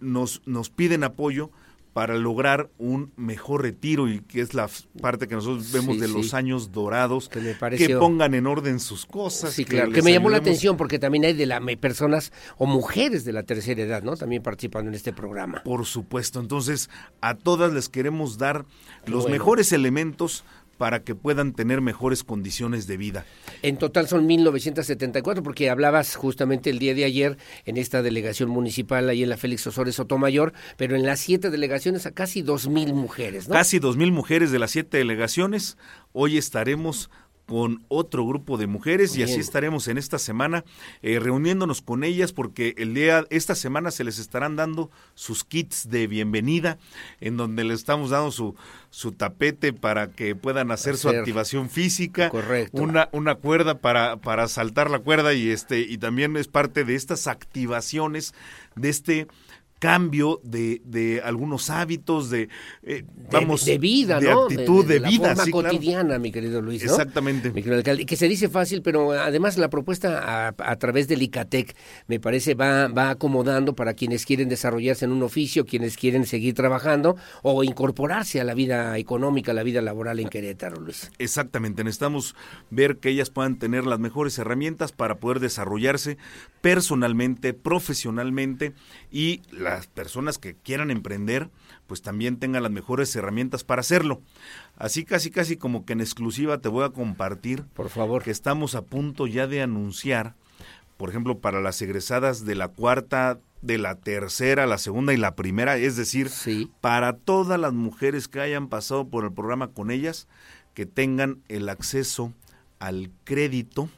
nos, 0.01 0.41
nos 0.45 0.69
piden 0.69 1.03
apoyo 1.03 1.51
para 1.93 2.15
lograr 2.15 2.69
un 2.77 3.13
mejor 3.15 3.61
retiro 3.61 4.09
y 4.09 4.19
que 4.19 4.41
es 4.41 4.53
la 4.53 4.69
parte 5.01 5.29
que 5.29 5.35
nosotros 5.35 5.71
vemos 5.71 5.95
Sí, 5.95 6.01
de 6.01 6.07
sí. 6.07 6.13
los 6.13 6.33
años 6.33 6.73
dorados, 6.73 7.29
que, 7.29 7.39
pareció- 7.57 7.99
pongan 7.99 8.33
en 8.33 8.47
orden 8.47 8.81
sus 8.81 9.05
cosas. 9.05 9.53
Sí, 9.53 9.63
claro, 9.63 9.93
que 9.93 10.01
me 10.01 10.11
llamó 10.11 10.29
la 10.29 10.35
atención 10.37 10.75
porque 10.75 10.99
también 10.99 11.23
hay 11.23 11.31
de 11.31 11.45
la 11.45 11.61
me- 11.61 11.77
personas 11.77 12.33
o 12.57 12.65
mujeres 12.65 13.23
de 13.23 13.31
la 13.31 13.43
tercera 13.43 13.81
edad, 13.81 14.03
¿no? 14.03 14.17
También 14.17 14.43
participando 14.43 14.89
en 14.89 14.95
este 14.95 15.13
programa. 15.13 15.63
Por 15.63 15.85
supuesto, 15.85 16.41
entonces 16.41 16.89
a 17.21 17.33
todas 17.35 17.71
les 17.71 17.87
queremos 17.87 18.37
dar 18.37 18.65
los 19.05 19.23
bueno. 19.23 19.29
mejores 19.37 19.71
elementos 19.71 20.43
para 20.77 21.03
que 21.03 21.15
puedan 21.15 21.53
tener 21.53 21.81
mejores 21.81 22.23
condiciones 22.23 22.87
de 22.87 22.97
vida. 22.97 23.25
En 23.61 23.77
total 23.77 24.07
son 24.07 24.25
1974, 24.25 25.43
porque 25.43 25.69
hablabas 25.69 26.15
justamente 26.15 26.69
el 26.69 26.79
día 26.79 26.93
de 26.93 27.05
ayer 27.05 27.37
en 27.65 27.77
esta 27.77 28.01
delegación 28.01 28.49
municipal, 28.49 29.09
ahí 29.09 29.23
en 29.23 29.29
la 29.29 29.37
Félix 29.37 29.65
Osores 29.67 29.95
Sotomayor, 29.95 30.53
pero 30.77 30.95
en 30.95 31.05
las 31.05 31.19
siete 31.19 31.49
delegaciones 31.49 32.05
a 32.05 32.11
casi 32.11 32.41
dos 32.41 32.67
mil 32.67 32.93
mujeres, 32.93 33.47
¿no? 33.47 33.53
Casi 33.53 33.79
dos 33.79 33.97
mil 33.97 34.11
mujeres 34.11 34.51
de 34.51 34.59
las 34.59 34.71
siete 34.71 34.97
delegaciones. 34.97 35.77
Hoy 36.11 36.37
estaremos 36.37 37.09
con 37.45 37.83
otro 37.89 38.25
grupo 38.25 38.57
de 38.57 38.67
mujeres 38.67 39.15
y 39.17 39.23
así 39.23 39.39
estaremos 39.39 39.87
en 39.87 39.97
esta 39.97 40.17
semana 40.17 40.63
eh, 41.01 41.19
reuniéndonos 41.19 41.81
con 41.81 42.03
ellas 42.03 42.33
porque 42.33 42.73
el 42.77 42.93
día 42.93 43.25
esta 43.29 43.53
semana 43.55 43.91
se 43.91 44.03
les 44.03 44.17
estarán 44.17 44.55
dando 44.55 44.89
sus 45.13 45.43
kits 45.43 45.89
de 45.89 46.07
bienvenida 46.07 46.77
en 47.19 47.37
donde 47.37 47.63
les 47.63 47.79
estamos 47.79 48.09
dando 48.09 48.31
su 48.31 48.55
su 48.89 49.11
tapete 49.11 49.73
para 49.73 50.09
que 50.11 50.35
puedan 50.35 50.71
hacer, 50.71 50.97
su 50.97 51.09
Hacer. 51.09 51.19
activación 51.19 51.69
física, 51.69 52.29
Correcto. 52.29 52.81
una 52.81 53.09
una 53.11 53.35
cuerda 53.35 53.79
para 53.79 54.17
para 54.17 54.47
saltar 54.47 54.89
la 54.89 54.99
cuerda 54.99 55.33
y 55.33 55.49
este 55.49 55.81
y 55.81 55.97
también 55.97 56.37
es 56.37 56.47
parte 56.47 56.83
de 56.83 56.95
estas 56.95 57.27
activaciones 57.27 58.33
de 58.75 58.89
este 58.89 59.27
cambio 59.85 60.39
de, 60.43 60.81
de 60.85 61.21
algunos 61.23 61.69
hábitos 61.69 62.29
de 62.29 62.49
eh, 62.83 63.03
De- 63.03 63.05
vamos 63.31 63.65
de, 63.65 63.77
vida, 63.77 64.19
de 64.19 64.29
¿no? 64.29 64.43
actitud 64.43 64.85
de, 64.85 64.99
la 64.99 65.09
vida 65.09 65.27
forma 65.29 65.43
sí, 65.45 65.51
claro. 65.51 65.69
cotidiana, 65.69 66.19
mi 66.19 66.31
querido 66.31 66.61
Luis, 66.61 66.83
¿no? 66.83 66.91
Exactamente. 66.91 67.49
Mi 67.49 67.61
querido 67.61 67.77
alcalde, 67.77 68.03
y 68.03 68.05
que 68.05 68.15
se 68.15 68.27
dice 68.27 68.49
fácil, 68.49 68.81
pero 68.81 69.11
además 69.13 69.57
la 69.57 69.69
propuesta 69.69 70.19
a, 70.47 70.55
a 70.57 70.75
través 70.77 71.07
del 71.07 71.21
ICATEC 71.21 71.75
me 72.07 72.19
parece 72.19 72.53
va, 72.55 72.87
va 72.87 73.09
acomodando 73.11 73.75
para 73.75 73.93
quienes 73.93 74.25
quieren 74.25 74.49
desarrollarse 74.49 75.05
en 75.05 75.11
un 75.11 75.23
oficio, 75.23 75.65
quienes 75.65 75.97
quieren 75.97 76.25
seguir 76.25 76.53
trabajando 76.53 77.15
o 77.41 77.63
incorporarse 77.63 78.41
a 78.41 78.43
la 78.43 78.53
vida 78.53 78.97
económica, 78.97 79.51
a 79.51 79.53
la 79.55 79.63
vida 79.63 79.81
laboral 79.81 80.19
en 80.19 80.29
Querétaro, 80.29 80.79
Luis. 80.81 81.11
Exactamente, 81.19 81.83
necesitamos 81.83 82.35
ver 82.69 82.97
que 82.97 83.09
ellas 83.09 83.29
puedan 83.29 83.57
tener 83.59 83.85
las 83.85 83.99
mejores 83.99 84.37
herramientas 84.39 84.91
para 84.91 85.15
poder 85.19 85.39
desarrollarse 85.39 86.17
personalmente, 86.61 87.53
profesionalmente 87.53 88.73
y 89.11 89.41
la- 89.51 89.74
las 89.75 89.87
personas 89.87 90.37
que 90.37 90.55
quieran 90.55 90.89
emprender, 90.89 91.49
pues 91.85 92.01
también 92.01 92.37
tengan 92.37 92.63
las 92.63 92.71
mejores 92.71 93.13
herramientas 93.15 93.65
para 93.65 93.81
hacerlo. 93.81 94.21
Así 94.77 95.03
casi 95.03 95.31
casi 95.31 95.57
como 95.57 95.85
que 95.85 95.93
en 95.93 96.01
exclusiva 96.01 96.59
te 96.59 96.69
voy 96.69 96.85
a 96.85 96.91
compartir, 96.91 97.63
por 97.73 97.89
favor, 97.89 98.23
que 98.23 98.31
estamos 98.31 98.73
a 98.75 98.83
punto 98.83 99.27
ya 99.27 99.47
de 99.47 99.61
anunciar, 99.61 100.35
por 100.97 101.09
ejemplo, 101.09 101.39
para 101.39 101.59
las 101.59 101.81
egresadas 101.81 102.45
de 102.45 102.55
la 102.55 102.69
cuarta, 102.69 103.39
de 103.61 103.77
la 103.77 103.95
tercera, 103.95 104.65
la 104.65 104.77
segunda 104.77 105.13
y 105.13 105.17
la 105.17 105.35
primera, 105.35 105.75
es 105.75 105.97
decir, 105.97 106.29
para 106.79 107.17
todas 107.17 107.59
las 107.59 107.73
mujeres 107.73 108.29
que 108.29 108.39
hayan 108.39 108.69
pasado 108.69 109.09
por 109.09 109.25
el 109.25 109.33
programa 109.33 109.73
con 109.73 109.91
ellas, 109.91 110.27
que 110.73 110.85
tengan 110.85 111.43
el 111.49 111.67
acceso 111.67 112.33
al 112.79 113.11
crédito 113.25 113.89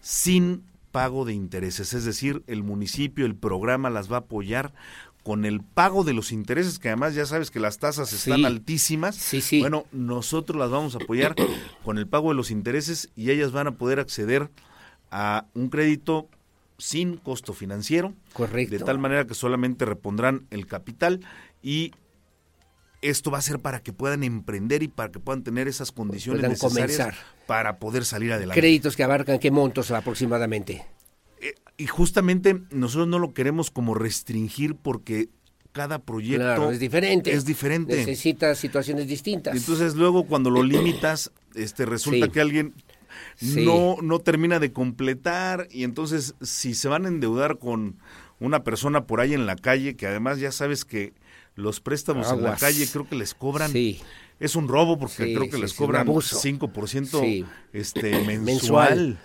sin 0.00 0.62
pago 0.90 1.24
de 1.24 1.32
intereses, 1.34 1.94
es 1.94 2.04
decir, 2.04 2.42
el 2.46 2.62
municipio, 2.62 3.26
el 3.26 3.36
programa 3.36 3.90
las 3.90 4.10
va 4.10 4.16
a 4.16 4.20
apoyar 4.20 4.72
con 5.22 5.44
el 5.44 5.60
pago 5.60 6.02
de 6.04 6.14
los 6.14 6.32
intereses, 6.32 6.78
que 6.78 6.88
además 6.88 7.14
ya 7.14 7.26
sabes 7.26 7.50
que 7.50 7.60
las 7.60 7.78
tasas 7.78 8.12
están 8.12 8.44
altísimas. 8.44 9.16
Sí, 9.16 9.40
sí. 9.40 9.60
Bueno, 9.60 9.84
nosotros 9.92 10.58
las 10.58 10.70
vamos 10.70 10.94
a 10.94 10.98
apoyar 10.98 11.34
con 11.84 11.98
el 11.98 12.06
pago 12.06 12.30
de 12.30 12.36
los 12.36 12.50
intereses 12.50 13.10
y 13.16 13.30
ellas 13.30 13.52
van 13.52 13.66
a 13.66 13.72
poder 13.72 14.00
acceder 14.00 14.50
a 15.10 15.46
un 15.54 15.68
crédito 15.68 16.28
sin 16.78 17.16
costo 17.18 17.52
financiero. 17.52 18.14
Correcto. 18.32 18.78
De 18.78 18.82
tal 18.82 18.98
manera 18.98 19.26
que 19.26 19.34
solamente 19.34 19.84
repondrán 19.84 20.46
el 20.50 20.66
capital 20.66 21.20
y 21.62 21.92
esto 23.02 23.30
va 23.30 23.38
a 23.38 23.42
ser 23.42 23.60
para 23.60 23.80
que 23.80 23.92
puedan 23.92 24.22
emprender 24.22 24.82
y 24.82 24.88
para 24.88 25.10
que 25.10 25.18
puedan 25.20 25.42
tener 25.42 25.68
esas 25.68 25.92
condiciones 25.92 26.42
necesarias 26.42 27.16
para 27.46 27.78
poder 27.78 28.04
salir 28.04 28.32
adelante. 28.32 28.60
Créditos 28.60 28.96
que 28.96 29.02
abarcan 29.02 29.38
qué 29.38 29.50
montos 29.50 29.90
aproximadamente. 29.90 30.86
Eh, 31.40 31.54
y 31.76 31.86
justamente 31.86 32.60
nosotros 32.70 33.08
no 33.08 33.18
lo 33.18 33.32
queremos 33.32 33.70
como 33.70 33.94
restringir 33.94 34.74
porque 34.74 35.30
cada 35.72 36.00
proyecto 36.00 36.70
es 36.70 36.80
diferente. 36.80 37.32
Es 37.32 37.44
diferente. 37.44 37.96
Necesita 37.96 38.54
situaciones 38.54 39.06
distintas. 39.06 39.56
Entonces 39.56 39.94
luego 39.94 40.26
cuando 40.26 40.50
lo 40.50 40.62
limitas, 40.64 41.32
este 41.54 41.86
resulta 41.86 42.28
que 42.28 42.40
alguien 42.40 42.74
no 43.40 43.96
no 44.02 44.20
termina 44.20 44.58
de 44.58 44.72
completar 44.72 45.68
y 45.70 45.84
entonces 45.84 46.34
si 46.42 46.74
se 46.74 46.88
van 46.88 47.06
a 47.06 47.08
endeudar 47.08 47.58
con 47.58 47.98
una 48.38 48.62
persona 48.62 49.06
por 49.06 49.20
ahí 49.20 49.34
en 49.34 49.46
la 49.46 49.56
calle 49.56 49.96
que 49.96 50.06
además 50.06 50.38
ya 50.38 50.52
sabes 50.52 50.84
que 50.84 51.12
los 51.60 51.80
préstamos 51.80 52.30
en 52.32 52.42
la 52.42 52.56
calle 52.56 52.86
creo 52.86 53.08
que 53.08 53.14
les 53.14 53.34
cobran 53.34 53.72
es 54.40 54.56
un 54.56 54.68
robo 54.68 54.98
porque 54.98 55.34
creo 55.34 55.50
que 55.50 55.58
les 55.58 55.74
cobran 55.74 56.06
5% 56.06 57.46
este 57.72 58.10
mensual. 58.26 58.44
mensual, 58.44 59.18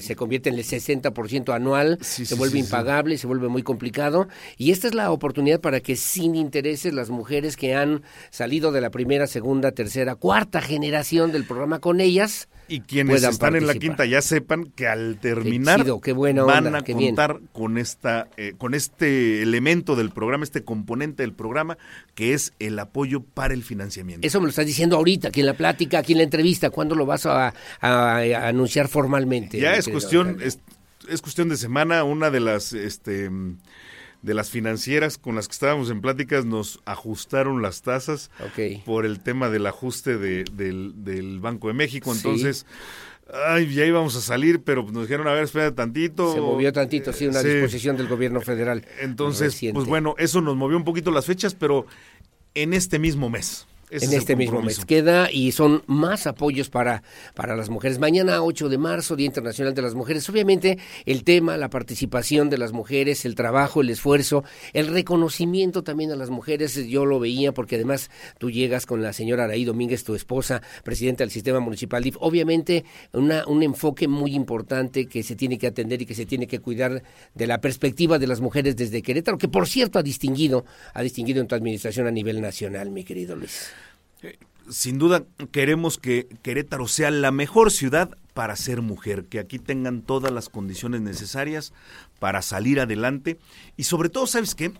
se 0.00 0.16
convierte 0.16 0.50
en 0.50 0.56
el 0.56 0.64
60% 0.64 1.54
anual, 1.54 1.98
se 2.00 2.34
vuelve 2.34 2.58
impagable, 2.58 3.18
se 3.18 3.26
vuelve 3.26 3.48
muy 3.48 3.62
complicado 3.62 4.28
y 4.56 4.70
esta 4.70 4.88
es 4.88 4.94
la 4.94 5.10
oportunidad 5.10 5.60
para 5.60 5.80
que 5.80 5.96
sin 5.96 6.34
intereses 6.34 6.92
las 6.92 7.10
mujeres 7.10 7.56
que 7.56 7.74
han 7.74 8.02
salido 8.30 8.72
de 8.72 8.80
la 8.80 8.90
primera, 8.90 9.26
segunda, 9.26 9.72
tercera, 9.72 10.14
cuarta 10.16 10.60
generación 10.60 11.32
del 11.32 11.44
programa 11.44 11.78
con 11.78 12.00
ellas 12.00 12.48
y 12.68 12.80
quienes 12.80 13.22
están 13.22 13.56
en 13.56 13.66
la 13.66 13.74
quinta 13.74 14.06
ya 14.06 14.22
sepan 14.22 14.66
que 14.66 14.86
al 14.86 15.18
terminar 15.20 15.84
van 16.46 16.74
a 16.74 16.82
contar 16.82 17.40
con 17.52 17.76
esta 17.76 18.28
eh, 18.36 18.54
con 18.56 18.74
este 18.74 19.42
elemento 19.42 19.96
del 19.96 20.10
programa, 20.10 20.44
este 20.44 20.64
componente 20.64 21.22
del 21.22 21.34
programa 21.34 21.76
que 22.14 22.34
es 22.34 22.52
el 22.58 22.78
apoyo 22.78 23.22
para 23.22 23.54
el 23.54 23.62
financiamiento. 23.62 24.26
Eso 24.26 24.40
me 24.40 24.46
lo 24.46 24.50
estás 24.50 24.66
diciendo 24.66 24.96
ahorita, 24.96 25.28
aquí 25.28 25.40
en 25.40 25.46
la 25.46 25.54
plática, 25.54 25.98
aquí 25.98 26.12
en 26.12 26.18
la 26.18 26.24
entrevista, 26.24 26.70
¿cuándo 26.70 26.94
lo 26.94 27.06
vas 27.06 27.26
a, 27.26 27.52
anunciar 27.80 28.88
formalmente? 28.88 29.21
Ya 29.60 29.76
es 29.76 29.88
cuestión 29.88 30.38
es, 30.42 30.58
es, 31.08 31.22
cuestión 31.22 31.48
de 31.48 31.56
semana, 31.56 32.04
una 32.04 32.30
de 32.30 32.40
las 32.40 32.72
este 32.72 33.30
de 34.22 34.34
las 34.34 34.50
financieras 34.50 35.18
con 35.18 35.34
las 35.34 35.48
que 35.48 35.52
estábamos 35.52 35.90
en 35.90 36.00
pláticas 36.00 36.44
nos 36.44 36.80
ajustaron 36.84 37.60
las 37.60 37.82
tasas 37.82 38.30
por 38.84 39.04
el 39.04 39.20
tema 39.20 39.50
del 39.50 39.66
ajuste 39.66 40.16
de, 40.16 40.44
del, 40.44 41.40
Banco 41.40 41.66
de 41.66 41.74
México. 41.74 42.12
Entonces, 42.14 42.64
ay, 43.48 43.74
ya 43.74 43.84
íbamos 43.84 44.14
a 44.14 44.20
salir, 44.20 44.62
pero 44.62 44.84
nos 44.84 45.08
dijeron, 45.08 45.26
a 45.26 45.32
ver, 45.32 45.42
espera 45.42 45.74
tantito. 45.74 46.32
Se 46.32 46.40
movió 46.40 46.72
tantito, 46.72 47.12
sí, 47.12 47.26
una 47.26 47.42
disposición 47.42 47.96
del 47.96 48.06
gobierno 48.06 48.40
federal. 48.40 48.86
Entonces, 49.00 49.58
pues 49.72 49.86
bueno, 49.86 50.14
eso 50.18 50.40
nos 50.40 50.56
movió 50.56 50.76
un 50.76 50.84
poquito 50.84 51.10
las 51.10 51.26
fechas, 51.26 51.54
pero 51.54 51.86
en 52.54 52.74
este 52.74 53.00
mismo 53.00 53.28
mes 53.28 53.66
en 53.92 54.12
este 54.12 54.36
mismo 54.36 54.62
mes. 54.62 54.84
Queda 54.84 55.30
y 55.30 55.52
son 55.52 55.82
más 55.86 56.26
apoyos 56.26 56.70
para, 56.70 57.02
para 57.34 57.56
las 57.56 57.68
mujeres. 57.68 57.98
Mañana 57.98 58.42
8 58.42 58.68
de 58.68 58.78
marzo, 58.78 59.16
Día 59.16 59.26
Internacional 59.26 59.74
de 59.74 59.82
las 59.82 59.94
Mujeres. 59.94 60.28
Obviamente 60.28 60.78
el 61.04 61.24
tema, 61.24 61.56
la 61.56 61.68
participación 61.68 62.48
de 62.48 62.58
las 62.58 62.72
mujeres, 62.72 63.24
el 63.24 63.34
trabajo, 63.34 63.82
el 63.82 63.90
esfuerzo, 63.90 64.44
el 64.72 64.86
reconocimiento 64.86 65.82
también 65.82 66.10
a 66.12 66.16
las 66.16 66.30
mujeres, 66.30 66.74
yo 66.86 67.04
lo 67.04 67.20
veía 67.20 67.52
porque 67.52 67.76
además 67.76 68.10
tú 68.38 68.50
llegas 68.50 68.86
con 68.86 69.02
la 69.02 69.12
señora 69.12 69.44
Araí 69.44 69.64
Domínguez, 69.64 70.04
tu 70.04 70.14
esposa, 70.14 70.62
presidenta 70.84 71.24
del 71.24 71.30
sistema 71.30 71.60
municipal 71.60 72.02
DIF. 72.02 72.16
Obviamente 72.20 72.84
una, 73.12 73.46
un 73.46 73.62
enfoque 73.62 74.08
muy 74.08 74.34
importante 74.34 75.06
que 75.06 75.22
se 75.22 75.36
tiene 75.36 75.58
que 75.58 75.66
atender 75.66 76.00
y 76.02 76.06
que 76.06 76.14
se 76.14 76.26
tiene 76.26 76.46
que 76.46 76.60
cuidar 76.60 77.02
de 77.34 77.46
la 77.46 77.60
perspectiva 77.60 78.18
de 78.18 78.26
las 78.26 78.40
mujeres 78.40 78.76
desde 78.76 79.02
Querétaro, 79.02 79.38
que 79.38 79.48
por 79.48 79.68
cierto 79.68 79.98
ha 79.98 80.02
distinguido, 80.02 80.64
ha 80.94 81.02
distinguido 81.02 81.40
en 81.40 81.46
tu 81.46 81.54
administración 81.54 82.06
a 82.06 82.10
nivel 82.10 82.40
nacional, 82.40 82.90
mi 82.90 83.04
querido 83.04 83.36
Luis 83.36 83.70
sin 84.68 84.98
duda 84.98 85.24
queremos 85.50 85.98
que 85.98 86.28
Querétaro 86.42 86.88
sea 86.88 87.10
la 87.10 87.30
mejor 87.30 87.70
ciudad 87.70 88.16
para 88.34 88.56
ser 88.56 88.80
mujer, 88.80 89.26
que 89.26 89.38
aquí 89.38 89.58
tengan 89.58 90.02
todas 90.02 90.32
las 90.32 90.48
condiciones 90.48 91.00
necesarias 91.00 91.72
para 92.18 92.42
salir 92.42 92.80
adelante 92.80 93.38
y 93.76 93.84
sobre 93.84 94.08
todo, 94.08 94.26
¿sabes 94.26 94.54
qué? 94.54 94.72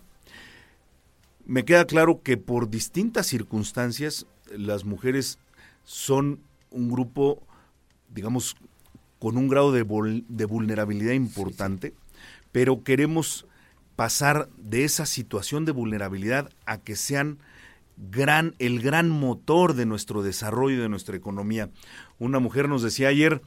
Me 1.45 1.65
queda 1.65 1.87
claro 1.87 2.23
que 2.23 2.37
por 2.37 2.71
distintas 2.71 3.27
circunstancias 3.27 4.27
las 4.57 4.85
mujeres 4.85 5.39
son 5.85 6.41
un 6.71 6.91
grupo, 6.91 7.43
digamos, 8.09 8.57
con 9.19 9.37
un 9.37 9.49
grado 9.49 9.73
de, 9.73 9.85
de 10.29 10.45
vulnerabilidad 10.45 11.13
importante, 11.13 11.93
pero 12.53 12.83
queremos 12.83 13.47
pasar 13.97 14.49
de 14.57 14.85
esa 14.85 15.05
situación 15.05 15.65
de 15.65 15.73
vulnerabilidad 15.73 16.51
a 16.65 16.79
que 16.79 16.97
sean 16.97 17.39
gran, 18.11 18.55
el 18.59 18.81
gran 18.81 19.09
motor 19.09 19.75
de 19.75 19.87
nuestro 19.87 20.23
desarrollo 20.23 20.77
y 20.77 20.81
de 20.81 20.89
nuestra 20.89 21.17
economía. 21.17 21.71
Una 22.19 22.41
mujer 22.41 22.69
nos 22.69 22.83
decía 22.83 23.09
ayer, 23.09 23.43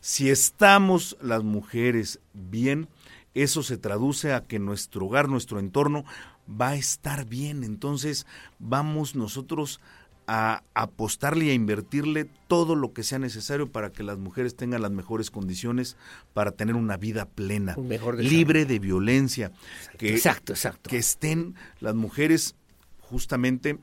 si 0.00 0.30
estamos 0.30 1.16
las 1.22 1.42
mujeres 1.44 2.20
bien, 2.32 2.88
eso 3.34 3.62
se 3.62 3.76
traduce 3.76 4.32
a 4.32 4.44
que 4.44 4.58
nuestro 4.58 5.06
hogar, 5.06 5.28
nuestro 5.28 5.60
entorno 5.60 6.04
va 6.48 6.70
a 6.70 6.76
estar 6.76 7.26
bien. 7.26 7.62
Entonces 7.62 8.26
vamos 8.58 9.14
nosotros 9.14 9.80
a 10.26 10.62
apostarle 10.74 11.46
y 11.46 11.50
a 11.50 11.54
invertirle 11.54 12.28
todo 12.46 12.76
lo 12.76 12.92
que 12.92 13.02
sea 13.02 13.18
necesario 13.18 13.70
para 13.70 13.90
que 13.90 14.04
las 14.04 14.18
mujeres 14.18 14.54
tengan 14.54 14.82
las 14.82 14.92
mejores 14.92 15.30
condiciones 15.30 15.96
para 16.34 16.52
tener 16.52 16.76
una 16.76 16.96
vida 16.96 17.26
plena, 17.26 17.76
libre 18.16 18.64
de 18.64 18.78
violencia. 18.78 19.50
Que, 19.98 20.12
exacto, 20.14 20.52
exacto. 20.52 20.88
Que 20.88 20.98
estén 20.98 21.56
las 21.80 21.96
mujeres 21.96 22.54
justamente 23.00 23.78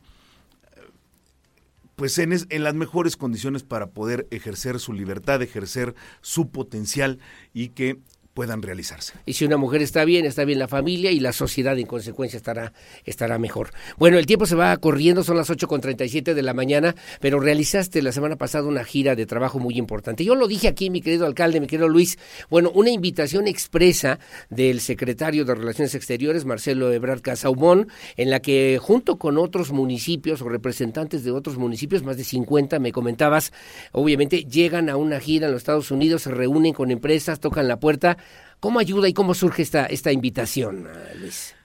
pues 1.97 2.19
en, 2.19 2.31
en, 2.31 2.63
las 2.63 2.75
mejores 2.75 3.17
condiciones 3.17 3.63
para 3.63 3.87
poder 3.87 4.27
ejercer 4.29 4.79
su 4.79 4.93
libertad, 4.93 5.41
ejercer 5.41 5.95
su 6.21 6.51
potencial 6.51 7.17
y 7.55 7.69
que 7.69 7.97
puedan 8.37 8.61
realizarse. 8.61 9.13
Y 9.25 9.33
si 9.33 9.45
una 9.45 9.57
mujer 9.57 9.81
está 9.81 10.05
bien, 10.05 10.23
está 10.23 10.45
bien 10.45 10.59
la 10.59 10.67
familia 10.67 11.09
y 11.09 11.19
la 11.19 11.33
sociedad 11.33 11.75
en 11.79 11.87
consecuencia 11.87 12.37
estará, 12.37 12.71
estará 13.03 13.39
mejor. 13.39 13.71
Bueno, 13.97 14.19
el 14.19 14.27
tiempo 14.27 14.45
se 14.45 14.53
va 14.53 14.77
corriendo, 14.77 15.23
son 15.23 15.37
las 15.37 15.49
8.37 15.49 16.35
de 16.35 16.43
la 16.43 16.53
mañana, 16.53 16.93
pero 17.19 17.39
realizaste 17.39 17.99
la 18.03 18.11
semana 18.11 18.35
pasada 18.35 18.67
una 18.67 18.83
gira 18.83 19.15
de 19.15 19.25
trabajo 19.25 19.57
muy 19.57 19.75
importante. 19.75 20.23
Yo 20.23 20.35
lo 20.35 20.47
dije 20.47 20.67
aquí, 20.67 20.91
mi 20.91 21.01
querido 21.01 21.25
alcalde, 21.25 21.59
mi 21.59 21.65
querido 21.65 21.89
Luis, 21.89 22.19
bueno, 22.47 22.69
una 22.75 22.91
invitación 22.91 23.47
expresa 23.47 24.19
del 24.51 24.81
secretario 24.81 25.43
de 25.43 25.55
Relaciones 25.55 25.95
Exteriores, 25.95 26.45
Marcelo 26.45 26.93
Ebrard 26.93 27.21
Casaubón, 27.21 27.87
en 28.17 28.29
la 28.29 28.39
que 28.39 28.77
junto 28.79 29.17
con 29.17 29.39
otros 29.39 29.71
municipios 29.71 30.43
o 30.43 30.49
representantes 30.49 31.23
de 31.23 31.31
otros 31.31 31.57
municipios, 31.57 32.03
más 32.03 32.17
de 32.17 32.23
50, 32.23 32.77
me 32.77 32.91
comentabas, 32.91 33.51
obviamente 33.93 34.43
llegan 34.43 34.89
a 34.89 34.95
una 34.95 35.19
gira 35.19 35.47
en 35.47 35.53
los 35.53 35.61
Estados 35.61 35.89
Unidos, 35.89 36.21
se 36.21 36.29
reúnen 36.29 36.73
con 36.73 36.91
empresas, 36.91 37.39
tocan 37.39 37.67
la 37.67 37.79
puerta 37.79 38.15
¿Cómo 38.59 38.79
ayuda 38.79 39.07
y 39.07 39.13
cómo 39.13 39.33
surge 39.33 39.61
esta, 39.61 39.85
esta 39.85 40.11
invitación, 40.11 40.87
Luis? 41.19 41.55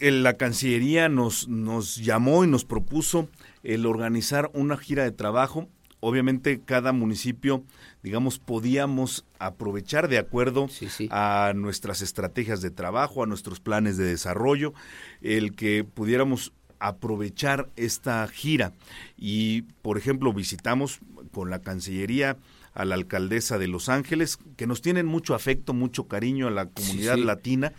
la 0.00 0.36
Cancillería 0.36 1.08
nos, 1.08 1.46
nos 1.46 1.96
llamó 1.96 2.42
y 2.42 2.48
nos 2.48 2.64
propuso 2.64 3.28
el 3.62 3.86
organizar 3.86 4.50
una 4.54 4.76
gira 4.76 5.04
de 5.04 5.12
trabajo. 5.12 5.68
Obviamente 6.00 6.60
cada 6.64 6.92
municipio, 6.92 7.62
digamos, 8.02 8.40
podíamos 8.40 9.24
aprovechar 9.38 10.08
de 10.08 10.18
acuerdo 10.18 10.68
a 11.10 11.52
nuestras 11.54 12.02
estrategias 12.02 12.60
de 12.60 12.72
trabajo, 12.72 13.22
a 13.22 13.26
nuestros 13.26 13.60
planes 13.60 13.96
de 13.96 14.04
desarrollo, 14.04 14.74
el 15.20 15.54
que 15.54 15.84
pudiéramos 15.84 16.52
aprovechar 16.80 17.68
esta 17.76 18.26
gira. 18.26 18.72
Y, 19.16 19.62
por 19.82 19.96
ejemplo, 19.96 20.32
visitamos 20.32 20.98
con 21.30 21.50
la 21.50 21.60
Cancillería 21.60 22.36
a 22.74 22.84
la 22.84 22.94
alcaldesa 22.94 23.58
de 23.58 23.68
Los 23.68 23.88
Ángeles, 23.88 24.38
que 24.56 24.66
nos 24.66 24.82
tienen 24.82 25.06
mucho 25.06 25.34
afecto, 25.34 25.74
mucho 25.74 26.08
cariño 26.08 26.48
a 26.48 26.50
la 26.50 26.66
comunidad 26.66 27.18
latina. 27.18 27.72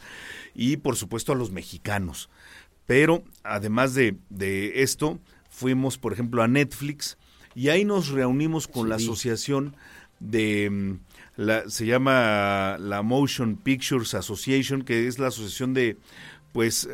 y 0.55 0.77
por 0.77 0.95
supuesto 0.95 1.31
a 1.31 1.35
los 1.35 1.51
mexicanos. 1.51 2.29
Pero 2.85 3.23
además 3.43 3.95
de, 3.95 4.17
de 4.29 4.83
esto, 4.83 5.19
fuimos 5.49 5.97
por 5.97 6.13
ejemplo 6.13 6.43
a 6.43 6.47
Netflix 6.47 7.17
y 7.55 7.69
ahí 7.69 7.85
nos 7.85 8.09
reunimos 8.09 8.67
con 8.67 8.89
la 8.89 8.95
asociación 8.95 9.75
de 10.19 10.69
mm, 10.69 10.99
la, 11.37 11.69
se 11.69 11.85
llama 11.85 12.77
la 12.79 13.01
Motion 13.01 13.57
Pictures 13.57 14.13
Association, 14.13 14.83
que 14.83 15.07
es 15.07 15.19
la 15.19 15.27
asociación 15.27 15.73
de 15.73 15.97
pues 16.51 16.87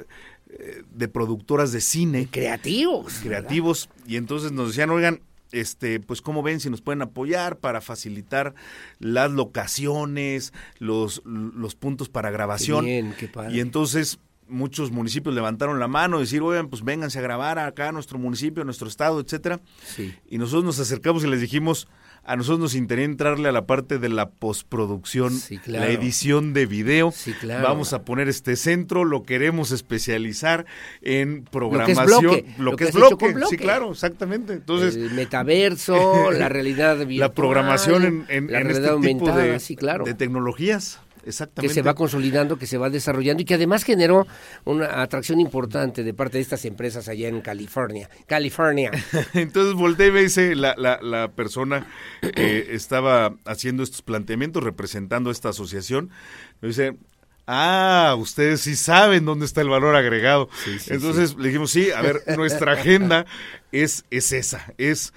eh, 0.50 0.84
de 0.92 1.08
productoras 1.08 1.72
de 1.72 1.82
cine. 1.82 2.28
Creativos. 2.32 3.20
Creativos. 3.22 3.90
Y 4.08 4.16
entonces 4.16 4.52
nos 4.52 4.70
decían, 4.70 4.90
oigan, 4.90 5.22
este, 5.52 6.00
pues 6.00 6.22
cómo 6.22 6.44
ven 6.44 6.60
si 6.60 6.70
nos 6.70 6.82
pueden 6.82 7.02
apoyar 7.02 7.58
para 7.58 7.82
facilitar 7.82 8.54
las 9.00 9.32
locaciones, 9.32 10.54
los, 10.78 11.22
los 11.26 11.76
puntos 11.76 12.10
para 12.10 12.32
grabación. 12.32 12.86
bien, 12.86 13.16
qué 13.18 13.28
padre. 13.28 13.56
Y 13.56 13.60
entonces 13.60 14.20
muchos 14.48 14.92
municipios 14.92 15.36
levantaron 15.36 15.80
la 15.80 15.88
mano, 15.88 16.18
y 16.18 16.22
decir, 16.22 16.42
oigan, 16.42 16.70
pues 16.70 16.84
vénganse 16.84 17.20
a 17.20 17.22
grabar 17.22 17.60
acá 17.60 17.90
a 17.90 17.92
nuestro 17.92 18.18
municipio, 18.18 18.64
a 18.64 18.66
nuestro 18.66 18.88
estado, 18.88 19.20
etcétera. 19.20 19.62
Sí. 19.86 20.14
Y 20.28 20.38
nosotros 20.38 20.64
nos 20.64 20.80
acercamos 20.80 21.24
y 21.24 21.28
les 21.28 21.42
dijimos, 21.42 21.88
a 22.24 22.36
nosotros 22.36 22.60
nos 22.60 22.76
interesa 22.76 23.06
entrarle 23.06 23.50
a 23.50 23.52
la 23.52 23.66
parte 23.66 23.98
de 24.00 24.10
la 24.10 24.30
postproducción, 24.30 25.34
claro. 25.64 25.86
la 25.86 25.92
edición 25.92 26.54
de 26.54 26.66
video. 26.66 27.12
Sí, 27.12 27.34
claro. 27.34 27.64
Vamos 27.64 27.94
a 27.94 28.04
poner 28.04 28.30
este 28.30 28.56
centro, 28.56 29.04
lo 29.06 29.24
queremos 29.24 29.72
especializar 29.72 30.66
en 31.02 31.44
programación, 31.46 32.24
Lo 32.24 32.32
que 32.32 32.36
es 32.46 32.58
bloque, 32.58 32.64
lo 32.64 32.76
que 32.78 32.84
es 32.86 32.94
bloque. 32.94 33.34
bloque. 33.34 33.46
Sí, 33.50 33.58
claro, 33.58 33.92
exactamente. 33.92 34.54
Entonces, 34.54 34.96
el 34.96 35.12
metaverso, 35.12 36.32
la 36.32 36.50
realidad 36.50 36.98
virtual, 36.98 37.20
la 37.20 37.34
programación 37.34 38.06
en, 38.06 38.26
en- 38.30 38.52
la 38.52 38.60
en 38.60 38.68
realidad 38.68 38.96
este 38.96 39.08
tipo 39.08 39.32
de, 39.32 39.60
sí, 39.60 39.76
claro. 39.76 40.06
de 40.06 40.14
tecnologías. 40.14 41.00
Exactamente. 41.30 41.70
que 41.70 41.74
se 41.74 41.82
va 41.82 41.94
consolidando, 41.96 42.58
que 42.58 42.68
se 42.68 42.78
va 42.78 42.90
desarrollando 42.90 43.42
y 43.42 43.46
que 43.46 43.54
además 43.54 43.84
generó 43.84 44.28
una 44.66 45.02
atracción 45.02 45.40
importante 45.40 46.04
de 46.04 46.14
parte 46.14 46.38
de 46.38 46.42
estas 46.42 46.66
empresas 46.66 47.08
allá 47.08 47.28
en 47.28 47.42
California. 47.42 48.10
California. 48.28 48.92
Entonces 49.34 49.74
volteé 49.74 50.08
y 50.08 50.12
me 50.12 50.22
dice 50.22 50.56
la, 50.56 50.76
la, 50.78 51.00
la 51.02 51.30
persona 51.30 51.88
que 52.22 52.74
estaba 52.74 53.36
haciendo 53.46 53.84
estos 53.84 54.02
planteamientos, 54.02 54.64
representando 54.64 55.32
esta 55.32 55.50
asociación, 55.50 56.10
me 56.62 56.70
dice, 56.70 56.98
ah, 57.52 58.16
ustedes 58.18 58.62
sí 58.62 58.76
saben 58.76 59.26
dónde 59.26 59.46
está 59.46 59.62
el 59.62 59.70
valor 59.70 59.96
agregado. 59.96 60.50
Entonces 60.88 61.36
le 61.36 61.48
dijimos, 61.48 61.72
sí, 61.72 61.90
a 61.92 62.02
ver, 62.02 62.22
nuestra 62.38 62.74
agenda 62.74 63.26
es, 63.72 64.06
es 64.12 64.32
esa, 64.32 64.74
es 64.78 65.14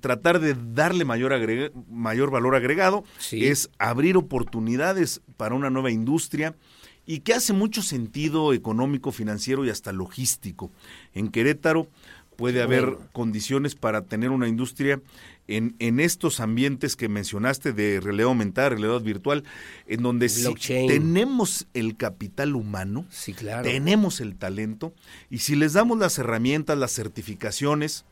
tratar 0.00 0.40
de 0.40 0.54
darle 0.74 1.04
mayor, 1.04 1.32
agrega- 1.32 1.70
mayor 1.90 2.30
valor 2.30 2.54
agregado, 2.54 3.04
es 3.32 3.70
abrir 3.78 4.16
oportunidades 4.16 5.20
para 5.36 5.54
una 5.54 5.70
nueva 5.70 5.90
industria 5.90 6.54
y 7.06 7.20
que 7.20 7.34
hace 7.34 7.52
mucho 7.52 7.82
sentido 7.82 8.52
económico, 8.52 9.10
financiero 9.12 9.64
y 9.64 9.70
hasta 9.70 9.92
logístico. 9.92 10.70
En 11.14 11.28
Querétaro 11.28 11.88
puede 12.36 12.62
haber 12.62 12.86
Bueno. 12.86 13.08
condiciones 13.12 13.74
para 13.74 14.02
tener 14.06 14.30
una 14.30 14.48
industria 14.48 15.00
en, 15.48 15.74
en 15.80 16.00
estos 16.00 16.38
ambientes 16.40 16.96
que 16.96 17.08
mencionaste 17.08 17.72
de 17.72 18.00
realidad 18.00 18.28
aumentada, 18.28 18.70
realidad 18.70 19.00
virtual, 19.02 19.42
en 19.86 20.02
donde 20.02 20.28
si 20.28 20.54
tenemos 20.86 21.66
el 21.74 21.96
capital 21.96 22.54
humano, 22.54 23.04
Sí, 23.10 23.34
claro. 23.34 23.62
tenemos 23.64 24.20
el 24.20 24.36
talento, 24.36 24.94
y 25.28 25.38
si 25.38 25.56
les 25.56 25.72
damos 25.74 25.98
las 25.98 26.18
herramientas, 26.18 26.78
las 26.78 26.92
certificaciones, 26.92 28.04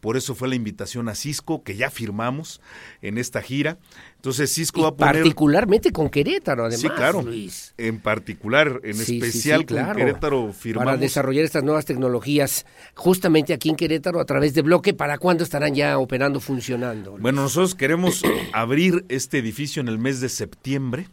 por 0.00 0.16
eso 0.16 0.34
fue 0.34 0.48
la 0.48 0.54
invitación 0.54 1.08
a 1.08 1.14
Cisco, 1.14 1.62
que 1.62 1.76
ya 1.76 1.90
firmamos 1.90 2.60
en 3.02 3.18
esta 3.18 3.42
gira. 3.42 3.78
Entonces 4.16 4.52
Cisco 4.52 4.82
va 4.82 4.88
a 4.88 4.96
poner... 4.96 5.14
Particularmente 5.16 5.92
con 5.92 6.08
Querétaro, 6.08 6.64
además. 6.64 6.80
sí, 6.80 6.88
claro. 6.88 7.22
Luis. 7.22 7.74
En 7.78 8.00
particular, 8.00 8.80
en 8.84 8.94
Sí, 8.94 9.16
especial 9.18 9.60
sí, 9.60 9.66
claro. 9.66 9.88
con 9.88 9.96
Querétaro 9.96 10.52
firmamos... 10.52 10.86
Para 10.86 10.96
desarrollar 10.98 11.44
estas 11.44 11.64
nuevas 11.64 11.84
tecnologías 11.84 12.66
justamente 12.94 13.52
aquí 13.52 13.70
en 13.70 13.76
Querétaro 13.76 14.20
a 14.20 14.24
través 14.24 14.54
de 14.54 14.62
Bloque, 14.62 14.94
¿para 14.94 15.18
cuándo 15.18 15.44
estarán 15.44 15.74
ya 15.74 15.98
operando, 15.98 16.40
funcionando? 16.40 17.16
Bueno, 17.18 17.42
nosotros 17.42 17.74
queremos 17.74 18.22
abrir 18.52 19.04
este 19.08 19.38
edificio 19.38 19.80
en 19.80 19.88
el 19.88 19.98
mes 19.98 20.20
de 20.20 20.28
septiembre. 20.28 21.08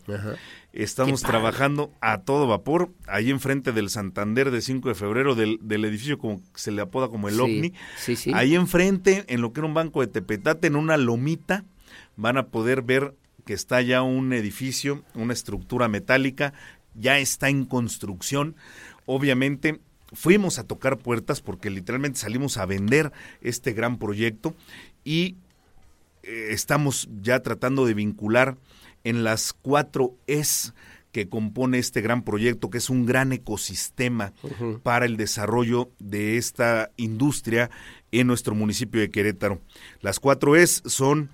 Estamos 0.76 1.22
trabajando 1.22 1.94
a 2.02 2.22
todo 2.22 2.48
vapor, 2.48 2.92
ahí 3.08 3.32
enfrente 3.32 3.72
del 3.72 3.90
Santander 3.90 4.52
de 4.52 4.62
5 4.62 4.90
de 4.90 4.96
febrero, 4.96 5.34
del, 5.34 5.58
del 5.62 5.86
edificio 5.86 6.18
como 6.20 6.40
que 6.42 6.60
se 6.60 6.72
le 6.72 6.82
apoda 6.82 7.08
como 7.08 7.30
el 7.30 7.36
Sí, 7.36 7.42
OVNI. 7.42 7.74
sí, 7.98 8.16
sí. 8.18 8.32
Ahí 8.34 8.56
enfrente, 8.56 9.24
en 9.28 9.42
lo 9.42 9.54
que 9.54 9.62
era 9.62 9.68
un 9.68 9.74
banco 9.74 10.02
de 10.02 10.08
Tepetate, 10.08 10.68
en 10.68 10.76
una 10.76 10.98
lomita, 10.98 11.64
van 12.18 12.38
a 12.38 12.48
poder 12.48 12.82
ver 12.82 13.16
que 13.46 13.54
está 13.54 13.82
ya 13.82 14.02
un 14.02 14.34
edificio, 14.34 15.04
una 15.14 15.32
estructura 15.32 15.88
metálica, 15.88 16.54
ya 16.94 17.20
está 17.20 17.48
en 17.48 17.64
construcción. 17.66 18.56
Obviamente 19.06 19.80
fuimos 20.12 20.60
a 20.60 20.66
tocar 20.66 20.98
puertas 20.98 21.40
porque 21.42 21.70
literalmente 21.70 22.20
salimos 22.20 22.58
a 22.58 22.66
vender 22.66 23.14
este 23.42 23.72
gran 23.74 23.98
proyecto 23.98 24.56
y 25.04 25.38
eh, 26.24 26.48
estamos 26.52 27.08
ya 27.22 27.40
tratando 27.42 27.86
de 27.86 27.94
vincular 27.94 28.58
en 29.06 29.24
las 29.24 29.54
cuatro 29.54 30.18
es 30.28 30.74
que 31.14 31.30
compone 31.30 31.78
este 31.78 32.02
gran 32.02 32.24
proyecto, 32.26 32.70
que 32.70 32.78
es 32.80 32.90
un 32.90 33.06
gran 33.06 33.32
ecosistema 33.32 34.34
para 34.84 35.06
el 35.06 35.16
desarrollo 35.16 35.90
de 36.00 36.36
esta 36.36 36.92
industria 36.98 37.70
en 38.12 38.28
nuestro 38.28 38.54
municipio 38.54 39.00
de 39.00 39.10
Querétaro. 39.10 39.62
Las 40.02 40.20
cuatro 40.20 40.58
es 40.58 40.84
son 40.86 41.30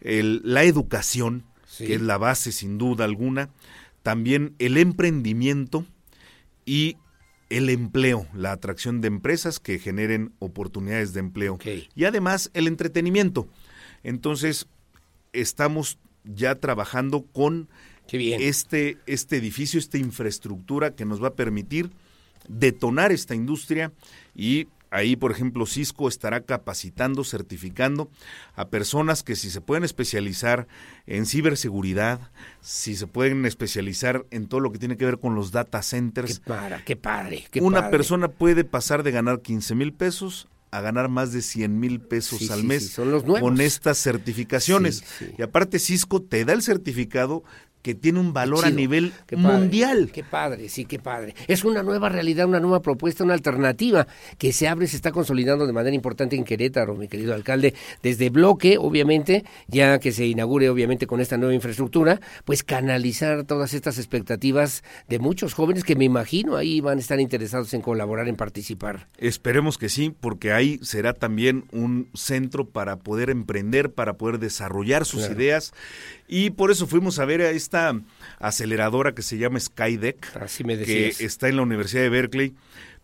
el- 0.00 0.40
la 0.42 0.64
educación, 0.64 1.44
Sí. 1.66 1.86
que 1.86 1.94
es 1.94 2.00
la 2.02 2.18
base 2.18 2.50
sin 2.50 2.76
duda 2.78 3.04
alguna, 3.04 3.50
también 4.02 4.56
el 4.58 4.76
emprendimiento 4.78 5.86
y 6.66 6.96
el 7.50 7.68
empleo, 7.68 8.26
la 8.34 8.50
atracción 8.52 9.00
de 9.00 9.08
empresas 9.08 9.60
que 9.60 9.78
generen 9.78 10.32
oportunidades 10.40 11.12
de 11.12 11.20
empleo. 11.20 11.58
Y 11.94 12.04
además 12.04 12.50
el 12.54 12.66
entretenimiento. 12.66 13.48
Entonces, 14.02 14.66
estamos 15.32 15.98
ya 16.24 16.54
trabajando 16.54 17.22
con 17.22 17.68
este, 18.12 18.98
este 19.06 19.36
edificio, 19.36 19.78
esta 19.78 19.98
infraestructura 19.98 20.94
que 20.94 21.04
nos 21.04 21.22
va 21.22 21.28
a 21.28 21.34
permitir 21.34 21.90
detonar 22.48 23.12
esta 23.12 23.34
industria 23.34 23.92
y 24.34 24.66
ahí, 24.90 25.14
por 25.14 25.30
ejemplo, 25.30 25.66
Cisco 25.66 26.08
estará 26.08 26.40
capacitando, 26.40 27.22
certificando 27.22 28.10
a 28.54 28.68
personas 28.68 29.22
que 29.22 29.36
si 29.36 29.50
se 29.50 29.60
pueden 29.60 29.84
especializar 29.84 30.66
en 31.06 31.26
ciberseguridad, 31.26 32.32
si 32.60 32.96
se 32.96 33.06
pueden 33.06 33.46
especializar 33.46 34.26
en 34.30 34.48
todo 34.48 34.60
lo 34.60 34.72
que 34.72 34.78
tiene 34.78 34.96
que 34.96 35.04
ver 35.04 35.18
con 35.18 35.34
los 35.34 35.52
data 35.52 35.82
centers. 35.82 36.40
Qué 36.40 36.44
padre, 36.46 36.82
qué 36.84 36.96
padre. 36.96 37.46
qué 37.50 37.60
Una 37.60 37.82
padre. 37.82 37.90
persona 37.90 38.28
puede 38.28 38.64
pasar 38.64 39.02
de 39.02 39.12
ganar 39.12 39.40
15 39.40 39.74
mil 39.76 39.92
pesos 39.92 40.48
a 40.70 40.80
ganar 40.80 41.08
más 41.08 41.32
de 41.32 41.42
100 41.42 41.78
mil 41.80 42.00
pesos 42.00 42.38
Sí, 42.38 42.48
al 42.50 42.60
sí, 42.60 42.66
mes 42.66 42.82
sí, 42.84 42.88
son 42.90 43.10
los 43.10 43.24
nuevos. 43.24 43.40
con 43.40 43.60
estas 43.60 43.98
certificaciones. 43.98 45.02
Y 45.38 45.42
aparte 45.42 45.78
Cisco 45.78 46.22
te 46.22 46.44
da 46.44 46.52
el 46.52 46.62
certificado 46.62 47.42
que 47.82 47.94
tiene 47.94 48.18
un 48.20 48.32
valor 48.32 48.64
a 48.64 48.70
nivel 48.70 49.12
qué 49.26 49.36
padre, 49.36 49.58
mundial. 49.58 50.10
Qué 50.12 50.22
padre, 50.24 50.68
sí, 50.68 50.84
qué 50.84 50.98
padre. 50.98 51.34
Es 51.48 51.64
una 51.64 51.82
nueva 51.82 52.08
realidad, 52.08 52.46
una 52.46 52.60
nueva 52.60 52.80
propuesta, 52.80 53.24
una 53.24 53.34
alternativa 53.34 54.06
que 54.38 54.52
se 54.52 54.68
abre, 54.68 54.86
se 54.86 54.96
está 54.96 55.12
consolidando 55.12 55.66
de 55.66 55.72
manera 55.72 55.94
importante 55.94 56.36
en 56.36 56.44
Querétaro, 56.44 56.94
mi 56.94 57.08
querido 57.08 57.34
alcalde, 57.34 57.74
desde 58.02 58.30
bloque, 58.30 58.76
obviamente, 58.78 59.44
ya 59.68 59.98
que 59.98 60.12
se 60.12 60.26
inaugure, 60.26 60.68
obviamente, 60.68 61.06
con 61.06 61.20
esta 61.20 61.36
nueva 61.36 61.54
infraestructura, 61.54 62.20
pues 62.44 62.62
canalizar 62.62 63.44
todas 63.44 63.72
estas 63.74 63.98
expectativas 63.98 64.82
de 65.08 65.18
muchos 65.18 65.54
jóvenes 65.54 65.84
que 65.84 65.96
me 65.96 66.04
imagino 66.04 66.56
ahí 66.56 66.80
van 66.80 66.98
a 66.98 67.00
estar 67.00 67.20
interesados 67.20 67.72
en 67.74 67.80
colaborar, 67.82 68.28
en 68.28 68.36
participar. 68.36 69.08
Esperemos 69.18 69.78
que 69.78 69.88
sí, 69.88 70.14
porque 70.20 70.52
ahí 70.52 70.78
será 70.82 71.12
también 71.14 71.64
un 71.72 72.08
centro 72.14 72.68
para 72.68 72.96
poder 72.98 73.30
emprender, 73.30 73.90
para 73.92 74.14
poder 74.14 74.38
desarrollar 74.38 75.04
sus 75.06 75.20
Claro. 75.20 75.34
ideas. 75.40 75.72
Y 76.32 76.50
por 76.50 76.70
eso 76.70 76.86
fuimos 76.86 77.18
a 77.18 77.24
ver 77.24 77.40
a 77.40 77.50
esta 77.50 77.92
aceleradora 78.38 79.16
que 79.16 79.22
se 79.22 79.36
llama 79.36 79.58
Skydeck, 79.58 80.36
Así 80.36 80.62
me 80.62 80.78
que 80.78 81.08
está 81.08 81.48
en 81.48 81.56
la 81.56 81.62
Universidad 81.62 82.02
de 82.02 82.08
Berkeley, 82.08 82.54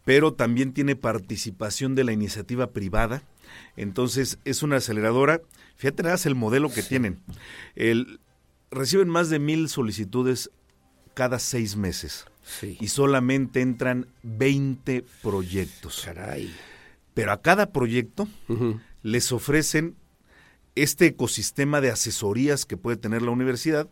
pero 0.05 0.33
también 0.33 0.73
tiene 0.73 0.95
participación 0.95 1.97
de 1.97 2.05
la 2.05 2.13
iniciativa 2.13 2.71
privada. 2.71 3.25
Entonces 3.77 4.39
es 4.45 4.63
una 4.63 4.77
aceleradora, 4.77 5.41
fíjate 5.75 6.05
nada 6.05 6.17
el 6.25 6.37
modelo 6.37 6.71
que 6.71 6.85
tienen. 6.85 7.19
El, 7.75 8.21
reciben 8.71 9.09
más 9.09 9.29
de 9.29 9.41
mil 9.41 9.69
solicitudes 9.69 10.53
cada 11.15 11.41
seis 11.41 11.75
meses. 11.75 12.27
Y 12.79 12.87
solamente 12.87 13.61
entran 13.61 14.07
20 14.23 15.05
proyectos. 15.21 16.03
Caray. 16.05 16.55
Pero 17.13 17.33
a 17.33 17.43
cada 17.43 17.73
proyecto 17.73 18.29
les 19.03 19.33
ofrecen 19.33 19.97
este 20.77 21.07
ecosistema 21.07 21.81
de 21.81 21.91
asesorías 21.91 22.65
que 22.65 22.77
puede 22.77 22.97
tener 22.97 23.23
la 23.23 23.33
universidad, 23.33 23.89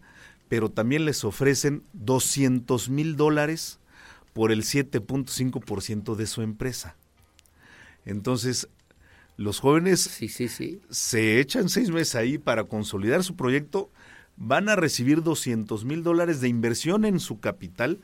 pero 0.49 0.71
también 0.71 1.05
les 1.05 1.25
ofrecen 1.25 1.83
200 1.95 2.89
mil 2.91 3.17
dólares 3.17 3.81
por 4.33 4.53
el 4.53 4.63
7.5% 4.63 6.15
de 6.15 6.27
su 6.27 6.43
empresa. 6.43 6.97
Entonces, 8.05 8.69
los 9.37 9.59
jóvenes 9.59 10.21
se 10.91 11.41
echan 11.41 11.69
seis 11.69 11.91
meses 11.91 12.15
ahí 12.15 12.39
para 12.39 12.65
consolidar 12.65 13.25
su 13.25 13.35
proyecto, 13.35 13.91
van 14.37 14.69
a 14.69 14.77
recibir 14.77 15.23
200 15.23 15.85
mil 15.85 16.03
dólares 16.03 16.41
de 16.41 16.49
inversión 16.49 17.05
en 17.05 17.19
su 17.19 17.41
capital, 17.41 18.01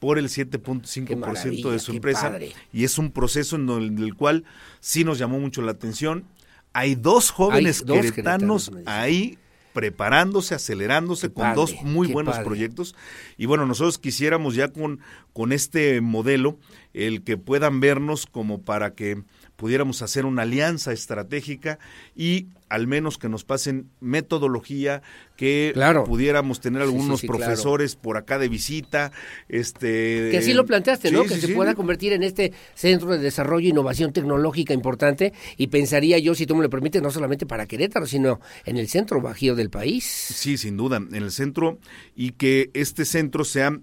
por 0.00 0.18
el 0.18 0.28
7.5% 0.28 1.70
de 1.70 1.78
su 1.78 1.92
empresa. 1.92 2.36
Y 2.72 2.84
es 2.84 2.98
un 2.98 3.12
proceso 3.12 3.56
en 3.56 3.98
el, 3.98 4.14
cual 4.16 4.44
sí 4.80 5.04
nos 5.04 5.18
llamó 5.18 5.38
mucho 5.38 5.62
la 5.62 5.72
atención. 5.72 6.24
Hay 6.72 6.94
dos 6.94 7.30
jóvenes 7.30 7.82
queretanos, 7.82 8.70
ahí 8.86 9.38
preparándose, 9.72 10.54
acelerándose 10.54 11.32
con 11.32 11.54
dos 11.54 11.74
muy 11.82 12.08
buenos 12.08 12.38
proyectos. 12.40 12.94
Y 13.36 13.46
bueno, 13.46 13.66
nosotros 13.66 13.98
quisiéramos 13.98 14.54
ya 14.54 14.68
con, 14.68 15.00
con 15.32 15.52
este 15.52 16.00
modelo 16.00 16.58
el 16.92 17.22
que 17.22 17.36
puedan 17.36 17.80
vernos 17.80 18.26
como 18.26 18.62
para 18.62 18.94
que 18.94 19.22
pudiéramos 19.60 20.00
hacer 20.00 20.24
una 20.24 20.42
alianza 20.42 20.90
estratégica 20.90 21.78
y 22.16 22.46
al 22.70 22.86
menos 22.86 23.18
que 23.18 23.28
nos 23.28 23.44
pasen 23.44 23.90
metodología, 24.00 25.02
que 25.36 25.74
pudiéramos 26.06 26.60
tener 26.60 26.80
algunos 26.80 27.20
profesores 27.20 27.94
por 27.94 28.16
acá 28.16 28.38
de 28.38 28.48
visita. 28.48 29.12
este 29.50 30.28
Que 30.30 30.38
así 30.38 30.54
lo 30.54 30.64
planteaste, 30.64 31.12
¿no? 31.12 31.24
que 31.24 31.36
se 31.36 31.48
pueda 31.48 31.74
convertir 31.74 32.14
en 32.14 32.22
este 32.22 32.54
centro 32.74 33.10
de 33.10 33.18
desarrollo 33.18 33.66
e 33.66 33.70
innovación 33.70 34.14
tecnológica 34.14 34.72
importante 34.72 35.34
y 35.58 35.66
pensaría 35.66 36.18
yo, 36.18 36.34
si 36.34 36.46
tú 36.46 36.56
me 36.56 36.62
lo 36.62 36.70
permites, 36.70 37.02
no 37.02 37.10
solamente 37.10 37.44
para 37.44 37.66
Querétaro, 37.66 38.06
sino 38.06 38.40
en 38.64 38.78
el 38.78 38.88
centro 38.88 39.20
bajío 39.20 39.54
del 39.54 39.68
país. 39.68 40.04
Sí, 40.04 40.56
sin 40.56 40.78
duda, 40.78 40.96
en 40.96 41.14
el 41.14 41.32
centro 41.32 41.78
y 42.16 42.30
que 42.30 42.70
este 42.72 43.04
centro 43.04 43.44
sea 43.44 43.78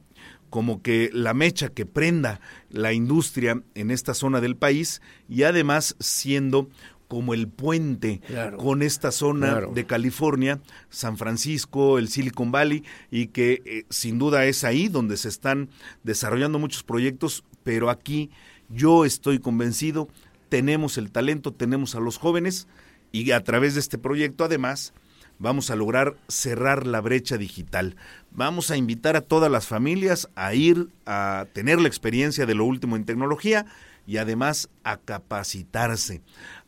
como 0.50 0.82
que 0.82 1.10
la 1.14 1.34
mecha 1.34 1.70
que 1.70 1.86
prenda 1.86 2.40
la 2.70 2.94
industria 2.94 3.62
en 3.76 3.92
esta 3.92 4.14
zona 4.14 4.42
del 4.42 4.56
país 4.56 5.02
y 5.28 5.44
además 5.44 5.96
siendo 6.00 6.70
como 7.08 7.34
el 7.34 7.48
puente 7.48 8.22
con 8.58 8.82
esta 8.82 9.12
zona 9.12 9.62
de 9.62 9.86
California, 9.86 10.60
San 10.90 11.18
Francisco, 11.18 11.98
el 11.98 12.10
Silicon 12.10 12.52
Valley, 12.52 12.84
y 13.10 13.28
que 13.28 13.62
eh, 13.66 13.86
sin 13.90 14.20
duda 14.20 14.46
es 14.46 14.66
ahí 14.66 14.90
donde 14.90 15.16
se 15.16 15.30
están 15.30 15.70
desarrollando 16.04 16.60
muchos 16.60 16.84
proyectos, 16.84 17.46
pero 17.64 17.90
aquí 17.90 18.30
yo 18.70 19.06
estoy 19.06 19.40
convencido, 19.40 20.10
tenemos 20.50 20.98
el 20.98 21.12
talento, 21.12 21.54
tenemos 21.54 21.96
a 21.96 22.02
los 22.02 22.18
jóvenes, 22.18 22.68
y 23.12 23.32
a 23.32 23.44
través 23.44 23.74
de 23.74 23.80
este 23.80 23.98
proyecto 23.98 24.44
además 24.44 24.94
vamos 25.40 25.70
a 25.70 25.76
lograr 25.76 26.18
cerrar 26.28 26.88
la 26.88 27.02
brecha 27.02 27.38
digital. 27.38 27.96
Vamos 28.32 28.72
a 28.72 28.78
invitar 28.78 29.16
a 29.16 29.22
todas 29.22 29.52
las 29.52 29.68
familias 29.68 30.30
a 30.36 30.54
ir 30.54 30.90
a 31.06 31.46
tener 31.54 31.80
la 31.80 31.88
experiencia 31.88 32.46
de 32.46 32.56
lo 32.56 32.66
último 32.66 32.96
en 32.96 33.06
tecnología 33.06 33.66
y 34.06 34.18
además 34.18 34.70
a 34.84 34.98
capacitarse, 34.98 36.22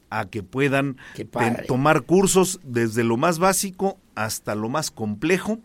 a 0.09 0.25
que 0.25 0.43
puedan 0.43 0.97
tomar 1.67 2.01
cursos 2.01 2.59
desde 2.63 3.03
lo 3.03 3.17
más 3.17 3.39
básico 3.39 3.97
hasta 4.15 4.55
lo 4.55 4.69
más 4.69 4.91
complejo, 4.91 5.59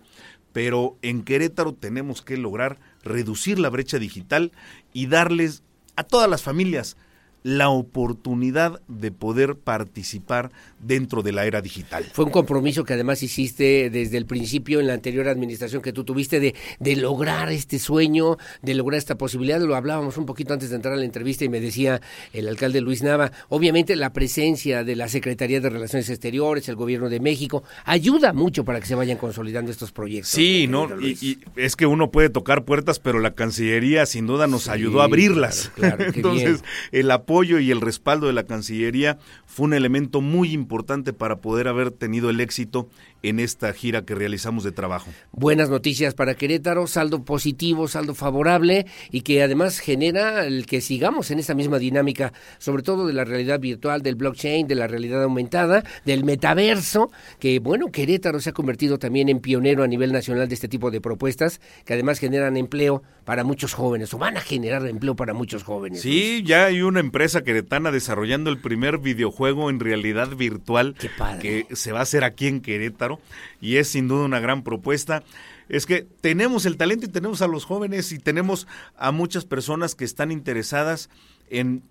pero 0.53 0.97
en 1.03 1.25
Querétaro 1.25 1.75
tenemos 1.75 2.23
que 2.23 2.37
lograr 2.37 2.79
reducir 3.03 3.59
la 3.59 3.71
brecha 3.71 3.99
digital 3.99 4.53
y 4.93 5.07
darles 5.07 5.63
a 5.97 6.05
todas 6.05 6.31
las 6.31 6.43
familias 6.43 6.97
la 7.45 7.69
oportunidad 7.69 8.81
de 8.89 9.13
poder 9.13 9.57
participar 9.57 10.51
dentro 10.81 11.23
de 11.23 11.33
la 11.33 11.45
era 11.45 11.61
digital. 11.61 12.03
Fue 12.11 12.25
un 12.25 12.31
compromiso 12.31 12.85
que 12.85 12.95
además 12.95 13.23
hiciste 13.23 13.91
desde 13.91 14.17
el 14.17 14.25
principio 14.25 14.81
en 14.81 14.87
la 14.87 14.95
anterior 14.95 15.29
administración 15.29 15.83
que 15.83 15.93
tú 15.93 16.05
tuviste 16.05 16.41
de, 16.41 16.55
de 16.81 16.97
lograr 16.97 17.53
este 17.53 17.79
sueño, 17.79 18.39
de 18.63 18.75
lograr 18.75 18.97
esta 18.97 19.19
posibilidad. 19.19 19.61
Lo 19.61 19.77
hablábamos 19.77 20.17
un 20.17 20.25
poquito 20.25 20.55
antes 20.55 20.71
de 20.71 20.77
entrar 20.77 20.95
a 20.95 20.97
la 20.97 21.05
entrevista 21.05 21.45
y 21.45 21.51
me 21.51 21.61
decía 21.61 22.01
el 22.33 22.49
alcalde 22.49 22.81
Luis 22.81 23.03
Nava, 23.03 23.31
obviamente 23.51 23.95
la 23.95 24.15
presencia 24.15 24.83
de 24.83 24.97
la 24.97 25.09
Secretaría 25.09 25.61
de 25.61 25.69
Relaciones 25.69 26.09
Exteriores, 26.09 26.67
el 26.71 26.77
Gobierno 26.77 27.11
de 27.11 27.21
México, 27.21 27.63
ayuda 27.85 28.33
mucho 28.33 28.65
para 28.65 28.81
que 28.81 28.87
se 28.87 28.95
vayan 28.95 29.19
consolidando 29.19 29.71
estos 29.71 29.93
proyectos. 29.93 30.31
Sí, 30.31 30.67
no, 30.67 30.89
y, 30.99 31.39
es 31.57 31.77
que 31.77 31.85
uno 31.85 32.11
puede 32.11 32.31
tocar 32.31 32.65
puertas, 32.65 33.01
pero 33.01 33.19
la 33.19 33.35
Cancillería 33.35 34.07
sin 34.07 34.27
duda 34.27 34.47
nos 34.47 34.69
ayudó 34.69 35.03
a 35.03 35.05
abrirlas. 35.05 35.71
Entonces, 36.15 36.65
el 36.91 37.11
apoyo 37.11 37.34
apoyo 37.35 37.59
y 37.59 37.73
el 37.73 37.81
respaldo 37.81 38.29
de 38.29 38.33
la 38.33 38.45
Cancillería 38.45 39.19
fue 39.45 39.65
un 39.65 39.75
elemento 39.75 40.21
muy 40.21 40.53
importante 40.53 41.13
para 41.13 41.41
poder 41.41 41.67
haber 41.67 41.91
tenido 41.91 42.31
el 42.31 42.41
éxito 42.41 42.89
en 43.25 43.41
esta 43.41 43.73
gira 43.73 44.05
que 44.05 44.15
realizamos 44.15 44.65
de 44.65 44.73
trabajo. 44.73 45.11
Buenas 45.33 45.71
noticias 45.71 46.15
para 46.15 46.35
Querétaro, 46.35 46.87
saldo 46.87 47.25
positivo, 47.25 47.89
saldo 47.89 48.15
favorable 48.15 48.87
y 49.11 49.23
que 49.23 49.43
además 49.43 49.79
genera 49.79 50.45
el 50.45 50.67
que 50.67 50.83
sigamos 50.83 51.31
en 51.31 51.39
esta 51.39 51.55
misma 51.55 51.79
dinámica, 51.79 52.35
sobre 52.59 52.83
todo 52.83 53.07
de 53.07 53.15
la 53.15 53.25
realidad 53.25 53.61
virtual, 53.61 54.03
del 54.03 54.15
blockchain, 54.15 54.69
de 54.69 54.75
la 54.75 54.87
realidad 54.87 55.23
aumentada, 55.23 55.85
del 56.05 56.23
metaverso, 56.23 57.11
que 57.39 57.61
bueno, 57.61 57.91
Querétaro 57.91 58.41
se 58.41 58.51
ha 58.51 58.53
convertido 58.53 58.99
también 58.99 59.31
en 59.31 59.41
pionero 59.41 59.83
a 59.83 59.87
nivel 59.87 60.13
nacional 60.13 60.47
de 60.47 60.55
este 60.55 60.69
tipo 60.69 60.91
de 60.91 61.01
propuestas 61.01 61.63
que 61.87 61.95
además 61.95 62.19
generan 62.19 62.59
empleo 62.59 63.03
para 63.25 63.43
muchos 63.43 63.73
jóvenes 63.73 64.13
o 64.13 64.19
van 64.19 64.37
a 64.37 64.41
generar 64.41 64.87
empleo 64.87 65.17
para 65.17 65.33
muchos 65.33 65.63
jóvenes. 65.63 66.03
Sí, 66.03 66.43
ya 66.45 66.67
hay 66.67 66.83
una 66.83 67.01
empresa 67.01 67.43
queretana 67.43 67.91
desarrollando 67.91 68.51
el 68.51 68.59
primer 68.59 68.99
videojuego 68.99 69.71
en 69.71 69.81
realidad 69.81 70.29
virtual 70.37 70.95
que 71.41 71.67
se 71.73 71.93
va 71.93 72.01
a 72.01 72.03
hacer 72.03 72.23
aquí 72.23 72.49
en 72.49 72.61
Querétaro 72.61 73.14
y 73.61 73.77
es 73.77 73.89
sin 73.89 74.09
duda 74.09 74.25
una 74.25 74.41
gran 74.41 74.63
propuesta. 74.63 75.23
Es 75.69 75.87
que 75.87 76.07
tenemos 76.21 76.67
el 76.67 76.77
talento 76.77 77.07
y 77.07 77.09
tenemos 77.09 77.43
a 77.43 77.47
los 77.47 77.65
jóvenes 77.65 78.13
y 78.13 78.19
tenemos 78.19 78.67
a 78.97 79.13
muchas 79.13 79.45
personas 79.45 79.95
que 79.95 80.05
están 80.05 80.31
interesadas 80.31 81.11
en 81.49 81.83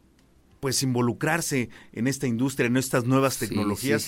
pues 0.59 0.81
involucrarse 0.81 1.69
en 1.91 2.07
esta 2.07 2.25
industria, 2.25 2.67
en 2.67 2.77
estas 2.77 3.03
nuevas 3.03 3.37
tecnologías 3.37 4.07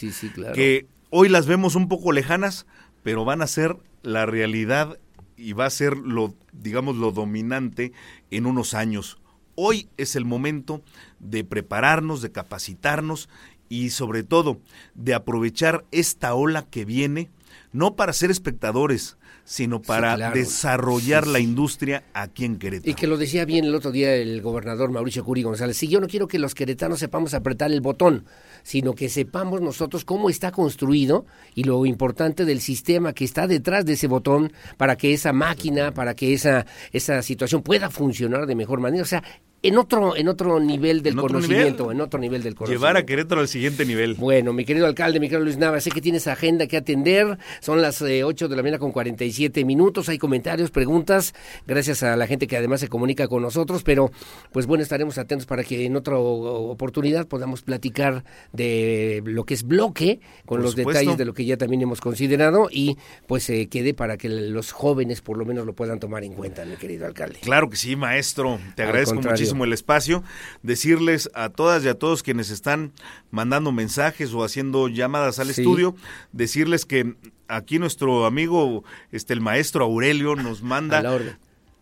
que 0.53 0.87
hoy 1.09 1.27
las 1.27 1.47
vemos 1.47 1.75
un 1.75 1.89
poco 1.89 2.13
lejanas, 2.13 2.65
pero 3.03 3.25
van 3.25 3.41
a 3.41 3.47
ser 3.47 3.75
la 4.03 4.25
realidad 4.25 4.97
y 5.35 5.51
va 5.51 5.65
a 5.65 5.69
ser 5.69 5.97
lo 5.97 6.33
digamos 6.53 6.95
lo 6.95 7.11
dominante 7.11 7.91
en 8.31 8.45
unos 8.45 8.73
años. 8.73 9.17
Hoy 9.55 9.89
es 9.97 10.15
el 10.15 10.25
momento 10.25 10.81
de 11.19 11.43
prepararnos, 11.43 12.21
de 12.21 12.31
capacitarnos 12.31 13.29
y 13.69 13.89
sobre 13.89 14.23
todo 14.23 14.59
de 14.93 15.13
aprovechar 15.13 15.85
esta 15.91 16.33
ola 16.33 16.65
que 16.69 16.85
viene, 16.85 17.29
no 17.71 17.95
para 17.95 18.13
ser 18.13 18.31
espectadores, 18.31 19.17
sino 19.45 19.79
para 19.79 20.31
desarrollar 20.31 21.27
la 21.27 21.39
industria 21.39 22.03
aquí 22.13 22.45
en 22.45 22.57
Querétaro. 22.57 22.89
Y 22.89 22.95
que 22.95 23.05
lo 23.05 23.15
decía 23.15 23.45
bien 23.45 23.65
el 23.65 23.75
otro 23.75 23.91
día 23.91 24.15
el 24.15 24.41
gobernador 24.41 24.89
Mauricio 24.91 25.23
Curi 25.23 25.43
González, 25.43 25.77
si 25.77 25.87
yo 25.87 26.01
no 26.01 26.07
quiero 26.07 26.27
que 26.27 26.39
los 26.39 26.55
queretanos 26.55 26.99
sepamos 26.99 27.35
apretar 27.35 27.71
el 27.71 27.81
botón, 27.81 28.25
sino 28.63 28.95
que 28.95 29.07
sepamos 29.07 29.61
nosotros 29.61 30.03
cómo 30.03 30.31
está 30.31 30.51
construido 30.51 31.27
y 31.53 31.63
lo 31.63 31.85
importante 31.85 32.43
del 32.43 32.59
sistema 32.59 33.13
que 33.13 33.23
está 33.23 33.45
detrás 33.45 33.85
de 33.85 33.93
ese 33.93 34.07
botón 34.07 34.51
para 34.77 34.97
que 34.97 35.13
esa 35.13 35.31
máquina, 35.31 35.93
para 35.93 36.15
que 36.15 36.33
esa, 36.33 36.65
esa 36.91 37.21
situación 37.21 37.61
pueda 37.61 37.91
funcionar 37.91 38.47
de 38.47 38.55
mejor 38.55 38.79
manera. 38.79 39.03
O 39.03 39.07
sea, 39.07 39.23
en 39.67 39.77
otro, 39.79 40.15
en 40.15 40.27
otro 40.27 40.59
nivel 40.59 41.01
del 41.01 41.15
conocimiento, 41.15 41.91
en 41.91 41.99
otro 41.99 42.19
nivel 42.19 42.43
del 42.43 42.53
conocimiento. 42.53 42.85
Llevar 42.85 42.97
a 42.97 43.05
Querétaro 43.05 43.41
al 43.41 43.47
siguiente 43.47 43.83
nivel. 43.83 44.13
Bueno, 44.13 44.53
mi 44.53 44.63
querido 44.63 44.85
alcalde, 44.85 45.19
mi 45.19 45.27
querido 45.27 45.43
Luis 45.43 45.57
Nava, 45.57 45.79
sé 45.81 45.89
que 45.89 46.01
tienes 46.01 46.27
agenda 46.27 46.67
que 46.67 46.77
atender, 46.77 47.39
son 47.61 47.81
las 47.81 47.99
eh, 48.01 48.23
ocho 48.23 48.35
8 48.35 48.49
de 48.49 48.55
la 48.57 48.63
mañana 48.63 48.79
con 48.79 48.91
47 48.91 49.63
minutos, 49.63 50.09
hay 50.09 50.17
comentarios, 50.17 50.69
preguntas, 50.69 51.33
gracias 51.65 52.03
a 52.03 52.17
la 52.17 52.27
gente 52.27 52.47
que 52.47 52.57
además 52.57 52.81
se 52.81 52.89
comunica 52.89 53.29
con 53.29 53.41
nosotros, 53.41 53.81
pero 53.81 54.11
pues 54.51 54.67
bueno, 54.67 54.83
estaremos 54.83 55.17
atentos 55.17 55.47
para 55.47 55.63
que 55.63 55.85
en 55.85 55.95
otra 55.95 56.17
oportunidad 56.17 57.25
podamos 57.27 57.61
platicar 57.61 58.25
de 58.51 59.23
lo 59.25 59.45
que 59.45 59.53
es 59.53 59.63
bloque, 59.63 60.19
con 60.45 60.61
los 60.61 60.75
detalles 60.75 61.17
de 61.17 61.23
lo 61.23 61.33
que 61.33 61.45
ya 61.45 61.55
también 61.55 61.81
hemos 61.81 62.01
considerado 62.01 62.67
y 62.69 62.97
pues 63.25 63.43
se 63.43 63.67
quede 63.67 63.93
para 63.93 64.17
que 64.17 64.27
los 64.27 64.73
jóvenes 64.73 65.21
por 65.21 65.37
lo 65.37 65.45
menos 65.45 65.65
lo 65.65 65.73
puedan 65.73 65.99
tomar 65.99 66.25
en 66.25 66.33
cuenta, 66.33 66.65
mi 66.65 66.75
querido 66.75 67.07
alcalde. 67.07 67.39
Claro 67.41 67.69
que 67.69 67.77
sí, 67.77 67.95
maestro, 67.95 68.59
te 68.75 68.83
agradezco 68.83 69.21
muchísimo 69.21 69.54
el 69.63 69.73
espacio, 69.73 70.23
decirles 70.63 71.29
a 71.33 71.49
todas 71.49 71.83
y 71.85 71.87
a 71.87 71.97
todos 71.97 72.23
quienes 72.23 72.49
están 72.49 72.91
mandando 73.31 73.71
mensajes 73.71 74.33
o 74.33 74.43
haciendo 74.43 74.87
llamadas 74.87 75.39
al 75.39 75.49
estudio, 75.49 75.95
decirles 76.31 76.85
que 76.85 77.15
aquí 77.47 77.79
nuestro 77.79 78.25
amigo, 78.25 78.83
este 79.11 79.33
el 79.33 79.41
maestro 79.41 79.85
Aurelio 79.85 80.35
nos 80.35 80.61
manda 80.61 81.01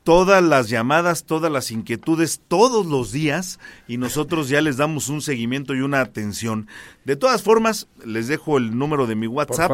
todas 0.03 0.43
las 0.43 0.69
llamadas, 0.69 1.23
todas 1.23 1.51
las 1.51 1.71
inquietudes, 1.71 2.41
todos 2.47 2.85
los 2.85 3.11
días 3.11 3.59
y 3.87 3.97
nosotros 3.97 4.49
ya 4.49 4.61
les 4.61 4.77
damos 4.77 5.09
un 5.09 5.21
seguimiento 5.21 5.73
y 5.73 5.81
una 5.81 6.01
atención. 6.01 6.67
De 7.05 7.15
todas 7.15 7.41
formas, 7.41 7.87
les 8.05 8.27
dejo 8.27 8.57
el 8.57 8.77
número 8.77 9.07
de 9.07 9.15
mi 9.15 9.27
WhatsApp 9.27 9.71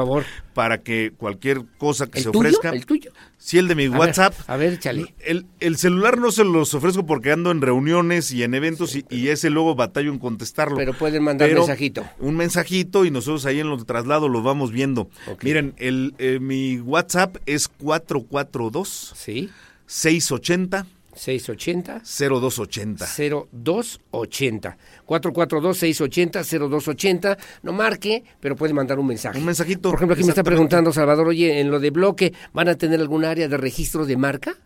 para 0.53 0.81
que 0.81 1.11
cualquier 1.15 1.63
cosa 1.77 2.07
que 2.07 2.21
se 2.21 2.29
ofrezca. 2.29 2.69
¿El 2.69 2.85
tuyo? 2.85 3.11
Sí, 3.37 3.57
el 3.57 3.67
de 3.67 3.75
mi 3.75 3.87
WhatsApp. 3.87 4.33
a 4.47 4.57
ver, 4.57 4.79
chale. 4.79 5.13
El, 5.19 5.45
el, 5.59 5.77
celular 5.77 6.17
no 6.17 6.31
se 6.31 6.43
los 6.43 6.73
ofrezco 6.73 7.05
porque 7.05 7.31
ando 7.31 7.51
en 7.51 7.61
reuniones 7.61 8.31
y 8.31 8.43
en 8.43 8.53
eventos 8.53 8.95
y, 8.95 9.29
ese 9.29 9.49
luego 9.49 9.75
batallo 9.75 10.11
en 10.11 10.19
contestarlo. 10.19 10.75
Pero 10.75 10.93
pueden 10.93 11.23
mandar 11.23 11.49
un 11.49 11.55
mensajito. 11.55 12.05
Un 12.19 12.35
mensajito 12.35 13.05
y 13.05 13.11
nosotros 13.11 13.45
ahí 13.45 13.59
en 13.59 13.69
los 13.69 13.85
traslados 13.85 14.29
lo 14.29 14.41
vamos 14.41 14.71
viendo. 14.71 15.09
Miren, 15.41 15.73
el, 15.77 16.13
eh, 16.17 16.39
mi 16.39 16.79
WhatsApp 16.79 17.37
es 17.45 17.67
442. 17.67 19.13
Sí. 19.15 19.49
680 19.89 20.85
680 21.15 22.03
0280 22.05 23.05
0280 23.51 24.77
442 25.05 25.77
680 25.77 26.43
0280 26.43 27.37
no 27.63 27.73
marque, 27.73 28.23
pero 28.39 28.55
puede 28.55 28.73
mandar 28.73 28.99
un 28.99 29.07
mensaje. 29.07 29.39
Un 29.39 29.45
mensajito. 29.45 29.89
Por 29.89 29.97
ejemplo, 29.97 30.13
aquí 30.13 30.23
me 30.23 30.29
está 30.29 30.43
preguntando 30.43 30.93
Salvador, 30.93 31.27
oye, 31.27 31.59
en 31.59 31.71
lo 31.71 31.79
de 31.79 31.89
bloque, 31.89 32.33
¿van 32.53 32.69
a 32.69 32.75
tener 32.75 32.99
algún 32.99 33.25
área 33.25 33.47
de 33.47 33.57
registro 33.57 34.05
de 34.05 34.15
marca? 34.15 34.57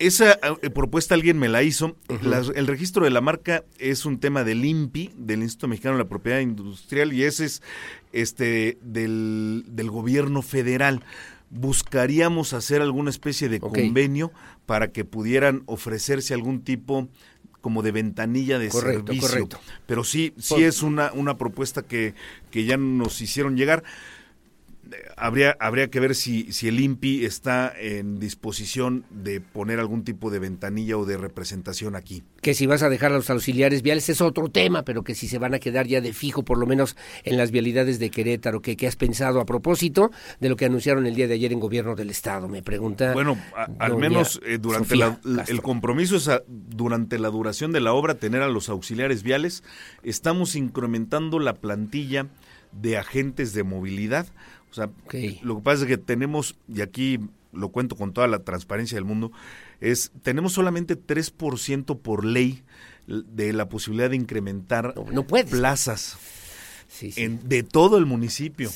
Esa 0.00 0.32
eh, 0.32 0.68
propuesta 0.68 1.14
alguien 1.14 1.38
me 1.38 1.48
la 1.48 1.62
hizo. 1.62 1.96
el 2.08 2.66
registro 2.66 3.04
de 3.04 3.10
la 3.10 3.20
marca 3.20 3.64
es 3.78 4.04
un 4.04 4.18
tema 4.18 4.42
del 4.42 4.64
INPI, 4.64 5.12
del 5.16 5.42
Instituto 5.42 5.68
Mexicano 5.68 5.96
de 5.96 6.02
la 6.02 6.08
Propiedad 6.08 6.40
Industrial, 6.40 7.12
y 7.12 7.22
ese 7.22 7.44
es 7.44 7.62
este 8.12 8.76
del, 8.82 9.64
del 9.68 9.90
gobierno 9.90 10.42
federal. 10.42 11.02
Buscaríamos 11.52 12.54
hacer 12.54 12.82
alguna 12.82 13.10
especie 13.10 13.48
de 13.48 13.60
convenio 13.60 14.32
para 14.66 14.90
que 14.90 15.04
pudieran 15.04 15.62
ofrecerse 15.66 16.34
algún 16.34 16.62
tipo 16.62 17.08
como 17.60 17.82
de 17.82 17.92
ventanilla 17.92 18.58
de 18.58 18.70
servicio. 18.70 19.48
Pero 19.86 20.02
sí, 20.02 20.34
sí 20.36 20.64
es 20.64 20.82
una, 20.82 21.12
una 21.12 21.38
propuesta 21.38 21.82
que, 21.82 22.14
que 22.50 22.64
ya 22.64 22.76
nos 22.76 23.20
hicieron 23.20 23.56
llegar 23.56 23.84
habría, 25.16 25.56
habría 25.60 25.88
que 25.88 26.00
ver 26.00 26.14
si, 26.14 26.52
si 26.52 26.68
el 26.68 26.80
INPI 26.80 27.24
está 27.24 27.72
en 27.78 28.18
disposición 28.18 29.04
de 29.10 29.40
poner 29.40 29.78
algún 29.78 30.04
tipo 30.04 30.30
de 30.30 30.38
ventanilla 30.38 30.96
o 30.96 31.04
de 31.04 31.16
representación 31.16 31.96
aquí. 31.96 32.22
Que 32.40 32.54
si 32.54 32.66
vas 32.66 32.82
a 32.82 32.88
dejar 32.88 33.12
a 33.12 33.16
los 33.16 33.30
auxiliares 33.30 33.82
viales 33.82 34.08
es 34.08 34.20
otro 34.20 34.48
tema, 34.48 34.84
pero 34.84 35.04
que 35.04 35.14
si 35.14 35.28
se 35.28 35.38
van 35.38 35.54
a 35.54 35.58
quedar 35.58 35.86
ya 35.86 36.00
de 36.00 36.12
fijo, 36.12 36.44
por 36.44 36.58
lo 36.58 36.66
menos 36.66 36.96
en 37.24 37.36
las 37.36 37.50
vialidades 37.50 37.98
de 37.98 38.10
Querétaro, 38.10 38.60
que, 38.60 38.76
has 38.86 38.96
pensado 38.96 39.40
a 39.40 39.46
propósito 39.46 40.10
de 40.40 40.48
lo 40.48 40.56
que 40.56 40.64
anunciaron 40.64 41.06
el 41.06 41.14
día 41.14 41.28
de 41.28 41.34
ayer 41.34 41.52
en 41.52 41.60
gobierno 41.60 41.94
del 41.94 42.10
Estado, 42.10 42.48
me 42.48 42.62
pregunta. 42.62 43.12
Bueno, 43.12 43.38
al 43.78 43.96
menos 43.96 44.40
eh, 44.44 44.58
durante 44.58 44.96
el 45.48 45.62
compromiso 45.62 46.16
es 46.16 46.28
durante 46.48 47.18
la 47.18 47.28
duración 47.28 47.72
de 47.72 47.80
la 47.80 47.92
obra 47.92 48.14
tener 48.14 48.42
a 48.42 48.48
los 48.48 48.68
auxiliares 48.68 49.22
viales. 49.22 49.62
Estamos 50.02 50.56
incrementando 50.56 51.38
la 51.38 51.54
plantilla 51.54 52.26
de 52.72 52.96
agentes 52.96 53.52
de 53.52 53.62
movilidad 53.62 54.26
o 54.72 54.74
sea, 54.74 54.90
lo 55.42 55.56
que 55.56 55.62
pasa 55.62 55.82
es 55.82 55.88
que 55.88 55.98
tenemos, 55.98 56.56
y 56.66 56.80
aquí 56.80 57.20
lo 57.52 57.68
cuento 57.68 57.94
con 57.94 58.14
toda 58.14 58.26
la 58.26 58.38
transparencia 58.38 58.96
del 58.96 59.04
mundo, 59.04 59.30
es 59.80 60.10
tenemos 60.22 60.54
solamente 60.54 60.98
3% 60.98 62.00
por 62.00 62.24
ley 62.24 62.62
de 63.06 63.52
la 63.52 63.68
posibilidad 63.68 64.08
de 64.08 64.16
incrementar 64.16 64.94
plazas. 65.50 66.16
de 67.10 67.62
todo 67.62 67.98
el 67.98 68.06
municipio. 68.06 68.70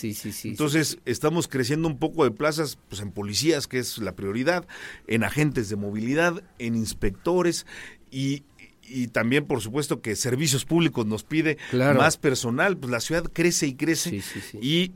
Entonces, 0.45 0.99
estamos 1.07 1.49
creciendo 1.49 1.89
un 1.89 1.99
poco 1.99 2.25
de 2.25 2.31
plazas 2.31 2.79
pues, 2.89 3.01
en 3.01 3.11
policías, 3.11 3.67
que 3.67 3.79
es 3.79 3.99
la 3.99 4.15
prioridad, 4.17 4.67
en 5.07 5.25
agentes 5.25 5.71
de 5.71 5.77
movilidad, 5.77 6.43
en 6.59 6.77
inspectores 6.77 7.67
y 8.11 8.43
y 8.89 9.09
también 9.09 9.47
por 9.47 9.61
supuesto 9.61 10.01
que 10.01 10.17
servicios 10.17 10.65
públicos 10.65 11.07
nos 11.07 11.25
pide 11.25 11.59
más 11.73 12.17
personal, 12.17 12.77
pues 12.77 12.91
la 12.91 13.01
ciudad 13.01 13.25
crece 13.33 13.67
y 13.67 13.75
crece 13.75 14.23
y 14.61 14.93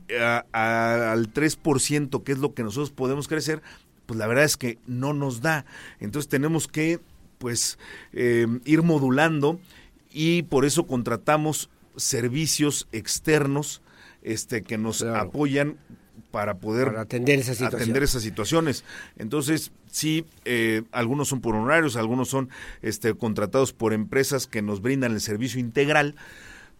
al 0.53 1.33
3% 1.33 2.23
que 2.23 2.31
es 2.31 2.37
lo 2.39 2.53
que 2.53 2.63
nosotros 2.63 2.91
podemos 2.91 3.27
crecer, 3.27 3.61
pues 4.05 4.17
la 4.19 4.27
verdad 4.27 4.45
es 4.45 4.57
que 4.57 4.77
no 4.87 5.13
nos 5.13 5.41
da. 5.41 5.65
Entonces 5.99 6.29
tenemos 6.29 6.67
que 6.67 6.99
pues 7.37 7.79
eh, 8.13 8.47
ir 8.65 8.83
modulando 8.83 9.59
y 10.11 10.43
por 10.43 10.65
eso 10.65 10.85
contratamos 10.85 11.69
servicios 11.95 12.87
externos 12.91 13.81
este 14.21 14.61
que 14.61 14.77
nos 14.77 15.01
apoyan 15.01 15.77
para 16.31 16.55
poder 16.55 16.97
atender, 16.97 17.39
esas 17.39 17.61
atender 17.61 18.03
esas 18.03 18.23
situaciones. 18.23 18.83
Entonces, 19.17 19.71
sí, 19.91 20.25
eh, 20.45 20.83
algunos 20.91 21.27
son 21.27 21.41
por 21.41 21.55
honorarios, 21.55 21.95
algunos 21.97 22.29
son 22.29 22.49
este, 22.81 23.13
contratados 23.13 23.73
por 23.73 23.93
empresas 23.93 24.47
que 24.47 24.61
nos 24.61 24.81
brindan 24.81 25.11
el 25.11 25.21
servicio 25.21 25.59
integral, 25.59 26.15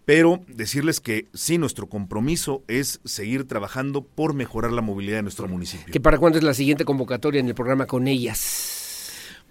pero 0.06 0.42
decirles 0.48 1.00
que 1.00 1.28
sí, 1.34 1.58
nuestro 1.58 1.88
compromiso 1.88 2.64
es 2.68 3.02
seguir 3.06 3.48
trabajando 3.48 4.02
por 4.04 4.34
mejorar 4.34 4.72
la 4.72 4.82
movilidad 4.82 5.18
de 5.18 5.24
nuestro 5.24 5.48
municipio. 5.48 5.94
¿Que 5.94 6.00
para 6.00 6.18
cuándo 6.18 6.40
es 6.40 6.44
la 6.44 6.54
siguiente 6.54 6.86
convocatoria 6.86 7.40
en 7.40 7.48
el 7.48 7.56
programa 7.56 7.86
con 7.86 8.08
ellas? 8.08 8.80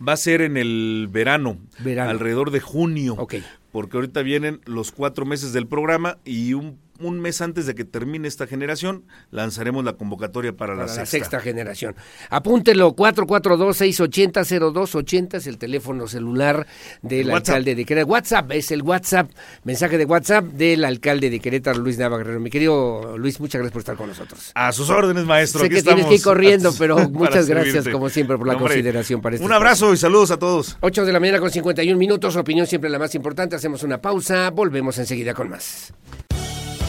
Va 0.06 0.14
a 0.14 0.16
ser 0.16 0.40
en 0.40 0.56
el 0.56 1.08
verano, 1.10 1.58
alrededor 1.84 2.50
de 2.50 2.60
junio, 2.60 3.28
porque 3.70 3.98
ahorita 3.98 4.22
vienen 4.22 4.60
los 4.64 4.92
cuatro 4.92 5.26
meses 5.26 5.52
del 5.52 5.66
programa 5.66 6.16
y 6.24 6.54
un 6.54 6.78
un 7.00 7.20
mes 7.20 7.40
antes 7.40 7.66
de 7.66 7.74
que 7.74 7.84
termine 7.84 8.28
esta 8.28 8.46
generación, 8.46 9.04
lanzaremos 9.30 9.84
la 9.84 9.94
convocatoria 9.94 10.52
para, 10.52 10.74
la, 10.74 10.86
sexta. 10.88 11.40
generación. 11.40 11.96
Apúntelo, 12.28 12.94
442-680-0280 12.94 15.34
es 15.34 15.46
el 15.46 15.56
teléfono 15.58 16.06
celular 16.06 16.66
del 17.02 17.30
alcalde 17.30 17.74
de 17.74 17.84
Querétaro. 17.84 18.12
WhatsApp 18.12 18.52
es 18.52 18.70
el 18.70 18.82
WhatsApp, 18.82 19.30
mensaje 19.64 19.98
de 19.98 20.04
WhatsApp 20.04 20.44
del 20.44 20.84
alcalde 20.84 21.30
de 21.30 21.40
Querétaro, 21.40 21.80
Luis 21.80 21.98
Navarro. 21.98 22.38
Mi 22.40 22.50
querido 22.50 23.16
Luis, 23.18 23.40
muchas 23.40 23.60
gracias 23.60 23.72
por 23.72 23.80
estar 23.80 23.96
con 23.96 24.08
nosotros. 24.08 24.52
A 24.54 24.72
sus 24.72 24.90
órdenes, 24.90 25.24
maestro. 25.24 25.60
Sé 25.60 25.68
que 25.68 25.82
tienes 25.82 26.06
que 26.06 26.14
ir 26.16 26.22
corriendo, 26.22 26.72
pero 26.78 27.08
muchas 27.10 27.48
gracias, 27.48 27.88
como 27.88 28.08
siempre, 28.08 28.36
por 28.36 28.46
la 28.46 28.56
consideración 28.56 29.20
para 29.20 29.36
este 29.36 29.46
Un 29.46 29.52
abrazo 29.52 29.92
y 29.92 29.96
saludos 29.96 30.30
a 30.30 30.38
todos. 30.38 30.76
8 30.80 31.04
de 31.04 31.12
la 31.12 31.20
mañana 31.20 31.40
con 31.40 31.50
51 31.50 31.98
minutos, 31.98 32.36
opinión 32.36 32.66
siempre 32.66 32.90
la 32.90 32.98
más 32.98 33.14
importante. 33.14 33.56
Hacemos 33.56 33.82
una 33.82 34.00
pausa, 34.00 34.50
volvemos 34.50 34.98
enseguida 34.98 35.34
con 35.34 35.48
más. 35.48 35.92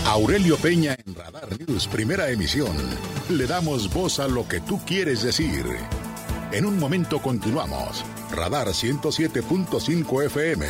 Aurelio 0.05 0.57
Peña 0.57 0.97
en 1.05 1.15
Radar 1.15 1.47
News, 1.59 1.87
primera 1.87 2.29
emisión. 2.29 2.75
Le 3.29 3.45
damos 3.45 3.93
voz 3.93 4.19
a 4.19 4.27
lo 4.27 4.47
que 4.47 4.59
tú 4.59 4.79
quieres 4.85 5.21
decir. 5.23 5.65
En 6.51 6.65
un 6.65 6.79
momento 6.79 7.21
continuamos. 7.21 8.03
Radar 8.31 8.67
107.5 8.67 10.25
FM 10.25 10.65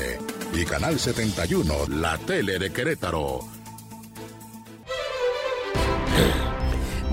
y 0.54 0.66
Canal 0.66 1.00
71, 1.00 1.88
la 1.88 2.18
tele 2.18 2.60
de 2.60 2.72
Querétaro. 2.72 3.40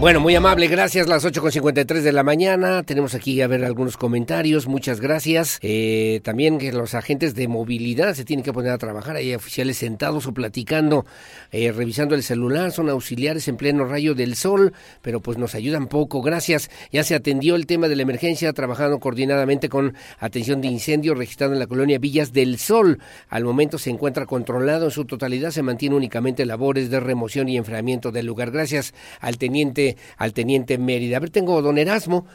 Bueno, 0.00 0.20
muy 0.20 0.36
amable, 0.36 0.68
gracias. 0.68 1.08
Las 1.08 1.24
8.53 1.24 2.02
de 2.02 2.12
la 2.12 2.22
mañana. 2.22 2.84
Tenemos 2.84 3.16
aquí 3.16 3.40
a 3.40 3.48
ver 3.48 3.64
algunos 3.64 3.96
comentarios. 3.96 4.68
Muchas 4.68 5.00
gracias. 5.00 5.58
Eh, 5.60 6.20
también 6.22 6.58
que 6.58 6.72
los 6.72 6.94
agentes 6.94 7.34
de 7.34 7.48
movilidad 7.48 8.14
se 8.14 8.24
tienen 8.24 8.44
que 8.44 8.52
poner 8.52 8.70
a 8.70 8.78
trabajar. 8.78 9.16
Hay 9.16 9.34
oficiales 9.34 9.76
sentados 9.78 10.28
o 10.28 10.32
platicando, 10.32 11.04
eh, 11.50 11.72
revisando 11.72 12.14
el 12.14 12.22
celular. 12.22 12.70
Son 12.70 12.88
auxiliares 12.88 13.48
en 13.48 13.56
pleno 13.56 13.86
rayo 13.86 14.14
del 14.14 14.36
sol, 14.36 14.72
pero 15.02 15.18
pues 15.18 15.36
nos 15.36 15.56
ayudan 15.56 15.88
poco. 15.88 16.22
Gracias. 16.22 16.70
Ya 16.92 17.02
se 17.02 17.16
atendió 17.16 17.56
el 17.56 17.66
tema 17.66 17.88
de 17.88 17.96
la 17.96 18.02
emergencia, 18.02 18.52
trabajando 18.52 19.00
coordinadamente 19.00 19.68
con 19.68 19.94
atención 20.20 20.60
de 20.60 20.68
incendio 20.68 21.16
registrado 21.16 21.54
en 21.54 21.58
la 21.58 21.66
colonia 21.66 21.98
Villas 21.98 22.32
del 22.32 22.58
Sol. 22.58 23.00
Al 23.28 23.42
momento 23.42 23.78
se 23.78 23.90
encuentra 23.90 24.26
controlado 24.26 24.84
en 24.84 24.90
su 24.92 25.06
totalidad. 25.06 25.50
Se 25.50 25.62
mantiene 25.64 25.96
únicamente 25.96 26.46
labores 26.46 26.88
de 26.88 27.00
remoción 27.00 27.48
y 27.48 27.56
enfriamiento 27.56 28.12
del 28.12 28.26
lugar. 28.26 28.52
Gracias 28.52 28.94
al 29.18 29.38
teniente 29.38 29.87
al 30.16 30.32
teniente 30.32 30.78
Mérida. 30.78 31.16
A 31.16 31.20
ver, 31.20 31.30
tengo 31.30 31.62
don 31.62 31.78
Erasmo, 31.78 32.26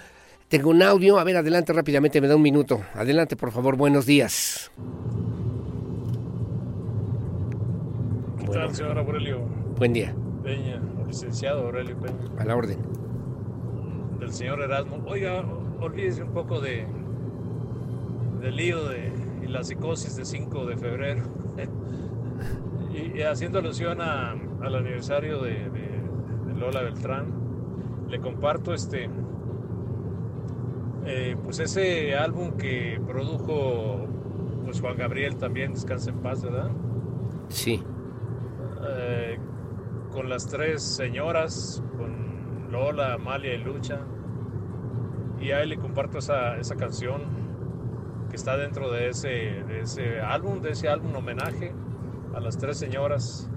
tengo 0.47 0.69
un 0.69 0.83
audio. 0.83 1.19
A 1.19 1.23
ver, 1.23 1.37
adelante 1.37 1.73
rápidamente, 1.73 2.21
me 2.21 2.27
da 2.27 2.35
un 2.35 2.41
minuto. 2.41 2.81
Adelante, 2.93 3.35
por 3.35 3.51
favor, 3.51 3.75
buenos 3.75 4.05
días. 4.05 4.71
¿Qué 8.39 8.47
tal, 8.47 8.75
señor 8.75 8.99
Aurelio? 8.99 9.39
Buen 9.77 9.93
día. 9.93 10.13
Peña, 10.43 10.79
licenciado 11.07 11.65
Aurelio 11.65 11.97
Peña. 11.97 12.19
A 12.37 12.45
la 12.45 12.55
orden. 12.55 12.77
Del 14.19 14.31
señor 14.31 14.61
Erasmo. 14.61 15.03
Oiga, 15.07 15.43
olvídese 15.79 16.21
un 16.21 16.33
poco 16.33 16.59
de 16.59 16.85
del 18.41 18.57
lío 18.57 18.83
de, 18.89 19.11
y 19.41 19.47
la 19.47 19.63
psicosis 19.63 20.15
de 20.17 20.25
5 20.25 20.65
de 20.65 20.77
febrero. 20.77 21.23
y, 22.93 23.21
haciendo 23.21 23.59
alusión 23.59 24.01
a, 24.01 24.31
al 24.61 24.75
aniversario 24.75 25.41
de 25.41 25.71
Lola 26.55 26.83
Beltrán, 26.83 27.42
le 28.13 28.19
comparto 28.19 28.75
este 28.75 29.09
eh, 31.03 31.35
pues 31.43 31.57
ese 31.57 32.15
álbum 32.15 32.51
que 32.57 33.01
produjo 33.07 34.07
pues 34.63 34.79
Juan 34.79 34.97
Gabriel 34.97 35.35
también 35.37 35.73
descansa 35.73 36.11
en 36.11 36.19
paz 36.19 36.43
verdad 36.43 36.69
sí. 37.47 37.83
Eh, 38.87 39.39
con 40.11 40.29
las 40.29 40.45
tres 40.47 40.83
señoras 40.83 41.81
con 41.97 42.71
Lola 42.71 43.13
Amalia 43.13 43.55
y 43.55 43.57
Lucha. 43.57 43.99
Y 45.39 45.51
ahí 45.51 45.67
le 45.67 45.77
comparto 45.77 46.19
esa, 46.19 46.57
esa 46.57 46.75
canción 46.75 47.23
que 48.29 48.35
está 48.35 48.57
dentro 48.57 48.91
de 48.91 49.09
ese, 49.09 49.27
de 49.27 49.81
ese 49.81 50.19
álbum 50.19 50.61
de 50.61 50.71
ese 50.71 50.87
álbum 50.87 51.15
homenaje 51.15 51.73
a 52.35 52.39
las 52.39 52.59
tres 52.59 52.77
señoras. 52.77 53.49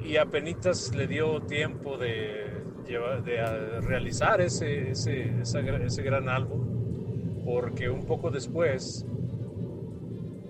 Y 0.00 0.16
a 0.16 0.26
Penitas 0.26 0.92
le 0.96 1.06
dio 1.06 1.40
tiempo 1.42 1.96
de 1.96 2.51
de 2.82 3.80
realizar 3.80 4.40
ese, 4.40 4.90
ese, 4.90 5.32
ese 5.40 6.02
gran 6.02 6.28
álbum, 6.28 7.44
porque 7.44 7.88
un 7.88 8.04
poco 8.06 8.30
después, 8.30 9.06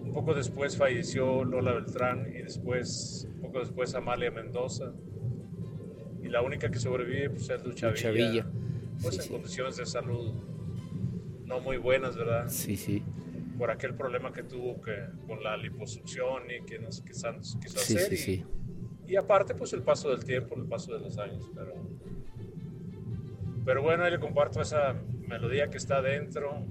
un 0.02 0.12
poco 0.12 0.34
después 0.34 0.76
falleció 0.76 1.44
Lola 1.44 1.72
Beltrán 1.72 2.28
y 2.34 2.42
después, 2.42 3.28
un 3.34 3.40
poco 3.40 3.60
después 3.60 3.94
Amalia 3.94 4.30
Mendoza, 4.30 4.92
y 6.22 6.28
la 6.28 6.42
única 6.42 6.70
que 6.70 6.78
sobrevive 6.78 7.30
pues, 7.30 7.50
es 7.50 7.64
Lucha, 7.64 8.10
Villa, 8.10 8.46
pues 9.00 9.18
en 9.18 9.32
condiciones 9.32 9.76
de 9.76 9.86
salud 9.86 10.32
no 11.44 11.60
muy 11.60 11.76
buenas, 11.76 12.16
¿verdad? 12.16 12.48
Sí, 12.48 12.76
sí. 12.76 13.02
Por 13.58 13.70
aquel 13.70 13.94
problema 13.94 14.32
que 14.32 14.42
tuvo 14.42 14.80
que, 14.80 14.96
con 15.26 15.42
la 15.42 15.56
liposucción 15.56 16.44
y 16.50 16.64
que 16.64 16.78
nos 16.78 17.02
quiso, 17.02 17.28
hacer. 17.28 18.08
Sí, 18.08 18.16
sí. 18.16 18.44
Y, 19.06 19.12
y 19.12 19.16
aparte, 19.16 19.54
pues 19.54 19.72
el 19.72 19.82
paso 19.82 20.10
del 20.10 20.24
tiempo, 20.24 20.54
el 20.56 20.64
paso 20.64 20.94
de 20.94 21.00
los 21.00 21.18
años, 21.18 21.50
pero 21.54 21.74
pero 23.64 23.82
bueno, 23.82 24.04
ahí 24.04 24.10
le 24.10 24.18
comparto 24.18 24.60
esa 24.60 24.94
melodía 25.26 25.68
que 25.70 25.78
está 25.78 26.02
dentro 26.02 26.66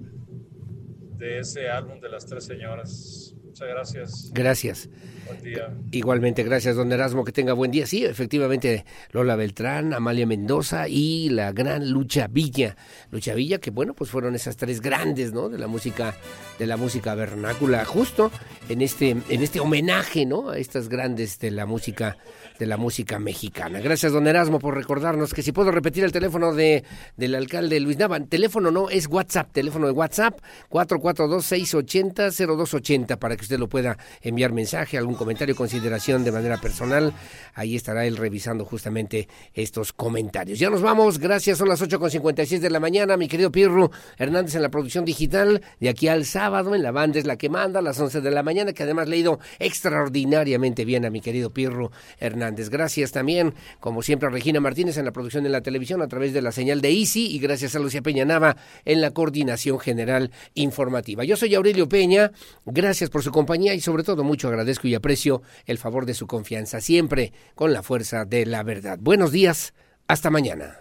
de 1.18 1.40
ese 1.40 1.70
álbum 1.70 2.00
de 2.00 2.10
las 2.10 2.26
tres 2.26 2.45
señoras. 2.45 3.36
Muchas 3.52 3.68
gracias. 3.68 4.32
Gracias. 4.34 4.90
Buen 5.28 5.44
día. 5.44 5.74
Igualmente, 5.92 6.42
gracias, 6.44 6.78
don 6.78 6.90
Erasmo, 6.90 7.26
que 7.26 7.34
tenga 7.34 7.52
buen 7.52 7.70
día. 7.70 7.86
Sí, 7.86 8.06
efectivamente, 8.06 8.86
Lola 9.12 9.36
Beltrán, 9.36 9.94
Amalia 9.94 10.26
Mendoza 10.26 10.88
y 10.88 11.28
la 11.30 11.52
gran 11.52 11.90
Lucha 11.90 12.28
Villa. 12.28 12.78
Lucha 13.12 13.34
Villa, 13.34 13.58
que 13.58 13.70
bueno, 13.70 13.94
pues 13.94 14.10
fueron 14.10 14.36
esas 14.36 14.56
tres 14.56 14.80
grandes, 14.80 15.34
¿no? 15.34 15.50
De 15.50 15.58
la 15.58 15.68
música, 15.68 16.16
de 16.60 16.66
la 16.66 16.78
música 16.78 17.14
vernácula, 17.14 17.84
justo 17.84 18.32
en 18.70 18.82
este, 18.82 19.10
en 19.10 19.44
este 19.44 19.60
homenaje, 19.60 20.26
¿no? 20.26 20.52
A 20.52 20.58
estas 20.58 20.88
grandes 20.88 21.38
de 21.40 21.52
la 21.52 21.66
música 21.66 22.18
de 22.62 22.68
la 22.68 22.78
música 22.78 23.18
mexicana. 23.18 23.80
Gracias, 23.80 24.14
don 24.14 24.28
Erasmo, 24.28 24.60
por 24.60 24.76
recordarnos 24.76 25.34
que 25.34 25.42
si 25.42 25.52
puedo 25.52 25.72
repetir 25.72 26.04
el 26.04 26.12
teléfono 26.12 26.54
de, 26.54 26.84
del 27.18 27.34
alcalde 27.34 27.80
Luis 27.80 27.98
Nava. 27.98 28.20
Teléfono 28.20 28.70
no, 28.70 28.88
es 28.88 29.08
WhatsApp, 29.08 29.52
teléfono 29.52 29.88
de 29.88 29.94
WhatsApp, 29.94 30.40
442-680-0280, 30.70 33.18
para 33.18 33.36
que 33.36 33.41
usted 33.45 33.60
lo 33.60 33.70
pueda 33.70 33.98
enviar 34.22 34.52
mensaje, 34.52 34.98
algún 34.98 35.16
comentario, 35.16 35.56
consideración 35.56 36.24
de 36.24 36.32
manera 36.32 36.58
personal. 36.58 37.14
Ahí 37.53 37.76
estará 37.76 38.06
él 38.06 38.18
revisando 38.18 38.66
justamente 38.66 39.28
estos 39.53 39.94
comentarios. 39.94 40.60
Ya 40.60 40.70
nos 40.70 40.82
vamos, 40.82 41.20
gracias, 41.20 41.58
son 41.58 41.70
las 41.70 41.82
8.56 41.82 42.60
de 42.60 42.70
la 42.70 42.80
mañana, 42.80 43.18
mi 43.18 43.28
querido 43.28 43.52
Pirro 43.52 43.92
Hernández 44.18 44.56
en 44.56 44.61
la 44.61 44.70
producción 44.70 45.06
digital, 45.06 45.61
de 45.80 45.90
aquí 45.90 46.08
al 46.08 46.26
sábado, 46.26 46.76
en 46.76 46.84
la 46.84 46.92
banda 46.92 47.20
es 47.20 47.26
la 47.26 47.38
que 47.38 47.50
manda, 47.50 47.80
a 47.80 47.82
las 47.82 48.00
11 48.00 48.22
de 48.22 48.32
la 48.32 48.44
mañana, 48.44 48.74
que 48.74 48.84
además 48.84 49.08
le 49.08 49.16
ha 49.18 49.20
ido 49.20 49.40
extraordinariamente 49.60 50.86
bien 50.86 51.06
a 51.06 51.10
mi 51.10 51.22
querido 51.22 51.52
Pirro 51.52 51.92
Hernández. 52.20 52.70
Gracias 52.70 53.11
también, 53.11 53.53
como 53.80 54.02
siempre, 54.02 54.28
a 54.28 54.32
Regina 54.32 54.60
Martínez 54.60 54.98
en 54.98 55.06
la 55.06 55.11
producción 55.11 55.44
de 55.44 55.50
la 55.50 55.61
televisión 55.61 56.02
a 56.02 56.08
través 56.08 56.34
de 56.34 56.42
la 56.42 56.52
señal 56.52 56.82
de 56.82 56.92
Easy 56.92 57.28
y 57.28 57.40
gracias 57.40 57.76
a 57.76 57.80
Lucía 57.80 58.02
Peña 58.02 58.26
Nava 58.26 58.56
en 58.86 59.02
la 59.02 59.11
coordinación 59.11 59.80
general 59.80 60.32
informativa. 60.53 61.24
Yo 61.24 61.36
soy 61.36 61.56
Aurelio 61.56 61.88
Peña, 61.90 62.32
gracias 62.66 63.10
por 63.10 63.24
su 63.24 63.31
compañía 63.32 63.74
y 63.74 63.82
sobre 63.82 64.03
todo 64.03 64.24
mucho 64.24 64.48
agradezco 64.48 64.88
y 64.88 64.95
aprecio 64.95 65.42
el 65.66 65.77
favor 65.77 66.06
de 66.06 66.14
su 66.14 66.27
confianza, 66.27 66.82
siempre 66.82 67.34
con 67.56 67.74
la 67.74 67.84
fuerza 67.84 68.26
de 68.26 68.45
la 68.45 68.64
verdad. 68.64 69.00
Buenos 69.01 69.32
días, 69.32 69.74
hasta 70.08 70.30
mañana. 70.30 70.77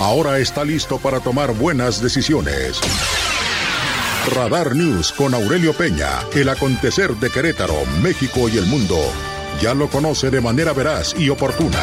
Ahora 0.00 0.38
está 0.38 0.64
listo 0.64 0.98
para 0.98 1.20
tomar 1.20 1.54
buenas 1.54 2.02
decisiones. 2.02 2.80
Radar 4.34 4.74
News 4.74 5.12
con 5.12 5.34
Aurelio 5.34 5.74
Peña, 5.74 6.20
el 6.34 6.48
acontecer 6.48 7.14
de 7.16 7.30
Querétaro, 7.30 7.84
México 8.02 8.48
y 8.48 8.56
el 8.56 8.64
mundo. 8.64 8.96
Ya 9.60 9.74
lo 9.74 9.88
conoce 9.88 10.30
de 10.30 10.40
manera 10.40 10.72
veraz 10.72 11.14
y 11.18 11.28
oportuna. 11.28 11.82